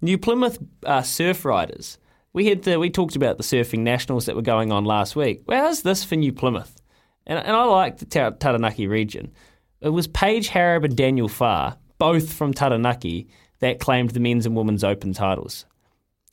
New 0.00 0.18
Plymouth 0.18 0.58
uh, 0.84 1.02
surf 1.02 1.44
riders. 1.44 1.98
We 2.32 2.46
had 2.46 2.62
the, 2.62 2.80
we 2.80 2.90
talked 2.90 3.14
about 3.14 3.36
the 3.36 3.44
surfing 3.44 3.80
nationals 3.80 4.26
that 4.26 4.34
were 4.34 4.42
going 4.42 4.72
on 4.72 4.84
last 4.84 5.14
week. 5.14 5.42
Well, 5.46 5.64
how's 5.64 5.82
this 5.82 6.02
for 6.02 6.16
New 6.16 6.32
Plymouth? 6.32 6.80
And, 7.26 7.38
and 7.38 7.54
I 7.54 7.64
like 7.64 7.98
the 7.98 8.06
Taranaki 8.06 8.88
region. 8.88 9.32
It 9.80 9.90
was 9.90 10.08
Paige 10.08 10.48
Hareb 10.48 10.84
and 10.84 10.96
Daniel 10.96 11.28
Farr, 11.28 11.76
both 11.98 12.32
from 12.32 12.52
Taranaki, 12.52 13.28
that 13.64 13.80
claimed 13.80 14.10
the 14.10 14.20
men's 14.20 14.44
and 14.44 14.54
women's 14.54 14.84
open 14.84 15.14
titles. 15.14 15.64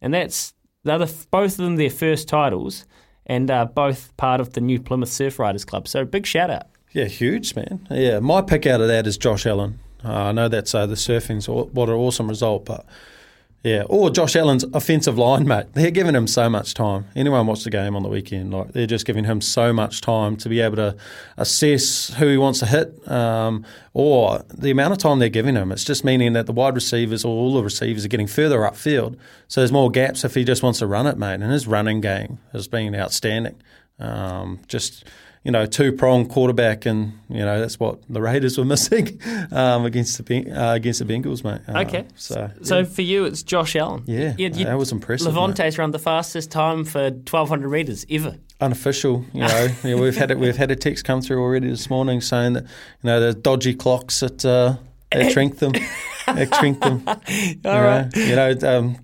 And 0.02 0.14
that's 0.14 0.54
both 0.84 1.52
of 1.54 1.58
them 1.58 1.78
their 1.78 1.90
first 1.90 2.28
titles 2.28 2.86
and 3.26 3.50
uh, 3.50 3.64
both 3.64 4.16
part 4.18 4.42
of 4.42 4.52
the 4.52 4.60
new 4.60 4.82
Plymouth 4.82 5.08
Surf 5.08 5.40
Riders 5.40 5.64
Club. 5.64 5.88
So 5.88 6.04
big 6.04 6.26
shout 6.26 6.50
out. 6.50 6.68
Yeah, 6.92 7.06
huge, 7.06 7.56
man. 7.56 7.88
Yeah, 7.90 8.20
my 8.20 8.42
pick 8.42 8.66
out 8.66 8.82
of 8.82 8.90
that 8.90 9.08
is 9.08 9.18
Josh 9.18 9.46
Allen. 9.46 9.80
Uh, 10.04 10.12
I 10.12 10.32
know 10.34 10.50
that's 10.50 10.76
uh, 10.76 10.86
the 10.86 10.98
surfing's 10.98 11.48
what 11.48 11.88
an 11.88 11.96
awesome 11.96 12.28
result, 12.28 12.66
but 12.66 12.86
yeah, 13.64 13.84
or 13.90 14.10
Josh 14.10 14.36
Allen's 14.36 14.64
offensive 14.74 15.20
line, 15.20 15.48
mate. 15.48 15.68
They're 15.74 15.92
giving 15.92 16.16
him 16.16 16.26
so 16.26 16.50
much 16.50 16.74
time. 16.74 17.06
Anyone 17.16 17.46
watch 17.46 17.64
the 17.64 17.70
game 17.70 17.96
on 17.96 18.02
the 18.02 18.10
weekend, 18.10 18.52
like 18.52 18.72
they're 18.72 18.88
just 18.88 19.06
giving 19.06 19.26
him 19.26 19.40
so 19.40 19.72
much 19.72 20.02
time 20.02 20.36
to 20.38 20.50
be 20.50 20.60
able 20.62 20.78
to 20.78 20.96
assess 21.38 22.12
who 22.16 22.28
he 22.28 22.38
wants 22.38 22.60
to 22.60 22.66
hit, 22.66 23.08
um, 23.08 23.64
or 23.94 24.44
the 24.52 24.72
amount 24.72 24.94
of 24.94 24.98
time 24.98 25.20
they're 25.20 25.30
giving 25.30 25.56
him. 25.56 25.72
It's 25.72 25.84
just 25.84 26.04
meaning 26.04 26.34
that 26.34 26.48
the 26.48 26.54
wide 26.54 26.74
receivers 26.74 27.24
or 27.24 27.30
all 27.30 27.54
the 27.54 27.64
receivers 27.64 28.04
are 28.04 28.08
getting 28.08 28.26
further 28.26 28.60
upfield, 28.60 29.16
so 29.48 29.62
there's 29.62 29.72
more 29.72 29.92
gaps 29.92 30.26
if 30.26 30.34
he 30.34 30.44
just 30.44 30.64
wants 30.64 30.80
to 30.80 30.88
run 30.88 31.06
it, 31.06 31.20
mate. 31.20 31.36
And 31.42 31.52
his 31.52 31.68
running 31.68 32.02
game 32.02 32.40
has 32.54 32.68
been 32.68 32.96
outstanding. 32.96 33.62
Um, 34.00 34.60
just 34.68 35.04
you 35.44 35.52
know, 35.52 35.66
two 35.66 35.92
prong 35.92 36.28
quarterback, 36.28 36.86
and 36.86 37.14
you 37.28 37.40
know 37.40 37.60
that's 37.60 37.80
what 37.80 38.00
the 38.08 38.22
Raiders 38.22 38.58
were 38.58 38.66
missing 38.76 39.20
um, 39.52 39.86
against 39.86 40.24
the 40.24 40.52
uh, 40.52 40.76
against 40.76 41.00
the 41.00 41.06
Bengals, 41.06 41.44
mate. 41.44 41.62
Uh, 41.68 41.80
okay, 41.82 42.06
so 42.16 42.52
so 42.62 42.80
yeah. 42.80 42.84
for 42.86 43.02
you, 43.02 43.26
it's 43.26 43.42
Josh 43.42 43.76
Allen. 43.76 44.04
Yeah, 44.06 44.36
you, 44.38 44.50
you, 44.50 44.66
that 44.66 44.78
was 44.78 44.92
impressive. 44.92 45.28
Levante's 45.28 45.78
run 45.78 45.92
the 45.92 46.00
fastest 46.00 46.52
time 46.52 46.86
for 46.86 47.12
twelve 47.12 47.50
hundred 47.50 47.70
meters 47.70 48.06
ever. 48.10 48.36
Unofficial, 48.60 49.26
you 49.34 49.42
know, 49.42 49.68
yeah, 49.84 49.96
we've 49.96 50.16
had 50.16 50.30
it. 50.30 50.38
We've 50.38 50.58
had 50.58 50.70
a 50.70 50.76
text 50.76 51.06
come 51.06 51.22
through 51.22 51.42
already 51.42 51.70
this 51.70 51.90
morning 51.90 52.22
saying 52.22 52.54
that 52.54 52.64
you 52.64 52.70
know 53.04 53.20
the 53.20 53.34
dodgy 53.34 53.74
clocks 53.74 54.22
at 54.22 54.46
uh, 54.46 54.76
at 55.12 55.32
Trentham, 55.32 55.74
at 56.28 56.52
Trentham. 56.52 57.04
All 57.08 57.16
you 57.26 57.62
right. 57.64 58.16
know, 58.16 58.22
you 58.22 58.36
know, 58.36 58.78
um, 58.78 58.98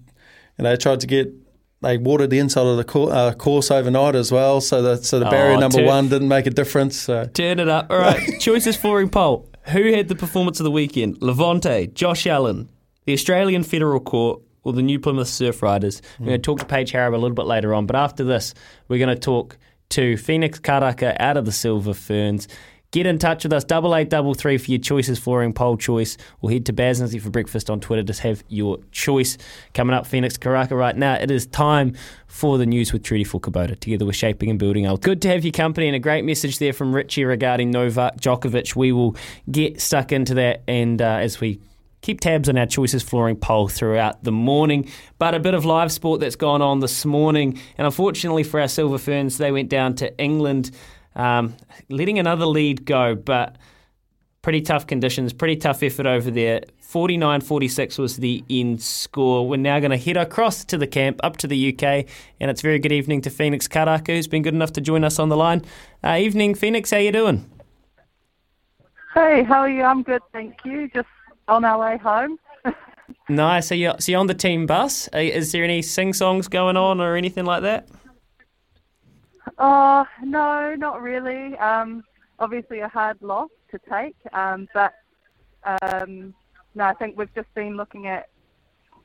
you 0.60 0.64
know, 0.64 0.76
tried 0.76 1.00
to 1.00 1.08
get 1.08 1.34
they 1.82 1.98
watered 1.98 2.30
the 2.30 2.40
inside 2.40 2.66
of 2.66 2.78
the 2.78 2.84
cor- 2.84 3.12
uh, 3.12 3.34
course 3.34 3.70
overnight 3.70 4.16
as 4.16 4.32
well, 4.32 4.62
so 4.62 4.82
that 4.82 5.06
so 5.06 5.20
the 5.20 5.30
barrier 5.30 5.58
oh, 5.58 5.60
number 5.60 5.78
turn, 5.78 5.86
one 5.86 6.10
didn't 6.10 6.28
make 6.28 6.48
a 6.48 6.52
difference. 6.52 7.00
So. 7.00 7.26
Turn 7.26 7.60
it 7.60 7.70
up. 7.70 7.88
All 7.90 8.00
right, 8.00 8.22
choices 8.40 8.76
flooring 8.76 9.10
poll. 9.10 9.50
Who 9.66 9.94
had 9.94 10.08
the 10.08 10.16
performance 10.16 10.60
of 10.60 10.64
the 10.64 10.72
weekend? 10.72 11.22
Levante, 11.22 11.88
Josh 11.88 12.26
Allen, 12.26 12.70
the 13.06 13.14
Australian 13.14 13.64
Federal 13.64 14.00
Court, 14.00 14.42
or 14.64 14.74
the 14.74 14.82
New 14.82 15.00
Plymouth 15.00 15.28
Surf 15.28 15.62
Riders? 15.62 16.02
Mm. 16.02 16.20
We're 16.20 16.26
going 16.26 16.42
to 16.42 16.46
talk 16.46 16.60
to 16.60 16.66
Paige 16.66 16.92
Hareb 16.94 17.14
a 17.14 17.18
little 17.18 17.36
bit 17.36 17.46
later 17.46 17.74
on, 17.74 17.86
but 17.86 17.96
after 17.96 18.24
this, 18.24 18.54
we're 18.88 18.98
going 18.98 19.16
to 19.16 19.20
talk 19.20 19.58
to 19.90 20.18
Phoenix 20.18 20.60
Karaka 20.60 21.16
out 21.20 21.38
of 21.38 21.46
the 21.46 21.52
Silver 21.52 21.94
Ferns. 21.94 22.48
Get 22.92 23.06
in 23.06 23.20
touch 23.20 23.44
with 23.44 23.52
us, 23.52 23.66
double 23.66 23.94
eight 23.96 24.10
double 24.10 24.34
three 24.34 24.58
for 24.58 24.72
your 24.72 24.80
choices 24.80 25.20
flooring 25.20 25.52
poll 25.52 25.76
choice, 25.76 26.18
or 26.42 26.50
head 26.50 26.66
to 26.68 26.74
Baz 26.74 27.02
and 27.02 27.08
Izzy 27.10 27.20
for 27.20 27.30
breakfast 27.30 27.70
on 27.70 27.82
Twitter 27.82 28.02
to 28.02 28.22
have 28.22 28.46
your 28.48 28.78
choice. 28.92 29.38
Coming 29.74 29.94
up, 29.94 30.08
Phoenix 30.08 30.38
Karaka 30.38 30.72
right 30.72 30.96
now. 30.96 31.16
It 31.16 31.30
is 31.30 31.46
time 31.48 31.96
for 32.28 32.58
the 32.58 32.66
news 32.66 32.94
with 32.94 33.04
Trudy 33.04 33.26
Fukubota, 33.26 33.78
together 33.78 34.06
with 34.06 34.16
Shaping 34.16 34.50
and 34.50 34.58
Building. 34.58 34.86
Good 35.02 35.22
to 35.24 35.28
have 35.28 35.44
your 35.44 35.52
company, 35.52 35.88
and 35.88 35.98
a 35.98 36.00
great 36.00 36.24
message 36.24 36.60
there 36.60 36.72
from 36.72 36.96
Richie 36.96 37.26
regarding 37.26 37.72
Novak 37.72 38.22
Djokovic. 38.22 38.76
We 38.76 38.94
will 38.94 39.18
get 39.52 39.82
stuck 39.82 40.14
into 40.14 40.34
that, 40.36 40.64
and 40.66 41.02
uh, 41.02 41.20
as 41.20 41.42
we 41.42 41.60
keep 42.02 42.22
tabs 42.22 42.48
on 42.48 42.58
our 42.58 42.66
choices 42.66 43.04
flooring 43.04 43.36
poll 43.36 43.68
throughout 43.68 44.24
the 44.24 44.32
morning. 44.32 44.90
But 45.20 45.36
a 45.36 45.40
bit 45.40 45.54
of 45.54 45.66
live 45.66 45.92
sport 45.92 46.22
that's 46.22 46.38
gone 46.38 46.62
on 46.62 46.80
this 46.80 47.04
morning, 47.04 47.60
and 47.78 47.86
unfortunately 47.86 48.44
for 48.44 48.62
our 48.62 48.70
Silver 48.70 48.98
Ferns, 48.98 49.38
they 49.38 49.52
went 49.52 49.68
down 49.68 49.96
to 49.96 50.18
England 50.18 50.72
um, 51.18 51.56
letting 51.90 52.20
another 52.20 52.46
lead 52.46 52.86
go, 52.86 53.16
but 53.16 53.58
pretty 54.42 54.62
tough 54.62 54.88
conditions, 54.88 55.34
pretty 55.34 55.58
tough 55.58 55.84
effort 55.84 56.06
over 56.06 56.32
there. 56.32 56.62
49 56.80 57.42
46 57.42 57.98
was 57.98 58.16
the 58.16 58.42
end 58.50 58.82
score. 58.82 59.46
We're 59.46 59.58
now 59.58 59.80
going 59.80 59.92
to 59.92 59.98
head 59.98 60.16
across 60.16 60.64
to 60.66 60.78
the 60.78 60.88
camp, 60.88 61.20
up 61.22 61.36
to 61.38 61.48
the 61.48 61.74
UK, 61.74 62.06
and 62.40 62.50
it's 62.50 62.62
very 62.62 62.80
good 62.80 62.94
evening 62.94 63.20
to 63.22 63.30
Phoenix 63.30 63.68
Karaka, 63.68 64.08
who's 64.16 64.28
been 64.28 64.44
good 64.44 64.54
enough 64.54 64.72
to 64.74 64.82
join 64.82 65.04
us 65.04 65.20
on 65.20 65.28
the 65.28 65.36
line. 65.36 65.66
Uh, 66.02 66.18
evening, 66.18 66.56
Phoenix, 66.56 66.92
how 66.92 66.98
you 66.98 67.12
doing? 67.12 67.50
Hey, 69.14 69.44
how 69.44 69.62
are 69.62 69.70
you? 69.70 69.84
I'm 69.84 70.04
good, 70.04 70.22
thank 70.32 70.56
you. 70.64 70.88
Just 70.94 71.10
on 71.48 71.66
our 71.66 71.80
way 71.80 71.98
home. 71.98 72.38
nice. 73.30 73.68
So 73.68 73.76
you 73.76 73.94
so 74.00 74.12
you're 74.12 74.22
on 74.22 74.28
the 74.28 74.34
team 74.34 74.66
bus? 74.68 75.10
Is 75.14 75.52
there 75.52 75.64
any 75.64 75.82
sing 75.82 76.14
songs 76.14 76.48
going 76.48 76.78
on 76.78 77.02
or 77.02 77.16
anything 77.16 77.46
like 77.46 77.64
that? 77.64 77.90
Oh, 79.60 80.06
no, 80.24 80.76
not 80.76 81.02
really. 81.02 81.58
Um, 81.58 82.04
obviously 82.40 82.80
a 82.80 82.88
hard 82.88 83.18
loss 83.22 83.50
to 83.72 83.80
take, 83.90 84.16
um, 84.34 84.68
but 84.74 84.94
um, 85.82 86.34
no, 86.76 86.86
I 86.86 86.94
think 86.94 87.18
we've 87.18 87.34
just 87.34 87.54
been 87.54 87.76
looking 87.76 88.08
at 88.08 88.30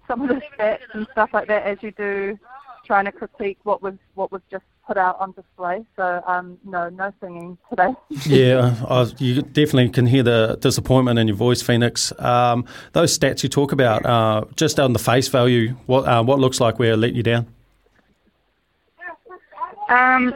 some 0.06 0.22
of 0.22 0.28
the 0.28 0.42
stats 0.58 0.80
and 0.92 1.06
stuff 1.12 1.30
like 1.32 1.48
that 1.48 1.64
as 1.64 1.78
you 1.82 1.90
do, 1.92 2.38
trying 2.84 3.04
to 3.06 3.12
critique 3.12 3.58
what 3.62 3.82
was 3.82 3.94
what 4.14 4.30
was 4.30 4.42
just 4.50 4.64
put 4.86 4.96
out 4.96 5.18
on 5.20 5.32
display. 5.32 5.84
So 5.96 6.22
um, 6.26 6.58
no, 6.64 6.88
no 6.88 7.12
singing 7.20 7.56
today. 7.70 7.94
yeah, 8.26 9.06
you 9.18 9.42
definitely 9.42 9.90
can 9.90 10.06
hear 10.06 10.22
the 10.22 10.58
disappointment 10.60 11.18
in 11.18 11.28
your 11.28 11.36
voice, 11.36 11.62
Phoenix. 11.62 12.12
Um, 12.18 12.66
those 12.92 13.16
stats 13.16 13.42
you 13.42 13.48
talk 13.48 13.72
about, 13.72 14.04
uh, 14.04 14.44
just 14.56 14.78
on 14.78 14.92
the 14.92 14.98
face 14.98 15.28
value, 15.28 15.76
what 15.86 16.06
uh, 16.06 16.22
what 16.22 16.38
looks 16.38 16.60
like 16.60 16.78
we're 16.78 16.96
letting 16.96 17.16
you 17.16 17.22
down. 17.22 17.46
Um, 19.92 20.34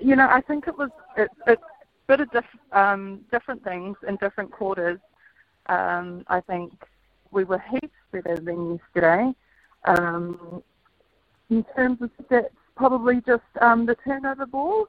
you 0.00 0.16
know, 0.16 0.28
I 0.28 0.40
think 0.40 0.66
it 0.66 0.76
was 0.78 0.90
it, 1.16 1.28
it's 1.46 1.62
a 1.62 2.06
bit 2.06 2.20
of 2.20 2.30
diff, 2.30 2.44
um, 2.72 3.20
different 3.30 3.62
things 3.62 3.96
in 4.08 4.16
different 4.16 4.50
quarters. 4.50 4.98
Um, 5.66 6.24
I 6.28 6.40
think 6.40 6.72
we 7.30 7.44
were 7.44 7.62
heaps 7.70 7.98
better 8.12 8.40
than 8.40 8.78
yesterday. 8.78 9.32
Um, 9.84 10.62
in 11.50 11.64
terms 11.76 12.00
of 12.00 12.10
stats, 12.26 12.48
probably 12.76 13.20
just 13.26 13.42
um, 13.60 13.84
the 13.84 13.94
turnover 13.96 14.46
ball, 14.46 14.88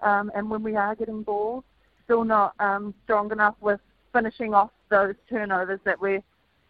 um, 0.00 0.32
and 0.34 0.48
when 0.48 0.62
we 0.62 0.74
are 0.76 0.94
getting 0.94 1.22
balls, 1.22 1.64
still 2.04 2.24
not 2.24 2.54
um, 2.60 2.94
strong 3.04 3.30
enough 3.30 3.56
with 3.60 3.80
finishing 4.12 4.54
off 4.54 4.70
those 4.88 5.14
turnovers 5.28 5.80
that 5.84 6.00
we're 6.00 6.22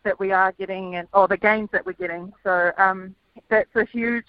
that 0.05 0.19
we 0.19 0.33
are 0.33 0.51
getting 0.53 0.97
and 0.97 1.07
or 1.13 1.29
the 1.29 1.37
gains 1.37 1.69
that 1.73 1.87
we're 1.87 1.93
getting. 1.93 2.33
So 2.43 2.73
um, 2.79 3.15
that's 3.49 3.75
a 3.77 3.85
huge 3.85 4.25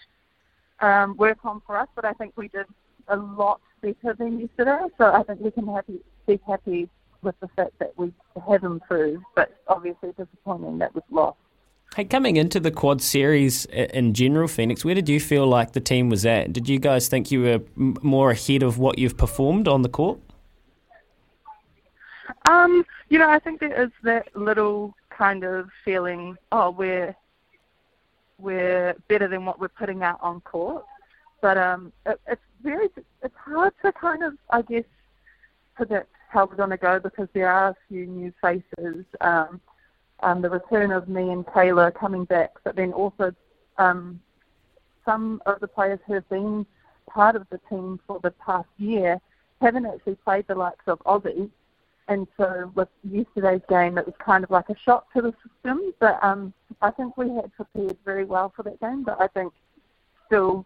um, 0.83 1.17
work 1.17 1.39
on 1.43 1.61
for 1.65 1.77
us. 1.77 1.87
But 1.95 2.05
I 2.05 2.13
think 2.13 2.33
we 2.35 2.47
did 2.49 2.65
a 3.07 3.17
lot 3.17 3.61
better 3.81 4.13
than 4.13 4.39
yesterday. 4.39 4.79
So 4.97 5.05
I 5.05 5.23
think 5.23 5.39
we 5.39 5.51
can 5.51 5.67
happy, 5.67 5.99
be 6.27 6.39
happy 6.47 6.89
with 7.21 7.35
the 7.39 7.47
fact 7.55 7.79
that 7.79 7.93
we 7.97 8.13
have 8.49 8.63
improved. 8.63 9.23
But 9.35 9.57
obviously 9.67 10.09
disappointing 10.17 10.77
that 10.79 10.93
we've 10.93 11.03
lost. 11.09 11.37
Hey, 11.95 12.05
coming 12.05 12.37
into 12.37 12.59
the 12.59 12.71
quad 12.71 13.03
series 13.03 13.65
in 13.65 14.15
general, 14.15 14.47
Phoenix, 14.47 14.83
where 14.83 14.95
did 14.95 15.07
you 15.07 15.19
feel 15.19 15.45
like 15.45 15.73
the 15.73 15.79
team 15.79 16.09
was 16.09 16.25
at? 16.25 16.51
Did 16.51 16.67
you 16.67 16.79
guys 16.79 17.07
think 17.07 17.29
you 17.29 17.41
were 17.43 17.61
more 17.75 18.31
ahead 18.31 18.63
of 18.63 18.79
what 18.79 18.97
you've 18.97 19.15
performed 19.15 19.67
on 19.67 19.83
the 19.83 19.89
court? 19.89 20.19
Um, 22.49 22.83
you 23.09 23.19
know, 23.19 23.29
I 23.29 23.37
think 23.37 23.59
there 23.59 23.79
is 23.79 23.91
that 24.01 24.35
little 24.35 24.95
kind 25.11 25.43
of 25.43 25.69
feeling, 25.85 26.35
oh, 26.51 26.71
we're 26.71 27.15
we're 28.39 28.95
better 29.07 29.27
than 29.27 29.45
what 29.45 29.59
we're 29.59 29.67
putting 29.67 30.03
out 30.03 30.19
on 30.21 30.41
court. 30.41 30.85
But 31.41 31.57
um, 31.57 31.91
it, 32.05 32.19
it's 32.27 32.41
very 32.61 32.89
it's 33.21 33.35
hard 33.35 33.73
to 33.83 33.91
kind 33.91 34.23
of, 34.23 34.33
I 34.49 34.61
guess, 34.61 34.85
predict 35.75 36.09
how 36.29 36.45
we're 36.45 36.55
going 36.55 36.69
to 36.71 36.77
go 36.77 36.99
because 36.99 37.27
there 37.33 37.51
are 37.51 37.69
a 37.69 37.75
few 37.87 38.05
new 38.05 38.33
faces. 38.41 39.05
Um, 39.21 39.61
um, 40.21 40.41
the 40.41 40.49
return 40.49 40.91
of 40.91 41.09
me 41.09 41.29
and 41.29 41.45
Kayla 41.45 41.93
coming 41.93 42.23
back, 42.25 42.51
but 42.63 42.75
then 42.75 42.93
also 42.93 43.33
um, 43.77 44.21
some 45.05 45.41
of 45.45 45.59
the 45.59 45.67
players 45.67 45.99
who 46.07 46.13
have 46.13 46.27
been 46.29 46.65
part 47.09 47.35
of 47.35 47.45
the 47.49 47.59
team 47.69 47.99
for 48.07 48.19
the 48.23 48.31
past 48.31 48.69
year 48.77 49.19
haven't 49.61 49.85
actually 49.85 50.15
played 50.15 50.47
the 50.47 50.55
likes 50.55 50.87
of 50.87 50.99
Aussie. 50.99 51.49
And 52.07 52.27
so 52.37 52.71
with 52.75 52.89
yesterday's 53.03 53.61
game, 53.69 53.97
it 53.97 54.05
was 54.05 54.15
kind 54.19 54.43
of 54.43 54.51
like 54.51 54.69
a 54.69 54.77
shock 54.77 55.11
to 55.13 55.21
the 55.21 55.33
system. 55.43 55.93
But 55.99 56.21
um, 56.23 56.53
I 56.81 56.91
think 56.91 57.15
we 57.17 57.29
had 57.29 57.53
prepared 57.53 57.97
very 58.03 58.25
well 58.25 58.51
for 58.55 58.63
that 58.63 58.79
game. 58.81 59.03
But 59.03 59.21
I 59.21 59.27
think 59.27 59.53
still 60.25 60.65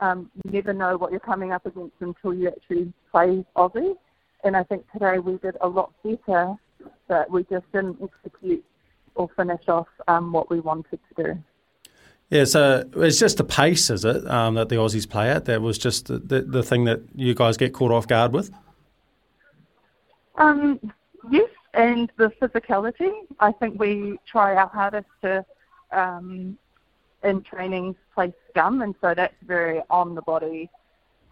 um, 0.00 0.30
you 0.44 0.50
never 0.50 0.72
know 0.72 0.96
what 0.96 1.10
you're 1.10 1.20
coming 1.20 1.52
up 1.52 1.64
against 1.66 1.94
until 2.00 2.34
you 2.34 2.48
actually 2.48 2.92
play 3.10 3.44
Aussie. 3.56 3.96
And 4.44 4.56
I 4.56 4.62
think 4.64 4.84
today 4.92 5.18
we 5.18 5.38
did 5.38 5.56
a 5.60 5.68
lot 5.68 5.92
better, 6.02 6.54
but 7.08 7.30
we 7.30 7.44
just 7.44 7.70
didn't 7.72 7.98
execute 8.02 8.64
or 9.14 9.30
finish 9.36 9.68
off 9.68 9.86
um, 10.08 10.32
what 10.32 10.50
we 10.50 10.60
wanted 10.60 11.00
to 11.16 11.24
do. 11.24 11.38
Yeah, 12.30 12.44
so 12.44 12.88
it's 12.96 13.18
just 13.18 13.36
the 13.36 13.44
pace, 13.44 13.90
is 13.90 14.04
it, 14.04 14.26
um, 14.26 14.54
that 14.54 14.68
the 14.68 14.76
Aussies 14.76 15.08
play 15.08 15.30
at? 15.30 15.44
That 15.44 15.62
was 15.62 15.78
just 15.78 16.06
the, 16.06 16.18
the, 16.18 16.42
the 16.42 16.62
thing 16.62 16.84
that 16.84 17.00
you 17.14 17.34
guys 17.34 17.56
get 17.56 17.72
caught 17.72 17.92
off 17.92 18.08
guard 18.08 18.32
with? 18.32 18.50
Um, 20.36 20.80
yes, 21.30 21.50
and 21.74 22.10
the 22.16 22.30
physicality. 22.40 23.12
I 23.40 23.52
think 23.52 23.78
we 23.78 24.18
try 24.26 24.54
our 24.54 24.68
hardest 24.68 25.08
to, 25.22 25.44
um, 25.92 26.58
in 27.22 27.42
trainings, 27.42 27.96
play 28.14 28.32
scum, 28.50 28.82
and 28.82 28.94
so 29.00 29.14
that's 29.14 29.34
very 29.46 29.80
on 29.90 30.14
the 30.14 30.22
body, 30.22 30.68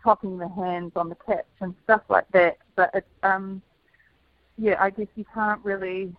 topping 0.02 0.38
the 0.38 0.48
hands 0.48 0.92
on 0.96 1.08
the 1.08 1.16
catch 1.26 1.46
and 1.60 1.74
stuff 1.84 2.02
like 2.08 2.28
that. 2.32 2.58
But 2.76 2.90
it's, 2.94 3.06
um, 3.22 3.62
yeah, 4.58 4.76
I 4.80 4.90
guess 4.90 5.08
you 5.16 5.24
can't 5.34 5.62
really 5.64 6.14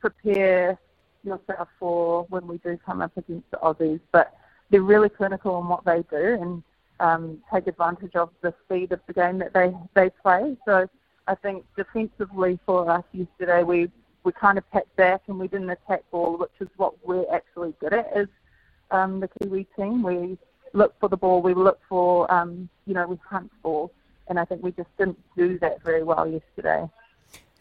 prepare 0.00 0.78
yourself 1.24 1.68
for 1.78 2.24
when 2.28 2.46
we 2.46 2.58
do 2.58 2.78
come 2.84 3.00
up 3.00 3.16
against 3.16 3.50
the 3.50 3.58
Aussies. 3.58 4.00
But 4.12 4.34
they're 4.70 4.82
really 4.82 5.08
clinical 5.08 5.60
in 5.60 5.68
what 5.68 5.84
they 5.84 6.04
do 6.10 6.38
and 6.40 6.62
um, 7.00 7.38
take 7.52 7.66
advantage 7.66 8.14
of 8.14 8.30
the 8.42 8.54
speed 8.64 8.92
of 8.92 9.00
the 9.06 9.12
game 9.12 9.38
that 9.38 9.52
they 9.52 9.74
they 9.94 10.10
play. 10.22 10.56
So 10.64 10.88
I 11.26 11.34
think 11.34 11.64
defensively 11.76 12.58
for 12.64 12.90
us 12.90 13.04
yesterday, 13.12 13.62
we 13.62 13.90
we 14.24 14.32
kind 14.32 14.58
of 14.58 14.68
packed 14.70 14.94
back 14.96 15.22
and 15.28 15.38
we 15.38 15.46
didn't 15.46 15.70
attack 15.70 16.02
ball, 16.10 16.36
which 16.36 16.50
is 16.60 16.68
what 16.76 16.94
we're 17.06 17.32
actually 17.32 17.74
good 17.80 17.92
at 17.92 18.12
as 18.12 18.26
um, 18.90 19.20
the 19.20 19.28
Kiwi 19.28 19.66
team. 19.76 20.02
We 20.02 20.36
look 20.72 20.94
for 20.98 21.08
the 21.08 21.16
ball, 21.16 21.42
we 21.42 21.54
look 21.54 21.80
for 21.88 22.30
um, 22.32 22.68
you 22.86 22.94
know 22.94 23.06
we 23.06 23.18
hunt 23.28 23.50
ball, 23.62 23.92
and 24.28 24.38
I 24.38 24.44
think 24.44 24.62
we 24.62 24.72
just 24.72 24.88
didn't 24.98 25.18
do 25.36 25.58
that 25.60 25.82
very 25.82 26.02
well 26.02 26.26
yesterday. 26.28 26.88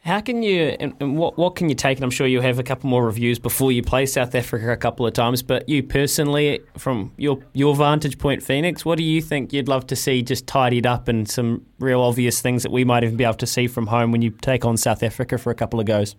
How 0.05 0.21
can 0.21 0.43
you, 0.43 0.77
and, 0.79 0.93
and 0.99 1.17
what, 1.17 1.35
what 1.35 1.55
can 1.55 1.67
you 1.67 1.73
take? 1.73 1.97
And 1.97 2.03
I'm 2.03 2.11
sure 2.11 2.27
you'll 2.27 2.43
have 2.43 2.59
a 2.59 2.63
couple 2.63 2.87
more 2.87 3.03
reviews 3.03 3.39
before 3.39 3.71
you 3.71 3.81
play 3.81 4.05
South 4.05 4.35
Africa 4.35 4.71
a 4.71 4.77
couple 4.77 5.07
of 5.07 5.13
times. 5.13 5.41
But 5.41 5.67
you 5.67 5.81
personally, 5.81 6.59
from 6.77 7.11
your 7.17 7.39
your 7.53 7.75
vantage 7.75 8.19
point, 8.19 8.43
Phoenix, 8.43 8.85
what 8.85 8.99
do 8.99 9.03
you 9.03 9.19
think 9.19 9.51
you'd 9.51 9.67
love 9.67 9.87
to 9.87 9.95
see 9.95 10.21
just 10.21 10.45
tidied 10.45 10.85
up 10.85 11.07
and 11.07 11.27
some 11.27 11.65
real 11.79 12.01
obvious 12.01 12.39
things 12.39 12.61
that 12.61 12.71
we 12.71 12.85
might 12.85 13.03
even 13.03 13.17
be 13.17 13.23
able 13.23 13.33
to 13.33 13.47
see 13.47 13.65
from 13.65 13.87
home 13.87 14.11
when 14.11 14.21
you 14.21 14.29
take 14.29 14.63
on 14.63 14.77
South 14.77 15.01
Africa 15.01 15.39
for 15.39 15.49
a 15.49 15.55
couple 15.55 15.79
of 15.79 15.87
goes? 15.87 16.15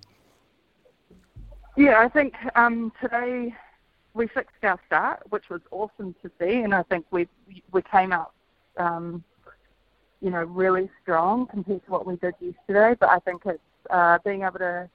Yeah, 1.77 2.01
I 2.01 2.09
think 2.09 2.35
um, 2.57 2.91
today 3.01 3.55
we 4.15 4.27
fixed 4.27 4.65
our 4.65 4.81
start, 4.89 5.23
which 5.31 5.49
was 5.49 5.61
awesome 5.71 6.13
to 6.23 6.31
see, 6.41 6.55
and 6.55 6.75
I 6.75 6.83
think 6.83 7.07
we 7.13 7.29
we 7.71 7.83
came 7.83 8.13
out, 8.13 8.33
um, 8.79 9.23
you 10.21 10.31
know, 10.31 10.43
really 10.43 10.91
strong 11.03 11.47
compared 11.47 11.85
to 11.85 11.91
what 11.93 12.05
we 12.05 12.17
did 12.17 12.35
yesterday. 12.41 12.97
But 12.99 13.11
I 13.11 13.21
think 13.21 13.43
it's 13.47 13.61
uh, 13.91 14.19
being 14.25 14.43
able 14.43 14.59
to 14.59 14.89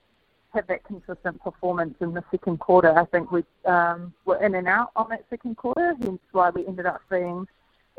have 0.54 0.68
that 0.68 0.84
consistent 0.84 1.42
performance 1.42 1.96
in 2.02 2.14
the 2.14 2.24
second 2.30 2.60
quarter. 2.60 2.98
I 2.98 3.06
think 3.06 3.32
we 3.32 3.44
um, 3.66 4.14
were 4.26 4.44
in 4.44 4.56
and 4.56 4.68
out 4.68 4.92
on 4.96 5.10
that 5.10 5.26
second 5.30 5.58
quarter, 5.58 5.96
hence 6.02 6.20
why 6.32 6.50
we 6.50 6.68
ended 6.68 6.86
up 6.86 7.02
being 7.10 7.48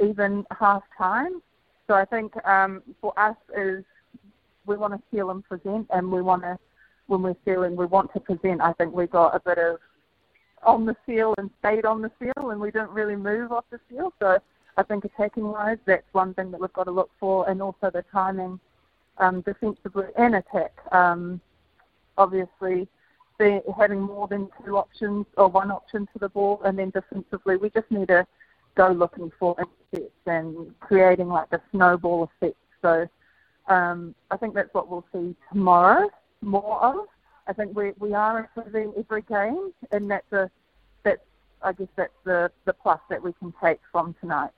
even 0.03 0.45
half 0.59 0.83
time. 0.97 1.41
So 1.87 1.95
I 1.95 2.05
think 2.05 2.33
um, 2.47 2.83
for 3.01 3.19
us 3.19 3.37
is 3.57 3.85
we 4.67 4.77
want 4.77 4.93
to 4.95 5.03
feel 5.11 5.31
and 5.31 5.43
present, 5.45 5.87
and 5.91 6.11
we 6.11 6.23
want 6.23 6.43
to 6.43 6.59
when 7.07 7.23
we're 7.23 7.37
feeling 7.45 7.75
we 7.75 7.87
want 7.87 8.13
to 8.15 8.21
present. 8.21 8.61
I 8.61 8.73
think 8.75 8.95
we 8.95 9.07
got 9.07 9.35
a 9.35 9.41
bit 9.41 9.59
of 9.59 9.79
on 10.63 10.87
the 10.87 10.97
field 11.05 11.35
and 11.39 11.51
stayed 11.59 11.85
on 11.85 12.03
the 12.03 12.11
field, 12.19 12.53
and 12.53 12.61
we 12.61 12.71
didn't 12.71 12.91
really 12.91 13.17
move 13.17 13.51
off 13.51 13.65
the 13.71 13.81
field. 13.89 14.13
So 14.21 14.39
I 14.77 14.83
think 14.83 15.05
attacking 15.05 15.45
wise, 15.45 15.79
that's 15.87 16.07
one 16.13 16.35
thing 16.35 16.51
that 16.53 16.61
we've 16.61 16.73
got 16.73 16.85
to 16.85 16.93
look 16.93 17.11
for, 17.19 17.49
and 17.49 17.61
also 17.61 17.91
the 17.91 18.05
timing 18.13 18.61
um, 19.19 19.41
defensively 19.43 20.07
and 20.17 20.37
attack. 20.37 20.73
Um, 20.93 21.41
obviously, 22.17 22.89
having 23.77 24.01
more 24.01 24.29
than 24.29 24.49
two 24.65 24.77
options 24.77 25.27
or 25.37 25.49
one 25.49 25.71
option 25.71 26.09
to 26.13 26.19
the 26.19 26.29
ball, 26.29 26.61
and 26.65 26.79
then 26.79 26.91
defensively, 26.91 27.57
we 27.57 27.71
just 27.71 27.91
need 27.91 28.09
to 28.09 28.27
go 28.75 28.89
looking 28.89 29.31
for 29.39 29.57
intercepts 29.59 30.15
and 30.27 30.79
creating 30.81 31.29
like 31.29 31.51
the 31.51 31.61
snowball 31.71 32.31
effect. 32.41 32.57
So 32.81 33.09
um, 33.69 34.15
I 34.31 34.37
think 34.37 34.55
that's 34.55 34.73
what 34.73 34.89
we'll 34.89 35.05
see 35.13 35.35
tomorrow 35.53 36.11
more 36.41 36.83
of. 36.83 37.07
I 37.47 37.53
think 37.53 37.77
we 37.77 37.93
we 37.99 38.15
are 38.15 38.39
improving 38.39 38.93
every 38.97 39.23
game, 39.23 39.73
and 39.91 40.11
that's 40.11 40.33
a 40.33 40.51
that's 41.03 41.21
I 41.63 41.73
guess 41.73 41.89
that's 41.97 42.13
the 42.25 42.51
the 42.65 42.73
plus 42.73 43.01
that 43.11 43.23
we 43.23 43.33
can 43.35 43.53
take 43.63 43.81
from 43.91 44.15
tonight. 44.21 44.51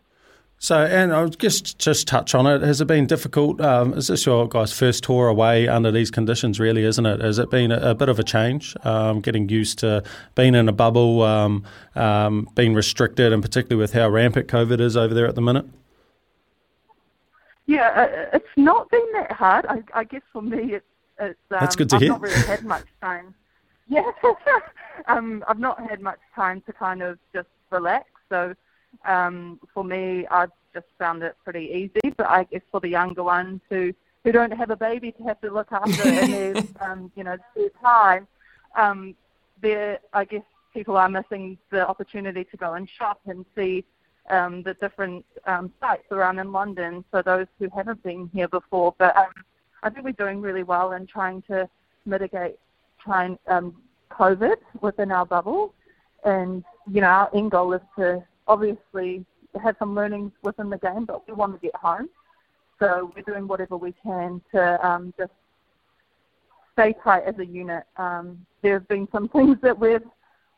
So, 0.65 0.83
and 0.83 1.13
I'll 1.13 1.29
just 1.29 1.79
just 1.79 2.09
touch 2.09 2.35
on 2.35 2.47
it. 2.47 2.63
Has 2.63 2.81
it 2.81 2.87
been 2.87 3.07
difficult? 3.07 3.61
Um, 3.61 3.93
is 3.93 4.07
this 4.07 4.25
your 4.25 4.49
guys' 4.49 4.73
first 4.73 5.05
tour 5.05 5.29
away 5.29 5.69
under 5.69 5.93
these 5.93 6.11
conditions? 6.11 6.59
Really, 6.59 6.85
isn't 6.85 7.05
it? 7.05 7.21
Has 7.21 7.39
it 7.39 7.51
been 7.51 7.71
a, 7.71 7.91
a 7.91 7.95
bit 7.95 8.09
of 8.09 8.19
a 8.19 8.23
change? 8.23 8.75
Um, 8.83 9.21
getting 9.21 9.47
used 9.51 9.79
to 9.81 10.03
being 10.35 10.55
in 10.55 10.67
a 10.67 10.73
bubble, 10.73 11.21
um, 11.21 11.65
um, 11.95 12.49
being 12.55 12.73
restricted, 12.73 13.31
and 13.31 13.43
particularly 13.43 13.79
with 13.79 13.93
how 13.93 14.09
rampant 14.09 14.49
COVID 14.49 14.81
is 14.81 14.97
over 14.97 15.13
there 15.13 15.27
at 15.27 15.35
the 15.35 15.43
minute. 15.43 15.67
Yeah, 17.67 17.89
uh, 17.89 18.31
it's 18.33 18.49
not 18.57 18.91
been 18.91 19.07
that 19.13 19.33
hard. 19.33 19.67
I, 19.69 19.83
I 19.93 20.05
guess 20.05 20.23
for 20.33 20.41
me, 20.41 20.77
it's 20.77 20.87
it's. 21.21 21.39
Um, 21.51 21.59
That's 21.61 21.77
good 21.77 21.91
to 21.91 21.97
I've 21.97 22.01
hear. 22.01 22.13
not 22.13 22.23
really 22.23 22.41
had 22.41 22.65
much 22.75 22.87
time. 23.03 23.35
Yeah, 23.89 24.11
um, 25.09 25.45
I've 25.47 25.59
not 25.59 25.79
had 25.91 26.01
much 26.01 26.21
time 26.35 26.63
to 26.63 26.73
kind 26.73 27.03
of 27.03 27.19
just 27.35 27.49
relax. 27.71 28.09
So 28.31 28.55
um, 29.05 29.61
for 29.73 29.85
me, 29.85 30.27
I've 30.29 30.51
just 30.73 30.87
found 30.99 31.23
it 31.23 31.37
pretty 31.45 31.71
easy. 31.73 32.11
But 32.17 32.29
I 32.29 32.45
guess 32.45 32.63
for 32.71 32.81
the 32.81 32.89
younger 32.89 33.23
ones 33.23 33.61
who 33.71 33.93
who 34.25 34.33
don't 34.33 34.53
have 34.53 34.71
a 34.71 34.77
baby 34.77 35.13
to 35.13 35.23
have 35.25 35.41
to 35.43 35.51
look 35.51 35.71
after 35.71 36.09
in 36.09 36.31
their 36.31 36.63
um, 36.81 37.13
you 37.15 37.25
know 37.25 37.37
their 37.57 37.71
time, 37.81 38.27
um, 38.77 39.15
there 39.63 39.99
I 40.13 40.25
guess 40.25 40.43
people 40.73 40.97
are 40.97 41.09
missing 41.09 41.57
the 41.71 41.87
opportunity 41.87 42.45
to 42.45 42.57
go 42.57 42.75
and 42.75 42.89
shop 42.89 43.21
and 43.27 43.45
see 43.57 43.85
um, 44.31 44.63
the 44.63 44.75
different 44.75 45.25
um, 45.47 45.73
sites 45.81 46.11
around 46.11 46.39
in 46.39 46.51
London. 46.53 47.05
So 47.13 47.23
those 47.23 47.47
who 47.59 47.69
haven't 47.75 48.03
been 48.03 48.31
here 48.33 48.49
before, 48.49 48.95
but 48.99 49.17
um, 49.17 49.33
I 49.83 49.91
think 49.91 50.05
we're 50.05 50.13
doing 50.13 50.41
really 50.41 50.63
well 50.63 50.93
in 50.93 51.07
trying 51.07 51.43
to 51.43 51.69
mitigate 52.07 52.57
trying 52.99 53.39
um, 53.49 53.77
COVID 54.11 54.57
within 54.81 55.13
our 55.13 55.27
bubble. 55.27 55.75
And 56.25 56.65
you 56.91 57.01
know, 57.01 57.09
our 57.09 57.31
end 57.35 57.51
goal 57.51 57.73
is 57.75 57.83
to 57.99 58.25
obviously 58.47 59.25
have 59.63 59.77
some 59.79 59.95
learnings 59.95 60.33
within 60.43 60.71
the 60.71 60.79
game, 60.79 61.05
but 61.05 61.27
we 61.29 61.35
want 61.35 61.55
to 61.55 61.59
get 61.61 61.75
home. 61.77 62.09
So 62.79 63.13
we're 63.15 63.23
doing 63.23 63.47
whatever 63.47 63.77
we 63.77 63.93
can 64.03 64.43
to 64.53 64.87
um, 64.87 65.15
just 65.17 65.33
stay 66.73 66.95
tight 67.05 67.23
as 67.25 67.39
a 67.39 67.47
unit. 67.47 67.85
Um, 67.97 68.45
there 68.63 68.75
have 68.75 68.89
been 68.89 69.09
some 69.13 69.29
things 69.35 69.59
that 69.63 69.79
we've 69.79 70.03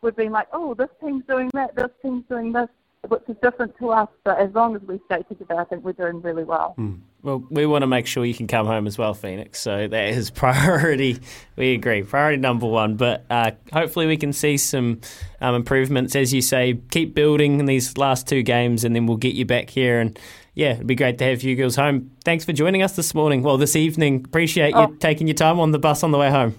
we've 0.02 0.16
been 0.16 0.32
like, 0.32 0.48
oh, 0.52 0.74
this 0.74 0.88
team's 1.02 1.24
doing 1.28 1.50
that, 1.54 1.74
this 1.74 1.90
team's 2.02 2.24
doing 2.28 2.52
this, 2.52 2.68
which 3.08 3.22
is 3.28 3.36
different 3.42 3.76
to 3.78 3.90
us. 3.90 4.08
But 4.24 4.38
as 4.38 4.52
long 4.54 4.76
as 4.76 4.82
we 4.82 5.00
stay 5.06 5.22
together, 5.22 5.60
I 5.60 5.64
think 5.64 5.84
we're 5.84 5.92
doing 5.92 6.20
really 6.22 6.44
well. 6.44 6.74
Mm. 6.78 7.00
Well, 7.22 7.44
we 7.50 7.66
want 7.66 7.82
to 7.82 7.86
make 7.86 8.06
sure 8.06 8.24
you 8.24 8.34
can 8.34 8.46
come 8.46 8.66
home 8.66 8.86
as 8.86 8.96
well, 8.98 9.12
Phoenix. 9.12 9.60
So 9.60 9.88
that 9.88 10.08
is 10.10 10.30
priority. 10.42 11.18
We 11.56 11.74
agree, 11.74 12.02
priority 12.02 12.38
number 12.40 12.66
one. 12.66 12.96
But 12.96 13.24
uh, 13.30 13.52
hopefully, 13.72 14.06
we 14.06 14.16
can 14.16 14.32
see 14.32 14.56
some 14.56 15.00
um, 15.40 15.54
improvements, 15.54 16.14
as 16.14 16.32
you 16.32 16.40
say. 16.42 16.78
Keep 16.90 17.14
building 17.14 17.58
in 17.60 17.66
these 17.66 17.96
last 17.98 18.28
two 18.28 18.42
games, 18.42 18.84
and 18.84 18.94
then 18.94 19.06
we'll 19.06 19.16
get 19.16 19.34
you 19.34 19.44
back 19.44 19.70
here. 19.70 19.98
And 20.00 20.18
yeah, 20.54 20.74
it'd 20.74 20.86
be 20.86 20.94
great 20.94 21.18
to 21.18 21.24
have 21.24 21.42
you 21.42 21.56
girls 21.56 21.76
home. 21.76 22.10
Thanks 22.24 22.44
for 22.44 22.52
joining 22.52 22.82
us 22.82 22.94
this 22.96 23.14
morning. 23.14 23.42
Well, 23.42 23.58
this 23.58 23.76
evening. 23.76 24.22
Appreciate 24.24 24.74
Oh. 24.74 24.88
you 24.88 24.96
taking 24.96 25.26
your 25.26 25.34
time 25.34 25.58
on 25.58 25.72
the 25.72 25.78
bus 25.78 26.02
on 26.02 26.12
the 26.12 26.18
way 26.18 26.30
home. 26.30 26.54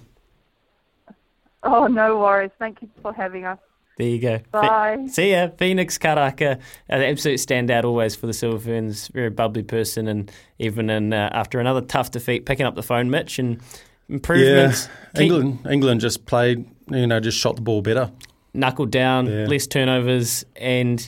Oh, 1.64 1.88
no 1.88 2.20
worries. 2.20 2.52
Thank 2.60 2.82
you 2.82 2.90
for 3.02 3.12
having 3.14 3.46
us. 3.46 3.58
There 3.98 4.08
you 4.08 4.20
go. 4.20 4.40
Bye. 4.52 5.08
See 5.10 5.32
ya. 5.32 5.50
Phoenix 5.58 5.98
Karaka, 5.98 6.60
an 6.88 7.02
absolute 7.02 7.38
standout 7.40 7.84
always 7.84 8.16
for 8.16 8.28
the 8.28 8.34
Silver 8.34 8.60
Ferns. 8.60 9.08
Very 9.08 9.30
bubbly 9.32 9.64
person, 9.64 10.08
and 10.08 10.32
even 10.60 10.90
in, 10.90 11.14
uh, 11.14 11.30
after 11.34 11.60
another 11.60 11.82
tough 11.82 12.12
defeat, 12.12 12.46
picking 12.46 12.66
up 12.66 12.76
the 12.76 12.84
phone, 12.84 13.10
Mitch, 13.10 13.40
and 13.40 13.60
improvements. 14.08 14.88
Yeah, 15.16 15.22
England 15.24 15.60
England 15.70 16.02
just 16.02 16.26
played, 16.26 16.66
you 16.92 17.08
know, 17.08 17.20
just 17.20 17.38
shot 17.40 17.56
the 17.56 17.62
ball 17.62 17.82
better. 17.82 18.12
knuckled 18.54 18.90
down, 18.90 19.28
Yeah. 19.28 19.46
less 19.46 19.68
turnovers, 19.68 20.44
and 20.56 21.08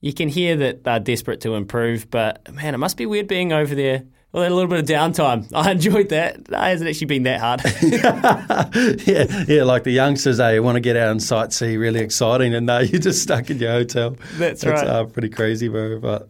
you 0.00 0.12
can 0.12 0.28
hear 0.28 0.56
that 0.56 0.82
they're 0.82 0.98
desperate 0.98 1.40
to 1.42 1.54
improve. 1.54 2.10
But 2.10 2.52
man, 2.52 2.74
it 2.74 2.78
must 2.78 2.96
be 2.96 3.06
weird 3.06 3.28
being 3.28 3.52
over 3.52 3.74
there. 3.76 4.02
Well, 4.32 4.42
a 4.42 4.54
little 4.54 4.66
bit 4.68 4.78
of 4.80 4.86
downtime. 4.86 5.50
I 5.54 5.72
enjoyed 5.72 6.08
that. 6.08 6.36
It 6.36 6.50
hasn't 6.54 6.88
actually 6.88 7.06
been 7.06 7.22
that 7.24 7.40
hard. 7.40 7.60
yeah, 9.06 9.44
yeah, 9.46 9.62
like 9.64 9.84
the 9.84 9.90
youngsters, 9.90 10.38
they 10.38 10.58
want 10.60 10.76
to 10.76 10.80
get 10.80 10.96
out 10.96 11.10
and 11.10 11.20
sightsee, 11.20 11.78
really 11.78 12.00
exciting, 12.00 12.54
and 12.54 12.64
no, 12.66 12.78
you're 12.80 13.00
just 13.00 13.22
stuck 13.22 13.50
in 13.50 13.58
your 13.58 13.72
hotel. 13.72 14.16
That's 14.38 14.64
It's 14.64 14.64
right. 14.64 14.86
uh, 14.86 15.04
pretty 15.04 15.28
crazy, 15.28 15.68
bro. 15.68 15.98
But 16.00 16.28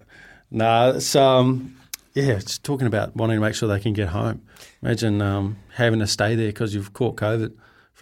no, 0.51 0.95
it's 0.97 1.15
um, 1.15 1.77
yeah, 2.15 2.33
it's 2.33 2.59
talking 2.59 2.87
about 2.89 3.15
wanting 3.17 3.37
to 3.37 3.41
make 3.41 3.55
sure 3.55 3.69
they 3.69 3.81
can 3.81 3.93
get 3.93 4.09
home. 4.09 4.43
Imagine 4.83 5.23
um, 5.23 5.57
having 5.75 6.01
to 6.01 6.07
stay 6.09 6.35
there 6.35 6.49
because 6.49 6.75
you've 6.75 6.93
caught 6.93 7.17
COVID 7.17 7.53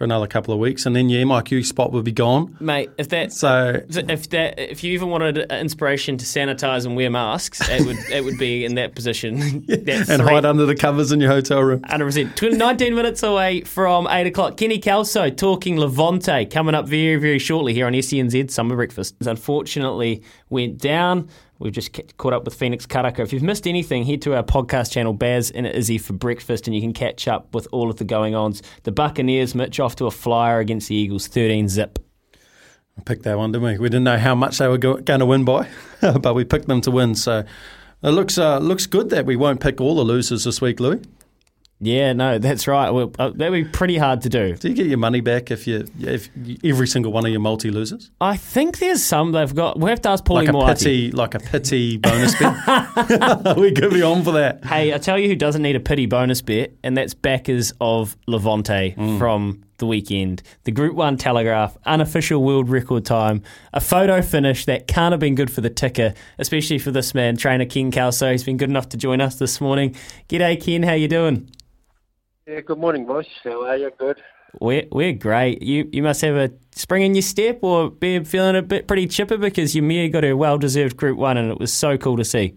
for 0.01 0.05
another 0.05 0.25
couple 0.25 0.51
of 0.51 0.59
weeks, 0.59 0.87
and 0.87 0.95
then 0.95 1.09
your 1.09 1.23
MIQ 1.23 1.63
spot 1.63 1.91
would 1.91 2.03
be 2.03 2.11
gone. 2.11 2.57
Mate, 2.59 2.89
if 2.97 3.09
that 3.09 3.31
So 3.31 3.83
if 3.87 4.31
that 4.31 4.57
if 4.57 4.83
you 4.83 4.93
even 4.93 5.09
wanted 5.09 5.37
inspiration 5.51 6.17
to 6.17 6.25
sanitize 6.25 6.87
and 6.87 6.95
wear 6.95 7.11
masks, 7.11 7.61
it 7.69 7.85
would 7.85 7.97
it 8.11 8.23
would 8.23 8.39
be 8.39 8.65
in 8.65 8.73
that 8.75 8.95
position. 8.95 9.63
That 9.81 10.09
and 10.09 10.21
hide 10.21 10.45
under 10.45 10.65
the 10.65 10.75
covers 10.75 11.11
in 11.11 11.19
your 11.19 11.29
hotel 11.29 11.61
room. 11.61 11.81
100%. 11.81 12.35
20 12.35 12.57
19 12.57 12.95
minutes 12.95 13.23
away 13.23 13.61
from 13.61 14.07
8 14.07 14.27
o'clock. 14.27 14.57
Kenny 14.57 14.79
Kelso 14.79 15.29
talking 15.29 15.79
Levante 15.79 16.45
coming 16.45 16.73
up 16.75 16.87
very, 16.87 17.17
very 17.17 17.39
shortly 17.39 17.73
here 17.73 17.85
on 17.85 17.93
SENZ 17.93 18.49
Summer 18.49 18.75
Breakfast. 18.75 19.15
Unfortunately, 19.21 20.23
went 20.49 20.77
down. 20.77 21.29
We've 21.61 21.71
just 21.71 21.93
ca- 21.93 22.03
caught 22.17 22.33
up 22.33 22.43
with 22.43 22.55
Phoenix 22.55 22.87
Karaka. 22.87 23.19
If 23.19 23.31
you've 23.31 23.43
missed 23.43 23.67
anything, 23.67 24.03
head 24.03 24.21
to 24.23 24.35
our 24.35 24.43
podcast 24.43 24.91
channel, 24.91 25.13
Baz 25.13 25.51
and 25.51 25.67
Izzy 25.67 25.99
for 25.99 26.13
breakfast, 26.13 26.65
and 26.67 26.75
you 26.75 26.81
can 26.81 26.91
catch 26.91 27.27
up 27.27 27.53
with 27.53 27.67
all 27.71 27.91
of 27.91 27.97
the 27.97 28.03
going 28.03 28.33
ons. 28.33 28.63
The 28.83 28.91
Buccaneers, 28.91 29.53
Mitch, 29.53 29.79
off 29.79 29.95
to 29.97 30.07
a 30.07 30.11
flyer 30.11 30.59
against 30.59 30.89
the 30.89 30.95
Eagles, 30.95 31.27
13 31.27 31.69
zip. 31.69 31.99
We 32.97 33.03
picked 33.03 33.23
that 33.23 33.37
one, 33.37 33.51
didn't 33.51 33.67
we? 33.67 33.77
We 33.77 33.89
didn't 33.89 34.05
know 34.05 34.17
how 34.17 34.33
much 34.33 34.57
they 34.57 34.67
were 34.67 34.79
go- 34.79 34.97
going 34.97 35.19
to 35.19 35.25
win 35.25 35.45
by, 35.45 35.69
but 36.01 36.33
we 36.33 36.43
picked 36.43 36.67
them 36.67 36.81
to 36.81 36.91
win. 36.91 37.13
So 37.13 37.45
it 38.03 38.09
looks 38.09 38.39
uh, 38.39 38.57
looks 38.57 38.87
good 38.87 39.11
that 39.11 39.27
we 39.27 39.35
won't 39.35 39.59
pick 39.61 39.79
all 39.79 39.95
the 39.95 40.03
losers 40.03 40.43
this 40.45 40.61
week, 40.61 40.79
Louis. 40.79 41.01
Yeah, 41.83 42.13
no, 42.13 42.37
that's 42.37 42.67
right. 42.67 42.91
Well, 42.91 43.11
uh, 43.17 43.31
that'd 43.31 43.51
be 43.51 43.63
pretty 43.67 43.97
hard 43.97 44.21
to 44.21 44.29
do. 44.29 44.55
Do 44.55 44.69
you 44.69 44.75
get 44.75 44.85
your 44.85 44.99
money 44.99 45.19
back 45.19 45.49
if 45.49 45.65
you 45.65 45.85
if 45.99 46.29
you, 46.43 46.55
every 46.63 46.87
single 46.87 47.11
one 47.11 47.25
of 47.25 47.31
your 47.31 47.41
multi 47.41 47.71
loses? 47.71 48.11
I 48.21 48.37
think 48.37 48.77
there's 48.77 49.03
some 49.03 49.31
they've 49.31 49.53
got. 49.55 49.79
We 49.79 49.89
have 49.89 49.99
to 50.01 50.09
ask 50.09 50.23
Paulie 50.23 50.45
Like 50.45 50.49
a 50.49 50.51
Moati. 50.51 50.77
pity, 50.77 51.11
like 51.11 51.33
a 51.33 51.39
pity 51.39 51.97
bonus 51.97 52.35
bet. 52.39 53.57
we 53.57 53.71
could 53.71 53.89
be 53.91 54.03
on 54.03 54.23
for 54.23 54.33
that. 54.33 54.63
Hey, 54.63 54.93
I 54.93 54.99
tell 54.99 55.17
you 55.17 55.27
who 55.27 55.35
doesn't 55.35 55.63
need 55.63 55.75
a 55.75 55.79
pity 55.79 56.05
bonus 56.05 56.43
bet, 56.43 56.71
and 56.83 56.95
that's 56.95 57.15
backers 57.15 57.73
of 57.81 58.15
Levante 58.27 58.93
Mm. 58.95 59.17
from 59.17 59.63
the 59.79 59.87
weekend. 59.87 60.43
The 60.65 60.71
Group 60.71 60.93
1 60.95 61.17
Telegraph, 61.17 61.75
unofficial 61.85 62.43
world 62.43 62.69
record 62.69 63.03
time, 63.05 63.41
a 63.73 63.79
photo 63.81 64.21
finish 64.21 64.65
that 64.65 64.87
can't 64.87 65.11
have 65.13 65.19
been 65.19 65.33
good 65.33 65.49
for 65.49 65.61
the 65.61 65.69
ticker, 65.71 66.13
especially 66.37 66.77
for 66.77 66.91
this 66.91 67.15
man, 67.15 67.37
trainer 67.37 67.65
Ken 67.65 67.89
Kelso. 67.89 68.31
He's 68.31 68.43
been 68.43 68.57
good 68.57 68.69
enough 68.69 68.89
to 68.89 68.97
join 68.97 69.19
us 69.21 69.35
this 69.39 69.59
morning. 69.59 69.95
G'day, 70.29 70.63
Ken. 70.63 70.83
How 70.83 70.93
you 70.93 71.07
doing? 71.07 71.49
Yeah, 72.51 72.59
good 72.59 72.79
morning, 72.79 73.05
boys. 73.05 73.27
How 73.45 73.65
are 73.65 73.77
you? 73.77 73.89
Good. 73.97 74.21
We're, 74.59 74.85
we're 74.91 75.13
great. 75.13 75.61
You 75.61 75.87
you 75.93 76.03
must 76.03 76.19
have 76.19 76.35
a 76.35 76.51
spring 76.71 77.03
in 77.03 77.15
your 77.15 77.21
step 77.21 77.59
or 77.61 77.89
be 77.89 78.21
feeling 78.25 78.57
a 78.57 78.61
bit 78.61 78.89
pretty 78.89 79.07
chipper 79.07 79.37
because 79.37 79.73
your 79.73 79.85
mare 79.85 80.09
got 80.09 80.25
a 80.25 80.33
well-deserved 80.33 80.97
Group 80.97 81.17
1 81.17 81.37
and 81.37 81.49
it 81.49 81.59
was 81.59 81.71
so 81.71 81.97
cool 81.97 82.17
to 82.17 82.25
see. 82.25 82.55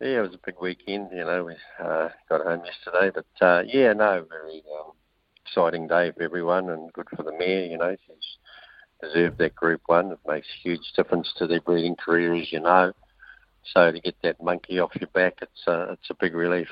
Yeah, 0.00 0.18
it 0.18 0.22
was 0.22 0.34
a 0.34 0.40
big 0.44 0.56
weekend. 0.60 1.10
You 1.12 1.24
know, 1.24 1.44
we 1.44 1.54
uh, 1.78 2.08
got 2.28 2.40
home 2.40 2.62
yesterday, 2.64 3.12
but 3.14 3.46
uh, 3.46 3.62
yeah, 3.64 3.92
no, 3.92 4.26
very 4.28 4.64
um, 4.80 4.90
exciting 5.46 5.86
day 5.86 6.10
for 6.10 6.24
everyone 6.24 6.68
and 6.68 6.92
good 6.94 7.06
for 7.14 7.22
the 7.22 7.30
mare. 7.30 7.66
You 7.66 7.78
know, 7.78 7.94
she's 8.08 8.38
deserved 9.00 9.38
that 9.38 9.54
Group 9.54 9.82
One. 9.86 10.10
It 10.10 10.18
makes 10.26 10.48
a 10.48 10.68
huge 10.68 10.92
difference 10.96 11.32
to 11.38 11.46
their 11.46 11.60
breeding 11.60 11.94
career, 11.94 12.34
as 12.34 12.50
you 12.50 12.58
know. 12.58 12.92
So 13.72 13.92
to 13.92 14.00
get 14.00 14.16
that 14.24 14.42
monkey 14.42 14.80
off 14.80 14.96
your 15.00 15.10
back, 15.10 15.34
it's 15.42 15.68
uh, 15.68 15.92
it's 15.92 16.10
a 16.10 16.14
big 16.14 16.34
relief. 16.34 16.70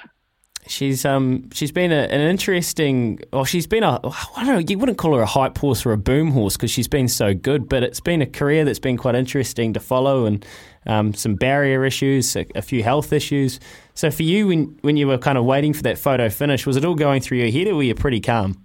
She's 0.68 1.05
um 1.05 1.51
she's 1.52 1.72
been 1.72 1.90
a, 1.90 2.02
an 2.02 2.20
interesting. 2.20 3.18
Well, 3.32 3.44
she's 3.44 3.66
been 3.66 3.82
a 3.82 3.98
I 4.05 4.44
don't 4.44 4.47
know. 4.47 4.59
You 4.59 4.78
wouldn't 4.78 4.97
call 4.97 5.16
her 5.16 5.22
a 5.22 5.26
hype 5.26 5.59
horse 5.59 5.84
or 5.84 5.93
a 5.93 5.97
boom 5.97 6.30
horse 6.30 6.56
because 6.56 6.70
she's 6.70 6.86
been 6.86 7.09
so 7.09 7.34
good, 7.34 7.68
but 7.68 7.82
it's 7.82 8.01
been 8.01 8.22
a 8.22 8.26
career 8.26 8.64
that's 8.64 8.78
been 8.78 8.97
quite 8.97 9.16
interesting 9.16 9.72
to 9.72 9.80
follow 9.80 10.24
and 10.24 10.47
um, 10.86 11.14
some 11.14 11.34
barrier 11.34 11.84
issues, 11.84 12.36
a, 12.36 12.47
a 12.55 12.62
few 12.62 12.82
health 12.82 13.12
issues. 13.12 13.59
So 13.94 14.10
for 14.10 14.22
you, 14.22 14.47
when 14.47 14.78
when 14.82 14.97
you 14.97 15.09
were 15.09 15.18
kind 15.18 15.36
of 15.36 15.44
waiting 15.44 15.72
for 15.72 15.82
that 15.82 15.98
photo 15.98 16.28
finish, 16.28 16.64
was 16.64 16.76
it 16.76 16.84
all 16.84 16.94
going 16.94 17.22
through 17.22 17.39
your 17.39 17.51
head, 17.51 17.66
or 17.66 17.74
were 17.74 17.82
you 17.82 17.97
pretty 17.97 18.20
calm? 18.20 18.62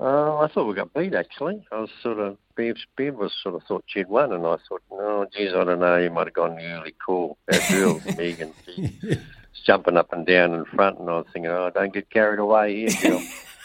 Uh, 0.00 0.38
I 0.38 0.48
thought 0.48 0.66
we 0.66 0.74
got 0.74 0.92
beat 0.94 1.14
actually. 1.14 1.64
I 1.72 1.80
was 1.80 1.90
sort 2.02 2.18
of 2.18 2.38
Bev, 2.56 2.76
Bev 2.96 3.14
was 3.14 3.32
sort 3.42 3.54
of 3.54 3.62
thought 3.64 3.84
she'd 3.86 4.08
won, 4.08 4.32
and 4.32 4.44
I 4.44 4.56
thought, 4.68 4.82
no, 4.90 5.26
geez, 5.32 5.52
I 5.54 5.64
don't 5.64 5.80
know. 5.80 5.96
You 5.96 6.10
might 6.10 6.26
have 6.26 6.34
gone 6.34 6.58
early 6.60 6.92
call. 6.92 7.38
That 7.46 7.68
girl, 7.70 8.00
Megan, 8.16 8.52
she's 8.64 9.18
jumping 9.64 9.96
up 9.96 10.12
and 10.12 10.26
down 10.26 10.54
in 10.54 10.64
front, 10.64 10.98
and 10.98 11.08
I 11.08 11.18
was 11.18 11.26
thinking, 11.32 11.50
oh, 11.50 11.70
don't 11.74 11.92
get 11.92 12.10
carried 12.10 12.38
away 12.38 12.86
here, 12.86 13.10
girl. 13.10 13.22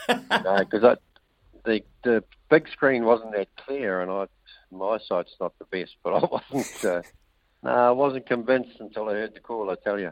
no, 0.44 0.58
because 0.60 0.84
I 0.84 0.96
the 1.66 1.84
the 2.04 2.24
big 2.50 2.68
screen 2.70 3.06
wasn't 3.06 3.34
that 3.34 3.48
clear, 3.56 4.02
and 4.02 4.12
I 4.12 4.28
my 4.72 4.98
sight's 5.00 5.36
not 5.40 5.54
the 5.60 5.66
best, 5.66 5.96
but 6.04 6.14
I 6.14 6.28
wasn't. 6.54 6.86
Uh, 6.86 7.02
no, 7.64 7.72
I 7.72 7.92
wasn't 7.92 8.26
convinced 8.26 8.80
until 8.80 9.10
I 9.10 9.14
heard 9.14 9.34
the 9.34 9.40
call. 9.40 9.70
I 9.70 9.76
tell 9.84 10.00
you. 10.00 10.12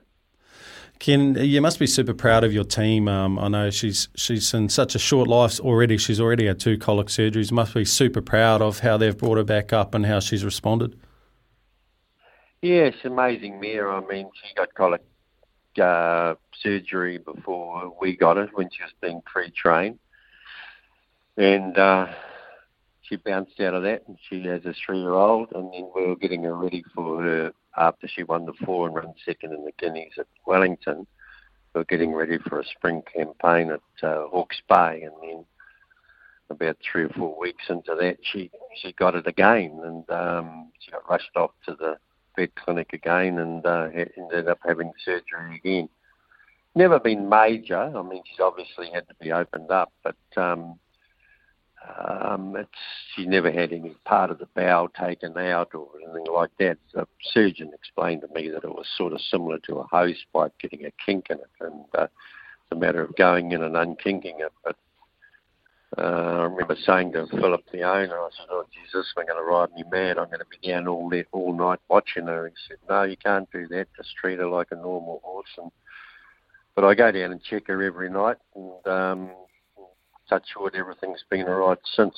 Ken, 0.99 1.35
you 1.35 1.61
must 1.61 1.79
be 1.79 1.87
super 1.87 2.13
proud 2.13 2.43
of 2.43 2.53
your 2.53 2.63
team. 2.63 3.07
Um, 3.07 3.39
I 3.39 3.47
know 3.47 3.69
she's 3.71 4.07
she's 4.15 4.53
in 4.53 4.69
such 4.69 4.95
a 4.95 4.99
short 4.99 5.27
life 5.27 5.59
already. 5.59 5.97
She's 5.97 6.21
already 6.21 6.45
had 6.45 6.59
two 6.59 6.77
colic 6.77 7.07
surgeries. 7.07 7.51
Must 7.51 7.73
be 7.73 7.85
super 7.85 8.21
proud 8.21 8.61
of 8.61 8.79
how 8.79 8.97
they've 8.97 9.17
brought 9.17 9.37
her 9.37 9.43
back 9.43 9.73
up 9.73 9.95
and 9.95 10.05
how 10.05 10.19
she's 10.19 10.45
responded. 10.45 10.97
Yeah, 12.61 12.83
it's 12.83 13.03
amazing 13.03 13.59
Mia. 13.59 13.87
I 13.87 14.05
mean, 14.05 14.29
she 14.43 14.53
got 14.53 14.73
colic 14.75 15.01
uh, 15.79 16.35
surgery 16.61 17.17
before 17.17 17.95
we 17.99 18.15
got 18.15 18.37
it 18.37 18.49
when 18.53 18.69
she 18.71 18.83
was 18.83 18.93
being 19.01 19.21
pre-trained, 19.25 19.99
and 21.37 21.77
uh, 21.77 22.07
she 23.01 23.15
bounced 23.17 23.59
out 23.59 23.73
of 23.73 23.83
that. 23.83 24.03
And 24.07 24.17
she 24.29 24.41
has 24.47 24.65
a 24.65 24.73
three-year-old, 24.85 25.51
and 25.53 25.71
then 25.73 25.89
we 25.95 26.07
were 26.07 26.15
getting 26.15 26.43
her 26.43 26.55
ready 26.55 26.83
for 26.93 27.21
her 27.21 27.51
after 27.77 28.07
she 28.07 28.23
won 28.23 28.45
the 28.45 28.53
four 28.65 28.87
and 28.87 28.95
run 28.95 29.13
second 29.25 29.53
in 29.53 29.63
the 29.63 29.71
Guineas 29.79 30.13
at 30.17 30.27
Wellington. 30.45 31.07
We 31.73 31.79
were 31.79 31.85
getting 31.85 32.13
ready 32.13 32.37
for 32.37 32.59
a 32.59 32.65
spring 32.65 33.01
campaign 33.13 33.71
at 33.71 34.07
uh, 34.07 34.27
Hawke's 34.27 34.61
Bay, 34.67 35.03
and 35.03 35.13
then 35.21 35.45
about 36.49 36.77
three 36.79 37.03
or 37.03 37.09
four 37.09 37.39
weeks 37.39 37.63
into 37.69 37.95
that, 37.99 38.17
she 38.21 38.51
she 38.81 38.91
got 38.93 39.15
it 39.15 39.25
again, 39.25 39.79
and 39.83 40.09
um, 40.09 40.71
she 40.79 40.91
got 40.91 41.09
rushed 41.09 41.35
off 41.35 41.51
to 41.65 41.75
the 41.75 41.97
vet 42.35 42.55
clinic 42.55 42.93
again, 42.93 43.39
and 43.39 43.65
uh, 43.65 43.89
ended 44.17 44.47
up 44.47 44.59
having 44.65 44.91
surgery 45.03 45.55
again. 45.55 45.89
Never 46.75 46.99
been 46.99 47.27
major. 47.27 47.77
I 47.77 48.01
mean, 48.01 48.23
she's 48.25 48.39
obviously 48.39 48.89
had 48.93 49.07
to 49.09 49.15
be 49.19 49.31
opened 49.31 49.71
up, 49.71 49.91
but 50.03 50.15
um, 50.37 50.79
um, 51.97 52.55
it's 52.55 52.69
she 53.15 53.25
never 53.25 53.51
had 53.51 53.73
any 53.73 53.95
part 54.05 54.31
of 54.31 54.39
the 54.39 54.47
bowel 54.55 54.87
taken 54.89 55.37
out 55.37 55.73
or 55.73 55.87
anything 56.03 56.33
like 56.33 56.51
that. 56.59 56.77
The 56.93 57.07
surgeon 57.21 57.71
explained 57.73 58.21
to 58.21 58.27
me 58.33 58.49
that 58.49 58.63
it 58.63 58.73
was 58.73 58.87
sort 58.97 59.13
of 59.13 59.21
similar 59.21 59.57
to 59.59 59.77
a 59.77 59.83
hose 59.83 60.23
pipe 60.31 60.53
getting 60.59 60.85
a 60.85 60.91
kink 61.05 61.27
in 61.29 61.37
it, 61.37 61.49
and 61.59 61.85
uh, 61.97 62.03
it's 62.03 62.71
a 62.71 62.75
matter 62.75 63.01
of 63.01 63.15
going 63.15 63.51
in 63.51 63.63
and 63.63 63.75
unkinking 63.75 64.39
it. 64.39 64.53
But 64.63 64.77
uh, 65.97 66.01
I 66.01 66.43
remember 66.43 66.75
saying 66.85 67.13
to 67.13 67.27
Philip, 67.27 67.63
the 67.71 67.83
owner, 67.83 68.19
I 68.19 68.29
said, 68.37 68.47
"Oh 68.49 68.65
Jesus, 68.73 69.13
I'm 69.17 69.25
going 69.25 69.37
to 69.37 69.43
ride 69.43 69.73
me 69.73 69.83
mad. 69.91 70.17
I'm 70.17 70.27
going 70.27 70.39
to 70.39 70.45
be 70.45 70.67
down 70.67 70.87
all 70.87 71.09
that 71.09 71.25
all 71.31 71.53
night 71.53 71.79
watching 71.89 72.27
her." 72.27 72.47
He 72.47 72.53
said, 72.67 72.77
"No, 72.89 73.03
you 73.03 73.17
can't 73.17 73.51
do 73.51 73.67
that. 73.67 73.87
Just 73.97 74.15
treat 74.15 74.39
her 74.39 74.47
like 74.47 74.67
a 74.71 74.75
normal 74.75 75.19
horse." 75.23 75.49
And 75.57 75.71
but 76.75 76.85
I 76.85 76.95
go 76.95 77.11
down 77.11 77.31
and 77.31 77.43
check 77.43 77.67
her 77.67 77.83
every 77.83 78.09
night, 78.09 78.37
and 78.55 78.87
um, 78.87 79.31
touch 80.29 80.47
wood, 80.57 80.75
everything's 80.75 81.23
been 81.29 81.47
all 81.47 81.67
right 81.67 81.77
since. 81.95 82.15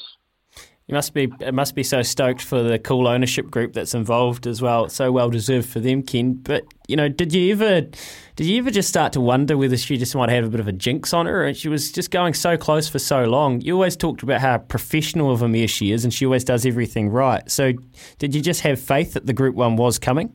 You 0.87 0.95
must 0.95 1.13
be 1.13 1.31
it 1.39 1.53
must 1.53 1.75
be 1.75 1.83
so 1.83 2.01
stoked 2.01 2.41
for 2.41 2.61
the 2.61 2.77
cool 2.77 3.07
ownership 3.07 3.49
group 3.49 3.71
that's 3.71 3.93
involved 3.93 4.45
as 4.45 4.61
well. 4.61 4.89
So 4.89 5.13
well 5.13 5.29
deserved 5.29 5.69
for 5.69 5.79
them, 5.79 6.03
Ken. 6.03 6.33
But 6.33 6.65
you 6.89 6.97
know, 6.97 7.07
did 7.07 7.31
you 7.33 7.53
ever 7.53 7.87
did 8.35 8.47
you 8.47 8.57
ever 8.57 8.69
just 8.69 8.89
start 8.89 9.13
to 9.13 9.21
wonder 9.21 9.55
whether 9.55 9.77
she 9.77 9.95
just 9.95 10.13
might 10.13 10.27
have 10.29 10.43
a 10.43 10.49
bit 10.49 10.59
of 10.59 10.67
a 10.67 10.73
jinx 10.73 11.13
on 11.13 11.25
her? 11.25 11.45
And 11.45 11.55
she 11.55 11.69
was 11.69 11.89
just 11.93 12.11
going 12.11 12.33
so 12.33 12.57
close 12.57 12.89
for 12.89 12.99
so 12.99 13.23
long. 13.23 13.61
You 13.61 13.75
always 13.75 13.95
talked 13.95 14.23
about 14.23 14.41
how 14.41 14.57
professional 14.57 15.31
of 15.31 15.41
a 15.41 15.47
mare 15.47 15.69
she 15.69 15.93
is, 15.93 16.03
and 16.03 16.13
she 16.13 16.25
always 16.25 16.43
does 16.43 16.65
everything 16.65 17.07
right. 17.07 17.49
So, 17.49 17.71
did 18.17 18.35
you 18.35 18.41
just 18.41 18.61
have 18.61 18.77
faith 18.77 19.13
that 19.13 19.25
the 19.25 19.33
Group 19.33 19.55
One 19.55 19.77
was 19.77 19.97
coming? 19.97 20.33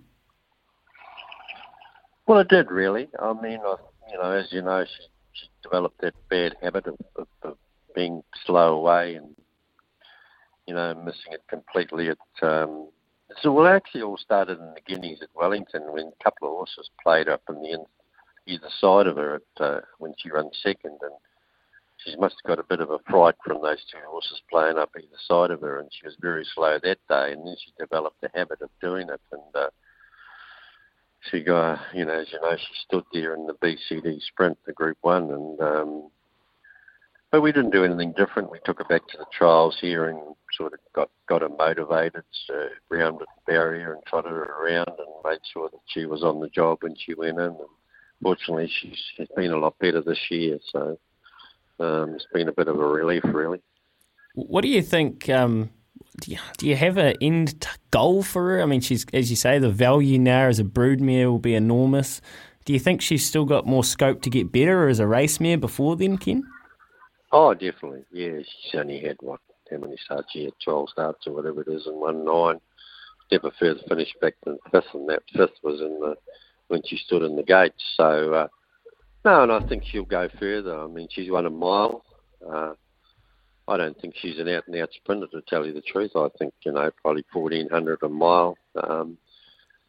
Well, 2.27 2.39
it 2.39 2.49
did 2.49 2.70
really. 2.70 3.09
I 3.20 3.35
mean, 3.35 3.61
I, 3.62 3.77
you 4.11 4.16
know, 4.16 4.31
as 4.33 4.51
you 4.51 4.62
know, 4.62 4.83
she, 4.87 5.03
she 5.33 5.49
developed 5.62 6.01
that 6.01 6.15
bad 6.31 6.57
habit 6.62 6.87
of, 6.87 6.97
of, 7.16 7.29
of 7.43 7.59
being 7.95 8.23
slow 8.47 8.75
away 8.75 9.16
and 9.16 9.35
you 10.69 10.74
know 10.74 10.95
missing 10.95 11.32
it 11.32 11.43
completely 11.49 12.11
at. 12.11 12.47
Um, 12.47 12.89
so 13.43 13.53
well, 13.53 13.66
actually, 13.66 14.03
all 14.03 14.19
started 14.19 14.59
in 14.59 14.74
the 14.74 14.81
Guineas 14.86 15.20
at 15.23 15.35
Wellington 15.35 15.82
when 15.93 16.09
a 16.09 16.24
couple 16.24 16.49
of 16.49 16.55
horses 16.55 16.90
played 17.03 17.28
up 17.28 17.43
in 17.49 17.57
the 17.62 17.73
in, 17.73 17.85
either 18.47 18.69
side 18.81 19.07
of 19.07 19.16
her 19.16 19.36
at, 19.36 19.62
uh, 19.65 19.81
when 19.99 20.15
she 20.19 20.31
ran 20.31 20.51
second, 20.62 20.99
and 21.01 21.12
she 22.05 22.16
must 22.16 22.36
have 22.43 22.49
got 22.49 22.62
a 22.62 22.69
bit 22.69 22.81
of 22.81 22.90
a 22.90 22.99
fright 23.11 23.35
from 23.45 23.62
those 23.62 23.82
two 23.90 23.99
horses 24.07 24.40
playing 24.51 24.78
up 24.78 24.90
either 24.97 25.07
side 25.27 25.51
of 25.51 25.62
her, 25.62 25.78
and 25.78 25.89
she 25.90 26.07
was 26.07 26.16
very 26.20 26.47
slow 26.55 26.78
that 26.82 26.99
day, 27.09 27.32
and 27.32 27.47
then 27.47 27.57
she 27.65 27.73
developed 27.78 28.20
the 28.20 28.31
habit 28.35 28.61
of 28.61 28.70
doing 28.81 29.09
it, 29.09 29.20
and. 29.32 29.55
Uh, 29.55 29.70
she 31.32 31.43
got, 31.43 31.81
you 31.93 32.05
know, 32.05 32.12
as 32.12 32.28
you 32.32 32.40
know, 32.40 32.57
she 32.57 32.74
stood 32.86 33.03
there 33.12 33.35
in 33.35 33.49
the 33.49 33.55
BCD 33.55 34.23
sprint, 34.23 34.57
the 34.66 34.73
Group 34.73 34.99
One, 35.01 35.24
and 35.32 35.61
um, 35.61 36.11
but 37.31 37.43
we 37.43 37.53
didn't 37.53 37.73
do 37.73 37.85
anything 37.85 38.15
different. 38.16 38.51
We 38.51 38.61
took 38.65 38.78
her 38.78 38.85
back 38.85 39.07
to 39.09 39.19
the 39.19 39.27
trials 39.32 39.77
here 39.81 40.09
and 40.09 40.19
sort 40.59 40.75
of 40.75 40.81
got 40.93 41.11
got 41.29 41.43
her 41.43 41.49
motivated, 41.49 42.25
so 42.47 42.69
rounded 42.91 43.21
the 43.21 43.53
barrier 43.53 43.95
and 43.95 44.03
trotted 44.05 44.33
her 44.33 44.43
around 44.43 44.89
and 44.89 45.09
made 45.25 45.39
sure 45.53 45.71
that 45.71 45.81
she 45.87 46.05
was 46.05 46.23
on 46.23 46.41
the 46.41 46.49
job 46.49 46.79
when 46.81 46.95
she 46.97 47.15
went 47.15 47.39
in. 47.39 47.47
And 47.47 47.57
fortunately, 48.23 48.71
she's, 48.81 48.99
she's 49.17 49.29
been 49.37 49.53
a 49.53 49.59
lot 49.59 49.79
better 49.79 50.03
this 50.03 50.31
year, 50.31 50.59
so 50.71 50.99
um, 51.81 52.15
it's 52.15 52.27
been 52.35 52.49
a 52.49 52.53
bit 52.53 52.69
of 52.69 52.79
a 52.79 52.87
relief, 52.87 53.23
really. 53.25 53.63
What 54.35 54.63
do 54.63 54.69
you 54.69 54.83
think? 54.83 55.29
Um, 55.31 55.71
do 56.21 56.33
you, 56.33 56.39
do 56.59 56.67
you 56.67 56.77
have 56.77 56.99
an 56.99 57.15
end 57.23 57.61
t- 57.61 57.69
goal 57.91 58.23
for 58.23 58.51
her? 58.51 58.63
I 58.63 58.67
mean, 58.67 58.81
she's 58.81 59.07
as 59.13 59.31
you 59.31 59.37
say, 59.37 59.59
the 59.59 59.71
value 59.71 60.19
now 60.19 60.49
as 60.49 60.59
a 60.59 60.65
broodmare 60.65 61.27
will 61.27 61.39
be 61.39 61.55
enormous. 61.55 62.21
Do 62.65 62.73
you 62.73 62.79
think 62.79 63.01
she's 63.01 63.25
still 63.25 63.47
got 63.47 63.67
more 63.67 63.85
scope 63.85 64.21
to 64.23 64.31
get 64.31 64.53
better 64.53 64.89
as 64.89 65.01
a 65.01 65.07
race 65.07 65.41
mare 65.41 65.57
before 65.57 65.97
then, 65.97 66.19
Ken? 66.19 66.43
Oh, 67.33 67.55
definitely. 67.55 68.05
Yeah, 68.13 68.39
she's 68.41 68.79
only 68.79 69.01
had 69.01 69.17
what? 69.21 69.41
How 69.70 69.78
many 69.78 69.97
starts? 70.05 70.28
She 70.32 70.45
had 70.45 70.55
twelve 70.62 70.89
starts 70.90 71.27
or 71.27 71.35
whatever 71.35 71.62
it 71.62 71.69
is, 71.69 71.86
and 71.86 72.01
won 72.01 72.24
nine. 72.24 72.61
Never 73.31 73.51
further 73.59 73.81
finished 73.89 74.19
back 74.20 74.35
than 74.45 74.59
fifth, 74.70 74.95
and 74.95 75.09
that 75.09 75.23
fifth 75.35 75.59
was 75.62 75.81
in 75.81 76.01
the 76.01 76.15
when 76.69 76.82
she 76.85 76.97
stood 76.97 77.23
in 77.23 77.36
the 77.36 77.43
gates. 77.43 77.82
So 77.97 78.32
uh, 78.32 78.49
no, 79.24 79.43
and 79.43 79.53
I 79.53 79.66
think 79.69 79.85
she'll 79.85 80.05
go 80.05 80.28
further. 80.39 80.78
I 80.78 80.86
mean, 80.86 81.09
she's 81.11 81.31
won 81.31 81.47
a 81.47 81.51
mile. 81.51 82.05
Uh, 82.47 82.73
I 83.66 83.77
don't 83.77 84.01
think 84.01 84.15
she's 84.16 84.39
an 84.39 84.49
out 84.49 84.66
and 84.66 84.77
out 84.77 84.90
sprinter 84.95 85.27
to 85.28 85.43
tell 85.43 85.66
you 85.66 85.73
the 85.73 85.82
truth. 85.82 86.12
I 86.16 86.28
think 86.39 86.55
you 86.65 86.73
know 86.73 86.90
probably 87.03 87.24
fourteen 87.32 87.69
hundred 87.69 88.03
a 88.03 88.09
mile. 88.09 88.57
Um, 88.82 89.19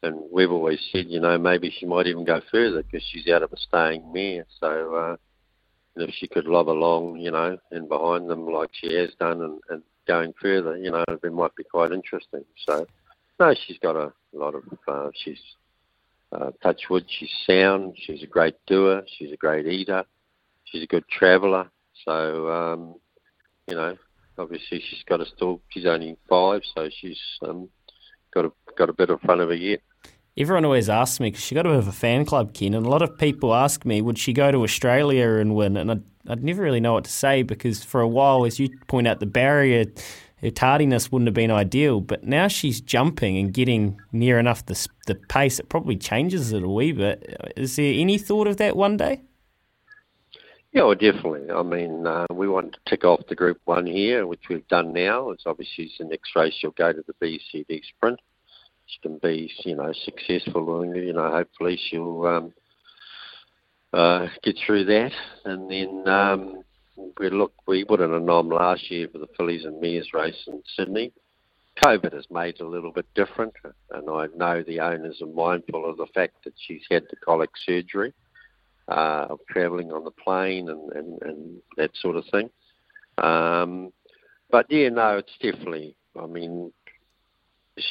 and 0.02 0.18
we've 0.32 0.52
always 0.52 0.80
said, 0.94 1.08
you 1.10 1.20
know, 1.20 1.38
maybe 1.38 1.74
she 1.78 1.86
might 1.86 2.08
even 2.08 2.24
go 2.24 2.40
further 2.50 2.84
because 2.84 3.06
she's 3.12 3.28
out 3.28 3.44
of 3.44 3.52
a 3.52 3.58
staying 3.58 4.12
mare. 4.14 4.46
So. 4.60 4.96
Uh, 4.96 5.16
if 6.02 6.14
she 6.14 6.28
could 6.28 6.46
lob 6.46 6.70
along, 6.70 7.18
you 7.18 7.32
know, 7.32 7.58
and 7.72 7.90
behind 7.90 8.30
them 8.30 8.46
like 8.46 8.70
she 8.74 8.94
has 8.96 9.10
done 9.20 9.42
and, 9.42 9.60
and 9.70 9.84
going 10.08 10.34
further, 10.42 10.78
you 10.78 10.92
know, 10.92 11.04
it 11.08 11.34
might 11.34 11.56
be 11.56 11.64
quite 11.64 11.92
interesting. 11.92 12.44
So, 12.68 12.86
no, 13.40 13.54
she's 13.54 13.78
got 13.80 13.96
a 13.96 14.12
lot 14.34 14.56
of, 14.56 14.64
uh, 14.88 15.10
she's 15.14 15.40
uh, 16.32 16.52
touch 16.62 16.84
wood, 16.90 17.06
she's 17.08 17.32
sound, 17.48 17.96
she's 17.98 18.24
a 18.24 18.28
great 18.28 18.56
doer, 18.68 19.04
she's 19.18 19.32
a 19.32 19.38
great 19.38 19.68
eater, 19.68 20.04
she's 20.66 20.84
a 20.84 20.88
good 20.88 21.08
traveller. 21.08 21.70
So, 22.06 22.50
um, 22.50 22.96
you 23.68 23.76
know, 23.76 23.98
obviously 24.38 24.82
she's 24.90 25.04
got 25.04 25.22
a 25.22 25.26
still, 25.26 25.62
she's 25.70 25.86
only 25.86 26.18
five, 26.28 26.62
so 26.76 26.90
she's 26.90 27.20
um, 27.44 27.70
got 28.34 28.46
a 28.46 28.52
got 28.78 28.90
a 28.90 28.94
bit 28.94 29.10
in 29.10 29.18
front 29.20 29.42
of 29.42 29.50
her 29.50 29.56
yet 29.56 29.82
everyone 30.38 30.66
always 30.66 30.90
asks 30.90 31.20
me 31.20 31.30
because 31.30 31.44
she 31.44 31.56
got 31.56 31.66
a 31.66 31.70
bit 31.70 31.80
of 31.80 31.88
a 31.88 31.94
fan 31.94 32.26
club, 32.26 32.54
Ken, 32.54 32.74
and 32.74 32.86
a 32.86 32.90
lot 32.90 33.02
of 33.02 33.18
people 33.18 33.54
ask 33.54 33.86
me, 33.86 34.02
would 34.02 34.18
she 34.18 34.34
go 34.34 34.52
to 34.52 34.64
Australia 34.64 35.36
and 35.36 35.56
win? 35.56 35.78
And 35.78 35.92
I'd, 35.92 36.04
I'd 36.28 36.44
never 36.44 36.62
really 36.62 36.80
know 36.80 36.94
what 36.94 37.04
to 37.06 37.12
say 37.12 37.44
because 37.44 37.84
for 37.84 38.02
a 38.02 38.08
while, 38.08 38.46
as 38.46 38.60
you 38.60 38.70
point 38.88 39.08
out, 39.08 39.20
the 39.20 39.26
barrier, 39.26 39.86
her 40.42 40.50
tardiness 40.50 41.12
wouldn't 41.12 41.28
have 41.28 41.34
been 41.34 41.52
ideal. 41.52 42.00
But 42.02 42.24
now 42.24 42.48
she's 42.48 42.82
jumping 42.82 43.38
and 43.38 43.54
getting 43.54 44.00
near 44.12 44.40
enough 44.40 44.66
the, 44.66 44.88
the 45.08 45.16
pace, 45.16 45.60
it 45.60 45.70
probably 45.70 45.98
changes 45.98 46.54
it 46.54 46.64
a 46.64 46.70
wee 46.70 46.92
bit. 46.92 47.54
Is 47.58 47.76
there 47.76 47.94
any 47.94 48.18
thought 48.18 48.48
of 48.48 48.58
that 48.58 48.76
one 48.76 48.98
day? 48.98 49.22
Yeah, 50.72 50.84
well, 50.84 50.94
definitely. 50.94 51.50
I 51.50 51.64
mean, 51.64 52.06
uh, 52.06 52.28
we 52.32 52.48
want 52.48 52.74
to 52.74 52.80
tick 52.88 53.04
off 53.04 53.22
the 53.28 53.34
Group 53.34 53.60
1 53.66 53.88
here, 53.88 54.28
which 54.28 54.50
we've 54.50 54.68
done 54.68 54.94
now. 54.94 55.32
It's 55.32 55.48
obviously 55.48 55.92
the 55.98 56.06
next 56.06 56.36
race 56.36 56.54
you'll 56.62 56.74
go 56.74 56.94
to 56.94 57.04
the 57.08 57.14
BCD 57.14 57.82
Sprint 57.84 58.20
she 58.90 59.00
can 59.02 59.18
be, 59.20 59.52
you 59.66 59.76
know, 59.76 59.94
successful. 60.06 60.82
And, 60.82 60.96
you 60.96 61.14
know, 61.14 61.32
hopefully 61.32 61.80
she'll 61.90 62.26
um, 62.26 62.54
uh, 63.94 64.28
get 64.44 64.58
through 64.66 64.86
that. 64.86 65.12
And 65.46 65.70
then 65.70 66.08
um, 66.08 66.64
we 67.20 67.30
look, 67.30 67.54
we 67.68 67.86
put 67.86 68.02
in 68.02 68.14
a 68.14 68.20
nom 68.20 68.50
last 68.50 68.90
year 68.90 69.08
for 69.12 69.20
the 69.20 69.28
Fillies 69.38 69.66
and 69.66 69.80
Mares 69.80 70.10
race 70.14 70.44
in 70.48 70.62
Sydney. 70.76 71.12
COVID 71.84 72.14
has 72.14 72.26
made 72.30 72.56
it 72.56 72.62
a 72.62 72.68
little 72.68 72.92
bit 72.92 73.06
different, 73.16 73.54
and 73.92 74.10
I 74.10 74.28
know 74.36 74.64
the 74.64 74.82
owners 74.82 75.22
are 75.22 75.28
mindful 75.28 75.90
of 75.90 75.96
the 75.96 76.08
fact 76.14 76.44
that 76.44 76.54
she's 76.68 76.82
had 76.92 77.04
the 77.10 77.16
colic 77.16 77.52
surgery 77.66 78.14
uh, 78.90 79.28
of 79.30 79.40
travelling 79.50 79.92
on 79.92 80.04
the 80.04 80.12
plane 80.12 80.70
and, 80.70 80.92
and, 80.92 81.22
and 81.22 81.58
that 81.78 81.92
sort 82.02 82.18
of 82.18 82.26
thing. 82.32 82.50
Um, 83.18 83.94
but 84.52 84.66
yeah, 84.70 84.90
no, 84.90 85.18
it's 85.18 85.32
definitely. 85.42 85.96
I 86.20 86.26
mean, 86.26 86.74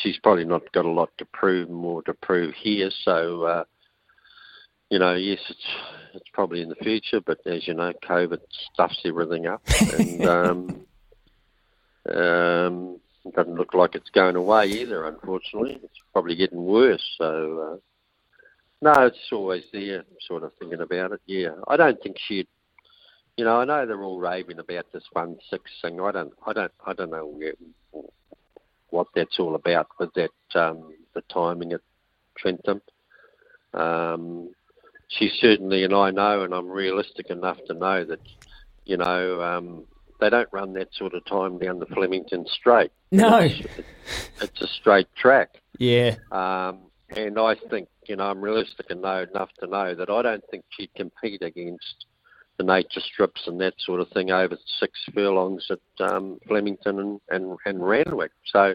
she's 0.02 0.18
probably 0.18 0.44
not 0.44 0.70
got 0.72 0.84
a 0.84 0.90
lot 0.90 1.10
to 1.18 1.24
prove, 1.26 1.68
more 1.68 2.02
to 2.02 2.14
prove 2.14 2.54
here. 2.54 2.90
So, 3.04 3.42
uh, 3.42 3.64
you 4.90 4.98
know, 4.98 5.14
yes, 5.14 5.40
it's 5.48 5.66
it's 6.14 6.28
probably 6.32 6.62
in 6.62 6.68
the 6.68 6.74
future, 6.76 7.20
but 7.20 7.38
as 7.46 7.66
you 7.66 7.74
know, 7.74 7.92
COVID 8.08 8.40
stuffs 8.72 9.00
everything 9.04 9.46
up, 9.46 9.62
and 9.98 10.26
um, 10.26 10.86
um, 12.14 13.00
doesn't 13.34 13.56
look 13.56 13.74
like 13.74 13.94
it's 13.94 14.10
going 14.10 14.36
away 14.36 14.66
either. 14.66 15.06
Unfortunately, 15.06 15.78
it's 15.82 16.00
probably 16.12 16.36
getting 16.36 16.64
worse. 16.64 17.04
So, 17.18 17.72
uh, 17.74 17.76
no, 18.80 19.06
it's 19.06 19.18
always 19.32 19.64
there, 19.72 20.04
sort 20.26 20.44
of 20.44 20.52
thinking 20.58 20.80
about 20.80 21.12
it. 21.12 21.20
Yeah, 21.26 21.56
I 21.66 21.76
don't 21.76 22.00
think 22.02 22.16
she'd. 22.26 22.48
You 23.36 23.44
know, 23.44 23.60
I 23.60 23.64
know 23.64 23.86
they're 23.86 24.02
all 24.02 24.18
raving 24.18 24.58
about 24.58 24.86
this 24.92 25.04
one 25.12 25.36
six 25.48 25.70
thing. 25.80 26.00
I 26.00 26.10
don't, 26.10 26.32
I 26.44 26.52
don't, 26.52 26.72
I 26.84 26.92
don't 26.92 27.10
know 27.10 27.26
where, 27.26 27.54
what 28.90 29.08
that's 29.14 29.38
all 29.38 29.54
about 29.54 29.88
with 29.98 30.12
that 30.14 30.30
um, 30.54 30.92
the 31.14 31.22
timing 31.22 31.72
at 31.72 31.80
Trentham. 32.36 32.80
Um, 33.74 34.50
she 35.08 35.30
certainly, 35.40 35.84
and 35.84 35.94
I 35.94 36.10
know, 36.10 36.42
and 36.42 36.54
I'm 36.54 36.68
realistic 36.68 37.30
enough 37.30 37.58
to 37.66 37.74
know 37.74 38.04
that, 38.04 38.20
you 38.84 38.96
know, 38.96 39.42
um, 39.42 39.84
they 40.20 40.30
don't 40.30 40.48
run 40.52 40.74
that 40.74 40.94
sort 40.94 41.14
of 41.14 41.24
time 41.24 41.58
down 41.58 41.78
the 41.78 41.86
Flemington 41.86 42.46
Straight. 42.46 42.92
No, 43.10 43.38
it's, 43.38 43.66
it's 44.40 44.60
a 44.60 44.66
straight 44.66 45.08
track. 45.14 45.62
Yeah. 45.78 46.16
Um, 46.30 46.80
and 47.10 47.38
I 47.38 47.54
think, 47.70 47.88
you 48.06 48.16
know, 48.16 48.24
I'm 48.24 48.40
realistic 48.40 48.90
enough 48.90 49.50
to 49.60 49.66
know 49.66 49.94
that 49.94 50.10
I 50.10 50.22
don't 50.22 50.44
think 50.50 50.64
she'd 50.70 50.92
compete 50.94 51.42
against 51.42 52.06
the 52.58 52.64
nature 52.64 53.00
strips 53.00 53.42
and 53.46 53.60
that 53.60 53.74
sort 53.78 54.00
of 54.00 54.08
thing 54.10 54.30
over 54.30 54.56
six 54.80 54.98
furlongs 55.14 55.70
at 55.70 56.10
um, 56.10 56.38
Flemington 56.46 56.98
and, 56.98 57.20
and, 57.30 57.56
and 57.64 57.86
Randwick. 57.86 58.32
So 58.52 58.74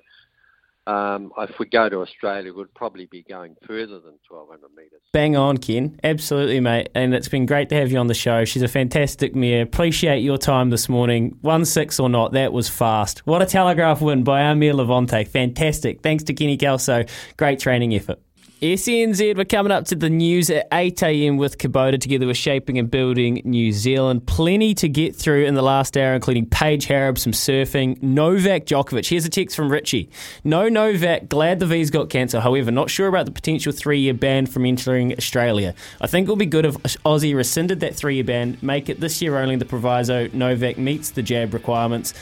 um, 0.86 1.32
if 1.38 1.60
we 1.60 1.66
go 1.68 1.88
to 1.88 2.02
Australia, 2.02 2.54
we'd 2.54 2.74
probably 2.74 3.06
be 3.06 3.24
going 3.24 3.56
further 3.66 4.00
than 4.00 4.20
1,200 4.28 4.70
metres. 4.76 5.02
Bang 5.14 5.36
on, 5.36 5.58
Ken. 5.58 6.00
Absolutely, 6.04 6.60
mate. 6.60 6.90
And 6.94 7.14
it's 7.14 7.30
been 7.30 7.46
great 7.46 7.70
to 7.70 7.76
have 7.76 7.92
you 7.92 8.00
on 8.00 8.08
the 8.08 8.14
show. 8.14 8.44
She's 8.44 8.64
a 8.64 8.68
fantastic 8.68 9.34
mare. 9.36 9.64
Appreciate 9.64 10.20
your 10.20 10.38
time 10.38 10.70
this 10.72 10.90
morning. 10.90 11.38
1 11.42 11.66
6 11.66 12.00
or 12.00 12.10
not, 12.10 12.34
that 12.34 12.52
was 12.52 12.70
fast. 12.70 13.20
What 13.26 13.42
a 13.42 13.46
telegraph 13.46 14.02
win 14.02 14.24
by 14.24 14.44
our 14.44 14.56
mare 14.56 14.74
Levante. 14.74 15.24
Fantastic. 15.24 16.02
Thanks 16.02 16.24
to 16.26 16.34
Kenny 16.34 16.58
Kelso. 16.58 17.06
Great 17.38 17.60
training 17.60 17.96
effort. 17.96 18.20
SENZ, 18.64 19.36
we're 19.36 19.44
coming 19.44 19.74
up 19.74 19.84
to 19.88 19.96
the 19.96 20.10
news 20.10 20.50
at 20.50 20.72
8am 20.72 21.38
with 21.38 21.58
Kubota 21.58 22.00
together 22.00 22.26
with 22.26 22.38
Shaping 22.38 22.80
and 22.80 22.90
Building 22.90 23.42
New 23.44 23.74
Zealand. 23.74 24.26
Plenty 24.26 24.74
to 24.76 24.88
get 24.88 25.18
through 25.18 25.44
in 25.44 25.56
the 25.56 25.62
last 25.62 25.98
hour, 25.98 26.14
including 26.14 26.46
Paige 26.46 26.88
Hareb, 26.88 27.18
some 27.18 27.34
surfing, 27.34 28.02
Novak 28.02 28.66
Djokovic. 28.66 29.10
Here's 29.10 29.26
a 29.26 29.30
text 29.30 29.58
from 29.58 29.70
Richie. 29.70 30.10
No 30.46 30.70
Novak, 30.70 31.28
glad 31.28 31.60
the 31.60 31.66
V's 31.66 31.92
got 31.92 32.10
cancer. 32.10 32.40
However, 32.40 32.72
not 32.72 32.90
sure 32.90 33.10
about 33.10 33.26
the 33.26 33.34
potential 33.34 33.74
three 33.74 34.00
year 34.00 34.14
ban 34.14 34.46
from 34.46 34.66
entering 34.66 35.12
Australia. 35.12 35.76
I 36.00 36.08
think 36.08 36.30
it 36.30 36.32
would 36.32 36.40
be 36.40 36.46
good 36.46 36.66
if 36.66 36.76
Aussie 37.04 37.36
rescinded 37.36 37.82
that 37.82 37.96
three 37.96 38.16
year 38.16 38.24
ban, 38.24 38.58
make 38.62 38.88
it 38.88 39.02
this 39.02 39.22
year 39.22 39.40
only 39.40 39.58
the 39.58 39.66
proviso 39.66 40.30
Novak 40.32 40.78
meets 40.78 41.10
the 41.10 41.22
jab 41.22 41.54
requirements. 41.54 42.14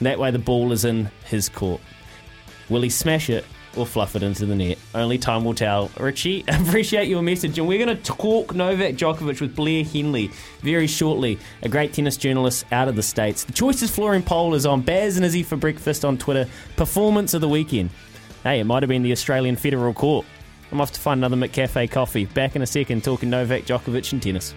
That 0.00 0.18
way 0.18 0.30
the 0.30 0.38
ball 0.38 0.72
is 0.72 0.86
in 0.86 1.10
his 1.26 1.50
court. 1.50 1.82
Will 2.70 2.80
he 2.80 2.88
smash 2.88 3.28
it 3.28 3.44
or 3.76 3.86
fluff 3.86 4.16
it 4.16 4.22
into 4.22 4.46
the 4.46 4.54
net? 4.54 4.78
Only 4.94 5.18
time 5.18 5.44
will 5.44 5.54
tell. 5.54 5.90
Richie, 5.98 6.44
appreciate 6.48 7.08
your 7.08 7.22
message. 7.22 7.58
And 7.58 7.66
we're 7.66 7.84
going 7.84 7.96
to 7.96 8.02
talk 8.02 8.54
Novak 8.54 8.94
Djokovic 8.94 9.40
with 9.40 9.54
Blair 9.54 9.84
Henley 9.84 10.30
very 10.60 10.86
shortly, 10.86 11.38
a 11.62 11.68
great 11.68 11.92
tennis 11.92 12.16
journalist 12.16 12.64
out 12.72 12.88
of 12.88 12.96
the 12.96 13.02
States. 13.02 13.44
The 13.44 13.52
Choices 13.52 13.90
Flooring 13.90 14.22
poll 14.22 14.54
is 14.54 14.66
on 14.66 14.80
Baz 14.80 15.16
and 15.16 15.24
Izzy 15.24 15.42
for 15.42 15.56
breakfast 15.56 16.04
on 16.04 16.18
Twitter. 16.18 16.48
Performance 16.76 17.34
of 17.34 17.40
the 17.40 17.48
weekend. 17.48 17.90
Hey, 18.42 18.60
it 18.60 18.64
might 18.64 18.82
have 18.82 18.88
been 18.88 19.02
the 19.02 19.12
Australian 19.12 19.56
Federal 19.56 19.92
Court. 19.92 20.26
I'm 20.72 20.80
off 20.80 20.92
to 20.92 21.00
find 21.00 21.18
another 21.18 21.36
McCafe 21.36 21.90
coffee. 21.90 22.26
Back 22.26 22.56
in 22.56 22.62
a 22.62 22.66
second 22.66 23.04
talking 23.04 23.28
Novak 23.28 23.64
Djokovic 23.64 24.12
and 24.12 24.22
tennis. 24.22 24.54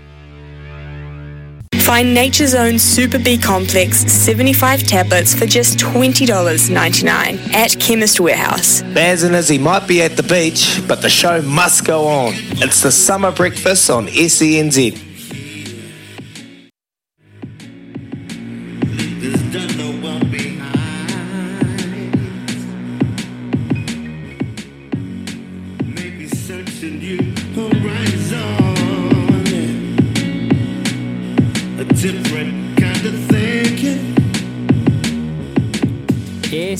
Find 1.84 2.14
Nature's 2.14 2.56
Own 2.56 2.80
Super 2.80 3.20
B 3.20 3.38
Complex 3.38 3.98
75 4.10 4.84
tablets 4.84 5.36
for 5.36 5.46
just 5.46 5.78
$20.99 5.80 7.54
at 7.54 7.78
Chemist 7.78 8.22
Warehouse. 8.22 8.82
Baz 8.94 9.24
and 9.24 9.36
Izzy 9.36 9.58
might 9.58 9.86
be 9.86 10.02
at 10.02 10.16
the 10.16 10.24
beach, 10.24 10.82
but 10.88 11.02
the 11.02 11.10
show 11.10 11.42
must 11.42 11.86
go 11.86 12.08
on. 12.08 12.32
It's 12.64 12.82
the 12.82 12.92
summer 12.92 13.34
breakfast 13.34 13.90
on 13.90 14.08
SENZ. 14.08 15.13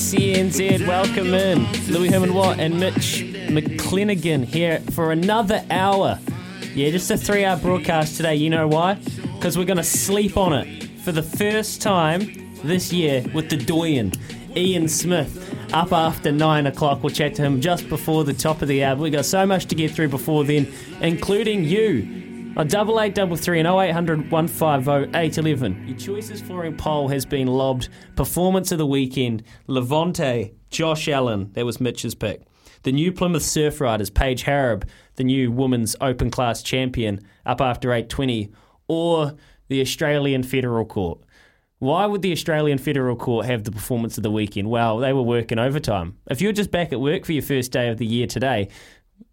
SENZ, 0.04 0.86
welcome 0.86 1.32
in. 1.32 1.66
Louis 1.90 2.10
Herman 2.10 2.34
Watt 2.34 2.60
and 2.60 2.78
Mitch 2.78 3.24
McClenaghan 3.48 4.44
here 4.44 4.80
for 4.92 5.12
another 5.12 5.64
hour. 5.70 6.18
Yeah, 6.74 6.90
just 6.90 7.10
a 7.10 7.16
three 7.16 7.42
hour 7.42 7.56
broadcast 7.56 8.18
today. 8.18 8.34
You 8.34 8.50
know 8.50 8.68
why? 8.68 8.98
Because 9.34 9.56
we're 9.56 9.64
going 9.64 9.78
to 9.78 9.82
sleep 9.82 10.36
on 10.36 10.52
it 10.52 10.84
for 11.00 11.10
the 11.10 11.22
first 11.22 11.80
time 11.80 12.52
this 12.62 12.92
year 12.92 13.24
with 13.32 13.48
the 13.48 13.56
Doyen, 13.56 14.12
Ian 14.54 14.88
Smith. 14.88 15.40
Up 15.72 15.90
after 15.90 16.30
nine 16.30 16.66
o'clock, 16.66 17.02
we'll 17.02 17.08
chat 17.08 17.34
to 17.36 17.42
him 17.42 17.62
just 17.62 17.88
before 17.88 18.24
the 18.24 18.34
top 18.34 18.60
of 18.60 18.68
the 18.68 18.84
hour. 18.84 18.96
We've 18.96 19.10
got 19.10 19.24
so 19.24 19.46
much 19.46 19.64
to 19.66 19.74
get 19.74 19.90
through 19.92 20.08
before 20.08 20.44
then, 20.44 20.70
including 21.00 21.64
you. 21.64 22.23
On 22.56 22.68
double 22.68 23.00
eight 23.00 23.16
double 23.16 23.36
three 23.36 23.58
and 23.58 23.66
0800 23.66 24.30
150 24.30 25.16
811. 25.18 25.88
Your 25.88 25.96
choices 25.96 26.40
flooring 26.40 26.76
poll 26.76 27.08
has 27.08 27.26
been 27.26 27.48
lobbed. 27.48 27.88
Performance 28.14 28.70
of 28.70 28.78
the 28.78 28.86
weekend: 28.86 29.42
Levante, 29.66 30.54
Josh 30.70 31.08
Allen. 31.08 31.50
That 31.54 31.64
was 31.64 31.80
Mitch's 31.80 32.14
pick. 32.14 32.42
The 32.84 32.92
new 32.92 33.10
Plymouth 33.10 33.42
Surf 33.42 33.80
Riders, 33.80 34.08
Paige 34.08 34.44
Hareb, 34.44 34.84
the 35.16 35.24
new 35.24 35.50
women's 35.50 35.96
open 36.00 36.30
class 36.30 36.62
champion, 36.62 37.20
up 37.44 37.60
after 37.60 37.92
820, 37.92 38.52
or 38.86 39.34
the 39.66 39.80
Australian 39.80 40.44
Federal 40.44 40.84
Court. 40.84 41.18
Why 41.80 42.06
would 42.06 42.22
the 42.22 42.30
Australian 42.32 42.78
Federal 42.78 43.16
Court 43.16 43.46
have 43.46 43.64
the 43.64 43.72
performance 43.72 44.16
of 44.16 44.22
the 44.22 44.30
weekend? 44.30 44.70
Well, 44.70 44.98
they 44.98 45.12
were 45.12 45.22
working 45.22 45.58
overtime. 45.58 46.18
If 46.30 46.40
you're 46.40 46.52
just 46.52 46.70
back 46.70 46.92
at 46.92 47.00
work 47.00 47.24
for 47.24 47.32
your 47.32 47.42
first 47.42 47.72
day 47.72 47.88
of 47.88 47.98
the 47.98 48.06
year 48.06 48.28
today, 48.28 48.68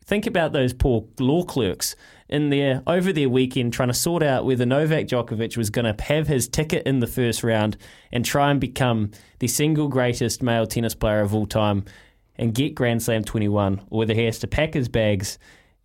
think 0.06 0.26
about 0.26 0.54
those 0.54 0.74
poor 0.74 1.06
law 1.20 1.44
clerks 1.44 1.96
in 2.32 2.50
there 2.50 2.82
over 2.88 3.12
their 3.12 3.30
weekend 3.30 3.74
trying 3.74 3.90
to 3.90 3.94
sort 3.94 4.24
out 4.24 4.46
whether 4.46 4.66
Novak 4.66 5.08
Djokovic 5.08 5.58
was 5.58 5.70
going 5.70 5.94
to 5.94 6.04
have 6.04 6.28
his 6.28 6.48
ticket 6.48 6.88
in 6.88 7.00
the 7.00 7.08
first 7.08 7.44
round 7.44 7.78
and 8.12 8.24
try 8.24 8.50
and 8.50 8.60
become 8.60 9.12
the 9.40 9.48
single 9.48 9.88
greatest 9.88 10.42
male 10.42 10.66
tennis 10.66 10.96
player 10.96 11.22
of 11.22 11.36
all 11.36 11.46
time 11.46 11.86
and 12.38 12.56
get 12.56 12.74
Grand 12.74 13.04
Slam 13.04 13.24
21, 13.24 13.82
or 13.90 14.00
whether 14.00 14.14
he 14.14 14.26
has 14.26 14.40
to 14.40 14.48
pack 14.48 14.74
his 14.74 14.90
bags 14.90 15.38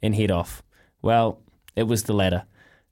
and 0.02 0.14
head 0.14 0.30
off. 0.30 0.62
Well, 1.02 1.42
it 1.74 1.84
was 1.84 2.04
the 2.04 2.14
latter. 2.14 2.44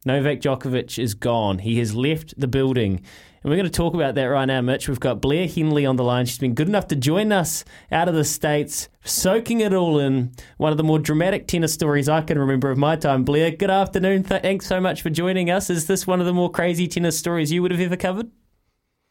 Novak 0.05 0.40
Djokovic 0.40 1.02
is 1.02 1.14
gone. 1.14 1.60
He 1.60 1.78
has 1.78 1.94
left 1.94 2.39
the 2.39 2.48
building. 2.48 3.02
And 3.45 3.51
we're 3.51 3.57
going 3.57 3.71
to 3.71 3.71
talk 3.71 3.93
about 3.93 4.15
that 4.15 4.25
right 4.25 4.47
now, 4.47 4.62
Mitch. 4.62 4.89
We've 4.89 4.99
got 4.99 5.21
Blair 5.21 5.47
Henley 5.47 5.85
on 5.85 5.97
the 5.97 6.03
line. 6.03 6.25
She's 6.25 6.39
been 6.39 6.55
good 6.55 6.66
enough 6.66 6.89
to 6.89 6.97
join 6.97 7.31
us 7.31 7.62
out 7.93 8.09
of 8.09 8.15
the 8.15 8.25
States, 8.25 8.89
soaking 9.05 9.61
it 9.61 9.75
all 9.75 9.99
in. 9.99 10.33
One 10.57 10.73
of 10.73 10.79
the 10.79 10.83
more 10.83 10.99
dramatic 10.99 11.47
tennis 11.47 11.75
stories 11.75 12.09
I 12.09 12.23
can 12.23 12.39
remember 12.39 12.71
of 12.71 12.79
my 12.79 12.97
time. 12.97 13.23
Blair, 13.23 13.51
good 13.51 13.69
afternoon. 13.69 14.23
Thanks 14.23 14.66
so 14.66 14.81
much 14.81 15.03
for 15.03 15.11
joining 15.11 15.51
us. 15.51 15.69
Is 15.69 15.87
this 15.87 16.07
one 16.07 16.21
of 16.21 16.27
the 16.27 16.33
more 16.33 16.51
crazy 16.51 16.89
tennis 16.89 17.19
stories 17.19 17.53
you 17.53 17.61
would 17.61 17.71
have 17.71 17.83
ever 17.83 17.99
covered? 17.99 18.31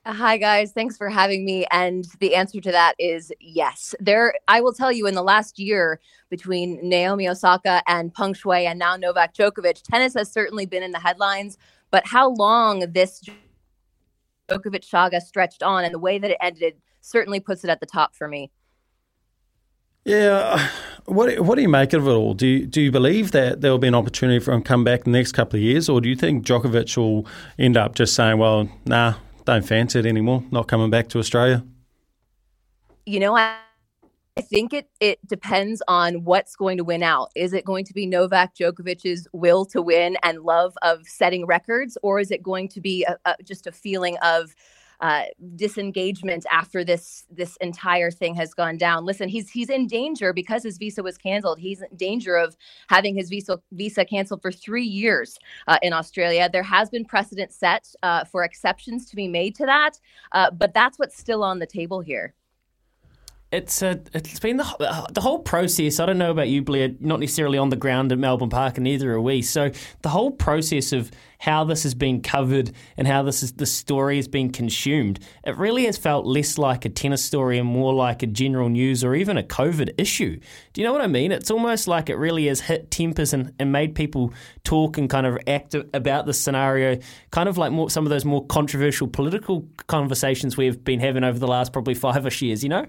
Uh, 0.03 0.13
hi 0.13 0.37
guys, 0.37 0.71
thanks 0.71 0.97
for 0.97 1.09
having 1.09 1.45
me. 1.45 1.67
And 1.69 2.05
the 2.19 2.33
answer 2.33 2.59
to 2.59 2.71
that 2.71 2.95
is 2.97 3.31
yes. 3.39 3.93
There, 3.99 4.33
I 4.47 4.61
will 4.61 4.73
tell 4.73 4.91
you, 4.91 5.05
in 5.05 5.13
the 5.13 5.21
last 5.21 5.59
year 5.59 5.99
between 6.31 6.79
Naomi 6.81 7.29
Osaka 7.29 7.83
and 7.85 8.11
Peng 8.11 8.33
Shuai, 8.33 8.65
and 8.65 8.79
now 8.79 8.95
Novak 8.95 9.35
Djokovic, 9.35 9.83
tennis 9.83 10.15
has 10.15 10.31
certainly 10.31 10.65
been 10.65 10.81
in 10.81 10.91
the 10.91 10.99
headlines. 10.99 11.59
But 11.91 12.07
how 12.07 12.31
long 12.31 12.79
this 12.93 13.21
Djokovic 14.57 14.83
saga 14.83 15.21
stretched 15.21 15.63
on, 15.63 15.83
and 15.83 15.93
the 15.93 15.99
way 15.99 16.17
that 16.17 16.31
it 16.31 16.37
ended, 16.41 16.75
certainly 17.01 17.39
puts 17.39 17.63
it 17.63 17.69
at 17.69 17.79
the 17.79 17.85
top 17.85 18.15
for 18.15 18.27
me. 18.27 18.51
Yeah, 20.05 20.57
uh, 20.57 20.67
what 21.05 21.39
what 21.39 21.55
do 21.55 21.61
you 21.61 21.69
make 21.69 21.93
of 21.93 22.07
it 22.07 22.11
all? 22.11 22.33
Do 22.33 22.45
you, 22.45 22.65
do 22.65 22.81
you 22.81 22.91
believe 22.91 23.31
that 23.31 23.61
there 23.61 23.71
will 23.71 23.77
be 23.77 23.87
an 23.87 23.95
opportunity 23.95 24.39
for 24.39 24.51
him 24.53 24.61
to 24.61 24.67
come 24.67 24.83
back 24.83 25.05
in 25.05 25.13
the 25.13 25.17
next 25.17 25.31
couple 25.31 25.57
of 25.57 25.63
years, 25.63 25.87
or 25.87 26.01
do 26.01 26.09
you 26.09 26.15
think 26.15 26.45
Djokovic 26.45 26.97
will 26.97 27.25
end 27.57 27.77
up 27.77 27.95
just 27.95 28.13
saying, 28.13 28.37
"Well, 28.37 28.67
nah, 28.85 29.13
don't 29.45 29.65
fancy 29.65 29.99
it 29.99 30.05
anymore, 30.05 30.43
not 30.51 30.67
coming 30.67 30.89
back 30.89 31.07
to 31.09 31.19
Australia"? 31.19 31.63
You 33.05 33.21
know, 33.21 33.35
I, 33.35 33.55
I 34.35 34.41
think 34.41 34.73
it 34.73 34.89
it 34.99 35.19
depends 35.27 35.83
on 35.87 36.23
what's 36.23 36.55
going 36.55 36.77
to 36.77 36.83
win 36.83 37.03
out. 37.03 37.31
Is 37.35 37.53
it 37.53 37.65
going 37.65 37.85
to 37.85 37.93
be 37.93 38.07
Novak 38.07 38.55
Djokovic's 38.55 39.27
will 39.31 39.63
to 39.65 39.81
win 39.81 40.17
and 40.23 40.39
love 40.39 40.75
of 40.81 41.05
setting 41.07 41.45
records, 41.45 41.97
or 42.01 42.19
is 42.19 42.31
it 42.31 42.41
going 42.41 42.67
to 42.69 42.81
be 42.81 43.03
a, 43.03 43.17
a, 43.25 43.35
just 43.43 43.67
a 43.67 43.71
feeling 43.71 44.17
of 44.23 44.55
uh, 45.01 45.25
disengagement 45.55 46.45
after 46.51 46.83
this 46.83 47.25
this 47.29 47.57
entire 47.57 48.09
thing 48.09 48.33
has 48.33 48.53
gone 48.53 48.77
down. 48.77 49.05
Listen, 49.05 49.29
he's 49.29 49.51
he's 49.51 49.69
in 49.69 49.85
danger 49.85 50.33
because 50.33 50.63
his 50.63 50.77
visa 50.77 51.03
was 51.03 51.17
canceled. 51.17 51.59
He's 51.59 51.81
in 51.81 51.95
danger 51.95 52.35
of 52.35 52.55
having 52.89 53.15
his 53.15 53.29
visa 53.29 53.59
visa 53.73 54.03
canceled 54.03 54.41
for 54.41 54.51
three 54.51 54.85
years 54.85 55.37
uh, 55.67 55.77
in 55.83 55.93
Australia. 55.93 56.49
There 56.51 56.63
has 56.63 56.89
been 56.89 57.05
precedent 57.05 57.51
set 57.51 57.87
uh, 58.01 58.23
for 58.23 58.43
exceptions 58.43 59.07
to 59.09 59.15
be 59.15 59.27
made 59.27 59.55
to 59.55 59.65
that, 59.65 59.99
uh, 60.31 60.49
but 60.51 60.73
that's 60.73 60.97
what's 60.97 61.17
still 61.17 61.43
on 61.43 61.59
the 61.59 61.67
table 61.67 61.99
here 61.99 62.33
it's 63.53 63.83
a, 63.83 64.01
it's 64.13 64.39
been 64.39 64.57
the 64.57 65.07
the 65.13 65.21
whole 65.21 65.39
process. 65.39 65.99
I 65.99 66.07
don't 66.07 66.17
know 66.17 66.31
about 66.31 66.49
you, 66.49 66.63
Blair. 66.63 66.89
Not 66.99 67.19
necessarily 67.19 67.59
on 67.59 67.69
the 67.69 67.75
ground 67.75 68.11
at 68.11 68.17
Melbourne 68.17 68.49
Park, 68.49 68.77
and 68.77 68.83
neither 68.83 69.13
are 69.13 69.21
we. 69.21 69.43
So 69.43 69.69
the 70.01 70.09
whole 70.09 70.31
process 70.31 70.91
of 70.91 71.11
how 71.37 71.63
this 71.63 71.83
has 71.83 71.93
been 71.93 72.21
covered 72.21 72.71
and 72.97 73.05
how 73.05 73.21
this 73.21 73.43
is 73.43 73.51
the 73.53 73.67
story 73.67 74.15
has 74.15 74.27
been 74.27 74.51
consumed, 74.51 75.19
it 75.43 75.55
really 75.55 75.85
has 75.85 75.97
felt 75.97 76.25
less 76.25 76.57
like 76.57 76.85
a 76.85 76.89
tennis 76.89 77.23
story 77.23 77.59
and 77.59 77.67
more 77.67 77.93
like 77.93 78.23
a 78.23 78.27
general 78.27 78.69
news 78.69 79.03
or 79.03 79.13
even 79.13 79.37
a 79.37 79.43
COVID 79.43 79.93
issue. 79.99 80.39
Do 80.71 80.81
you 80.81 80.87
know 80.87 80.93
what 80.93 81.01
I 81.01 81.07
mean? 81.07 81.31
It's 81.31 81.51
almost 81.51 81.87
like 81.87 82.09
it 82.09 82.15
really 82.15 82.47
has 82.47 82.61
hit 82.61 82.89
tempers 82.89 83.33
and, 83.33 83.53
and 83.59 83.71
made 83.71 83.93
people 83.93 84.33
talk 84.63 84.97
and 84.97 85.07
kind 85.07 85.27
of 85.27 85.37
act 85.45 85.75
about 85.93 86.25
the 86.25 86.33
scenario, 86.33 86.97
kind 87.29 87.47
of 87.47 87.57
like 87.59 87.71
more 87.71 87.89
some 87.89 88.05
of 88.05 88.09
those 88.09 88.25
more 88.25 88.43
controversial 88.47 89.07
political 89.07 89.67
conversations 89.85 90.57
we've 90.57 90.83
been 90.83 91.01
having 91.01 91.23
over 91.23 91.37
the 91.37 91.47
last 91.47 91.71
probably 91.71 91.93
five-ish 91.93 92.41
years. 92.41 92.63
You 92.63 92.69
know. 92.69 92.87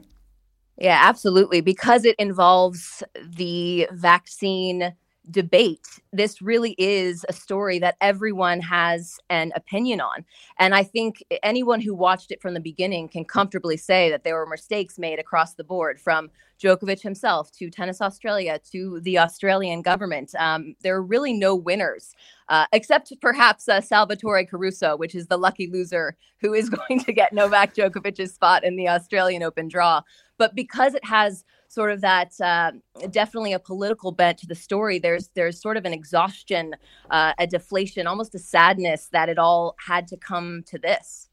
Yeah, 0.78 0.98
absolutely. 1.02 1.60
Because 1.60 2.05
it 2.05 2.16
involves 2.18 3.02
the 3.24 3.88
vaccine 3.92 4.94
debate, 5.30 5.86
this 6.12 6.42
really 6.42 6.74
is 6.78 7.24
a 7.28 7.32
story 7.32 7.78
that 7.78 7.96
everyone 8.01 8.60
has 8.60 9.18
an 9.30 9.52
opinion 9.55 10.01
on. 10.01 10.24
And 10.59 10.74
I 10.74 10.82
think 10.82 11.24
anyone 11.42 11.80
who 11.80 11.94
watched 11.94 12.30
it 12.30 12.42
from 12.42 12.55
the 12.55 12.60
beginning 12.60 13.09
can 13.09 13.24
comfortably 13.24 13.76
say 13.76 14.10
that 14.10 14.24
there 14.24 14.36
were 14.36 14.46
mistakes 14.46 14.98
made 14.98 15.18
across 15.18 15.55
the 15.55 15.64
board 15.64 16.01
from 16.01 16.30
Djokovic 16.62 17.01
himself 17.01 17.51
to 17.52 17.70
Tennis 17.70 18.01
Australia 18.01 18.60
to 18.72 19.01
the 19.01 19.18
Australian 19.18 19.82
government. 19.82 20.34
Um, 20.38 20.76
there 20.82 20.94
are 20.94 21.02
really 21.02 21.32
no 21.32 21.55
winners, 21.55 22.14
uh, 22.48 22.66
except 22.72 23.12
perhaps 23.20 23.68
uh, 23.68 23.80
Salvatore 23.80 24.46
Caruso, 24.46 24.96
which 24.96 25.14
is 25.14 25.26
the 25.26 25.36
lucky 25.36 25.68
loser 25.70 26.16
who 26.40 26.55
is 26.55 26.68
going 26.88 27.01
to 27.01 27.12
get 27.12 27.32
Novak 27.32 27.74
Djokovic's 27.74 28.34
spot 28.34 28.64
in 28.64 28.76
the 28.76 28.88
Australian 28.88 29.42
Open 29.42 29.68
draw. 29.68 30.02
But 30.38 30.55
because 30.55 30.94
it 30.94 31.05
has 31.05 31.44
sort 31.74 31.90
of 31.90 32.01
that 32.01 32.32
uh, 32.40 32.72
definitely 33.10 33.52
a 33.52 33.59
political 33.59 34.12
bent 34.12 34.38
to 34.38 34.46
the 34.46 34.55
story, 34.55 34.98
there's 34.98 35.28
there's 35.34 35.60
sort 35.60 35.76
of 35.76 35.84
an 35.84 35.92
exhaustion, 35.92 36.74
uh, 37.10 37.32
a 37.38 37.46
deflation, 37.46 38.06
almost 38.06 38.34
a 38.34 38.38
sadness 38.38 39.09
that 39.12 39.28
it 39.28 39.38
all 39.38 39.74
had 39.84 40.06
to 40.09 40.16
come 40.16 40.62
to 40.66 40.78
this. 40.78 41.28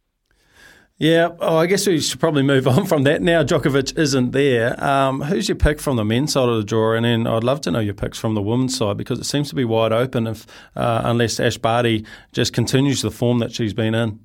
Yeah, 1.01 1.29
oh, 1.39 1.57
I 1.57 1.65
guess 1.65 1.87
we 1.87 1.99
should 1.99 2.19
probably 2.19 2.43
move 2.43 2.67
on 2.75 2.85
from 2.85 3.03
that. 3.03 3.23
Now 3.23 3.43
Djokovic 3.43 3.97
isn't 3.97 4.31
there. 4.31 4.81
Um, 4.83 5.21
who's 5.21 5.49
your 5.49 5.55
pick 5.55 5.79
from 5.79 5.95
the 5.95 6.05
men's 6.05 6.33
side 6.33 6.47
of 6.47 6.57
the 6.57 6.63
draw? 6.63 6.93
And 6.93 7.05
then 7.05 7.25
I'd 7.25 7.43
love 7.43 7.61
to 7.61 7.71
know 7.71 7.79
your 7.79 7.95
picks 7.95 8.19
from 8.19 8.35
the 8.35 8.41
women's 8.41 8.77
side 8.77 8.97
because 8.97 9.19
it 9.19 9.23
seems 9.23 9.49
to 9.49 9.55
be 9.55 9.65
wide 9.65 9.93
open 9.93 10.27
if 10.27 10.45
uh, 10.75 11.01
unless 11.03 11.39
Ash 11.39 11.57
Barty 11.57 12.05
just 12.33 12.53
continues 12.53 13.01
the 13.01 13.09
form 13.09 13.39
that 13.39 13.51
she's 13.51 13.73
been 13.73 13.95
in. 13.95 14.19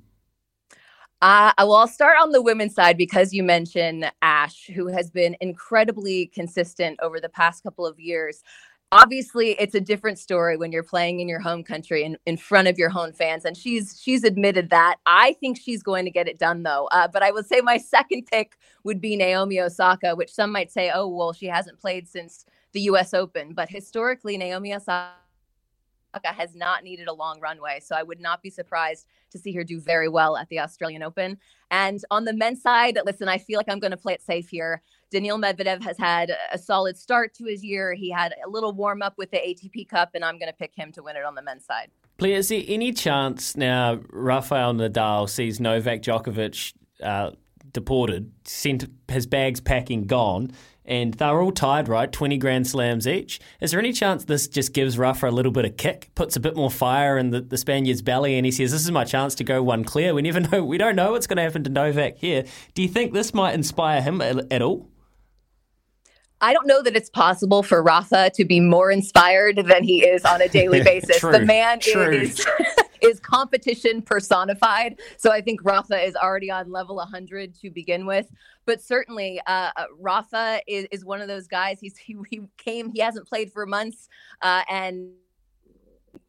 Uh, 1.23 1.51
well, 1.59 1.77
I'll 1.77 1.89
start 1.89 2.17
on 2.21 2.33
the 2.33 2.43
women's 2.43 2.75
side 2.75 2.99
because 2.99 3.33
you 3.33 3.43
mentioned 3.43 4.11
Ash, 4.21 4.67
who 4.67 4.89
has 4.89 5.11
been 5.11 5.37
incredibly 5.41 6.27
consistent 6.27 6.99
over 7.01 7.21
the 7.21 7.31
past 7.31 7.63
couple 7.63 7.87
of 7.87 7.99
years. 7.99 8.43
Obviously, 8.93 9.53
it's 9.53 9.75
a 9.75 9.81
different 9.81 10.19
story 10.19 10.57
when 10.57 10.71
you're 10.71 10.83
playing 10.83 11.21
in 11.21 11.29
your 11.29 11.41
home 11.41 11.65
country 11.65 12.05
and 12.05 12.19
in 12.27 12.37
front 12.37 12.69
of 12.69 12.79
your 12.79 12.91
home 12.91 13.13
fans, 13.13 13.45
and 13.45 13.57
she's 13.57 13.99
she's 14.01 14.25
admitted 14.25 14.71
that. 14.71 14.97
I 15.07 15.33
think 15.41 15.59
she's 15.59 15.83
going 15.83 16.05
to 16.05 16.11
get 16.11 16.29
it 16.29 16.39
done, 16.39 16.63
though. 16.63 16.87
Uh, 16.93 17.09
but 17.09 17.23
I 17.23 17.31
would 17.33 17.47
say 17.47 17.61
my 17.63 17.79
second 17.79 18.27
pick 18.31 18.57
would 18.85 19.01
be 19.01 19.17
Naomi 19.17 19.59
Osaka, 19.61 20.15
which 20.15 20.33
some 20.33 20.53
might 20.53 20.71
say, 20.71 20.93
oh, 20.95 21.09
well, 21.09 21.33
she 21.33 21.47
hasn't 21.47 21.81
played 21.81 22.07
since 22.07 22.45
the 22.73 22.83
U.S. 22.83 23.15
Open, 23.15 23.55
but 23.55 23.69
historically, 23.71 24.37
Naomi 24.37 24.75
Osaka 24.75 25.15
has 26.25 26.55
not 26.55 26.85
needed 26.85 27.09
a 27.09 27.13
long 27.13 27.41
runway. 27.41 27.81
So 27.81 27.95
I 27.97 28.03
would 28.03 28.21
not 28.21 28.43
be 28.43 28.51
surprised 28.51 29.07
to 29.31 29.39
see 29.39 29.53
her 29.53 29.65
do 29.65 29.81
very 29.81 30.09
well 30.09 30.37
at 30.37 30.49
the 30.49 30.61
Australian 30.61 31.03
Open. 31.03 31.39
And 31.71 32.01
on 32.11 32.25
the 32.25 32.33
men's 32.33 32.63
side, 32.63 32.99
listen, 33.05 33.29
I 33.29 33.39
feel 33.39 33.59
like 33.59 33.69
I'm 33.69 33.81
going 33.81 33.91
to 33.91 33.97
play 33.97 34.15
it 34.15 34.23
safe 34.23 34.49
here. 34.49 34.83
Daniil 35.11 35.39
Medvedev 35.39 35.83
has 35.83 35.99
had 35.99 36.37
a 36.53 36.59
solid 36.59 36.97
start 36.97 37.35
to 37.35 37.45
his 37.45 37.65
year. 37.65 37.95
He 37.95 38.11
had 38.11 38.35
a 38.45 38.49
little 38.49 38.73
warm 38.73 39.03
up 39.03 39.15
with 39.17 39.31
the 39.31 39.39
ATP 39.39 39.89
Cup, 39.89 40.11
and 40.15 40.25
I'm 40.25 40.39
going 40.39 40.51
to 40.51 40.57
pick 40.57 40.75
him 40.75 40.91
to 40.93 41.03
win 41.03 41.17
it 41.17 41.25
on 41.25 41.35
the 41.35 41.43
men's 41.43 41.65
side. 41.65 41.91
Blair, 42.17 42.37
is 42.37 42.49
there 42.49 42.63
any 42.67 42.93
chance 42.93 43.57
now 43.57 44.01
Rafael 44.11 44.75
Nadal 44.75 45.29
sees 45.29 45.61
Novak 45.61 46.03
Djokovic 46.03 46.73
uh, 47.03 47.33
deported, 47.73 48.33
sent 48.45 48.87
his 49.09 49.27
bags 49.27 49.61
packing, 49.61 50.07
gone, 50.07 50.51
and 50.87 51.15
they're 51.15 51.41
all 51.41 51.53
tied, 51.53 51.89
right? 51.89 52.11
20 52.11 52.39
Grand 52.39 52.67
Slams 52.67 53.07
each. 53.07 53.41
Is 53.61 53.73
there 53.73 53.81
any 53.81 53.93
chance 53.93 54.25
this 54.25 54.49
just 54.49 54.73
gives 54.73 54.97
Rafa 54.97 55.29
a 55.29 55.31
little 55.31 55.53
bit 55.53 55.65
of 55.65 55.77
kick, 55.77 56.11
puts 56.15 56.37
a 56.37 56.41
bit 56.41 56.57
more 56.57 56.71
fire 56.71 57.19
in 57.19 57.31
the, 57.31 57.41
the 57.41 57.59
Spaniard's 57.59 58.03
belly, 58.03 58.37
and 58.37 58.47
he 58.47 58.53
says, 58.53 58.73
This 58.73 58.85
is 58.85 58.91
my 58.91 59.05
chance 59.05 59.35
to 59.37 59.45
go 59.45 59.63
one 59.63 59.85
clear? 59.85 60.15
We 60.15 60.23
never 60.23 60.41
know. 60.53 60.65
We 60.65 60.79
don't 60.79 60.97
know 60.97 61.13
what's 61.13 61.27
going 61.27 61.37
to 61.37 61.43
happen 61.43 61.65
to 61.65 61.71
Novak 61.71 62.19
here. 62.19 62.45
Do 62.75 62.83
you 62.83 62.89
think 62.89 63.13
this 63.13 63.35
might 63.35 63.55
inspire 63.55 64.01
him 64.01 64.21
at, 64.21 64.51
at 64.53 64.63
all? 64.63 64.89
I 66.41 66.53
don't 66.53 66.67
know 66.67 66.83
that 66.83 66.95
it's 66.95 67.09
possible 67.09 67.63
for 67.63 67.83
Rafa 67.83 68.31
to 68.35 68.45
be 68.45 68.61
more 68.61 68.91
inspired 68.91 69.57
than 69.57 69.83
he 69.83 70.05
is 70.05 70.25
on 70.25 70.43
a 70.43 70.49
daily 70.49 70.83
basis. 70.85 71.19
True, 71.19 71.33
the 71.33 71.41
man 71.41 71.81
true. 71.81 72.11
is 72.11 72.47
is 73.01 73.21
competition 73.21 74.03
personified. 74.03 75.01
So 75.17 75.33
I 75.33 75.41
think 75.41 75.61
Rafa 75.65 75.99
is 76.03 76.15
already 76.15 76.51
on 76.51 76.71
level 76.71 76.97
100 76.97 77.55
to 77.61 77.71
begin 77.71 78.07
with. 78.07 78.27
But 78.67 78.83
certainly, 78.83 79.41
uh, 79.47 79.71
uh, 79.77 79.85
Rafa 79.99 80.61
is, 80.67 80.87
is 80.91 81.05
one 81.05 81.21
of 81.21 81.29
those 81.29 81.47
guys. 81.47 81.81
He's 81.81 81.97
he, 82.07 82.17
he 82.31 82.43
came. 82.59 82.91
He 82.91 83.01
hasn't 83.01 83.27
played 83.27 83.53
for 83.53 83.65
months, 83.65 84.09
uh, 84.43 84.63
and 84.69 85.13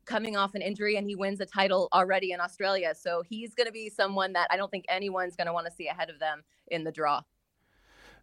coming 0.05 0.37
off 0.37 0.55
an 0.55 0.61
injury 0.61 0.95
and 0.95 1.05
he 1.05 1.15
wins 1.15 1.39
a 1.41 1.45
title 1.45 1.89
already 1.93 2.31
in 2.31 2.39
Australia. 2.39 2.93
So 2.95 3.23
he's 3.29 3.53
going 3.53 3.67
to 3.67 3.73
be 3.73 3.89
someone 3.89 4.33
that 4.33 4.47
I 4.49 4.57
don't 4.57 4.71
think 4.71 4.85
anyone's 4.89 5.35
going 5.35 5.47
to 5.47 5.53
want 5.53 5.67
to 5.67 5.71
see 5.71 5.87
ahead 5.87 6.09
of 6.09 6.17
them 6.17 6.43
in 6.67 6.83
the 6.83 6.91
draw. 6.91 7.21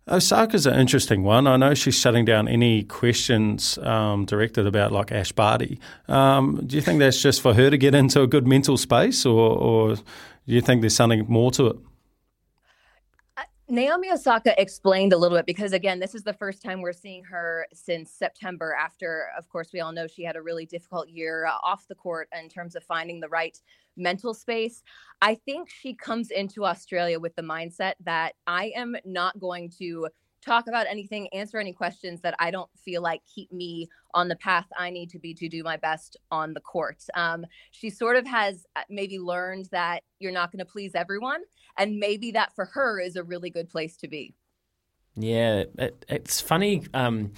Osaka's 0.07 0.67
an 0.67 0.79
interesting 0.79 1.23
one. 1.23 1.47
I 1.47 1.57
know 1.57 1.73
she's 1.73 1.99
shutting 1.99 2.27
down 2.27 2.47
any 2.47 2.83
questions 2.83 3.79
um, 3.79 4.27
directed 4.27 4.67
about 4.67 4.93
like 4.93 5.11
Ash 5.13 5.33
Barty. 5.33 5.79
Um, 6.09 6.61
do 6.67 6.77
you 6.77 6.83
think 6.83 6.99
that's 6.99 7.23
just 7.23 7.41
for 7.41 7.55
her 7.55 7.71
to 7.71 7.79
get 7.79 7.95
into 7.95 8.21
a 8.21 8.27
good 8.27 8.47
mental 8.47 8.77
space, 8.77 9.25
or, 9.25 9.57
or 9.57 9.97
do 9.97 10.03
you 10.47 10.61
think 10.61 10.83
there's 10.83 10.97
something 10.97 11.25
more 11.27 11.51
to 11.53 11.69
it? 11.69 11.77
Naomi 13.69 14.11
Osaka 14.13 14.61
explained 14.61 15.15
a 15.15 15.17
little 15.17 15.39
bit 15.39 15.47
because, 15.47 15.73
again, 15.73 15.99
this 15.99 16.15
is 16.15 16.23
the 16.23 16.35
first 16.35 16.63
time 16.63 16.83
we're 16.83 16.93
seeing 16.93 17.25
her 17.25 17.67
since 17.73 18.11
September. 18.11 18.77
After, 18.79 19.29
of 19.39 19.49
course, 19.49 19.71
we 19.73 19.81
all 19.81 19.91
know 19.91 20.07
she 20.07 20.23
had 20.23 20.37
a 20.37 20.43
really 20.43 20.67
difficult 20.67 21.09
year 21.09 21.47
uh, 21.47 21.57
off 21.63 21.89
the 21.89 21.95
court 21.95 22.29
in 22.39 22.51
terms 22.51 22.77
of 22.77 22.85
finding 22.85 23.21
the 23.21 23.29
right 23.29 23.59
mental 23.97 24.35
space. 24.35 24.83
I 25.23 25.35
think 25.35 25.71
she 25.71 25.95
comes 25.95 26.31
into 26.31 26.67
Australia 26.67 27.19
with 27.19 27.35
the 27.37 27.43
mindset 27.43 27.95
that 28.05 28.35
I 28.47 28.73
am 28.77 28.97
not 29.07 29.39
going 29.39 29.71
to 29.79 30.09
talk 30.45 30.67
about 30.69 30.87
anything, 30.89 31.29
answer 31.33 31.59
any 31.59 31.73
questions 31.73 32.21
that 32.21 32.35
I 32.39 32.51
don't 32.51 32.71
feel 32.77 33.03
like 33.03 33.23
keep 33.25 33.53
me 33.53 33.89
on 34.13 34.29
the 34.29 34.37
path 34.37 34.67
I 34.77 34.91
need 34.91 35.11
to 35.11 35.19
be 35.19 35.35
to 35.35 35.49
do 35.49 35.63
my 35.63 35.77
best 35.77 36.17
on 36.31 36.55
the 36.55 36.61
court. 36.61 37.03
Um, 37.15 37.45
she 37.71 37.91
sort 37.91 38.17
of 38.17 38.27
has 38.27 38.67
uh, 38.77 38.83
maybe 38.89 39.19
learned 39.19 39.69
that 39.73 40.03
you're 40.19 40.33
not 40.33 40.53
going 40.53 40.61
to 40.61 40.65
please 40.65 40.93
everyone, 40.95 41.43
and 41.77 41.99
maybe 41.99 42.31
that 42.33 42.55
for 42.55 42.67
her 42.67 43.01
is 43.01 43.17
a 43.17 43.25
really 43.25 43.51
good 43.51 43.69
place 43.69 43.97
to 43.99 44.09
be. 44.09 44.35
Yeah, 45.17 45.65
it, 45.79 46.05
it's 46.09 46.41
funny. 46.41 46.85
Um, 46.93 47.33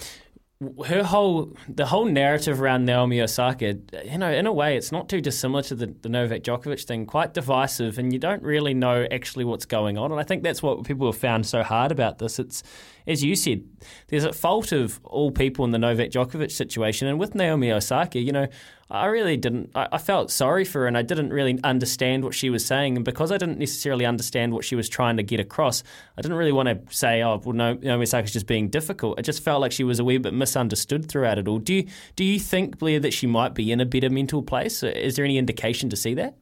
her 0.87 1.03
whole 1.03 1.55
the 1.69 1.85
whole 1.85 2.07
narrative 2.07 2.63
around 2.63 2.87
Naomi 2.87 3.21
Osaka, 3.21 3.77
you 4.05 4.17
know, 4.17 4.31
in 4.31 4.47
a 4.47 4.53
way, 4.53 4.77
it's 4.77 4.91
not 4.91 5.09
too 5.09 5.21
dissimilar 5.21 5.63
to 5.65 5.75
the, 5.75 5.95
the 6.01 6.09
Novak 6.09 6.43
Djokovic 6.43 6.85
thing. 6.85 7.05
Quite 7.05 7.35
divisive, 7.35 7.99
and 7.99 8.13
you 8.13 8.19
don't 8.19 8.43
really 8.43 8.73
know 8.73 9.07
actually 9.11 9.45
what's 9.45 9.67
going 9.67 9.99
on. 9.99 10.11
And 10.11 10.19
I 10.19 10.25
think 10.25 10.43
that's 10.43 10.63
what 10.63 10.85
people 10.85 11.07
have 11.07 11.21
found 11.21 11.45
so 11.47 11.63
hard 11.63 11.93
about 11.93 12.19
this. 12.19 12.39
It's 12.39 12.63
as 13.07 13.23
you 13.23 13.37
said, 13.37 13.65
there's 14.09 14.25
a 14.25 14.33
fault 14.33 14.73
of 14.73 15.01
all 15.05 15.31
people 15.31 15.65
in 15.65 15.71
the 15.71 15.79
Novak 15.79 16.11
Djokovic 16.11 16.51
situation, 16.51 17.07
and 17.09 17.19
with 17.19 17.35
Naomi 17.35 17.71
Osaka, 17.71 18.19
you 18.19 18.33
know, 18.33 18.49
I 18.91 19.07
really 19.07 19.37
didn't. 19.37 19.71
I, 19.75 19.89
I, 19.93 19.99
felt 19.99 20.31
sorry 20.31 20.65
for 20.65 20.81
her, 20.81 20.87
and 20.87 20.97
I 20.97 21.03
didn't 21.03 21.31
really 21.31 21.59
understand 21.65 22.23
what 22.23 22.35
she 22.35 22.51
was 22.51 22.65
saying. 22.65 22.97
And 22.97 23.05
because 23.05 23.33
I 23.33 23.39
didn't 23.39 23.59
necessarily 23.59 24.07
understand 24.07 24.53
what 24.53 24.65
she 24.65 24.77
was 24.77 24.89
trying 24.89 25.17
to 25.17 25.25
get 25.25 25.41
across, 25.41 25.83
I 26.17 26.23
didn't 26.23 26.37
really 26.37 26.53
want 26.53 26.69
to 26.69 26.95
say, 26.95 27.23
"Oh, 27.23 27.41
well, 27.45 27.55
no, 27.55 27.75
Naomi 27.75 28.03
Osaka's 28.03 28.33
just 28.33 28.47
being 28.47 28.69
difficult." 28.69 29.19
It 29.19 29.23
just 29.23 29.43
felt 29.43 29.61
like 29.61 29.73
she 29.73 29.83
was 29.83 29.99
a 29.99 30.05
wee 30.05 30.19
bit 30.19 30.35
misunderstood 30.35 31.09
throughout 31.09 31.39
it 31.39 31.49
all. 31.49 31.59
Do 31.59 31.75
you 31.75 31.89
do 32.15 32.25
you 32.25 32.39
think, 32.39 32.79
Blair, 32.79 33.01
that 33.01 33.13
she 33.13 33.27
might 33.27 33.55
be 33.55 33.73
in 33.73 33.81
a 33.81 33.87
better 33.87 34.11
mental 34.11 34.43
place? 34.43 34.83
Is 34.83 35.17
there 35.17 35.25
any 35.25 35.39
indication 35.39 35.91
to 35.91 35.97
see 35.97 36.15
that? 36.15 36.37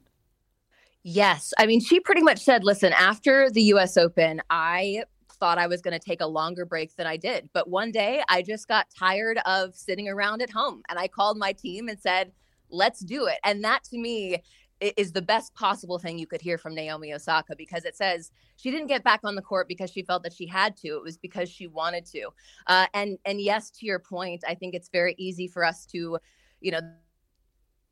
Yes, 1.03 1.53
I 1.59 1.67
mean, 1.67 1.81
she 1.81 2.01
pretty 2.01 2.23
much 2.23 2.41
said, 2.41 2.63
"Listen, 2.63 2.93
after 2.93 3.51
the 3.51 3.63
U.S. 3.63 3.97
Open, 3.97 4.43
I 4.51 5.05
thought 5.45 5.59
I 5.59 5.67
was 5.67 5.83
going 5.83 5.93
to 5.93 5.99
take 5.99 6.23
a 6.23 6.27
longer 6.27 6.65
break 6.65 6.97
than 6.97 7.07
I 7.07 7.19
did. 7.19 7.51
But 7.53 7.69
one 7.69 7.93
day 7.93 8.23
I 8.31 8.41
just 8.41 8.67
got 8.67 8.87
tired 8.99 9.39
of 9.45 9.75
sitting 9.75 10.09
around 10.09 10.41
at 10.41 10.49
home 10.49 10.83
and 10.89 10.99
I 10.99 11.07
called 11.07 11.37
my 11.37 11.53
team 11.53 11.91
and 11.91 12.01
said, 12.01 12.33
let's 12.71 13.01
do 13.01 13.27
it. 13.27 13.37
And 13.45 13.63
that 13.63 13.85
to 13.91 13.99
me 13.99 14.43
is 14.81 15.13
the 15.13 15.21
best 15.21 15.55
possible 15.55 15.99
thing 15.99 16.19
you 16.19 16.27
could 16.27 16.41
hear 16.41 16.57
from 16.57 16.75
Naomi 16.75 17.13
Osaka 17.13 17.55
because 17.57 17.85
it 17.85 17.95
says 17.95 18.31
she 18.57 18.71
didn't 18.71 18.87
get 18.87 19.05
back 19.05 19.21
on 19.23 19.35
the 19.35 19.43
court 19.43 19.69
because 19.69 19.91
she 19.91 20.03
felt 20.03 20.23
that 20.23 20.33
she 20.33 20.47
had 20.47 20.79
to. 20.79 20.89
It 20.89 21.03
was 21.03 21.19
because 21.19 21.51
she 21.51 21.67
wanted 21.67 22.07
to. 22.07 22.31
Uh, 22.67 22.87
and 22.95 23.19
and 23.27 23.39
yes, 23.39 23.69
to 23.73 23.85
your 23.85 23.99
point, 23.99 24.45
I 24.49 24.55
think 24.55 24.75
it's 24.75 24.89
very 24.89 25.15
easy 25.19 25.47
for 25.47 25.63
us 25.63 25.85
to, 25.93 26.19
you 26.63 26.71
know, 26.71 26.81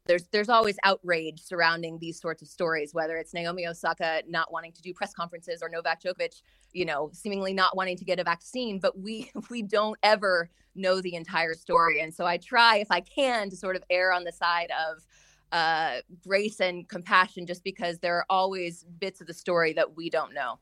there's 0.07 0.25
there's 0.33 0.49
always 0.49 0.77
outrage 0.85 1.41
surrounding 1.41 1.99
these 1.99 2.21
sorts 2.21 2.43
of 2.43 2.49
stories, 2.49 2.93
whether 2.93 3.17
it's 3.17 3.33
Naomi 3.33 3.67
Osaka 3.67 4.23
not 4.29 4.53
wanting 4.53 4.73
to 4.73 4.83
do 4.83 4.93
press 4.93 5.15
conferences 5.15 5.63
or 5.63 5.69
Novak 5.69 6.03
Djokovic, 6.03 6.43
you 6.73 6.85
know, 6.85 7.11
seemingly 7.13 7.55
not 7.55 7.77
wanting 7.77 7.97
to 7.97 8.05
get 8.05 8.19
a 8.19 8.25
vaccine. 8.25 8.79
But 8.81 8.99
we 8.99 9.31
we 9.51 9.63
don't 9.63 9.99
ever 10.03 10.51
know 10.75 11.01
the 11.01 11.15
entire 11.15 11.55
story, 11.55 12.01
and 12.01 12.13
so 12.13 12.27
I 12.27 12.39
try, 12.39 12.79
if 12.79 12.91
I 12.91 13.01
can, 13.01 13.51
to 13.51 13.57
sort 13.57 13.77
of 13.77 13.85
err 13.91 14.13
on 14.13 14.25
the 14.25 14.33
side 14.33 14.71
of 14.89 15.07
uh, 15.53 16.01
grace 16.27 16.61
and 16.61 16.89
compassion, 16.89 17.47
just 17.47 17.63
because 17.63 17.99
there 17.99 18.17
are 18.17 18.27
always 18.29 18.85
bits 18.99 19.21
of 19.21 19.27
the 19.27 19.35
story 19.35 19.73
that 19.75 19.97
we 19.97 20.11
don't 20.11 20.35
know. 20.35 20.59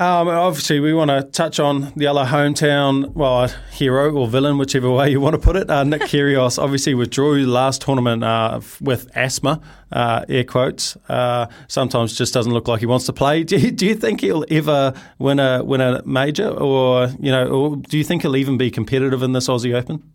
Um, 0.00 0.28
obviously, 0.28 0.78
we 0.78 0.94
want 0.94 1.10
to 1.10 1.24
touch 1.24 1.58
on 1.58 1.92
the 1.96 2.06
other 2.06 2.24
hometown, 2.24 3.12
well, 3.14 3.48
hero 3.72 4.14
or 4.14 4.28
villain, 4.28 4.56
whichever 4.56 4.88
way 4.88 5.10
you 5.10 5.20
want 5.20 5.34
to 5.34 5.40
put 5.40 5.56
it. 5.56 5.68
Uh, 5.68 5.82
Nick 5.82 6.02
Kyrgios 6.02 6.56
obviously 6.62 6.94
withdrew 6.94 7.44
last 7.46 7.82
tournament 7.82 8.22
uh, 8.22 8.60
with 8.80 9.10
asthma, 9.16 9.60
uh, 9.90 10.24
air 10.28 10.44
quotes. 10.44 10.96
Uh, 11.08 11.46
sometimes 11.66 12.16
just 12.16 12.32
doesn't 12.32 12.52
look 12.52 12.68
like 12.68 12.78
he 12.78 12.86
wants 12.86 13.06
to 13.06 13.12
play. 13.12 13.42
Do 13.48 13.56
you, 13.58 13.72
do 13.72 13.86
you 13.86 13.96
think 13.96 14.20
he'll 14.20 14.44
ever 14.50 14.94
win 15.18 15.40
a 15.40 15.64
win 15.64 15.80
a 15.80 16.00
major, 16.06 16.48
or 16.48 17.08
you 17.18 17.32
know, 17.32 17.48
or 17.48 17.76
do 17.76 17.98
you 17.98 18.04
think 18.04 18.22
he'll 18.22 18.36
even 18.36 18.56
be 18.56 18.70
competitive 18.70 19.24
in 19.24 19.32
this 19.32 19.48
Aussie 19.48 19.74
Open? 19.74 20.12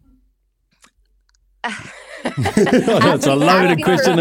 That's 2.37 3.27
a 3.27 3.35
loaded 3.35 3.83
question? 3.83 4.19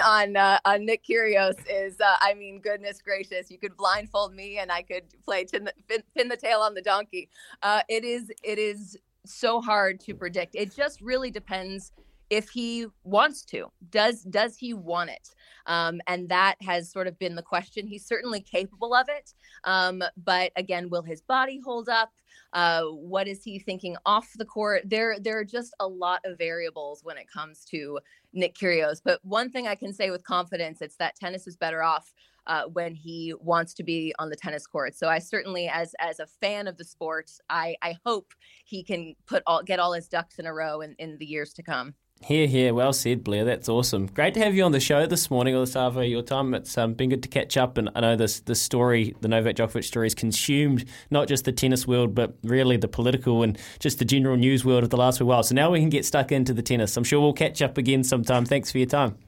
On 0.00 0.36
uh, 0.36 0.58
on 0.64 0.84
Nick 0.84 1.04
Kyrgios 1.04 1.54
is, 1.70 2.00
uh, 2.00 2.14
I 2.20 2.34
mean, 2.34 2.60
goodness 2.60 3.00
gracious, 3.00 3.50
you 3.50 3.58
could 3.58 3.76
blindfold 3.76 4.34
me 4.34 4.58
and 4.58 4.72
I 4.72 4.82
could 4.82 5.04
play 5.24 5.44
pin 5.44 5.64
the, 5.64 5.72
pin, 5.88 6.02
pin 6.16 6.28
the 6.28 6.36
tail 6.36 6.60
on 6.60 6.74
the 6.74 6.82
donkey. 6.82 7.28
Uh, 7.62 7.82
it 7.88 8.04
is 8.04 8.30
it 8.42 8.58
is 8.58 8.96
so 9.24 9.60
hard 9.60 10.00
to 10.00 10.14
predict. 10.14 10.54
It 10.56 10.74
just 10.74 11.00
really 11.00 11.30
depends 11.30 11.92
if 12.30 12.48
he 12.48 12.86
wants 13.04 13.44
to. 13.46 13.70
Does 13.90 14.22
does 14.22 14.56
he 14.56 14.74
want 14.74 15.10
it? 15.10 15.34
Um, 15.66 16.00
and 16.06 16.28
that 16.28 16.56
has 16.60 16.90
sort 16.90 17.06
of 17.06 17.18
been 17.18 17.34
the 17.34 17.42
question. 17.42 17.86
He's 17.86 18.06
certainly 18.06 18.40
capable 18.40 18.94
of 18.94 19.08
it, 19.08 19.32
um, 19.64 20.02
but 20.24 20.52
again, 20.56 20.90
will 20.90 21.02
his 21.02 21.20
body 21.22 21.60
hold 21.64 21.88
up? 21.88 22.12
Uh, 22.52 22.84
what 22.84 23.26
is 23.26 23.42
he 23.42 23.58
thinking 23.58 23.96
off 24.06 24.30
the 24.36 24.44
court? 24.44 24.82
There, 24.84 25.18
there 25.18 25.38
are 25.38 25.44
just 25.44 25.74
a 25.80 25.86
lot 25.86 26.20
of 26.24 26.38
variables 26.38 27.02
when 27.02 27.16
it 27.16 27.26
comes 27.28 27.64
to 27.66 27.98
Nick 28.32 28.54
Kyrgios. 28.54 29.00
But 29.04 29.18
one 29.24 29.50
thing 29.50 29.66
I 29.66 29.74
can 29.74 29.92
say 29.92 30.10
with 30.10 30.24
confidence, 30.24 30.80
it's 30.80 30.96
that 30.96 31.16
tennis 31.16 31.46
is 31.46 31.56
better 31.56 31.82
off 31.82 32.12
uh, 32.46 32.64
when 32.72 32.94
he 32.94 33.34
wants 33.40 33.74
to 33.74 33.82
be 33.82 34.14
on 34.18 34.28
the 34.28 34.36
tennis 34.36 34.66
court. 34.66 34.94
So 34.94 35.08
I 35.08 35.18
certainly, 35.18 35.68
as 35.68 35.94
as 35.98 36.20
a 36.20 36.26
fan 36.26 36.66
of 36.66 36.76
the 36.76 36.84
sport, 36.84 37.30
I 37.48 37.76
I 37.82 37.96
hope 38.04 38.32
he 38.64 38.82
can 38.82 39.14
put 39.26 39.42
all 39.46 39.62
get 39.62 39.80
all 39.80 39.92
his 39.92 40.08
ducks 40.08 40.38
in 40.38 40.46
a 40.46 40.52
row 40.52 40.80
in, 40.80 40.94
in 40.98 41.16
the 41.18 41.26
years 41.26 41.52
to 41.54 41.62
come. 41.62 41.94
Here, 42.22 42.46
here. 42.46 42.72
Well 42.72 42.94
said, 42.94 43.22
Blair. 43.22 43.44
That's 43.44 43.68
awesome. 43.68 44.06
Great 44.06 44.32
to 44.32 44.40
have 44.40 44.54
you 44.54 44.64
on 44.64 44.72
the 44.72 44.80
show 44.80 45.04
this 45.04 45.30
morning, 45.30 45.54
or 45.54 45.60
this 45.60 45.76
over 45.76 46.02
your 46.02 46.22
time. 46.22 46.54
It's 46.54 46.78
um, 46.78 46.94
been 46.94 47.10
good 47.10 47.22
to 47.22 47.28
catch 47.28 47.58
up, 47.58 47.76
and 47.76 47.90
I 47.94 48.00
know 48.00 48.16
this 48.16 48.40
this 48.40 48.62
story, 48.62 49.14
the 49.20 49.28
Novak 49.28 49.56
Djokovic 49.56 49.84
story, 49.84 50.06
has 50.06 50.14
consumed 50.14 50.86
not 51.10 51.28
just 51.28 51.44
the 51.44 51.52
tennis 51.52 51.86
world, 51.86 52.14
but 52.14 52.34
really 52.42 52.78
the 52.78 52.88
political 52.88 53.42
and 53.42 53.58
just 53.78 53.98
the 53.98 54.06
general 54.06 54.38
news 54.38 54.64
world 54.64 54.84
of 54.84 54.90
the 54.90 54.96
last 54.96 55.18
few 55.18 55.26
while. 55.26 55.42
So 55.42 55.54
now 55.54 55.70
we 55.70 55.80
can 55.80 55.90
get 55.90 56.06
stuck 56.06 56.32
into 56.32 56.54
the 56.54 56.62
tennis. 56.62 56.96
I'm 56.96 57.04
sure 57.04 57.20
we'll 57.20 57.34
catch 57.34 57.60
up 57.60 57.76
again 57.76 58.02
sometime. 58.02 58.46
Thanks 58.46 58.72
for 58.72 58.78
your 58.78 58.86
time. 58.86 59.18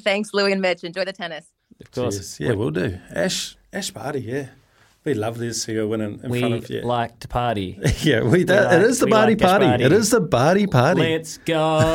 Thanks, 0.00 0.32
Louie 0.32 0.52
and 0.52 0.62
Mitch. 0.62 0.82
Enjoy 0.82 1.04
the 1.04 1.12
tennis. 1.12 1.46
Of 1.78 1.90
course. 1.90 2.16
Cheers. 2.16 2.40
Yeah, 2.40 2.52
we'll 2.52 2.70
do. 2.70 2.98
Ash, 3.14 3.54
Ash 3.70 3.90
Barty, 3.90 4.20
yeah. 4.20 4.46
We 5.06 5.14
love 5.14 5.38
see 5.54 5.76
her 5.76 5.86
winning 5.86 6.18
in 6.24 6.30
we 6.30 6.40
front 6.40 6.54
of 6.54 6.68
you. 6.68 6.80
We 6.80 6.84
like 6.84 7.20
to 7.20 7.28
party. 7.28 7.78
yeah, 8.00 8.24
we, 8.24 8.42
do. 8.42 8.54
like- 8.54 8.72
it 8.72 8.82
is 8.82 8.98
the 8.98 9.06
we 9.06 9.12
Barty 9.12 9.34
like 9.36 9.42
Ash 9.42 9.60
party. 9.60 9.84
It 9.84 9.92
is 9.92 10.10
the 10.10 10.20
Barty 10.20 10.66
party. 10.66 11.00
Let's 11.00 11.38
go. 11.38 11.92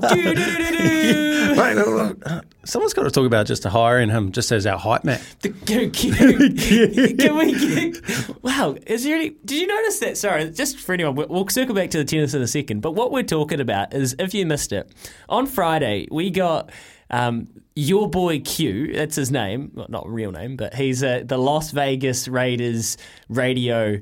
Right, 1.50 1.74
no, 1.76 2.14
no, 2.14 2.40
someone's 2.64 2.94
got 2.94 3.02
to 3.02 3.10
talk 3.10 3.26
about 3.26 3.46
just 3.46 3.64
hiring 3.64 4.08
him 4.08 4.32
just 4.32 4.50
as 4.52 4.66
our 4.66 4.78
hype 4.78 5.04
man. 5.04 5.20
Can, 5.42 5.90
can 5.90 7.36
we 7.36 7.52
get, 7.52 8.42
wow, 8.42 8.76
is 8.86 9.04
there 9.04 9.16
any, 9.16 9.30
did 9.44 9.60
you 9.60 9.66
notice 9.66 9.98
that? 9.98 10.16
Sorry, 10.16 10.48
just 10.50 10.78
for 10.78 10.92
anyone, 10.92 11.16
we'll, 11.16 11.26
we'll 11.28 11.48
circle 11.48 11.74
back 11.74 11.90
to 11.90 11.98
the 11.98 12.04
tennis 12.04 12.34
in 12.34 12.40
a 12.42 12.46
second. 12.46 12.80
But 12.80 12.92
what 12.92 13.10
we're 13.12 13.24
talking 13.24 13.60
about 13.60 13.92
is, 13.94 14.14
if 14.18 14.32
you 14.32 14.46
missed 14.46 14.72
it, 14.72 14.90
on 15.28 15.46
Friday 15.46 16.06
we 16.10 16.30
got 16.30 16.70
um, 17.10 17.48
your 17.74 18.08
boy 18.08 18.40
Q. 18.40 18.92
That's 18.94 19.16
his 19.16 19.30
name, 19.30 19.72
well, 19.74 19.86
not 19.88 20.08
real 20.08 20.32
name, 20.32 20.56
but 20.56 20.74
he's 20.74 21.02
uh, 21.02 21.22
the 21.24 21.38
Las 21.38 21.70
Vegas 21.70 22.28
Raiders 22.28 22.96
radio 23.28 24.00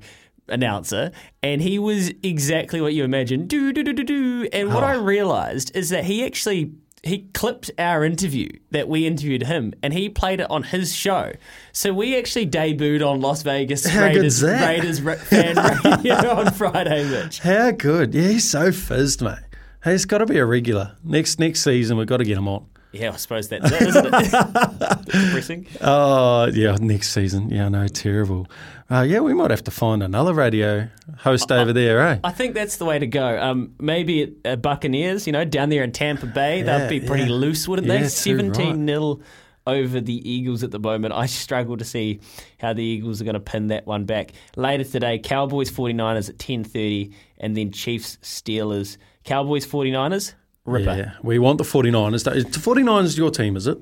announcer, 0.49 1.13
and 1.43 1.61
he 1.61 1.79
was 1.79 2.11
exactly 2.23 2.81
what 2.81 2.95
you 2.95 3.05
imagined. 3.05 3.49
Do 3.49 3.73
do 3.73 3.83
do 3.83 3.93
do 3.93 4.05
do. 4.05 4.49
And 4.53 4.73
what 4.73 4.85
I 4.85 4.95
realised 4.95 5.77
is 5.77 5.91
that 5.91 6.05
he 6.05 6.25
actually 6.25 6.73
he 7.03 7.29
clipped 7.33 7.71
our 7.79 8.05
interview 8.05 8.49
that 8.71 8.89
we 8.89 9.07
interviewed 9.07 9.45
him, 9.45 9.73
and 9.83 9.93
he 9.93 10.09
played 10.09 10.41
it 10.41 10.51
on 10.51 10.65
his 10.65 10.95
show. 10.95 11.33
So 11.73 11.93
we 11.93 12.19
actually 12.19 12.47
debuted 12.47 13.07
on 13.07 13.21
Las 13.21 13.43
Vegas 13.43 13.87
How 13.87 14.03
Raiders? 14.03 14.43
Raiders 14.43 15.03
ra- 15.03 15.15
fan 15.15 15.57
radio 15.85 16.15
on 16.31 16.53
Friday, 16.53 17.09
Mitch. 17.09 17.41
How 17.41 17.71
good. 17.71 18.15
Yeah, 18.15 18.29
he's 18.29 18.49
so 18.49 18.73
fizzed, 18.73 19.23
mate. 19.23 19.39
Hey, 19.85 19.93
he's 19.93 20.07
got 20.07 20.19
to 20.19 20.27
be 20.27 20.39
a 20.39 20.45
regular. 20.45 20.97
Next 21.05 21.39
next 21.39 21.63
season, 21.63 21.97
we've 21.97 22.07
got 22.07 22.17
to 22.19 22.25
get 22.25 22.37
him 22.37 22.49
on. 22.49 22.67
Yeah, 22.93 23.13
I 23.13 23.17
suppose 23.17 23.49
that's 23.49 23.71
it, 23.71 23.83
isn't 23.83 24.07
it? 24.07 25.05
Depressing. 25.05 25.67
Oh, 25.83 26.47
yeah, 26.47 26.77
next 26.81 27.11
season. 27.13 27.51
Yeah, 27.51 27.69
no, 27.69 27.87
terrible. 27.87 28.47
Uh, 28.91 29.03
yeah, 29.03 29.21
we 29.21 29.35
might 29.35 29.51
have 29.51 29.63
to 29.65 29.71
find 29.71 30.03
another 30.03 30.33
radio 30.33 30.89
host 31.19 31.53
over 31.53 31.75
there, 31.75 32.01
eh? 32.01 32.19
I 32.25 32.31
think 32.33 32.55
that's 32.55 32.77
the 32.79 32.87
way 32.87 32.99
to 32.99 33.07
go. 33.07 33.39
Um, 33.41 33.75
maybe 33.79 34.23
at, 34.23 34.31
at 34.47 34.63
Buccaneers, 34.63 35.27
you 35.27 35.33
know, 35.35 35.45
down 35.45 35.69
there 35.69 35.85
in 35.85 35.93
Tampa 35.93 36.27
Bay, 36.27 36.65
Yeah, 36.65 36.87
they'd 36.87 37.01
be 37.01 37.07
pretty 37.07 37.25
yeah. 37.25 37.33
loose, 37.37 37.69
wouldn't 37.69 37.87
Yeah, 37.89 37.99
they? 37.99 38.03
too 38.05 38.09
17 38.09 38.87
0 38.87 39.21
over 39.67 40.01
the 40.01 40.27
Eagles 40.31 40.63
at 40.63 40.71
the 40.71 40.79
moment. 40.79 41.13
I 41.13 41.27
struggle 41.27 41.77
to 41.77 41.85
see 41.85 42.21
how 42.59 42.73
the 42.73 42.83
Eagles 42.83 43.21
are 43.21 43.25
going 43.25 43.35
to 43.35 43.41
pin 43.41 43.67
that 43.67 43.87
one 43.87 44.07
back. 44.07 44.33
Later 44.57 44.85
today, 44.85 45.19
Cowboys 45.19 45.71
49ers 45.71 46.31
at 46.31 46.39
10.30 46.39 47.13
and 47.37 47.55
then 47.55 47.71
Chiefs 47.71 48.17
Steelers. 48.23 48.97
Cowboys 49.25 49.67
49ers, 49.67 50.33
ripper. 50.69 50.95
Yeah, 50.97 51.13
we 51.23 51.39
want 51.39 51.59
the 51.59 51.65
49ers. 51.65 52.25
The 52.25 52.59
49ers 52.59 53.17
your 53.19 53.31
team, 53.31 53.57
is 53.57 53.67
it? 53.67 53.79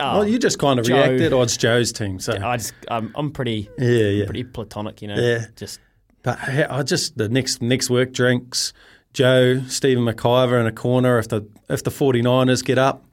Oh, 0.00 0.18
well, 0.18 0.28
you 0.28 0.38
just 0.38 0.58
kind 0.58 0.78
of 0.78 0.86
Joe. 0.86 0.94
reacted. 0.94 1.32
Oh, 1.32 1.42
it's 1.42 1.56
Joe's 1.56 1.90
team. 1.92 2.20
So 2.20 2.32
I 2.40 2.56
just, 2.58 2.72
I'm, 2.88 3.12
I'm 3.16 3.32
pretty, 3.32 3.68
Yeah, 3.78 3.88
yeah. 3.88 4.24
pretty 4.26 4.44
platonic, 4.44 5.02
you 5.02 5.08
know. 5.08 5.16
Yeah. 5.16 5.46
Just 5.56 5.80
But 6.22 6.38
I 6.48 6.82
just 6.84 7.18
the 7.18 7.28
next 7.28 7.60
next 7.62 7.90
work 7.90 8.12
drinks. 8.12 8.72
Joe, 9.12 9.62
Stephen 9.66 10.04
McIver 10.04 10.60
in 10.60 10.66
a 10.66 10.72
corner. 10.72 11.18
If 11.18 11.28
the 11.28 11.48
if 11.68 11.82
the 11.82 11.90
49ers 11.90 12.64
get 12.64 12.78
up, 12.78 13.04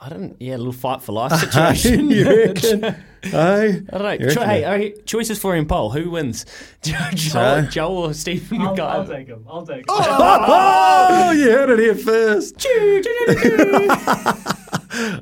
I 0.00 0.08
don't. 0.08 0.36
Yeah, 0.40 0.56
a 0.56 0.58
little 0.58 0.72
fight 0.72 1.00
for 1.02 1.12
life 1.12 1.32
situation. 1.40 2.10
you 2.10 2.26
reckon? 2.46 2.82
hey, 3.22 3.82
I 3.92 3.98
don't 3.98 4.02
know. 4.02 4.10
You 4.12 4.30
Cho- 4.30 4.44
hey, 4.44 4.62
hey, 4.62 4.94
choices 5.04 5.38
for 5.38 5.54
him 5.54 5.66
poll. 5.66 5.90
Who 5.90 6.10
wins? 6.10 6.44
Joe, 6.82 6.96
Joe. 7.14 7.60
Joe, 7.62 7.68
Joe 7.70 7.96
or 7.96 8.14
Stephen 8.14 8.60
I'll, 8.62 8.74
McIver? 8.76 8.80
I'll 8.90 9.06
take 9.06 9.26
him. 9.28 9.46
I'll 9.48 9.66
take 9.66 9.78
him. 9.78 9.84
Oh, 9.88 11.30
you 11.32 11.50
heard 11.50 11.70
it 11.70 11.78
here 11.78 11.94
first. 11.94 12.56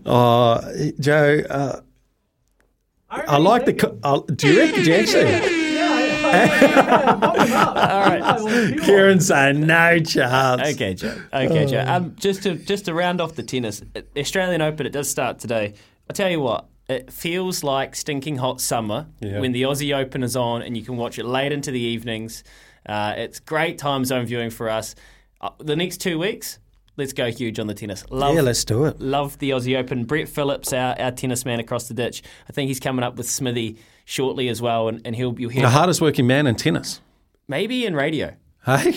oh, 0.07 0.93
Joe, 1.01 1.43
uh, 1.51 1.81
I 3.11 3.37
like 3.39 3.65
the. 3.67 3.75
co- 3.75 3.99
Uh, 4.03 4.21
do 4.21 4.49
you 4.53 4.61
reckon? 4.61 4.83
Do 4.85 4.91
you 6.35 6.77
actually? 6.77 7.55
All 7.55 8.01
right. 8.01 8.81
Kieran's 8.83 9.27
saying 9.29 9.61
no 9.67 9.99
chance. 10.01 10.63
Okay, 10.75 10.95
Joe. 10.95 11.17
Okay, 11.33 11.67
Joe. 11.67 11.85
Oh. 11.87 11.93
Um, 11.95 12.17
just 12.19 12.43
to 12.45 12.55
just 12.55 12.85
to 12.87 12.95
round 12.95 13.21
off 13.21 13.35
the 13.35 13.43
tennis, 13.43 13.83
uh, 13.95 14.01
Australian 14.17 14.63
Open. 14.63 14.87
It 14.87 14.91
does 14.93 15.09
start 15.09 15.39
today. 15.39 15.75
I 16.09 16.13
tell 16.13 16.31
you 16.31 16.41
what, 16.41 16.67
it 16.89 17.11
feels 17.13 17.65
like 17.65 17.97
stinking 17.97 18.37
hot 18.37 18.61
summer 18.61 19.07
Yeah. 19.21 19.41
when 19.41 19.53
the 19.53 19.63
Aussie 19.63 19.97
Open 19.97 20.23
is 20.23 20.37
on, 20.37 20.63
and 20.63 20.77
you 20.77 20.83
can 20.85 20.97
watch 20.97 21.19
it 21.19 21.25
late 21.25 21.53
into 21.53 21.71
the 21.71 21.81
evenings. 21.81 22.45
Uh, 22.87 23.15
it's 23.17 23.41
great 23.41 23.79
time 23.79 24.05
zone 24.05 24.27
viewing 24.27 24.51
for 24.51 24.69
us. 24.69 24.95
Uh, 25.41 25.51
the 25.59 25.77
next 25.77 25.99
two 26.03 26.19
weeks, 26.19 26.59
let's 26.99 27.15
go 27.15 27.31
huge 27.31 27.59
on 27.59 27.67
the 27.67 27.73
tennis. 27.75 28.05
Love, 28.11 28.35
Yeah, 28.35 28.43
let's 28.43 28.65
do 28.67 28.85
it. 28.85 29.01
Love 29.01 29.39
the 29.39 29.51
Aussie 29.51 29.77
Open. 29.79 30.05
Brett 30.05 30.29
Phillips, 30.29 30.73
our, 30.75 30.95
our 31.01 31.11
tennis 31.11 31.47
man 31.47 31.59
across 31.61 31.89
the 31.89 31.95
ditch. 31.95 32.23
I 32.49 32.53
think 32.53 32.69
he's 32.69 32.81
coming 32.81 33.03
up 33.03 33.17
with 33.17 33.29
Smithy 33.31 33.79
shortly 34.05 34.49
as 34.49 34.61
well, 34.63 34.89
and, 34.89 35.01
and 35.05 35.17
he'll 35.17 35.39
you'll 35.39 35.51
hear 35.51 35.63
The 35.63 35.71
hardest 35.71 36.01
working 36.01 36.27
man 36.27 36.47
in 36.47 36.55
tennis. 36.57 37.01
maybe 37.49 37.85
in 37.87 37.95
radio. 37.95 38.35
Hey, 38.67 38.95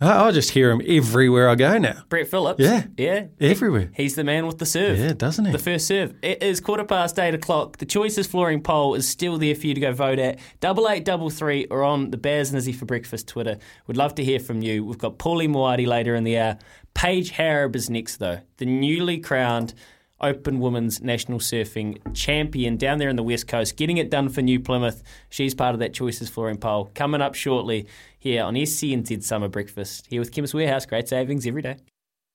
I 0.00 0.30
just 0.30 0.50
hear 0.50 0.70
him 0.70 0.82
everywhere 0.86 1.48
I 1.48 1.54
go 1.54 1.78
now. 1.78 2.02
Brett 2.10 2.28
Phillips. 2.28 2.60
Yeah. 2.60 2.84
Yeah. 2.98 3.26
Everywhere. 3.40 3.90
He's 3.94 4.14
the 4.14 4.24
man 4.24 4.46
with 4.46 4.58
the 4.58 4.66
serve. 4.66 4.98
Yeah, 4.98 5.14
doesn't 5.14 5.46
he? 5.46 5.52
The 5.52 5.58
first 5.58 5.86
serve. 5.86 6.14
It 6.22 6.42
is 6.42 6.60
quarter 6.60 6.84
past 6.84 7.18
eight 7.18 7.32
o'clock. 7.34 7.78
The 7.78 7.86
Choices 7.86 8.26
Flooring 8.26 8.62
poll 8.62 8.94
is 8.94 9.08
still 9.08 9.38
there 9.38 9.54
for 9.54 9.66
you 9.66 9.74
to 9.74 9.80
go 9.80 9.92
vote 9.92 10.18
at. 10.18 10.38
Double 10.60 10.88
eight 10.90 11.04
double 11.06 11.30
three 11.30 11.64
or 11.70 11.82
on 11.82 12.10
the 12.10 12.18
Baz 12.18 12.50
and 12.50 12.58
Izzy 12.58 12.72
for 12.72 12.84
Breakfast 12.84 13.26
Twitter. 13.26 13.56
We'd 13.86 13.96
love 13.96 14.14
to 14.16 14.24
hear 14.24 14.38
from 14.38 14.60
you. 14.60 14.84
We've 14.84 14.98
got 14.98 15.18
Paulie 15.18 15.48
Moati 15.48 15.86
later 15.86 16.14
in 16.14 16.24
the 16.24 16.38
hour. 16.38 16.58
Paige 16.92 17.32
Hareb 17.32 17.74
is 17.74 17.88
next 17.88 18.18
though. 18.18 18.40
The 18.58 18.66
newly 18.66 19.18
crowned 19.18 19.72
Open 20.20 20.60
Women's 20.60 21.02
National 21.02 21.38
Surfing 21.38 21.98
Champion 22.14 22.76
down 22.76 22.98
there 22.98 23.08
in 23.10 23.16
the 23.16 23.22
West 23.22 23.46
Coast, 23.48 23.76
getting 23.76 23.98
it 23.98 24.10
done 24.10 24.28
for 24.30 24.40
New 24.42 24.58
Plymouth. 24.60 25.02
She's 25.28 25.54
part 25.54 25.74
of 25.74 25.80
that 25.80 25.92
Choices 25.92 26.28
Flooring 26.30 26.56
poll. 26.56 26.90
Coming 26.94 27.20
up 27.20 27.34
shortly 27.34 27.86
here 28.18 28.42
on 28.42 28.54
SENZ 28.54 29.22
Summer 29.22 29.48
Breakfast. 29.48 30.06
Here 30.08 30.20
with 30.20 30.32
Chemist 30.32 30.54
Warehouse. 30.54 30.86
Great 30.86 31.08
savings 31.08 31.46
every 31.46 31.62
day. 31.62 31.76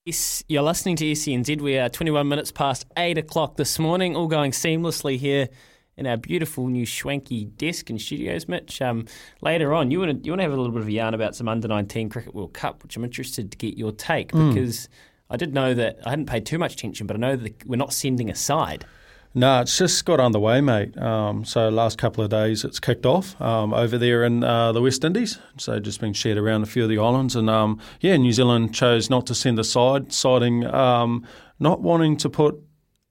Yes, 0.06 0.44
you're 0.48 0.62
listening 0.64 0.96
to 0.98 1.12
SENZ. 1.12 1.60
We 1.62 1.78
are 1.78 1.90
21 1.90 2.28
minutes 2.28 2.52
past 2.52 2.86
8 2.98 3.18
o'clock 3.18 3.56
this 3.58 3.78
morning, 3.80 4.16
all 4.16 4.28
going 4.28 4.52
seamlessly 4.52 5.18
here 5.18 5.50
in 5.98 6.08
our 6.08 6.18
beautiful 6.18 6.68
new 6.68 6.86
schwanky 6.86 7.56
desk 7.58 7.90
and 7.90 8.02
studios, 8.02 8.48
Mitch. 8.48 8.82
Um, 8.82 9.06
later 9.42 9.74
on, 9.74 9.92
you 9.92 10.00
want 10.00 10.12
to 10.22 10.26
you 10.26 10.32
want 10.32 10.40
to 10.40 10.44
have 10.44 10.54
a 10.54 10.56
little 10.56 10.72
bit 10.72 10.82
of 10.82 10.88
a 10.88 10.92
yarn 10.92 11.14
about 11.14 11.36
some 11.36 11.48
under 11.48 11.68
19 11.68 12.10
Cricket 12.10 12.34
World 12.34 12.54
Cup, 12.54 12.82
which 12.84 12.96
I'm 12.96 13.04
interested 13.04 13.52
to 13.52 13.58
get 13.58 13.78
your 13.78 13.92
take 13.92 14.32
Mm. 14.32 14.54
because 14.54 14.88
I 15.32 15.38
did 15.38 15.54
know 15.54 15.74
that 15.74 16.00
I 16.06 16.10
hadn't 16.12 16.26
paid 16.28 16.46
too 16.46 16.58
much 16.58 16.74
attention, 16.74 17.08
but 17.08 17.16
I 17.16 17.20
know 17.20 17.36
that 17.38 17.66
we're 17.66 17.78
not 17.78 17.94
sending 17.94 18.30
a 18.30 18.36
side. 18.36 18.86
No, 19.34 19.62
it's 19.62 19.78
just 19.78 20.04
got 20.04 20.20
underway, 20.20 20.60
mate. 20.60 20.98
Um, 20.98 21.46
so 21.46 21.70
last 21.70 21.98
couple 21.98 22.22
of 22.22 22.30
days, 22.30 22.66
it's 22.66 22.82
kicked 22.82 23.06
off 23.06 23.40
um, 23.42 23.74
over 23.74 23.98
there 23.98 24.26
in 24.26 24.44
uh, 24.44 24.74
the 24.74 24.82
West 24.82 25.06
Indies. 25.06 25.40
So 25.58 25.80
just 25.80 26.02
been 26.02 26.12
shared 26.12 26.38
around 26.38 26.64
a 26.64 26.66
few 26.66 26.84
of 26.84 26.90
the 26.90 26.98
islands, 26.98 27.38
and 27.38 27.50
um, 27.50 27.80
yeah, 28.02 28.18
New 28.18 28.34
Zealand 28.34 28.76
chose 28.76 29.10
not 29.10 29.26
to 29.28 29.36
send 29.36 29.58
a 29.58 29.64
side, 29.64 30.12
citing 30.12 30.66
um, 30.66 31.26
not 31.60 31.82
wanting 31.82 32.18
to 32.18 32.30
put 32.30 32.62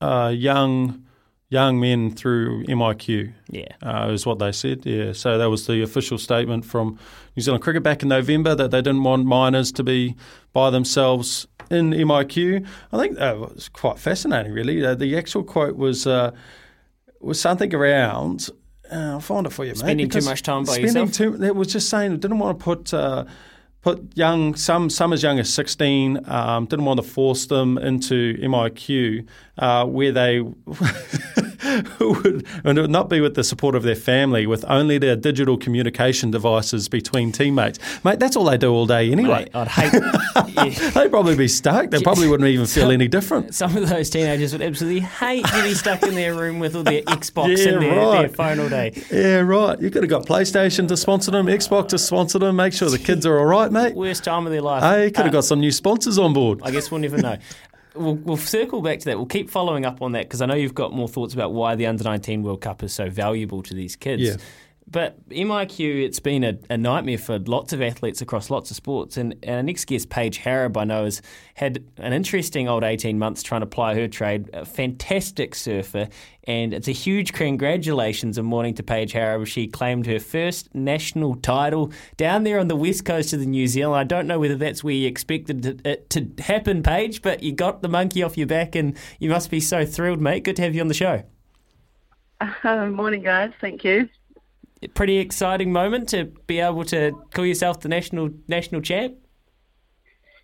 uh, 0.03 0.31
young 0.37 1.07
young 1.51 1.81
men 1.81 2.12
through 2.12 2.64
MIQ. 2.64 3.32
Yeah. 3.51 3.64
uh, 3.82 4.09
is 4.10 4.24
what 4.24 4.39
they 4.39 4.52
said. 4.52 4.86
Yeah, 4.86 5.12
so 5.12 5.36
that 5.36 5.51
was 5.51 5.66
the 5.66 5.82
official 5.82 6.16
statement 6.16 6.64
from 6.64 6.98
New 7.36 7.43
Zealand 7.43 7.62
Cricket 7.62 7.82
back 7.82 8.02
in 8.02 8.09
November 8.09 8.55
that 8.55 8.70
they 8.70 8.81
didn't 8.81 9.02
want 9.02 9.27
minors 9.27 9.70
to 9.72 9.82
be 9.82 10.16
by 10.52 10.70
themselves 10.70 11.47
in 11.68 11.90
MIQ. 11.90 12.66
I 12.93 12.98
think 12.98 13.16
that 13.18 13.39
was 13.39 13.68
quite 13.68 13.98
fascinating, 13.98 14.52
really. 14.52 14.85
Uh, 14.85 14.94
the 14.94 15.18
actual 15.18 15.43
quote 15.43 15.77
was 15.77 16.06
uh, 16.06 16.31
was 17.20 17.40
something 17.40 17.74
around. 17.74 18.48
Uh, 18.90 19.12
I'll 19.12 19.20
find 19.20 19.47
it 19.47 19.52
for 19.52 19.64
you, 19.64 19.72
mate. 19.72 19.78
Spending 19.78 20.09
too 20.09 20.22
much 20.22 20.43
time 20.43 20.64
by 20.64 20.72
spending 20.72 21.06
yourself? 21.06 21.12
Too, 21.12 21.44
it 21.44 21.55
was 21.55 21.72
just 21.72 21.89
saying 21.89 22.12
it 22.12 22.20
didn't 22.20 22.39
want 22.39 22.59
to 22.59 22.64
put. 22.64 22.94
Put 23.82 24.15
young 24.16 24.55
some 24.57 24.90
some 24.90 25.12
as 25.12 25.23
young 25.23 25.39
as 25.39 25.52
sixteen. 25.52 26.20
Um, 26.28 26.66
didn't 26.66 26.85
want 26.85 26.98
to 27.01 27.07
force 27.07 27.47
them 27.47 27.78
into 27.78 28.36
MIQ, 28.39 29.27
uh, 29.57 29.86
where 29.86 30.12
they 30.12 30.40
would, 32.01 32.47
and 32.65 32.78
it 32.78 32.81
would 32.81 32.91
not 32.91 33.09
be 33.09 33.20
with 33.20 33.35
the 33.35 33.45
support 33.45 33.74
of 33.74 33.82
their 33.82 33.95
family, 33.97 34.47
with 34.47 34.65
only 34.69 34.99
their 34.99 35.16
digital 35.16 35.57
communication 35.57 36.31
devices 36.31 36.89
between 36.89 37.32
teammates. 37.32 37.78
Mate, 38.05 38.19
that's 38.19 38.37
all 38.37 38.45
they 38.45 38.57
do 38.59 38.73
all 38.73 38.87
day 38.87 39.11
anyway. 39.12 39.45
Mate, 39.45 39.51
I'd 39.55 39.69
hate. 39.69 40.95
They'd 40.95 41.11
probably 41.11 41.37
be 41.37 41.49
stuck. 41.49 41.91
They 41.91 42.01
probably 42.03 42.28
wouldn't 42.28 42.49
even 42.49 42.66
feel 42.66 42.91
any 42.91 43.09
different. 43.09 43.55
Some 43.55 43.77
of 43.77 43.89
those 43.89 44.11
teenagers 44.11 44.53
would 44.53 44.62
absolutely 44.62 45.01
hate 45.01 45.45
to 45.47 45.62
be 45.62 45.74
stuck 45.74 46.03
in 46.03 46.15
their 46.15 46.35
room 46.35 46.59
with 46.59 46.74
all 46.77 46.82
their 46.82 47.03
Xbox 47.03 47.57
Yeah, 47.59 47.73
and 47.74 47.82
their, 47.82 47.97
right. 47.99 48.20
their 48.20 48.28
phone 48.28 48.61
all 48.61 48.69
day. 48.69 48.93
Yeah, 49.11 49.41
right. 49.41 49.81
You 49.81 49.91
could 49.91 50.03
have 50.03 50.11
got 50.11 50.27
PlayStation 50.27 50.89
to 50.89 50.97
sponsor 50.97 51.31
them, 51.31 51.47
Xbox 51.47 51.89
to 51.89 51.99
sponsor 51.99 52.39
them, 52.39 52.57
make 52.57 52.73
sure 52.73 52.89
the 52.91 52.99
kids 52.99 53.27
are 53.27 53.39
all 53.39 53.47
right, 53.47 53.70
mate. 53.70 53.95
Worst 53.95 54.24
time 54.24 54.47
of 54.47 54.53
their 54.53 54.62
life. 54.62 54.82
Hey, 54.82 55.11
could 55.11 55.24
have 55.24 55.35
Uh, 55.35 55.39
got 55.39 55.45
some 55.45 55.61
new 55.61 55.73
sponsors 55.73 56.19
on 56.19 56.32
board. 56.32 56.61
I 56.62 56.70
guess 56.70 56.91
we'll 56.91 57.01
never 57.01 57.19
know. 57.19 57.37
We'll, 57.95 58.15
we'll 58.15 58.37
circle 58.37 58.83
back 58.83 59.01
to 59.01 59.05
that. 59.07 59.17
We'll 59.17 59.27
keep 59.27 59.51
following 59.51 59.85
up 59.85 60.03
on 60.03 60.12
that 60.12 60.25
because 60.25 60.41
I 60.43 60.47
know 60.47 60.55
you've 60.55 60.75
got 60.75 60.93
more 60.93 61.09
thoughts 61.09 61.35
about 61.35 61.53
why 61.53 61.75
the 61.75 61.87
Under 61.87 62.05
19 62.05 62.43
World 62.43 62.61
Cup 62.61 62.83
is 62.83 62.93
so 62.93 63.11
valuable 63.11 63.62
to 63.62 63.75
these 63.75 63.97
kids. 63.97 64.23
Yeah. 64.23 64.37
But 64.93 65.29
MIQ, 65.29 66.05
it's 66.05 66.19
been 66.19 66.43
a, 66.43 66.59
a 66.69 66.77
nightmare 66.77 67.19
for 67.19 67.39
lots 67.39 67.73
of 67.73 67.81
athletes 67.81 68.21
across 68.21 68.51
lots 68.51 68.71
of 68.71 68.77
sports. 68.77 69.17
And, 69.17 69.37
and 69.45 69.57
our 69.57 69.62
next 69.62 69.85
guest, 69.85 70.11
Paige 70.11 70.41
Hareb, 70.41 70.77
I 70.77 70.83
know, 70.83 71.05
has 71.05 71.23
had 71.55 71.85
an 71.99 72.12
interesting 72.12 72.69
old 72.69 72.83
18 72.83 73.17
months 73.17 73.45
trying 73.45 73.61
to 73.61 73.67
ply 73.67 73.95
her 73.95 74.09
trade. 74.09 74.51
A 74.53 74.65
fantastic 74.65 75.55
surfer. 75.55 76.09
And 76.45 76.75
it's 76.75 76.89
a 76.89 76.93
huge 76.93 77.33
congratulations 77.33 78.37
and 78.37 78.49
morning 78.49 78.75
to 78.75 78.83
Paige 78.83 79.12
Hareb. 79.12 79.47
She 79.47 79.69
claimed 79.69 80.07
her 80.07 80.19
first 80.19 80.75
national 80.75 81.37
title 81.37 81.93
down 82.17 82.43
there 82.43 82.59
on 82.59 82.67
the 82.67 82.75
west 82.77 83.05
coast 83.05 83.33
of 83.33 83.39
the 83.39 83.47
New 83.47 83.69
Zealand. 83.69 84.01
I 84.01 84.05
don't 84.05 84.27
know 84.27 84.41
whether 84.41 84.57
that's 84.57 84.83
where 84.83 84.95
you 84.95 85.07
expected 85.07 85.87
it- 85.87 86.11
to 86.11 86.29
happen, 86.41 86.83
Paige, 86.83 87.23
but 87.23 87.45
you 87.45 87.53
got 87.53 87.83
the 87.83 87.89
monkey 87.89 88.25
off 88.25 88.37
your 88.37 88.49
back 88.49 88.75
and 88.75 88.97
you 89.21 89.31
must 89.31 89.51
be 89.51 89.61
so 89.61 89.87
thrilled, 89.87 90.21
mate. 90.21 90.43
Good 90.43 90.57
to 90.57 90.62
have 90.62 90.75
you 90.75 90.81
on 90.81 90.89
the 90.89 90.95
show. 90.95 91.23
Uh, 92.41 92.87
morning, 92.91 93.23
guys. 93.23 93.53
Thank 93.61 93.85
you. 93.85 94.09
Pretty 94.89 95.19
exciting 95.19 95.73
moment 95.73 96.09
to 96.11 96.27
be 96.47 96.61
able 96.61 96.85
to 96.85 97.12
call 97.32 97.47
yourself 97.47 97.81
the 97.81 97.89
national 97.89 98.31
national 98.48 98.81
champ. 98.81 99.16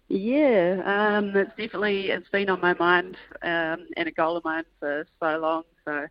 Yeah, 0.09 0.83
um, 0.85 1.37
it's 1.37 1.51
definitely 1.57 2.11
it's 2.11 2.29
been 2.29 2.49
on 2.49 2.61
my 2.61 2.75
mind 2.75 3.17
um, 3.43 3.87
and 3.97 4.07
a 4.07 4.13
goal 4.13 4.37
of 4.37 4.45
mine 4.45 4.65
for 4.79 5.07
so 5.19 5.39
long. 5.39 5.65
So, 5.85 6.07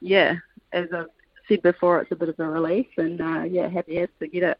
yeah, 0.00 0.36
as 0.72 0.88
I've 0.94 1.08
said 1.48 1.62
before, 1.62 2.00
it's 2.00 2.12
a 2.12 2.16
bit 2.16 2.30
of 2.30 2.38
a 2.38 2.48
relief, 2.48 2.86
and 2.96 3.20
uh, 3.20 3.42
yeah, 3.42 3.68
happy 3.68 3.98
as 3.98 4.08
to 4.20 4.28
get 4.28 4.42
it. 4.44 4.58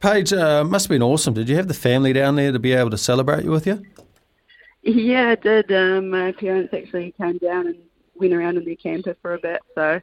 Paige, 0.00 0.32
uh, 0.32 0.64
must 0.64 0.86
have 0.86 0.90
been 0.90 1.02
awesome. 1.02 1.34
Did 1.34 1.48
you 1.48 1.56
have 1.56 1.68
the 1.68 1.74
family 1.74 2.12
down 2.12 2.36
there 2.36 2.52
to 2.52 2.58
be 2.58 2.72
able 2.72 2.90
to 2.90 2.98
celebrate 2.98 3.44
you 3.44 3.50
with 3.50 3.66
you? 3.66 3.82
Yeah, 4.82 5.30
I 5.30 5.34
did. 5.34 5.70
Um, 5.72 6.10
my 6.10 6.32
parents 6.32 6.72
actually 6.72 7.12
came 7.12 7.38
down 7.38 7.66
and 7.66 7.76
went 8.14 8.32
around 8.32 8.56
in 8.56 8.64
their 8.64 8.76
camper 8.76 9.16
for 9.20 9.34
a 9.34 9.38
bit, 9.38 9.60
so 9.74 10.00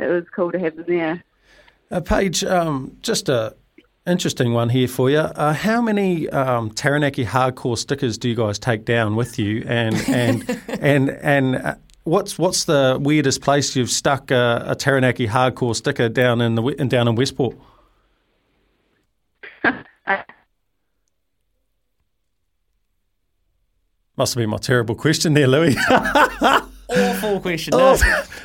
it 0.00 0.08
was 0.08 0.24
cool 0.34 0.50
to 0.52 0.58
have 0.58 0.76
them 0.76 0.84
there. 0.88 1.24
Uh, 1.90 2.00
Paige, 2.00 2.44
um, 2.44 2.96
just 3.02 3.28
a 3.28 3.54
interesting 4.06 4.52
one 4.52 4.68
here 4.68 4.88
for 4.88 5.10
you. 5.10 5.18
Uh, 5.18 5.52
how 5.52 5.80
many 5.80 6.28
um, 6.30 6.70
Taranaki 6.70 7.24
hardcore 7.24 7.78
stickers 7.78 8.18
do 8.18 8.28
you 8.28 8.34
guys 8.34 8.58
take 8.58 8.84
down 8.84 9.16
with 9.16 9.38
you? 9.38 9.64
And 9.66 9.94
and 10.08 10.60
and 10.80 11.10
and 11.10 11.56
uh, 11.56 11.74
what's 12.04 12.38
what's 12.38 12.64
the 12.64 12.98
weirdest 13.00 13.40
place 13.42 13.76
you've 13.76 13.90
stuck 13.90 14.30
a, 14.30 14.64
a 14.68 14.74
Taranaki 14.74 15.26
hardcore 15.26 15.76
sticker 15.76 16.08
down 16.08 16.40
in 16.40 16.54
the 16.54 16.62
down 16.88 17.08
in 17.08 17.14
Westport? 17.14 17.56
Must 24.16 24.34
have 24.34 24.40
been 24.40 24.50
my 24.50 24.58
terrible 24.58 24.94
question 24.94 25.34
there, 25.34 25.48
Louis. 25.48 25.76
Awful 27.22 27.40
question. 27.40 27.72
No, 27.76 27.92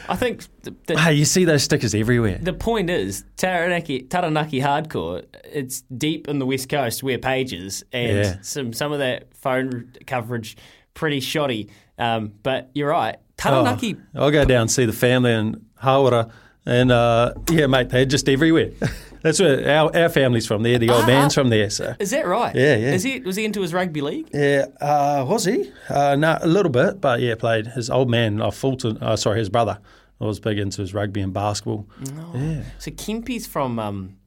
I 0.09 0.15
think 0.15 0.43
the, 0.63 0.75
the, 0.87 0.99
hey, 0.99 1.13
you 1.13 1.25
see 1.25 1.45
those 1.45 1.63
stickers 1.63 1.95
everywhere. 1.95 2.37
the 2.41 2.53
point 2.53 2.89
is 2.89 3.23
Taranaki 3.37 4.01
Taranaki 4.03 4.59
hardcore. 4.59 5.25
It's 5.45 5.81
deep 5.81 6.27
in 6.27 6.39
the 6.39 6.45
west 6.45 6.69
coast 6.69 7.03
where 7.03 7.17
pages 7.17 7.83
and 7.93 8.17
Yeah. 8.17 8.35
some 8.41 8.73
some 8.73 8.91
of 8.91 8.99
that 8.99 9.33
phone 9.35 9.91
coverage 10.05 10.57
pretty 10.93 11.19
shoddy. 11.19 11.69
Um, 11.97 12.33
but 12.43 12.69
you're 12.73 12.89
right. 12.89 13.15
Taranaki 13.37 13.95
Oh, 14.15 14.25
I'll 14.25 14.31
go 14.31 14.45
down 14.45 14.61
and 14.63 14.71
see 14.71 14.85
the 14.85 14.93
family 14.93 15.31
in 15.31 15.65
Hawera, 15.81 16.31
and 16.65 16.91
uh, 16.91 17.33
yeah, 17.49 17.67
mate, 17.67 17.89
they're 17.89 18.05
just 18.05 18.27
everywhere. 18.29 18.71
That's 19.25 19.39
where 19.41 19.57
our, 19.77 19.89
our 19.97 20.09
family's 20.09 20.45
from 20.45 20.61
there. 20.61 20.77
The 20.77 20.89
old 20.91 21.03
Ah, 21.03 21.07
man's 21.07 21.33
ah. 21.35 21.41
from 21.41 21.49
there, 21.49 21.69
so 21.71 21.95
Is 21.99 22.11
that 22.11 22.27
right? 22.27 22.53
Yeah, 22.55 22.75
yeah. 22.75 22.93
Is 22.93 23.03
he 23.03 23.19
was 23.21 23.35
he 23.35 23.43
into 23.43 23.61
his 23.61 23.73
rugby 23.73 24.01
league? 24.01 24.29
yeah. 24.33 24.65
Uh, 24.79 25.25
was 25.27 25.45
he? 25.45 25.71
Uh, 25.89 26.15
no, 26.15 26.37
a 26.41 26.47
little 26.47 26.71
bit, 26.71 27.01
but 27.01 27.19
yeah, 27.21 27.33
played. 27.35 27.65
His 27.67 27.89
old 27.89 28.09
man, 28.09 28.39
uh, 28.41 28.51
Fulton. 28.51 28.97
Uh, 29.01 29.15
sorry, 29.15 29.39
his 29.39 29.49
brother. 29.49 29.79
was 30.19 30.39
big 30.39 30.57
into 30.59 30.81
his 30.81 30.93
rugby 30.93 31.21
and 31.21 31.33
basketball. 31.33 31.87
Yeah. 32.35 32.63
So 32.77 32.91
Kempi's 32.91 33.47
from 33.47 33.79
um, 33.79 34.17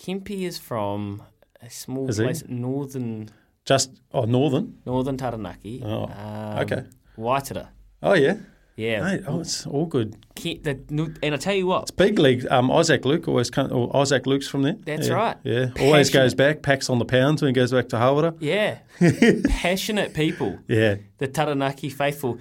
Kempi 0.00 0.42
is 0.50 0.58
from 0.58 1.22
a 1.62 1.68
small 1.70 2.08
Is 2.08 2.16
he? 2.16 2.24
place, 2.24 2.42
northern 2.48 3.28
Just 3.66 4.00
oh, 4.14 4.24
northern. 4.24 4.78
northern 4.86 5.16
Taranaki. 5.16 5.82
Oh, 5.84 6.04
um, 6.04 6.58
okay. 6.62 6.82
Waitara. 7.18 7.68
Oh 8.02 8.14
yeah. 8.14 8.36
Yeah. 8.76 9.02
Mate, 9.02 9.22
oh, 9.26 9.40
it's 9.40 9.66
all 9.66 9.86
good. 9.86 10.16
The, 10.36 10.80
and 11.22 11.34
I 11.34 11.36
tell 11.36 11.54
you 11.54 11.66
what, 11.66 11.94
Big 11.96 12.18
league. 12.18 12.46
Um, 12.50 12.70
Isaac 12.70 13.04
Luke 13.04 13.28
always 13.28 13.50
come, 13.50 13.70
or 13.72 13.94
Isaac 13.94 14.26
Luke's 14.26 14.48
from 14.48 14.62
there. 14.62 14.76
That's 14.86 15.08
Yeah, 15.08 15.14
right. 15.14 15.36
Yeah, 15.42 15.66
always 15.80 16.08
goes 16.08 16.32
back, 16.34 16.62
packs 16.62 16.88
on 16.88 16.98
the 16.98 17.04
pounds 17.04 17.42
when 17.42 17.50
he 17.50 17.52
goes 17.52 17.72
back 17.72 17.88
to 17.90 17.96
Hawera. 17.96 18.34
yeah, 18.40 18.78
passionate 19.48 20.14
people. 20.14 20.58
Yeah. 20.66 20.96
the 21.18 21.28
Taranaki 21.28 21.90
faithful, 21.90 22.38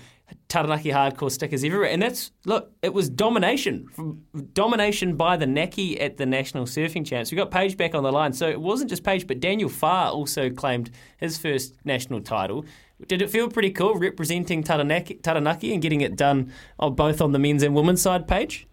Taranaki 0.48 0.90
hardcore 0.92 1.32
stickers 1.32 1.64
everywhere, 1.64 1.90
and 1.90 2.02
that's 2.02 2.32
look. 2.46 2.72
It 2.82 2.94
was 2.94 3.10
domination, 3.10 3.88
from 3.90 4.24
domination 4.54 5.16
by 5.18 5.36
the 5.38 5.48
Naki 5.48 6.00
at 6.00 6.18
the 6.18 6.26
National 6.26 6.66
Surfing 6.66 7.06
Champs. 7.06 7.32
We 7.32 7.36
got 7.38 7.52
Paige 7.52 7.76
back 7.76 7.96
on 7.96 8.04
the 8.04 8.12
line, 8.12 8.32
so 8.34 8.48
it 8.48 8.62
wasn't 8.62 8.90
just 8.90 9.04
Paige, 9.04 9.28
but 9.28 9.40
Daniel 9.42 9.70
Farr 9.70 10.12
also 10.12 10.50
claimed 10.50 10.92
his 11.18 11.38
first 11.38 11.76
national 11.84 12.22
title. 12.22 12.66
Did 13.08 13.22
it 13.22 13.30
feel 13.30 13.50
pretty 13.50 13.72
cool 13.72 13.96
representing 13.96 14.64
Taranaki, 14.64 15.16
Taranaki 15.16 15.74
and 15.74 15.82
getting 15.82 16.02
it 16.02 16.16
done 16.16 16.52
uh, 16.80 16.90
both 16.90 17.22
on 17.22 17.32
the 17.32 17.40
men's 17.40 17.64
and 17.64 17.74
women's 17.74 18.02
side, 18.02 18.28
Paige? 18.28 18.68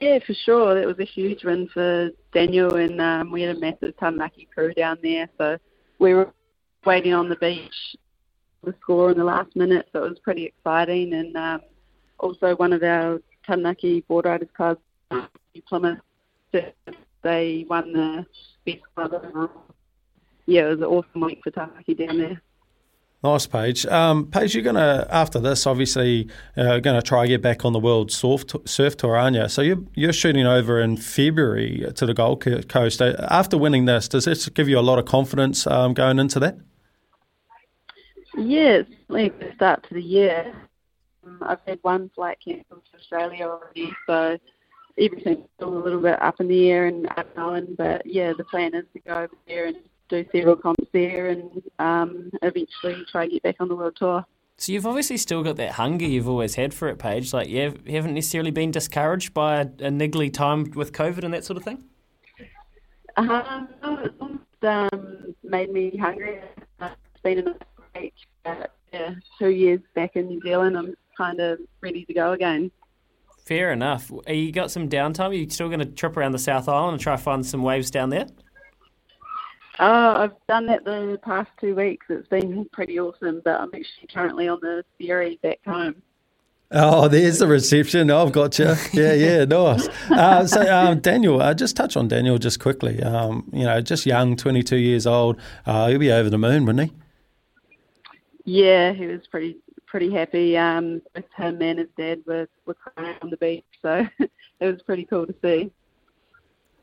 Yeah, 0.00 0.18
for 0.26 0.34
sure. 0.34 0.74
That 0.74 0.86
was 0.86 0.98
a 0.98 1.04
huge 1.04 1.44
win 1.44 1.68
for 1.72 2.10
Daniel, 2.34 2.74
and 2.74 3.00
um, 3.00 3.30
we 3.30 3.42
had 3.42 3.56
a 3.56 3.60
massive 3.60 3.96
Taranaki 3.98 4.48
crew 4.52 4.74
down 4.74 4.98
there. 5.02 5.28
So 5.38 5.58
we 5.98 6.12
were 6.12 6.32
waiting 6.84 7.14
on 7.14 7.28
the 7.28 7.36
beach, 7.36 7.96
the 8.64 8.74
score 8.82 9.12
in 9.12 9.18
the 9.18 9.24
last 9.24 9.54
minute, 9.56 9.88
so 9.92 10.04
it 10.04 10.10
was 10.10 10.18
pretty 10.18 10.44
exciting. 10.44 11.14
And 11.14 11.36
um, 11.36 11.60
also 12.18 12.56
one 12.56 12.72
of 12.72 12.82
our 12.82 13.22
Taranaki 13.46 14.00
board 14.02 14.26
riders 14.26 14.48
clubs, 14.56 14.80
Plymouth, 15.68 16.00
they 17.22 17.64
won 17.70 17.92
the 17.92 18.26
best 18.66 18.82
club 18.94 19.14
overall. 19.14 19.50
Yeah, 20.46 20.66
it 20.66 20.70
was 20.70 20.78
an 20.78 20.84
awesome 20.84 21.20
week 21.20 21.40
for 21.42 21.52
Taranaki 21.52 21.94
down 21.94 22.18
there. 22.18 22.42
Nice, 23.24 23.46
Paige. 23.46 23.86
Um, 23.86 24.26
Paige, 24.26 24.54
you're 24.54 24.64
going 24.64 24.74
to, 24.74 25.06
after 25.08 25.38
this, 25.38 25.64
obviously, 25.64 26.28
uh, 26.56 26.80
going 26.80 27.00
to 27.00 27.02
try 27.02 27.26
get 27.28 27.40
back 27.40 27.64
on 27.64 27.72
the 27.72 27.78
World 27.78 28.10
Surf, 28.10 28.44
surf 28.64 28.96
Tour, 28.96 29.16
aren't 29.16 29.36
you? 29.36 29.48
So 29.48 29.62
you're, 29.62 29.78
you're 29.94 30.12
shooting 30.12 30.44
over 30.44 30.80
in 30.80 30.96
February 30.96 31.86
to 31.94 32.04
the 32.04 32.14
Gold 32.14 32.44
Coast. 32.68 33.00
Uh, 33.00 33.14
After 33.30 33.56
winning 33.56 33.84
this, 33.84 34.08
does 34.08 34.24
this 34.24 34.48
give 34.48 34.68
you 34.68 34.76
a 34.76 34.80
lot 34.80 34.98
of 34.98 35.04
confidence 35.04 35.68
um, 35.68 35.94
going 35.94 36.18
into 36.18 36.40
that? 36.40 36.56
Really 39.08 39.26
a 39.26 39.30
good 39.30 39.52
start 39.54 39.86
to 39.88 39.94
the 39.94 40.02
year. 40.02 40.52
Um, 41.24 41.38
I've 41.42 41.60
had 41.64 41.78
one 41.82 42.10
flight 42.16 42.38
cancelled 42.44 42.82
to 42.90 42.98
Australia 42.98 43.46
already, 43.46 43.92
so 44.06 44.36
everything's 44.98 45.46
still 45.54 45.76
a 45.76 45.78
little 45.78 46.00
bit 46.00 46.20
up 46.20 46.40
in 46.40 46.48
the 46.48 46.70
air 46.70 46.86
and 46.86 47.08
unknown. 47.16 47.76
But 47.76 48.04
yeah, 48.04 48.32
the 48.36 48.44
plan 48.44 48.74
is 48.74 48.86
to 48.94 49.00
go 49.00 49.14
over 49.14 49.34
there 49.46 49.66
and 49.66 49.76
do 50.12 50.24
several 50.30 50.56
comps 50.56 50.86
there 50.92 51.28
and 51.28 51.62
um, 51.78 52.30
eventually 52.42 53.04
try 53.10 53.22
and 53.24 53.32
get 53.32 53.42
back 53.42 53.56
on 53.60 53.68
the 53.68 53.74
world 53.74 53.96
tour. 53.96 54.24
So 54.58 54.70
you've 54.72 54.86
obviously 54.86 55.16
still 55.16 55.42
got 55.42 55.56
that 55.56 55.72
hunger 55.72 56.04
you've 56.04 56.28
always 56.28 56.54
had 56.54 56.72
for 56.74 56.88
it, 56.88 56.98
Paige. 56.98 57.32
Like 57.32 57.48
you 57.48 57.62
have- 57.62 57.86
you 57.86 57.96
haven't 57.96 58.14
necessarily 58.14 58.50
been 58.50 58.70
discouraged 58.70 59.34
by 59.34 59.56
a, 59.56 59.62
a 59.62 59.90
niggly 59.90 60.32
time 60.32 60.70
with 60.74 60.92
COVID 60.92 61.24
and 61.24 61.34
that 61.34 61.44
sort 61.44 61.56
of 61.56 61.64
thing. 61.64 61.82
Um, 63.16 63.68
it's 63.82 64.92
um, 64.92 65.34
made 65.42 65.72
me 65.72 65.96
hungry. 65.96 66.40
It's 66.80 67.22
been 67.22 67.38
a 67.40 67.54
break. 67.92 68.14
But, 68.44 68.72
yeah, 68.92 69.14
two 69.38 69.50
years 69.50 69.80
back 69.94 70.16
in 70.16 70.28
New 70.28 70.40
Zealand, 70.42 70.76
I'm 70.76 70.94
kind 71.16 71.40
of 71.40 71.58
ready 71.80 72.04
to 72.04 72.14
go 72.14 72.32
again. 72.32 72.70
Fair 73.44 73.72
enough. 73.72 74.10
Are 74.26 74.32
you 74.32 74.52
got 74.52 74.70
some 74.70 74.88
downtime? 74.88 75.30
Are 75.30 75.34
you 75.34 75.50
still 75.50 75.68
going 75.68 75.80
to 75.80 75.86
trip 75.86 76.16
around 76.16 76.32
the 76.32 76.38
South 76.38 76.68
Island 76.68 76.94
and 76.94 77.00
try 77.00 77.16
to 77.16 77.22
find 77.22 77.44
some 77.44 77.62
waves 77.62 77.90
down 77.90 78.10
there? 78.10 78.26
Oh, 79.84 80.14
I've 80.14 80.46
done 80.48 80.66
that 80.66 80.84
the 80.84 81.18
past 81.24 81.50
two 81.60 81.74
weeks. 81.74 82.06
It's 82.08 82.28
been 82.28 82.66
pretty 82.72 83.00
awesome, 83.00 83.42
but 83.44 83.60
I'm 83.60 83.70
actually 83.74 84.06
currently 84.14 84.46
on 84.46 84.60
the 84.62 84.84
ferry 85.00 85.40
back 85.42 85.58
home. 85.66 86.00
Oh, 86.70 87.08
there's 87.08 87.40
the 87.40 87.48
reception. 87.48 88.08
I've 88.08 88.30
got 88.30 88.60
you. 88.60 88.76
Yeah, 88.92 89.12
yeah, 89.14 89.44
nice. 89.44 89.88
Uh, 90.08 90.46
so, 90.46 90.60
um, 90.72 91.00
Daniel, 91.00 91.42
uh, 91.42 91.52
just 91.52 91.76
touch 91.76 91.96
on 91.96 92.06
Daniel 92.06 92.38
just 92.38 92.60
quickly. 92.60 93.02
Um, 93.02 93.50
you 93.52 93.64
know, 93.64 93.80
just 93.80 94.06
young, 94.06 94.36
22 94.36 94.76
years 94.76 95.04
old. 95.04 95.40
Uh, 95.66 95.88
he'll 95.88 95.98
be 95.98 96.12
over 96.12 96.30
the 96.30 96.38
moon, 96.38 96.64
wouldn't 96.64 96.88
he? 96.88 96.96
Yeah, 98.44 98.92
he 98.92 99.06
was 99.06 99.26
pretty 99.26 99.56
pretty 99.88 100.12
happy. 100.12 100.56
Um, 100.56 101.02
both 101.12 101.24
him 101.36 101.60
and 101.60 101.80
his 101.80 101.88
dad 101.98 102.22
were, 102.24 102.48
were 102.66 102.74
crying 102.74 103.16
on 103.20 103.30
the 103.30 103.36
beach, 103.36 103.64
so 103.82 104.06
it 104.20 104.30
was 104.60 104.80
pretty 104.82 105.06
cool 105.06 105.26
to 105.26 105.34
see. 105.42 105.72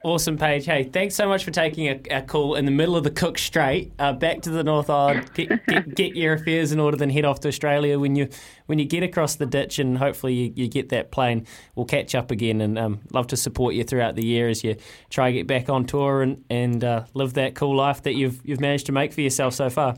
Awesome, 0.01 0.37
Paige. 0.37 0.65
Hey, 0.65 0.85
thanks 0.85 1.13
so 1.13 1.27
much 1.27 1.43
for 1.43 1.51
taking 1.51 1.87
a, 1.87 2.19
a 2.19 2.21
call 2.21 2.55
in 2.55 2.63
the 2.63 2.71
middle 2.71 2.95
of 2.95 3.03
the 3.03 3.11
Cook 3.11 3.37
Strait. 3.37 3.91
Uh, 3.99 4.13
back 4.13 4.41
to 4.43 4.49
the 4.49 4.63
North 4.63 4.89
Island. 4.89 5.29
Get, 5.33 5.65
get, 5.65 5.93
get 5.93 6.15
your 6.15 6.35
affairs 6.35 6.71
in 6.71 6.79
order, 6.79 6.95
then 6.95 7.09
head 7.09 7.25
off 7.25 7.41
to 7.41 7.49
Australia. 7.49 7.99
When 7.99 8.15
you 8.15 8.29
when 8.67 8.79
you 8.79 8.85
get 8.85 9.03
across 9.03 9.35
the 9.35 9.45
ditch, 9.45 9.77
and 9.77 9.97
hopefully 9.97 10.33
you, 10.33 10.53
you 10.55 10.67
get 10.69 10.89
that 10.89 11.11
plane, 11.11 11.45
we'll 11.75 11.85
catch 11.85 12.15
up 12.15 12.31
again. 12.31 12.61
And 12.61 12.79
um, 12.79 13.01
love 13.11 13.27
to 13.27 13.37
support 13.37 13.75
you 13.75 13.83
throughout 13.83 14.15
the 14.15 14.25
year 14.25 14.47
as 14.47 14.63
you 14.63 14.77
try 15.09 15.31
to 15.31 15.37
get 15.37 15.47
back 15.47 15.69
on 15.69 15.85
tour 15.85 16.21
and 16.21 16.45
and 16.49 16.81
uh, 16.81 17.03
live 17.13 17.33
that 17.33 17.55
cool 17.55 17.75
life 17.75 18.03
that 18.03 18.13
you've 18.13 18.39
you've 18.45 18.61
managed 18.61 18.85
to 18.85 18.93
make 18.93 19.11
for 19.11 19.21
yourself 19.21 19.53
so 19.53 19.69
far. 19.69 19.97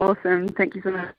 Awesome. 0.00 0.46
Thank 0.48 0.76
you 0.76 0.82
so 0.82 0.92
much. 0.92 1.14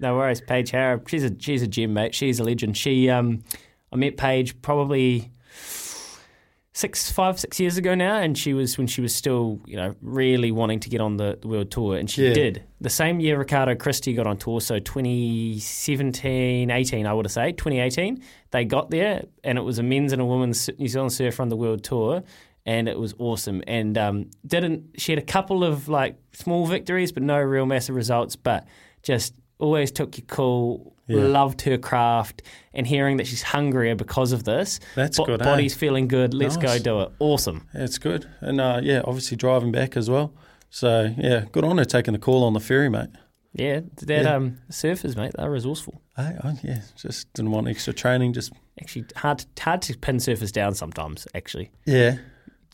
No 0.00 0.16
worries, 0.16 0.40
Paige 0.40 0.72
Hareb. 0.72 1.08
She's 1.08 1.22
a 1.22 1.30
she's 1.38 1.62
a 1.62 1.68
gem, 1.68 1.94
mate. 1.94 2.14
She's 2.14 2.40
a 2.40 2.44
legend. 2.44 2.76
She 2.76 3.08
um, 3.08 3.44
I 3.92 3.96
met 3.96 4.16
Paige 4.16 4.60
probably 4.62 5.30
six, 6.78 7.10
five, 7.10 7.40
six 7.40 7.58
years 7.58 7.76
ago 7.76 7.92
now, 7.96 8.16
and 8.18 8.38
she 8.38 8.54
was 8.54 8.78
when 8.78 8.86
she 8.86 9.00
was 9.00 9.12
still, 9.12 9.60
you 9.66 9.76
know, 9.76 9.94
really 10.00 10.52
wanting 10.52 10.78
to 10.78 10.88
get 10.88 11.00
on 11.00 11.16
the, 11.16 11.36
the 11.42 11.48
world 11.48 11.70
tour, 11.72 11.96
and 11.96 12.08
she 12.08 12.24
Yeah. 12.26 12.32
did. 12.32 12.62
The 12.80 12.88
same 12.90 13.18
year 13.18 13.36
Ricardo 13.36 13.74
Christie 13.74 14.12
got 14.12 14.28
on 14.28 14.36
tour, 14.36 14.60
so 14.60 14.78
2017, 14.78 16.70
18, 16.70 17.06
I 17.06 17.12
would 17.12 17.28
say, 17.30 17.52
2018, 17.52 18.22
they 18.52 18.64
got 18.64 18.90
there, 18.90 19.24
and 19.44 19.58
it 19.58 19.62
was 19.62 19.78
a 19.78 19.82
men's 19.82 20.12
and 20.12 20.22
a 20.22 20.24
women's 20.24 20.70
New 20.78 20.88
Zealand 20.88 21.12
surfer 21.12 21.42
on 21.42 21.48
the 21.48 21.56
world 21.56 21.82
tour. 21.82 22.22
And 22.66 22.86
it 22.86 22.98
was 22.98 23.14
awesome, 23.18 23.62
and 23.66 23.96
um, 23.96 24.30
didn't 24.46 24.90
she 24.98 25.12
had 25.12 25.18
a 25.18 25.24
couple 25.24 25.64
of 25.64 25.88
like 25.88 26.16
small 26.32 26.66
victories, 26.66 27.12
but 27.12 27.22
no 27.22 27.38
real 27.40 27.64
massive 27.64 27.94
results. 27.96 28.36
But 28.36 28.66
just 29.02 29.32
always 29.58 29.90
took 29.90 30.18
you 30.18 30.24
cool, 30.24 30.94
Yeah. 31.16 31.24
loved 31.24 31.62
her 31.62 31.78
craft, 31.78 32.42
and 32.74 32.86
hearing 32.86 33.16
that 33.16 33.26
she's 33.26 33.42
hungrier 33.42 33.94
because 33.94 34.32
of 34.32 34.44
this. 34.44 34.78
That's 34.94 35.16
bo- 35.18 35.24
good, 35.26 35.42
eh? 35.42 35.44
Body's 35.44 35.74
feeling 35.74 36.06
good. 36.08 36.34
Let's 36.34 36.56
Nice. 36.56 36.78
go 36.80 36.84
do 36.84 37.00
it. 37.02 37.12
Awesome. 37.18 37.66
It's 37.74 37.98
good. 37.98 38.28
And 38.40 38.60
uh, 38.60 38.80
yeah, 38.82 39.00
obviously 39.04 39.36
driving 39.36 39.72
back 39.72 39.96
as 39.96 40.10
well. 40.10 40.34
So 40.70 41.14
yeah, 41.16 41.46
good 41.50 41.64
on 41.64 41.78
her 41.78 41.84
taking 41.84 42.12
the 42.12 42.18
call 42.18 42.44
on 42.44 42.52
the 42.52 42.60
ferry, 42.60 42.88
mate. 42.90 43.08
Yeah, 43.54 43.80
that 44.02 44.22
Yeah. 44.24 44.34
um 44.36 44.58
surfers, 44.70 45.16
mate, 45.16 45.32
they're 45.36 45.50
resourceful. 45.50 46.02
Hey, 46.16 46.36
oh, 46.44 46.52
yeah, 46.62 46.82
just 46.96 47.32
didn't 47.32 47.50
want 47.52 47.66
extra 47.68 47.92
training. 47.94 48.34
Just 48.34 48.52
Actually, 48.80 49.06
hard 49.16 49.44
hard 49.58 49.80
to 49.82 49.96
pin 49.96 50.16
surfers 50.18 50.52
down 50.52 50.74
sometimes. 50.74 51.26
Actually, 51.34 51.70
yeah, 51.86 52.18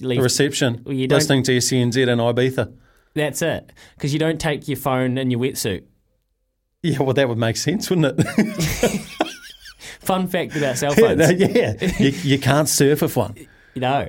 Leave- 0.00 0.18
the 0.18 0.22
reception. 0.24 0.82
Well, 0.84 0.94
you 0.94 1.06
listening 1.06 1.44
to 1.44 1.52
your 1.52 1.60
CNZ 1.62 1.96
in 2.08 2.18
Ibiza. 2.18 2.72
that's 3.14 3.40
it. 3.42 3.72
Because 3.94 4.12
you 4.12 4.18
don't 4.18 4.40
take 4.40 4.66
your 4.66 4.76
phone 4.76 5.16
and 5.18 5.30
your 5.30 5.40
wetsuit. 5.40 5.84
Yeah, 6.84 6.98
well, 7.00 7.14
that 7.14 7.28
would 7.30 7.38
make 7.38 7.56
sense, 7.56 7.88
wouldn't 7.88 8.20
it? 8.20 9.00
Fun 10.00 10.28
fact 10.28 10.54
about 10.54 10.76
cell 10.76 10.92
yeah, 10.94 11.00
phones. 11.00 11.18
no, 11.18 11.28
yeah. 11.46 11.74
you, 11.98 12.10
you 12.10 12.38
can't 12.38 12.68
surf 12.68 13.00
with 13.02 13.16
one. 13.16 13.34
No. 13.76 14.08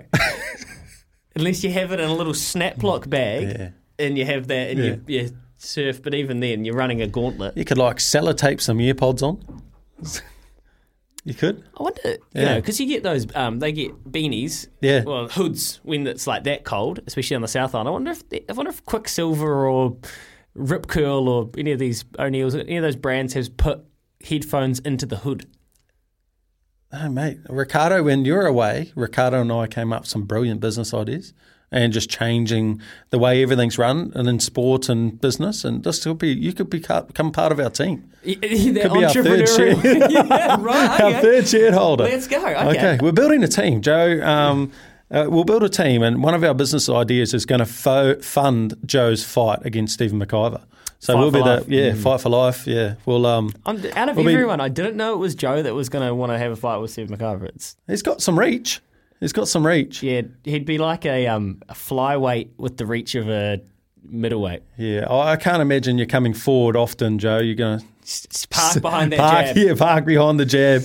Unless 1.36 1.64
you 1.64 1.72
have 1.72 1.92
it 1.92 2.00
in 2.00 2.08
a 2.08 2.14
little 2.14 2.36
snap 2.36 2.84
lock 2.84 3.10
bag 3.10 3.72
and 3.98 4.16
you 4.16 4.24
have 4.26 4.48
that 4.50 4.70
and 4.70 4.80
you, 4.80 5.02
you 5.08 5.30
surf, 5.58 6.04
but 6.04 6.14
even 6.14 6.40
then 6.40 6.66
you're 6.66 6.76
running 6.76 7.02
a 7.02 7.08
gauntlet. 7.08 7.58
You 7.58 7.66
could 7.66 7.80
like 7.80 7.98
sellotape 7.98 8.62
some 8.62 8.78
earpods 8.78 9.24
on. 9.24 9.42
you 11.24 11.34
could. 11.34 11.64
I 11.80 11.82
wonder, 11.84 12.00
you 12.06 12.18
Yeah. 12.36 12.44
know, 12.46 12.56
because 12.62 12.80
you 12.80 12.86
get 12.86 13.02
those, 13.02 13.26
um, 13.36 13.58
they 13.58 13.72
get 13.72 13.92
beanies, 14.12 14.68
Yeah. 14.82 15.04
well, 15.04 15.28
hoods 15.30 15.80
when 15.82 16.06
it's 16.06 16.28
like 16.28 16.44
that 16.44 16.64
cold, 16.64 17.00
especially 17.08 17.36
on 17.38 17.42
the 17.42 17.48
South 17.48 17.74
Island. 17.74 17.88
I 17.88 17.92
wonder 17.92 18.12
if, 18.12 18.24
I 18.48 18.54
wonder 18.54 18.70
if 18.70 18.86
Quiksilver 18.86 19.68
or 19.68 19.98
Rip 20.56 20.88
Curl 20.88 21.28
or 21.30 21.50
any 21.58 21.72
of 21.72 21.80
these 21.80 22.06
O'Neills, 22.18 22.56
any 22.56 22.78
of 22.78 22.84
those 22.84 22.96
brands 22.96 23.34
has 23.34 23.50
put 23.50 23.84
headphones 24.24 24.80
into 24.80 25.06
the 25.06 25.18
hood. 25.18 25.46
Oh, 26.92 27.10
mate. 27.10 27.40
Ricardo, 27.50 28.04
when 28.04 28.24
you 28.26 28.34
were 28.34 28.46
away, 28.46 28.92
Ricardo 28.96 29.42
and 29.42 29.52
I 29.52 29.68
came 29.68 29.92
up 29.92 30.02
with 30.02 30.10
some 30.10 30.24
brilliant 30.24 30.62
business 30.62 30.94
ideas 30.94 31.34
and 31.72 31.92
just 31.92 32.10
changing 32.10 32.80
the 33.10 33.20
way 33.20 33.44
everything's 33.44 33.78
run 33.78 34.14
and 34.16 34.30
in 34.30 34.40
sport 34.40 34.88
and 34.88 35.20
business. 35.20 35.66
And 35.66 35.84
this 35.84 36.04
could 36.04 36.20
be, 36.20 36.30
you 36.30 36.54
could 36.54 36.70
become 36.70 37.32
part 37.32 37.52
of 37.52 37.60
our 37.60 37.70
team. 37.70 38.10
the 38.24 38.36
Could 38.36 38.94
be 38.94 39.04
our 39.04 39.12
third 39.12 39.50
share- 39.50 40.10
yeah, 40.10 40.56
right. 40.60 41.02
our 41.02 41.22
third 41.22 41.48
shareholder. 41.48 42.06
Let's 42.06 42.28
go. 42.28 42.46
Okay. 42.46 42.98
we're 43.02 43.12
building 43.12 43.44
a 43.44 43.48
team, 43.48 43.82
Joe. 43.82 44.22
Um, 44.24 44.72
uh, 45.12 45.28
we'll 45.30 45.44
build 45.44 45.64
a 45.64 45.70
team, 45.70 46.02
and 46.04 46.24
one 46.24 46.34
of 46.34 46.44
our 46.44 46.54
business 46.54 46.90
ideas 46.90 47.34
is 47.34 47.46
going 47.46 47.60
to 47.60 47.66
fo- 47.66 48.20
fund 48.22 48.74
Joe's 48.86 49.24
fight 49.24 49.60
against 49.66 49.94
Stephen 49.96 50.20
McIver. 50.20 50.62
So 51.00 51.14
Fight 51.14 51.20
we'll 51.20 51.32
be 51.32 51.40
life. 51.42 51.66
the 51.68 51.76
yeah 51.76 51.92
Mm. 51.92 51.98
fight 52.02 52.22
for 52.22 52.30
life. 52.30 52.66
Yeah, 52.66 52.96
we'll 53.06 53.26
um. 53.28 53.52
I'm, 53.66 53.78
out 53.96 54.10
of 54.10 54.16
we'll 54.16 54.26
be- 54.26 54.34
everyone, 54.34 54.60
I 54.62 54.70
didn't 54.70 54.96
know 54.98 55.14
it 55.14 55.18
was 55.18 55.36
Joe 55.36 55.62
that 55.62 55.74
was 55.76 55.90
going 55.90 56.08
to 56.08 56.16
want 56.16 56.32
to 56.32 56.38
have 56.40 56.52
a 56.52 56.56
fight 56.56 56.78
with 56.78 56.90
Stephen 56.92 57.16
McIver. 57.16 57.44
It's, 57.44 57.76
he's 57.88 58.02
got 58.02 58.22
some 58.22 58.40
reach. 58.40 58.82
He's 59.20 59.32
got 59.34 59.48
some 59.48 59.66
reach. 59.66 60.02
Yeah, 60.02 60.22
he'd 60.44 60.66
be 60.66 60.78
like 60.78 61.06
a 61.06 61.28
um 61.28 61.62
a 61.70 61.74
flyweight 61.74 62.50
with 62.58 62.78
the 62.78 62.86
reach 62.86 63.14
of 63.16 63.30
a 63.30 63.62
middleweight. 64.04 64.64
Yeah, 64.78 65.06
I 65.10 65.34
I 65.34 65.36
can't 65.36 65.62
imagine 65.62 65.98
you're 65.98 66.08
coming 66.08 66.34
forward 66.34 66.76
often, 66.76 67.20
Joe. 67.20 67.38
You're 67.38 67.56
going 67.56 67.80
to 67.80 68.48
Park 68.50 68.82
behind 68.82 69.12
that 69.14 69.20
park, 69.20 69.46
jab. 69.48 69.58
Yeah, 69.58 69.74
park 69.76 70.06
behind 70.06 70.40
the 70.40 70.46
jab. 70.46 70.82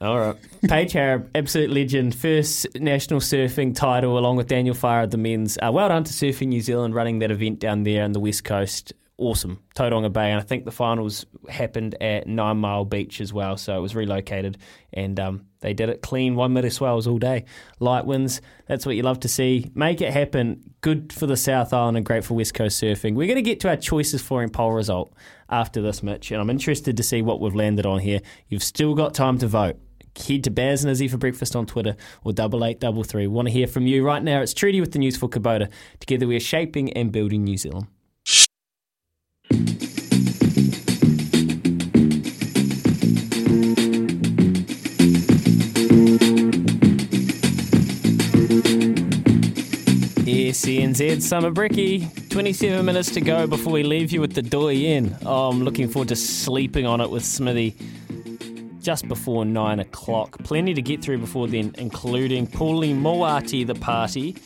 All 0.00 0.18
right. 0.18 0.36
Paige 0.68 0.92
Hareb, 0.94 1.28
absolute 1.34 1.70
legend. 1.70 2.14
First 2.14 2.66
national 2.74 3.20
surfing 3.20 3.74
title 3.74 4.18
along 4.18 4.36
with 4.36 4.48
Daniel 4.48 4.74
Farr 4.74 5.02
at 5.02 5.10
the 5.10 5.18
men's. 5.18 5.58
Uh, 5.58 5.70
well 5.72 5.88
done 5.88 6.04
to 6.04 6.12
Surfing 6.12 6.48
New 6.48 6.60
Zealand 6.60 6.94
running 6.94 7.20
that 7.20 7.30
event 7.30 7.58
down 7.60 7.84
there 7.84 8.02
on 8.04 8.12
the 8.12 8.20
West 8.20 8.44
Coast. 8.44 8.92
Awesome. 9.22 9.62
Tauranga 9.76 10.12
Bay. 10.12 10.32
And 10.32 10.40
I 10.40 10.42
think 10.42 10.64
the 10.64 10.72
finals 10.72 11.26
happened 11.48 11.94
at 12.02 12.26
Nine 12.26 12.56
Mile 12.56 12.84
Beach 12.84 13.20
as 13.20 13.32
well. 13.32 13.56
So 13.56 13.78
it 13.78 13.80
was 13.80 13.94
relocated 13.94 14.58
and 14.92 15.20
um, 15.20 15.46
they 15.60 15.74
did 15.74 15.90
it 15.90 16.02
clean. 16.02 16.34
One 16.34 16.52
metre 16.52 16.70
swells 16.70 17.06
all 17.06 17.18
day. 17.18 17.44
Light 17.78 18.04
winds. 18.04 18.40
That's 18.66 18.84
what 18.84 18.96
you 18.96 19.04
love 19.04 19.20
to 19.20 19.28
see. 19.28 19.70
Make 19.76 20.00
it 20.00 20.12
happen. 20.12 20.74
Good 20.80 21.12
for 21.12 21.28
the 21.28 21.36
South 21.36 21.72
Island 21.72 21.98
and 21.98 22.04
great 22.04 22.24
for 22.24 22.34
West 22.34 22.54
Coast 22.54 22.82
surfing. 22.82 23.14
We're 23.14 23.28
going 23.28 23.36
to 23.36 23.42
get 23.42 23.60
to 23.60 23.68
our 23.68 23.76
choices 23.76 24.20
flooring 24.20 24.50
poll 24.50 24.72
result 24.72 25.14
after 25.48 25.80
this, 25.80 26.02
Mitch. 26.02 26.32
And 26.32 26.40
I'm 26.40 26.50
interested 26.50 26.96
to 26.96 27.04
see 27.04 27.22
what 27.22 27.40
we've 27.40 27.54
landed 27.54 27.86
on 27.86 28.00
here. 28.00 28.18
You've 28.48 28.64
still 28.64 28.96
got 28.96 29.14
time 29.14 29.38
to 29.38 29.46
vote 29.46 29.76
head 30.26 30.44
to 30.44 30.50
Baz 30.50 30.82
and 30.84 30.90
Izzy 30.90 31.06
for 31.06 31.16
breakfast 31.16 31.54
on 31.54 31.64
Twitter 31.64 31.96
or 32.24 32.32
double 32.32 32.64
eight 32.64 32.80
double 32.80 33.04
three. 33.04 33.28
Want 33.28 33.46
to 33.46 33.52
hear 33.52 33.68
from 33.68 33.86
you 33.86 34.04
right 34.04 34.22
now? 34.22 34.42
It's 34.42 34.52
Trudy 34.52 34.80
with 34.80 34.90
the 34.92 34.98
news 34.98 35.16
for 35.16 35.28
Kubota. 35.28 35.70
Together 36.00 36.26
we 36.26 36.36
are 36.36 36.40
shaping 36.40 36.92
and 36.92 37.12
building 37.12 37.44
New 37.44 37.56
Zealand. 37.56 37.86
SENZ 50.62 51.22
Summer 51.22 51.50
Bricky. 51.50 52.08
27 52.28 52.84
minutes 52.84 53.10
to 53.12 53.20
go 53.20 53.46
before 53.46 53.72
we 53.72 53.82
leave 53.82 54.12
you 54.12 54.20
with 54.20 54.34
the 54.34 54.42
doyen. 54.42 55.16
Oh, 55.24 55.48
I'm 55.48 55.62
looking 55.62 55.88
forward 55.88 56.08
to 56.08 56.16
sleeping 56.16 56.86
on 56.86 57.00
it 57.00 57.10
with 57.10 57.24
Smithy 57.24 57.76
just 58.82 59.08
before 59.08 59.44
9 59.44 59.80
o'clock. 59.80 60.38
Plenty 60.44 60.74
to 60.74 60.82
get 60.82 61.02
through 61.02 61.18
before 61.18 61.48
then, 61.48 61.74
including 61.78 62.46
Paulie 62.46 62.94
Moati, 62.94 63.66
the 63.66 63.74
party. 63.74 64.36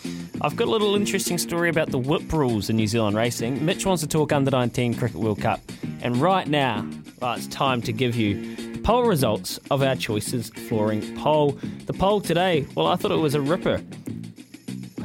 I've 0.42 0.54
got 0.54 0.68
a 0.68 0.70
little 0.70 0.94
interesting 0.94 1.38
story 1.38 1.70
about 1.70 1.90
the 1.90 1.98
whip 1.98 2.32
rules 2.32 2.68
in 2.68 2.76
New 2.76 2.86
Zealand 2.86 3.16
racing. 3.16 3.64
Mitch 3.64 3.86
wants 3.86 4.02
to 4.02 4.08
talk 4.08 4.32
under 4.32 4.50
19 4.50 4.94
Cricket 4.94 5.16
World 5.16 5.40
Cup. 5.40 5.60
And 6.02 6.18
right 6.18 6.46
now, 6.46 6.86
well, 7.20 7.34
it's 7.34 7.46
time 7.48 7.80
to 7.82 7.92
give 7.92 8.14
you 8.14 8.54
the 8.74 8.78
poll 8.80 9.04
results 9.04 9.58
of 9.70 9.82
our 9.82 9.96
choices 9.96 10.50
flooring 10.50 11.16
poll. 11.16 11.52
The 11.86 11.94
poll 11.94 12.20
today, 12.20 12.66
well, 12.74 12.86
I 12.86 12.96
thought 12.96 13.12
it 13.12 13.16
was 13.16 13.34
a 13.34 13.40
ripper. 13.40 13.82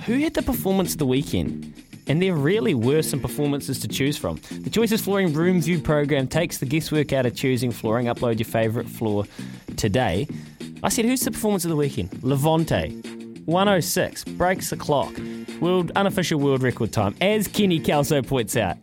Who 0.06 0.20
had 0.20 0.34
the 0.34 0.41
performance 0.41 0.94
of 0.94 0.98
the 0.98 1.06
weekend? 1.06 1.81
And 2.07 2.22
there 2.22 2.36
really 2.36 2.73
were 2.73 3.02
some 3.02 3.19
performances 3.19 3.80
to 3.80 3.88
choose 3.88 4.18
from. 4.18 4.40
The 4.52 4.69
Choices 4.69 5.02
Flooring 5.02 5.34
Room 5.34 5.61
View 5.61 5.80
program 5.80 6.28
takes 6.28 6.57
the 6.57 6.65
guesswork 6.65 7.14
out 7.14 7.26
of 7.26 7.36
choosing 7.36 7.72
flooring. 7.72 8.07
Upload 8.07 8.40
your 8.40 8.45
favourite 8.45 8.90
floor 8.90 9.26
today. 9.78 10.28
I 10.84 10.90
said, 10.90 11.06
who's 11.06 11.22
the 11.22 11.32
performance 11.32 11.64
of 11.64 11.69
the 11.69 11.76
weekend? 11.76 12.23
Levante, 12.23 12.90
106, 13.45 14.23
breaks 14.26 14.72
the 14.72 14.78
clock. 14.78 15.14
World 15.60 15.91
unofficial 15.95 16.40
world 16.40 16.64
record 16.64 16.91
time. 16.91 17.15
As 17.22 17.48
Kenny 17.48 17.80
Kelso 17.80 18.22
points 18.23 18.57
out, 18.57 18.78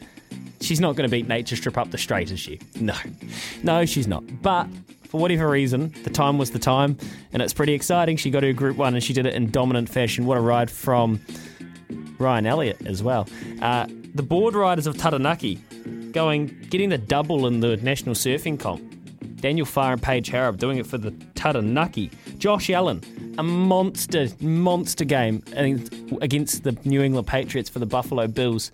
she's 0.60 0.80
not 0.80 0.94
going 0.94 1.08
to 1.08 1.10
beat 1.10 1.26
Nature 1.26 1.56
Strip 1.56 1.76
up 1.76 1.90
the 1.90 1.98
straight, 1.98 2.30
is 2.30 2.38
she? 2.38 2.60
No, 2.80 2.94
no, 3.64 3.84
she's 3.84 4.06
not. 4.06 4.22
But 4.42 4.68
for 5.08 5.20
whatever 5.20 5.50
reason, 5.50 5.92
the 6.04 6.10
time 6.10 6.38
was 6.38 6.52
the 6.52 6.58
time, 6.58 6.96
and 7.32 7.42
it's 7.42 7.52
pretty 7.52 7.72
exciting. 7.72 8.16
She 8.16 8.30
got 8.30 8.42
her 8.44 8.52
Group 8.52 8.76
One, 8.76 8.94
and 8.94 9.02
she 9.02 9.12
did 9.12 9.26
it 9.26 9.34
in 9.34 9.50
dominant 9.50 9.88
fashion. 9.88 10.24
What 10.24 10.38
a 10.38 10.40
ride 10.40 10.70
from 10.70 11.20
Ryan 12.18 12.46
Elliott 12.46 12.86
as 12.86 13.02
well. 13.02 13.28
Uh, 13.62 13.86
the 14.14 14.22
board 14.22 14.54
riders 14.54 14.86
of 14.86 14.96
Taranaki 14.98 15.56
going 16.12 16.46
getting 16.70 16.88
the 16.88 16.98
double 16.98 17.46
in 17.46 17.60
the 17.60 17.76
national 17.78 18.14
surfing 18.14 18.58
comp. 18.58 18.82
Daniel 19.36 19.66
Farr 19.66 19.92
and 19.92 20.02
Paige 20.02 20.30
Hareb 20.30 20.56
doing 20.58 20.78
it 20.78 20.86
for 20.86 20.98
the 20.98 21.12
Taranaki. 21.36 22.10
Josh 22.38 22.70
Allen, 22.70 23.02
a 23.38 23.42
monster, 23.42 24.26
monster 24.40 25.04
game 25.04 25.42
against 26.20 26.64
the 26.64 26.76
New 26.84 27.02
England 27.02 27.28
Patriots 27.28 27.68
for 27.70 27.78
the 27.78 27.86
Buffalo 27.86 28.26
Bills. 28.26 28.72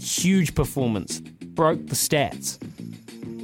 Huge 0.00 0.54
performance, 0.54 1.20
broke 1.20 1.86
the 1.88 1.94
stats. 1.94 2.58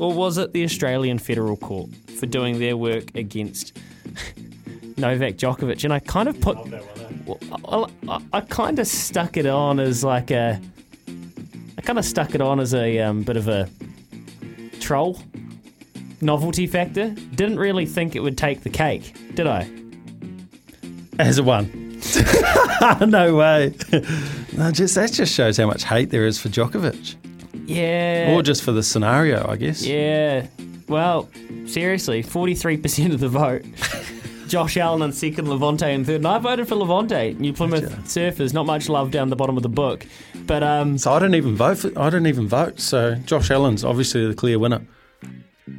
or 0.00 0.14
was 0.14 0.38
it 0.38 0.52
the 0.54 0.64
Australian 0.64 1.18
Federal 1.18 1.56
Court 1.58 1.90
for 2.18 2.24
doing 2.26 2.58
their 2.58 2.76
work 2.76 3.14
against 3.14 3.76
Novak 4.96 5.34
Djokovic? 5.36 5.84
And 5.84 5.92
I 5.92 5.98
kind 5.98 6.28
of 6.28 6.40
put, 6.40 6.56
I, 7.68 7.86
I, 8.08 8.20
I 8.34 8.40
kind 8.42 8.78
of 8.78 8.86
stuck 8.86 9.36
it 9.36 9.46
on 9.46 9.80
as 9.80 10.04
like 10.04 10.30
a, 10.30 10.60
I 11.78 11.80
kind 11.82 11.98
of 11.98 12.04
stuck 12.04 12.34
it 12.34 12.40
on 12.40 12.60
as 12.60 12.74
a 12.74 12.98
um, 13.00 13.22
bit 13.22 13.36
of 13.36 13.48
a 13.48 13.68
troll 14.80 15.18
novelty 16.20 16.66
factor. 16.66 17.10
Didn't 17.34 17.58
really 17.58 17.86
think 17.86 18.16
it 18.16 18.20
would 18.20 18.36
take 18.38 18.62
the 18.62 18.70
cake, 18.70 19.14
did 19.34 19.46
I? 19.46 19.68
As 21.18 21.38
a 21.38 21.42
one. 21.42 22.00
no 23.08 23.34
way. 23.36 23.74
No, 24.56 24.70
just 24.70 24.94
that 24.94 25.10
just 25.12 25.32
shows 25.32 25.56
how 25.56 25.66
much 25.66 25.84
hate 25.84 26.10
there 26.10 26.26
is 26.26 26.38
for 26.40 26.48
Djokovic, 26.48 27.16
Yeah. 27.66 28.34
or 28.34 28.42
just 28.42 28.62
for 28.62 28.72
the 28.72 28.82
scenario, 28.82 29.46
I 29.48 29.56
guess. 29.56 29.84
Yeah. 29.84 30.46
Well, 30.88 31.28
seriously, 31.66 32.22
43% 32.22 33.14
of 33.14 33.20
the 33.20 33.28
vote. 33.28 33.64
Josh 34.54 34.76
Allen 34.76 35.02
in 35.02 35.10
second, 35.10 35.48
Levante 35.48 35.92
in 35.92 36.04
third. 36.04 36.14
And 36.18 36.28
I 36.28 36.38
voted 36.38 36.68
for 36.68 36.76
Levante. 36.76 37.34
New 37.40 37.52
Plymouth 37.52 37.90
Surfers. 38.04 38.54
Not 38.54 38.66
much 38.66 38.88
love 38.88 39.10
down 39.10 39.28
the 39.28 39.34
bottom 39.34 39.56
of 39.56 39.64
the 39.64 39.68
book. 39.68 40.06
But 40.46 40.62
um, 40.62 40.96
So 40.96 41.12
I 41.12 41.18
didn't 41.18 41.34
even 41.34 41.56
vote. 41.56 41.78
For, 41.78 41.98
I 41.98 42.04
didn't 42.04 42.28
even 42.28 42.46
vote. 42.46 42.78
So 42.78 43.16
Josh 43.16 43.50
Allen's 43.50 43.84
obviously 43.84 44.28
the 44.28 44.34
clear 44.34 44.60
winner. 44.60 44.86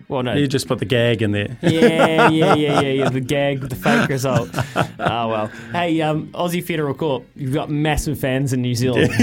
well, 0.10 0.24
no. 0.24 0.34
You 0.34 0.46
just 0.48 0.68
put 0.68 0.80
the 0.80 0.86
gag 0.86 1.22
in 1.22 1.32
there. 1.32 1.58
yeah, 1.62 2.28
yeah, 2.28 2.54
yeah, 2.54 2.56
yeah, 2.82 2.82
yeah. 2.82 3.10
The 3.10 3.22
gag 3.22 3.62
the 3.62 3.78
fake 3.78 4.10
result. 4.10 4.50
Oh 4.76 4.84
well. 5.00 5.48
Hey, 5.72 6.02
um, 6.02 6.28
Aussie 6.34 6.62
Federal 6.62 6.96
Court. 6.96 7.24
You've 7.34 7.54
got 7.54 7.70
massive 7.70 8.20
fans 8.20 8.52
in 8.52 8.62
New 8.62 8.76
Zealand. 8.76 9.10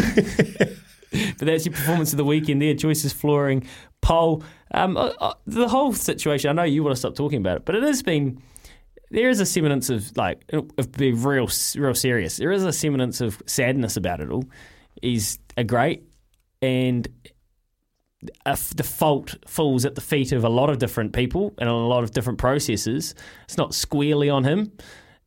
but 1.12 1.38
that's 1.40 1.66
your 1.66 1.74
performance 1.74 2.14
of 2.14 2.16
the 2.16 2.24
weekend 2.24 2.62
there. 2.62 2.74
Choices 2.74 3.12
flooring 3.12 3.68
poll. 4.00 4.42
Um, 4.70 4.96
uh, 4.96 5.12
uh, 5.20 5.34
the 5.46 5.68
whole 5.68 5.92
situation. 5.92 6.48
I 6.48 6.52
know 6.54 6.62
you 6.62 6.82
want 6.82 6.96
to 6.96 6.98
stop 6.98 7.14
talking 7.14 7.36
about 7.36 7.58
it, 7.58 7.64
but 7.66 7.74
it 7.74 7.82
has 7.82 8.02
been. 8.02 8.40
There 9.12 9.28
is 9.28 9.40
a 9.40 9.46
semblance 9.46 9.90
of 9.90 10.16
like 10.16 10.42
of 10.52 10.92
being 10.92 11.22
real, 11.22 11.48
real 11.76 11.94
serious. 11.94 12.38
There 12.38 12.50
is 12.50 12.64
a 12.64 12.72
semblance 12.72 13.20
of 13.20 13.42
sadness 13.46 13.96
about 13.96 14.20
it 14.20 14.30
all. 14.30 14.44
He's 15.00 15.38
a 15.56 15.64
great, 15.64 16.02
and 16.62 17.06
a 18.46 18.50
f- 18.50 18.74
the 18.74 18.82
fault 18.84 19.36
falls 19.46 19.84
at 19.84 19.94
the 19.96 20.00
feet 20.00 20.32
of 20.32 20.44
a 20.44 20.48
lot 20.48 20.70
of 20.70 20.78
different 20.78 21.12
people 21.12 21.52
and 21.58 21.68
a 21.68 21.72
lot 21.74 22.04
of 22.04 22.12
different 22.12 22.38
processes. 22.38 23.14
It's 23.44 23.58
not 23.58 23.74
squarely 23.74 24.30
on 24.30 24.44
him, 24.44 24.72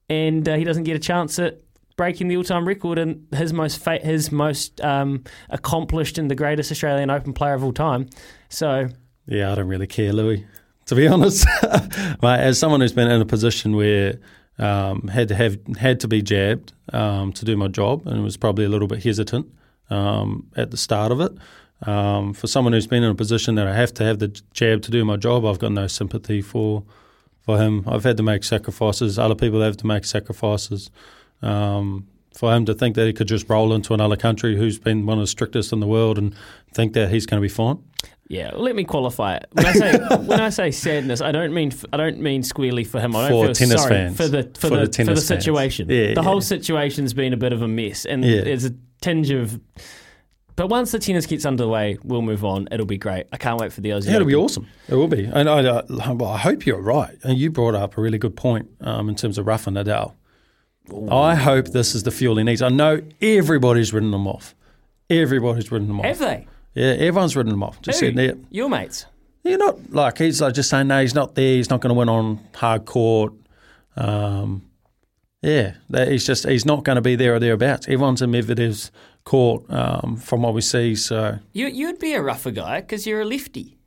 and 0.09 0.47
uh, 0.49 0.55
he 0.55 0.63
doesn't 0.63 0.83
get 0.83 0.95
a 0.95 0.99
chance 0.99 1.37
at 1.39 1.61
breaking 1.97 2.27
the 2.27 2.35
all-time 2.37 2.67
record 2.67 2.97
and 2.97 3.25
his 3.33 3.53
most 3.53 3.79
fa- 3.79 3.99
his 4.01 4.31
most 4.31 4.81
um, 4.81 5.23
accomplished 5.49 6.17
and 6.17 6.29
the 6.29 6.35
greatest 6.35 6.71
Australian 6.71 7.09
Open 7.09 7.33
player 7.33 7.53
of 7.53 7.63
all 7.63 7.71
time. 7.71 8.09
So 8.49 8.89
Yeah, 9.27 9.51
I 9.51 9.55
don't 9.55 9.67
really 9.67 9.87
care, 9.87 10.11
Louis. 10.11 10.45
To 10.87 10.95
be 10.95 11.07
honest, 11.13 11.47
as 12.23 12.59
someone 12.59 12.81
who's 12.81 12.93
been 12.93 13.09
in 13.09 13.21
a 13.21 13.25
position 13.25 13.75
where 13.75 14.19
um, 14.57 15.07
had 15.07 15.27
to 15.29 15.35
have 15.35 15.57
had 15.77 15.99
to 16.01 16.07
be 16.07 16.21
jabbed 16.21 16.73
um, 16.93 17.33
to 17.33 17.45
do 17.45 17.57
my 17.57 17.67
job, 17.67 18.07
and 18.07 18.23
was 18.23 18.37
probably 18.37 18.65
a 18.65 18.69
little 18.69 18.87
bit 18.87 19.03
hesitant 19.03 19.47
um, 19.89 20.47
at 20.55 20.71
the 20.71 20.77
start 20.77 21.11
of 21.11 21.21
it. 21.21 21.31
Um, 21.81 22.33
for 22.33 22.47
someone 22.47 22.73
who's 22.73 22.87
been 22.87 23.03
in 23.03 23.11
a 23.11 23.15
position 23.15 23.55
that 23.55 23.67
I 23.67 23.75
have 23.75 23.93
to 23.95 24.03
have 24.03 24.19
the 24.19 24.29
jab 24.53 24.81
to 24.83 24.91
do 24.91 25.03
my 25.03 25.17
job, 25.17 25.45
I've 25.45 25.59
got 25.59 25.71
no 25.71 25.87
sympathy 25.87 26.41
for 26.41 26.83
for 27.41 27.57
him. 27.57 27.83
I've 27.87 28.03
had 28.03 28.17
to 28.17 28.23
make 28.23 28.43
sacrifices. 28.43 29.19
Other 29.19 29.35
people 29.35 29.61
have 29.61 29.77
to 29.77 29.87
make 29.87 30.05
sacrifices. 30.05 30.89
Um, 31.41 32.07
for 32.37 32.53
him 32.53 32.65
to 32.65 32.73
think 32.73 32.95
that 32.95 33.05
he 33.07 33.13
could 33.13 33.27
just 33.27 33.49
roll 33.49 33.73
into 33.73 33.93
another 33.93 34.15
country 34.17 34.57
who's 34.57 34.77
been 34.79 35.05
one 35.05 35.17
of 35.17 35.23
the 35.23 35.27
strictest 35.27 35.71
in 35.71 35.79
the 35.79 35.87
world 35.87 36.17
and 36.17 36.35
think 36.73 36.93
that 36.93 37.09
he's 37.09 37.25
going 37.25 37.39
to 37.39 37.41
be 37.41 37.49
fine. 37.53 37.77
yeah, 38.27 38.51
let 38.55 38.75
me 38.75 38.83
qualify 38.83 39.35
it. 39.37 39.45
When 39.53 39.65
I 39.65 39.71
say 39.73 39.97
when 40.25 40.41
I 40.41 40.49
say 40.49 40.71
sadness, 40.71 41.21
I 41.21 41.31
don't 41.31 41.53
mean 41.53 41.71
I 41.93 41.97
don't 41.97 42.19
mean 42.19 42.43
squarely 42.43 42.83
for 42.83 42.99
him. 42.99 43.15
I 43.15 43.29
don't 43.29 43.39
For 43.41 43.45
feel 43.47 43.53
tennis 43.67 43.81
sorry 43.83 43.95
fans. 43.95 44.17
for 44.17 44.27
the 44.27 44.43
for, 44.55 44.67
For 44.67 44.77
the, 44.77 44.87
the 44.87 45.05
for 45.05 45.13
the 45.13 45.21
situation. 45.21 45.89
Yeah, 45.89 46.07
the 46.07 46.13
yeah. 46.15 46.21
whole 46.23 46.41
situation's 46.41 47.13
been 47.13 47.33
a 47.33 47.37
bit 47.37 47.53
of 47.53 47.61
a 47.61 47.67
mess, 47.67 48.05
and 48.05 48.23
Yeah. 48.25 48.41
there's 48.41 48.65
a 48.65 48.73
tinge 49.01 49.29
of. 49.31 49.59
But 50.57 50.67
once 50.67 50.91
the 50.93 50.99
tennis 50.99 51.25
gets 51.25 51.45
underway, 51.45 51.97
we'll 52.05 52.21
move 52.21 52.45
on. 52.45 52.69
It'll 52.71 52.85
be 52.85 52.97
great. 52.97 53.27
I 53.33 53.37
can't 53.37 53.59
wait 53.59 53.73
for 53.73 53.81
the 53.81 53.89
Aussie. 53.89 54.05
Yeah, 54.07 54.15
it'll 54.15 54.27
be 54.27 54.35
awesome. 54.35 54.67
It 54.87 54.95
will 54.95 55.09
be. 55.09 55.25
And 55.25 55.49
I, 55.49 55.59
I, 55.79 55.83
well, 56.13 56.29
I 56.29 56.37
hope 56.37 56.65
you're 56.65 56.79
right. 56.81 57.17
And 57.23 57.37
you 57.37 57.51
brought 57.51 57.75
up 57.75 57.97
a 57.97 58.01
really 58.01 58.17
good 58.17 58.37
point 58.37 58.69
um, 58.79 59.09
in 59.09 59.15
terms 59.15 59.37
of 59.37 59.47
Rafa 59.47 59.69
Nadal. 59.69 60.13
I 61.11 61.35
hope 61.35 61.67
this 61.69 61.95
is 61.95 62.03
the 62.03 62.11
fuel 62.11 62.37
he 62.37 62.43
needs. 62.43 62.61
I 62.61 62.69
know 62.69 63.01
everybody's 63.21 63.93
written 63.93 64.11
them 64.11 64.27
off. 64.27 64.55
Everybody's 65.09 65.71
written 65.71 65.87
them 65.87 65.99
off. 65.99 66.05
Have 66.05 66.19
they? 66.19 66.47
Yeah, 66.73 66.93
everyone's 66.99 67.35
written 67.35 67.51
them 67.51 67.63
off. 67.63 67.81
Just 67.81 67.99
Who? 67.99 68.07
sitting 68.07 68.17
there. 68.17 68.35
Your 68.51 68.69
mates. 68.69 69.05
You're 69.43 69.57
not 69.59 69.91
like 69.91 70.17
he's 70.17 70.41
like 70.41 70.53
just 70.55 70.69
saying 70.69 70.87
no, 70.87 71.01
he's 71.01 71.13
not 71.15 71.35
there. 71.35 71.55
He's 71.55 71.69
not 71.69 71.79
going 71.81 71.89
to 71.89 71.93
win 71.97 72.09
on 72.09 72.39
hard 72.55 72.85
court. 72.85 73.33
Um, 73.95 74.63
yeah, 75.41 75.75
that 75.91 76.07
he's 76.07 76.25
just 76.25 76.47
he's 76.47 76.65
not 76.65 76.83
going 76.83 76.95
to 76.95 77.01
be 77.01 77.15
there 77.15 77.35
or 77.35 77.39
thereabouts. 77.39 77.85
Everyone's 77.87 78.21
in 78.21 78.31
Medvedev's 78.31 78.91
court 79.23 79.63
um, 79.71 80.17
from 80.17 80.41
what 80.41 80.53
we 80.53 80.61
see. 80.61 80.95
So 80.95 81.37
You 81.53 81.67
you'd 81.67 81.99
be 81.99 82.13
a 82.13 82.21
Rafa 82.21 82.51
guy 82.51 82.81
because 82.81 83.05
you're 83.05 83.21
a 83.21 83.25
lefty. 83.25 83.77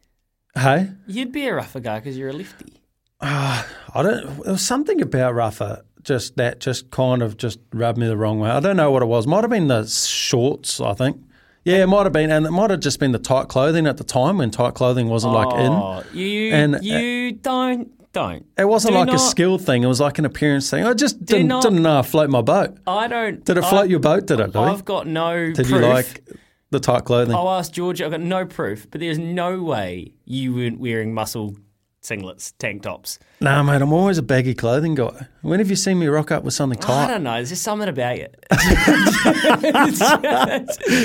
hey, 0.54 0.90
You'd 1.06 1.32
be 1.32 1.46
a 1.46 1.54
Rafa 1.54 1.80
guy 1.80 1.98
because 1.98 2.16
you're 2.16 2.30
a 2.30 2.32
lefty. 2.32 2.74
I 3.20 3.64
don't. 3.94 4.42
There 4.44 4.52
was 4.52 4.64
something 4.64 5.00
about 5.02 5.34
Rafa 5.34 5.84
just 6.08 6.36
that 6.36 6.58
just 6.60 6.90
kind 6.90 7.22
of 7.22 7.36
just 7.36 7.60
rubbed 7.72 7.98
me 7.98 8.06
the 8.08 8.16
wrong 8.16 8.40
way. 8.40 8.50
I 8.50 8.58
don't 8.60 8.76
know 8.76 8.90
what 8.90 9.02
it 9.02 9.06
was. 9.06 9.26
Might 9.26 9.42
have 9.44 9.50
been 9.50 9.68
the 9.68 9.86
shorts. 9.86 10.80
I 10.80 10.94
think. 10.94 11.20
Yeah, 11.64 11.82
it 11.82 11.86
might 11.86 12.04
have 12.04 12.12
been, 12.14 12.30
and 12.30 12.46
it 12.46 12.50
might 12.50 12.70
have 12.70 12.80
just 12.80 12.98
been 12.98 13.12
the 13.12 13.18
tight 13.18 13.48
clothing 13.48 13.86
at 13.86 13.98
the 13.98 14.04
time 14.04 14.38
when 14.38 14.50
tight 14.50 14.72
clothing 14.74 15.08
wasn't 15.08 15.34
like 15.34 15.48
Oh, 15.50 16.02
in. 16.12 16.16
You 16.18 16.52
And, 16.54 16.74
uh, 16.76 16.78
you 16.80 17.32
don't 17.32 17.90
don't. 18.14 18.46
It 18.56 18.64
wasn't 18.64 18.94
Do 18.94 18.98
like 19.00 19.12
a 19.12 19.18
skill 19.18 19.58
thing. 19.58 19.82
It 19.82 19.86
was 19.86 20.00
like 20.00 20.18
an 20.18 20.24
appearance 20.24 20.70
thing. 20.70 20.84
I 20.86 20.94
just 20.94 21.22
didn't 21.26 21.48
not- 21.48 21.62
didn't 21.62 21.82
know 21.82 21.96
how 21.96 22.02
float 22.02 22.30
my 22.30 22.40
boat. 22.40 22.78
I 22.86 23.06
don't. 23.06 23.44
Did 23.44 23.58
it 23.58 23.64
I- 23.64 23.68
float 23.70 23.90
your 23.90 24.00
boat? 24.00 24.26
Did 24.26 24.40
it? 24.40 24.56
I've 24.56 24.84
got 24.86 25.06
no. 25.06 25.52
Did 25.52 25.66
proof. 25.66 25.70
you 25.82 25.86
like 25.88 26.24
the 26.70 26.80
tight 26.80 27.04
clothing? 27.04 27.34
I'll 27.34 27.50
ask 27.50 27.70
Georgia. 27.70 28.06
I've 28.06 28.12
got 28.12 28.20
no 28.22 28.46
proof, 28.46 28.90
but 28.90 29.00
there's 29.02 29.18
no 29.18 29.62
way 29.62 30.12
you 30.24 30.54
weren't 30.54 30.80
wearing 30.80 31.12
muscle 31.12 31.54
singlets, 32.08 32.52
tank 32.58 32.82
tops. 32.82 33.18
Nah, 33.40 33.62
mate. 33.62 33.82
I'm 33.82 33.92
always 33.92 34.18
a 34.18 34.22
baggy 34.22 34.54
clothing 34.54 34.94
guy. 34.94 35.26
When 35.42 35.58
have 35.60 35.70
you 35.70 35.76
seen 35.76 35.98
me 35.98 36.06
rock 36.08 36.30
up 36.32 36.42
with 36.44 36.54
something 36.54 36.78
tight? 36.78 37.04
I 37.04 37.06
don't 37.08 37.22
know. 37.22 37.34
There's 37.34 37.50
just 37.50 37.62
something 37.62 37.88
about 37.88 38.18
you. 38.18 38.26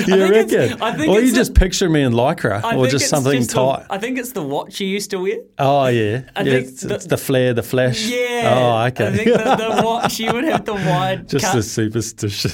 You 0.08 0.28
reckon? 0.30 0.60
it's- 0.62 0.82
I 0.82 0.94
think 0.96 1.10
or 1.12 1.20
you 1.22 1.30
the- 1.32 1.36
just 1.36 1.54
picture 1.56 1.90
me 1.90 2.02
in 2.04 2.14
lycra, 2.14 2.64
I 2.64 2.76
or 2.76 2.88
just 2.88 3.10
something 3.10 3.34
just 3.40 3.50
the- 3.52 3.56
tight? 3.76 3.86
I 3.90 3.98
think 3.98 4.18
it's 4.18 4.32
the 4.32 4.42
watch 4.44 4.80
you 4.80 4.88
used 4.88 5.12
to 5.12 5.18
wear. 5.20 5.38
Oh 5.60 5.88
yeah, 5.88 6.22
I 6.36 6.42
yeah. 6.42 6.52
think 6.54 6.68
It's, 6.68 6.82
the- 6.82 6.96
it's 6.96 7.06
the 7.06 7.18
flare, 7.18 7.54
the 7.54 7.64
flash. 7.64 8.06
Yeah. 8.08 8.54
Oh, 8.56 8.86
okay. 8.88 9.08
I 9.08 9.12
think 9.12 9.28
the, 9.32 9.56
the 9.56 9.82
watch 9.86 10.20
you 10.20 10.32
would 10.34 10.44
have 10.46 10.66
the 10.66 10.74
wide 10.74 11.28
Just 11.30 11.46
cut. 11.46 11.56
the 11.56 11.64
superstition. 11.64 12.52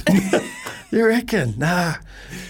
you 0.91 1.05
reckon? 1.05 1.55
Nah. 1.57 1.93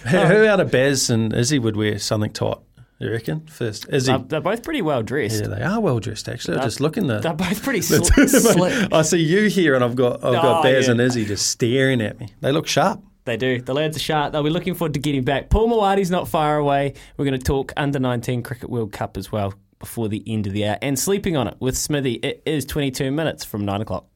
Who, 0.07 0.17
oh. 0.17 0.25
who 0.25 0.45
out 0.45 0.59
of 0.59 0.71
Baz 0.71 1.09
and 1.09 1.33
Izzy 1.33 1.59
would 1.59 1.75
wear 1.75 1.99
something 1.99 2.31
tight? 2.31 2.57
You 2.99 3.11
reckon? 3.11 3.47
First, 3.47 3.87
Izzy. 3.89 4.11
They're, 4.11 4.19
they're 4.19 4.41
both 4.41 4.61
pretty 4.61 4.81
well 4.81 5.01
dressed. 5.03 5.41
yeah, 5.43 5.47
they 5.47 5.61
are 5.61 5.79
well 5.79 5.99
dressed. 5.99 6.27
Actually, 6.27 6.55
They're- 6.55 6.65
just 6.65 6.81
looking 6.81 7.07
the. 7.07 7.19
They're 7.19 7.33
both 7.33 7.63
pretty 7.63 7.81
sl- 7.83 8.01
two 8.03 8.23
of 8.23 8.31
them. 8.31 8.41
slick. 8.41 8.91
I 8.93 9.01
see 9.03 9.19
you 9.19 9.47
here, 9.49 9.73
and 9.75 9.83
I've 9.83 9.95
got 9.95 10.15
I've 10.23 10.33
got 10.41 10.59
Oh, 10.59 10.63
Baz 10.63 10.85
yeah. 10.87 10.91
and 10.91 10.99
Izzy 11.01 11.23
just 11.25 11.47
staring 11.47 12.01
at 12.01 12.19
me. 12.19 12.27
They 12.41 12.51
look 12.51 12.67
sharp. 12.67 13.01
They 13.25 13.37
do. 13.37 13.61
The 13.61 13.73
lads 13.73 13.95
are 13.95 14.01
sharp. 14.01 14.33
They'll 14.33 14.43
be 14.43 14.49
looking 14.49 14.73
forward 14.75 14.95
to 14.95 14.99
getting 14.99 15.23
back. 15.23 15.49
Paul 15.49 15.69
Mawadi's 15.69 16.11
not 16.11 16.27
far 16.27 16.57
away. 16.57 16.93
We're 17.15 17.25
going 17.25 17.39
to 17.39 17.43
talk 17.45 17.71
under 17.77 17.99
19 17.99 18.43
Cricket 18.43 18.69
World 18.69 18.91
Cup 18.91 19.15
as 19.17 19.31
well 19.31 19.53
before 19.77 20.09
the 20.09 20.21
end 20.27 20.45
of 20.47 20.51
the 20.53 20.65
hour. 20.67 20.77
And 20.81 20.97
sleeping 20.99 21.37
on 21.37 21.47
it 21.47 21.55
with 21.59 21.77
Smithy. 21.77 22.13
It 22.15 22.41
is 22.45 22.65
22 22.65 23.11
minutes 23.11 23.45
from 23.45 23.63
9 23.65 23.81
o'clock. 23.81 24.07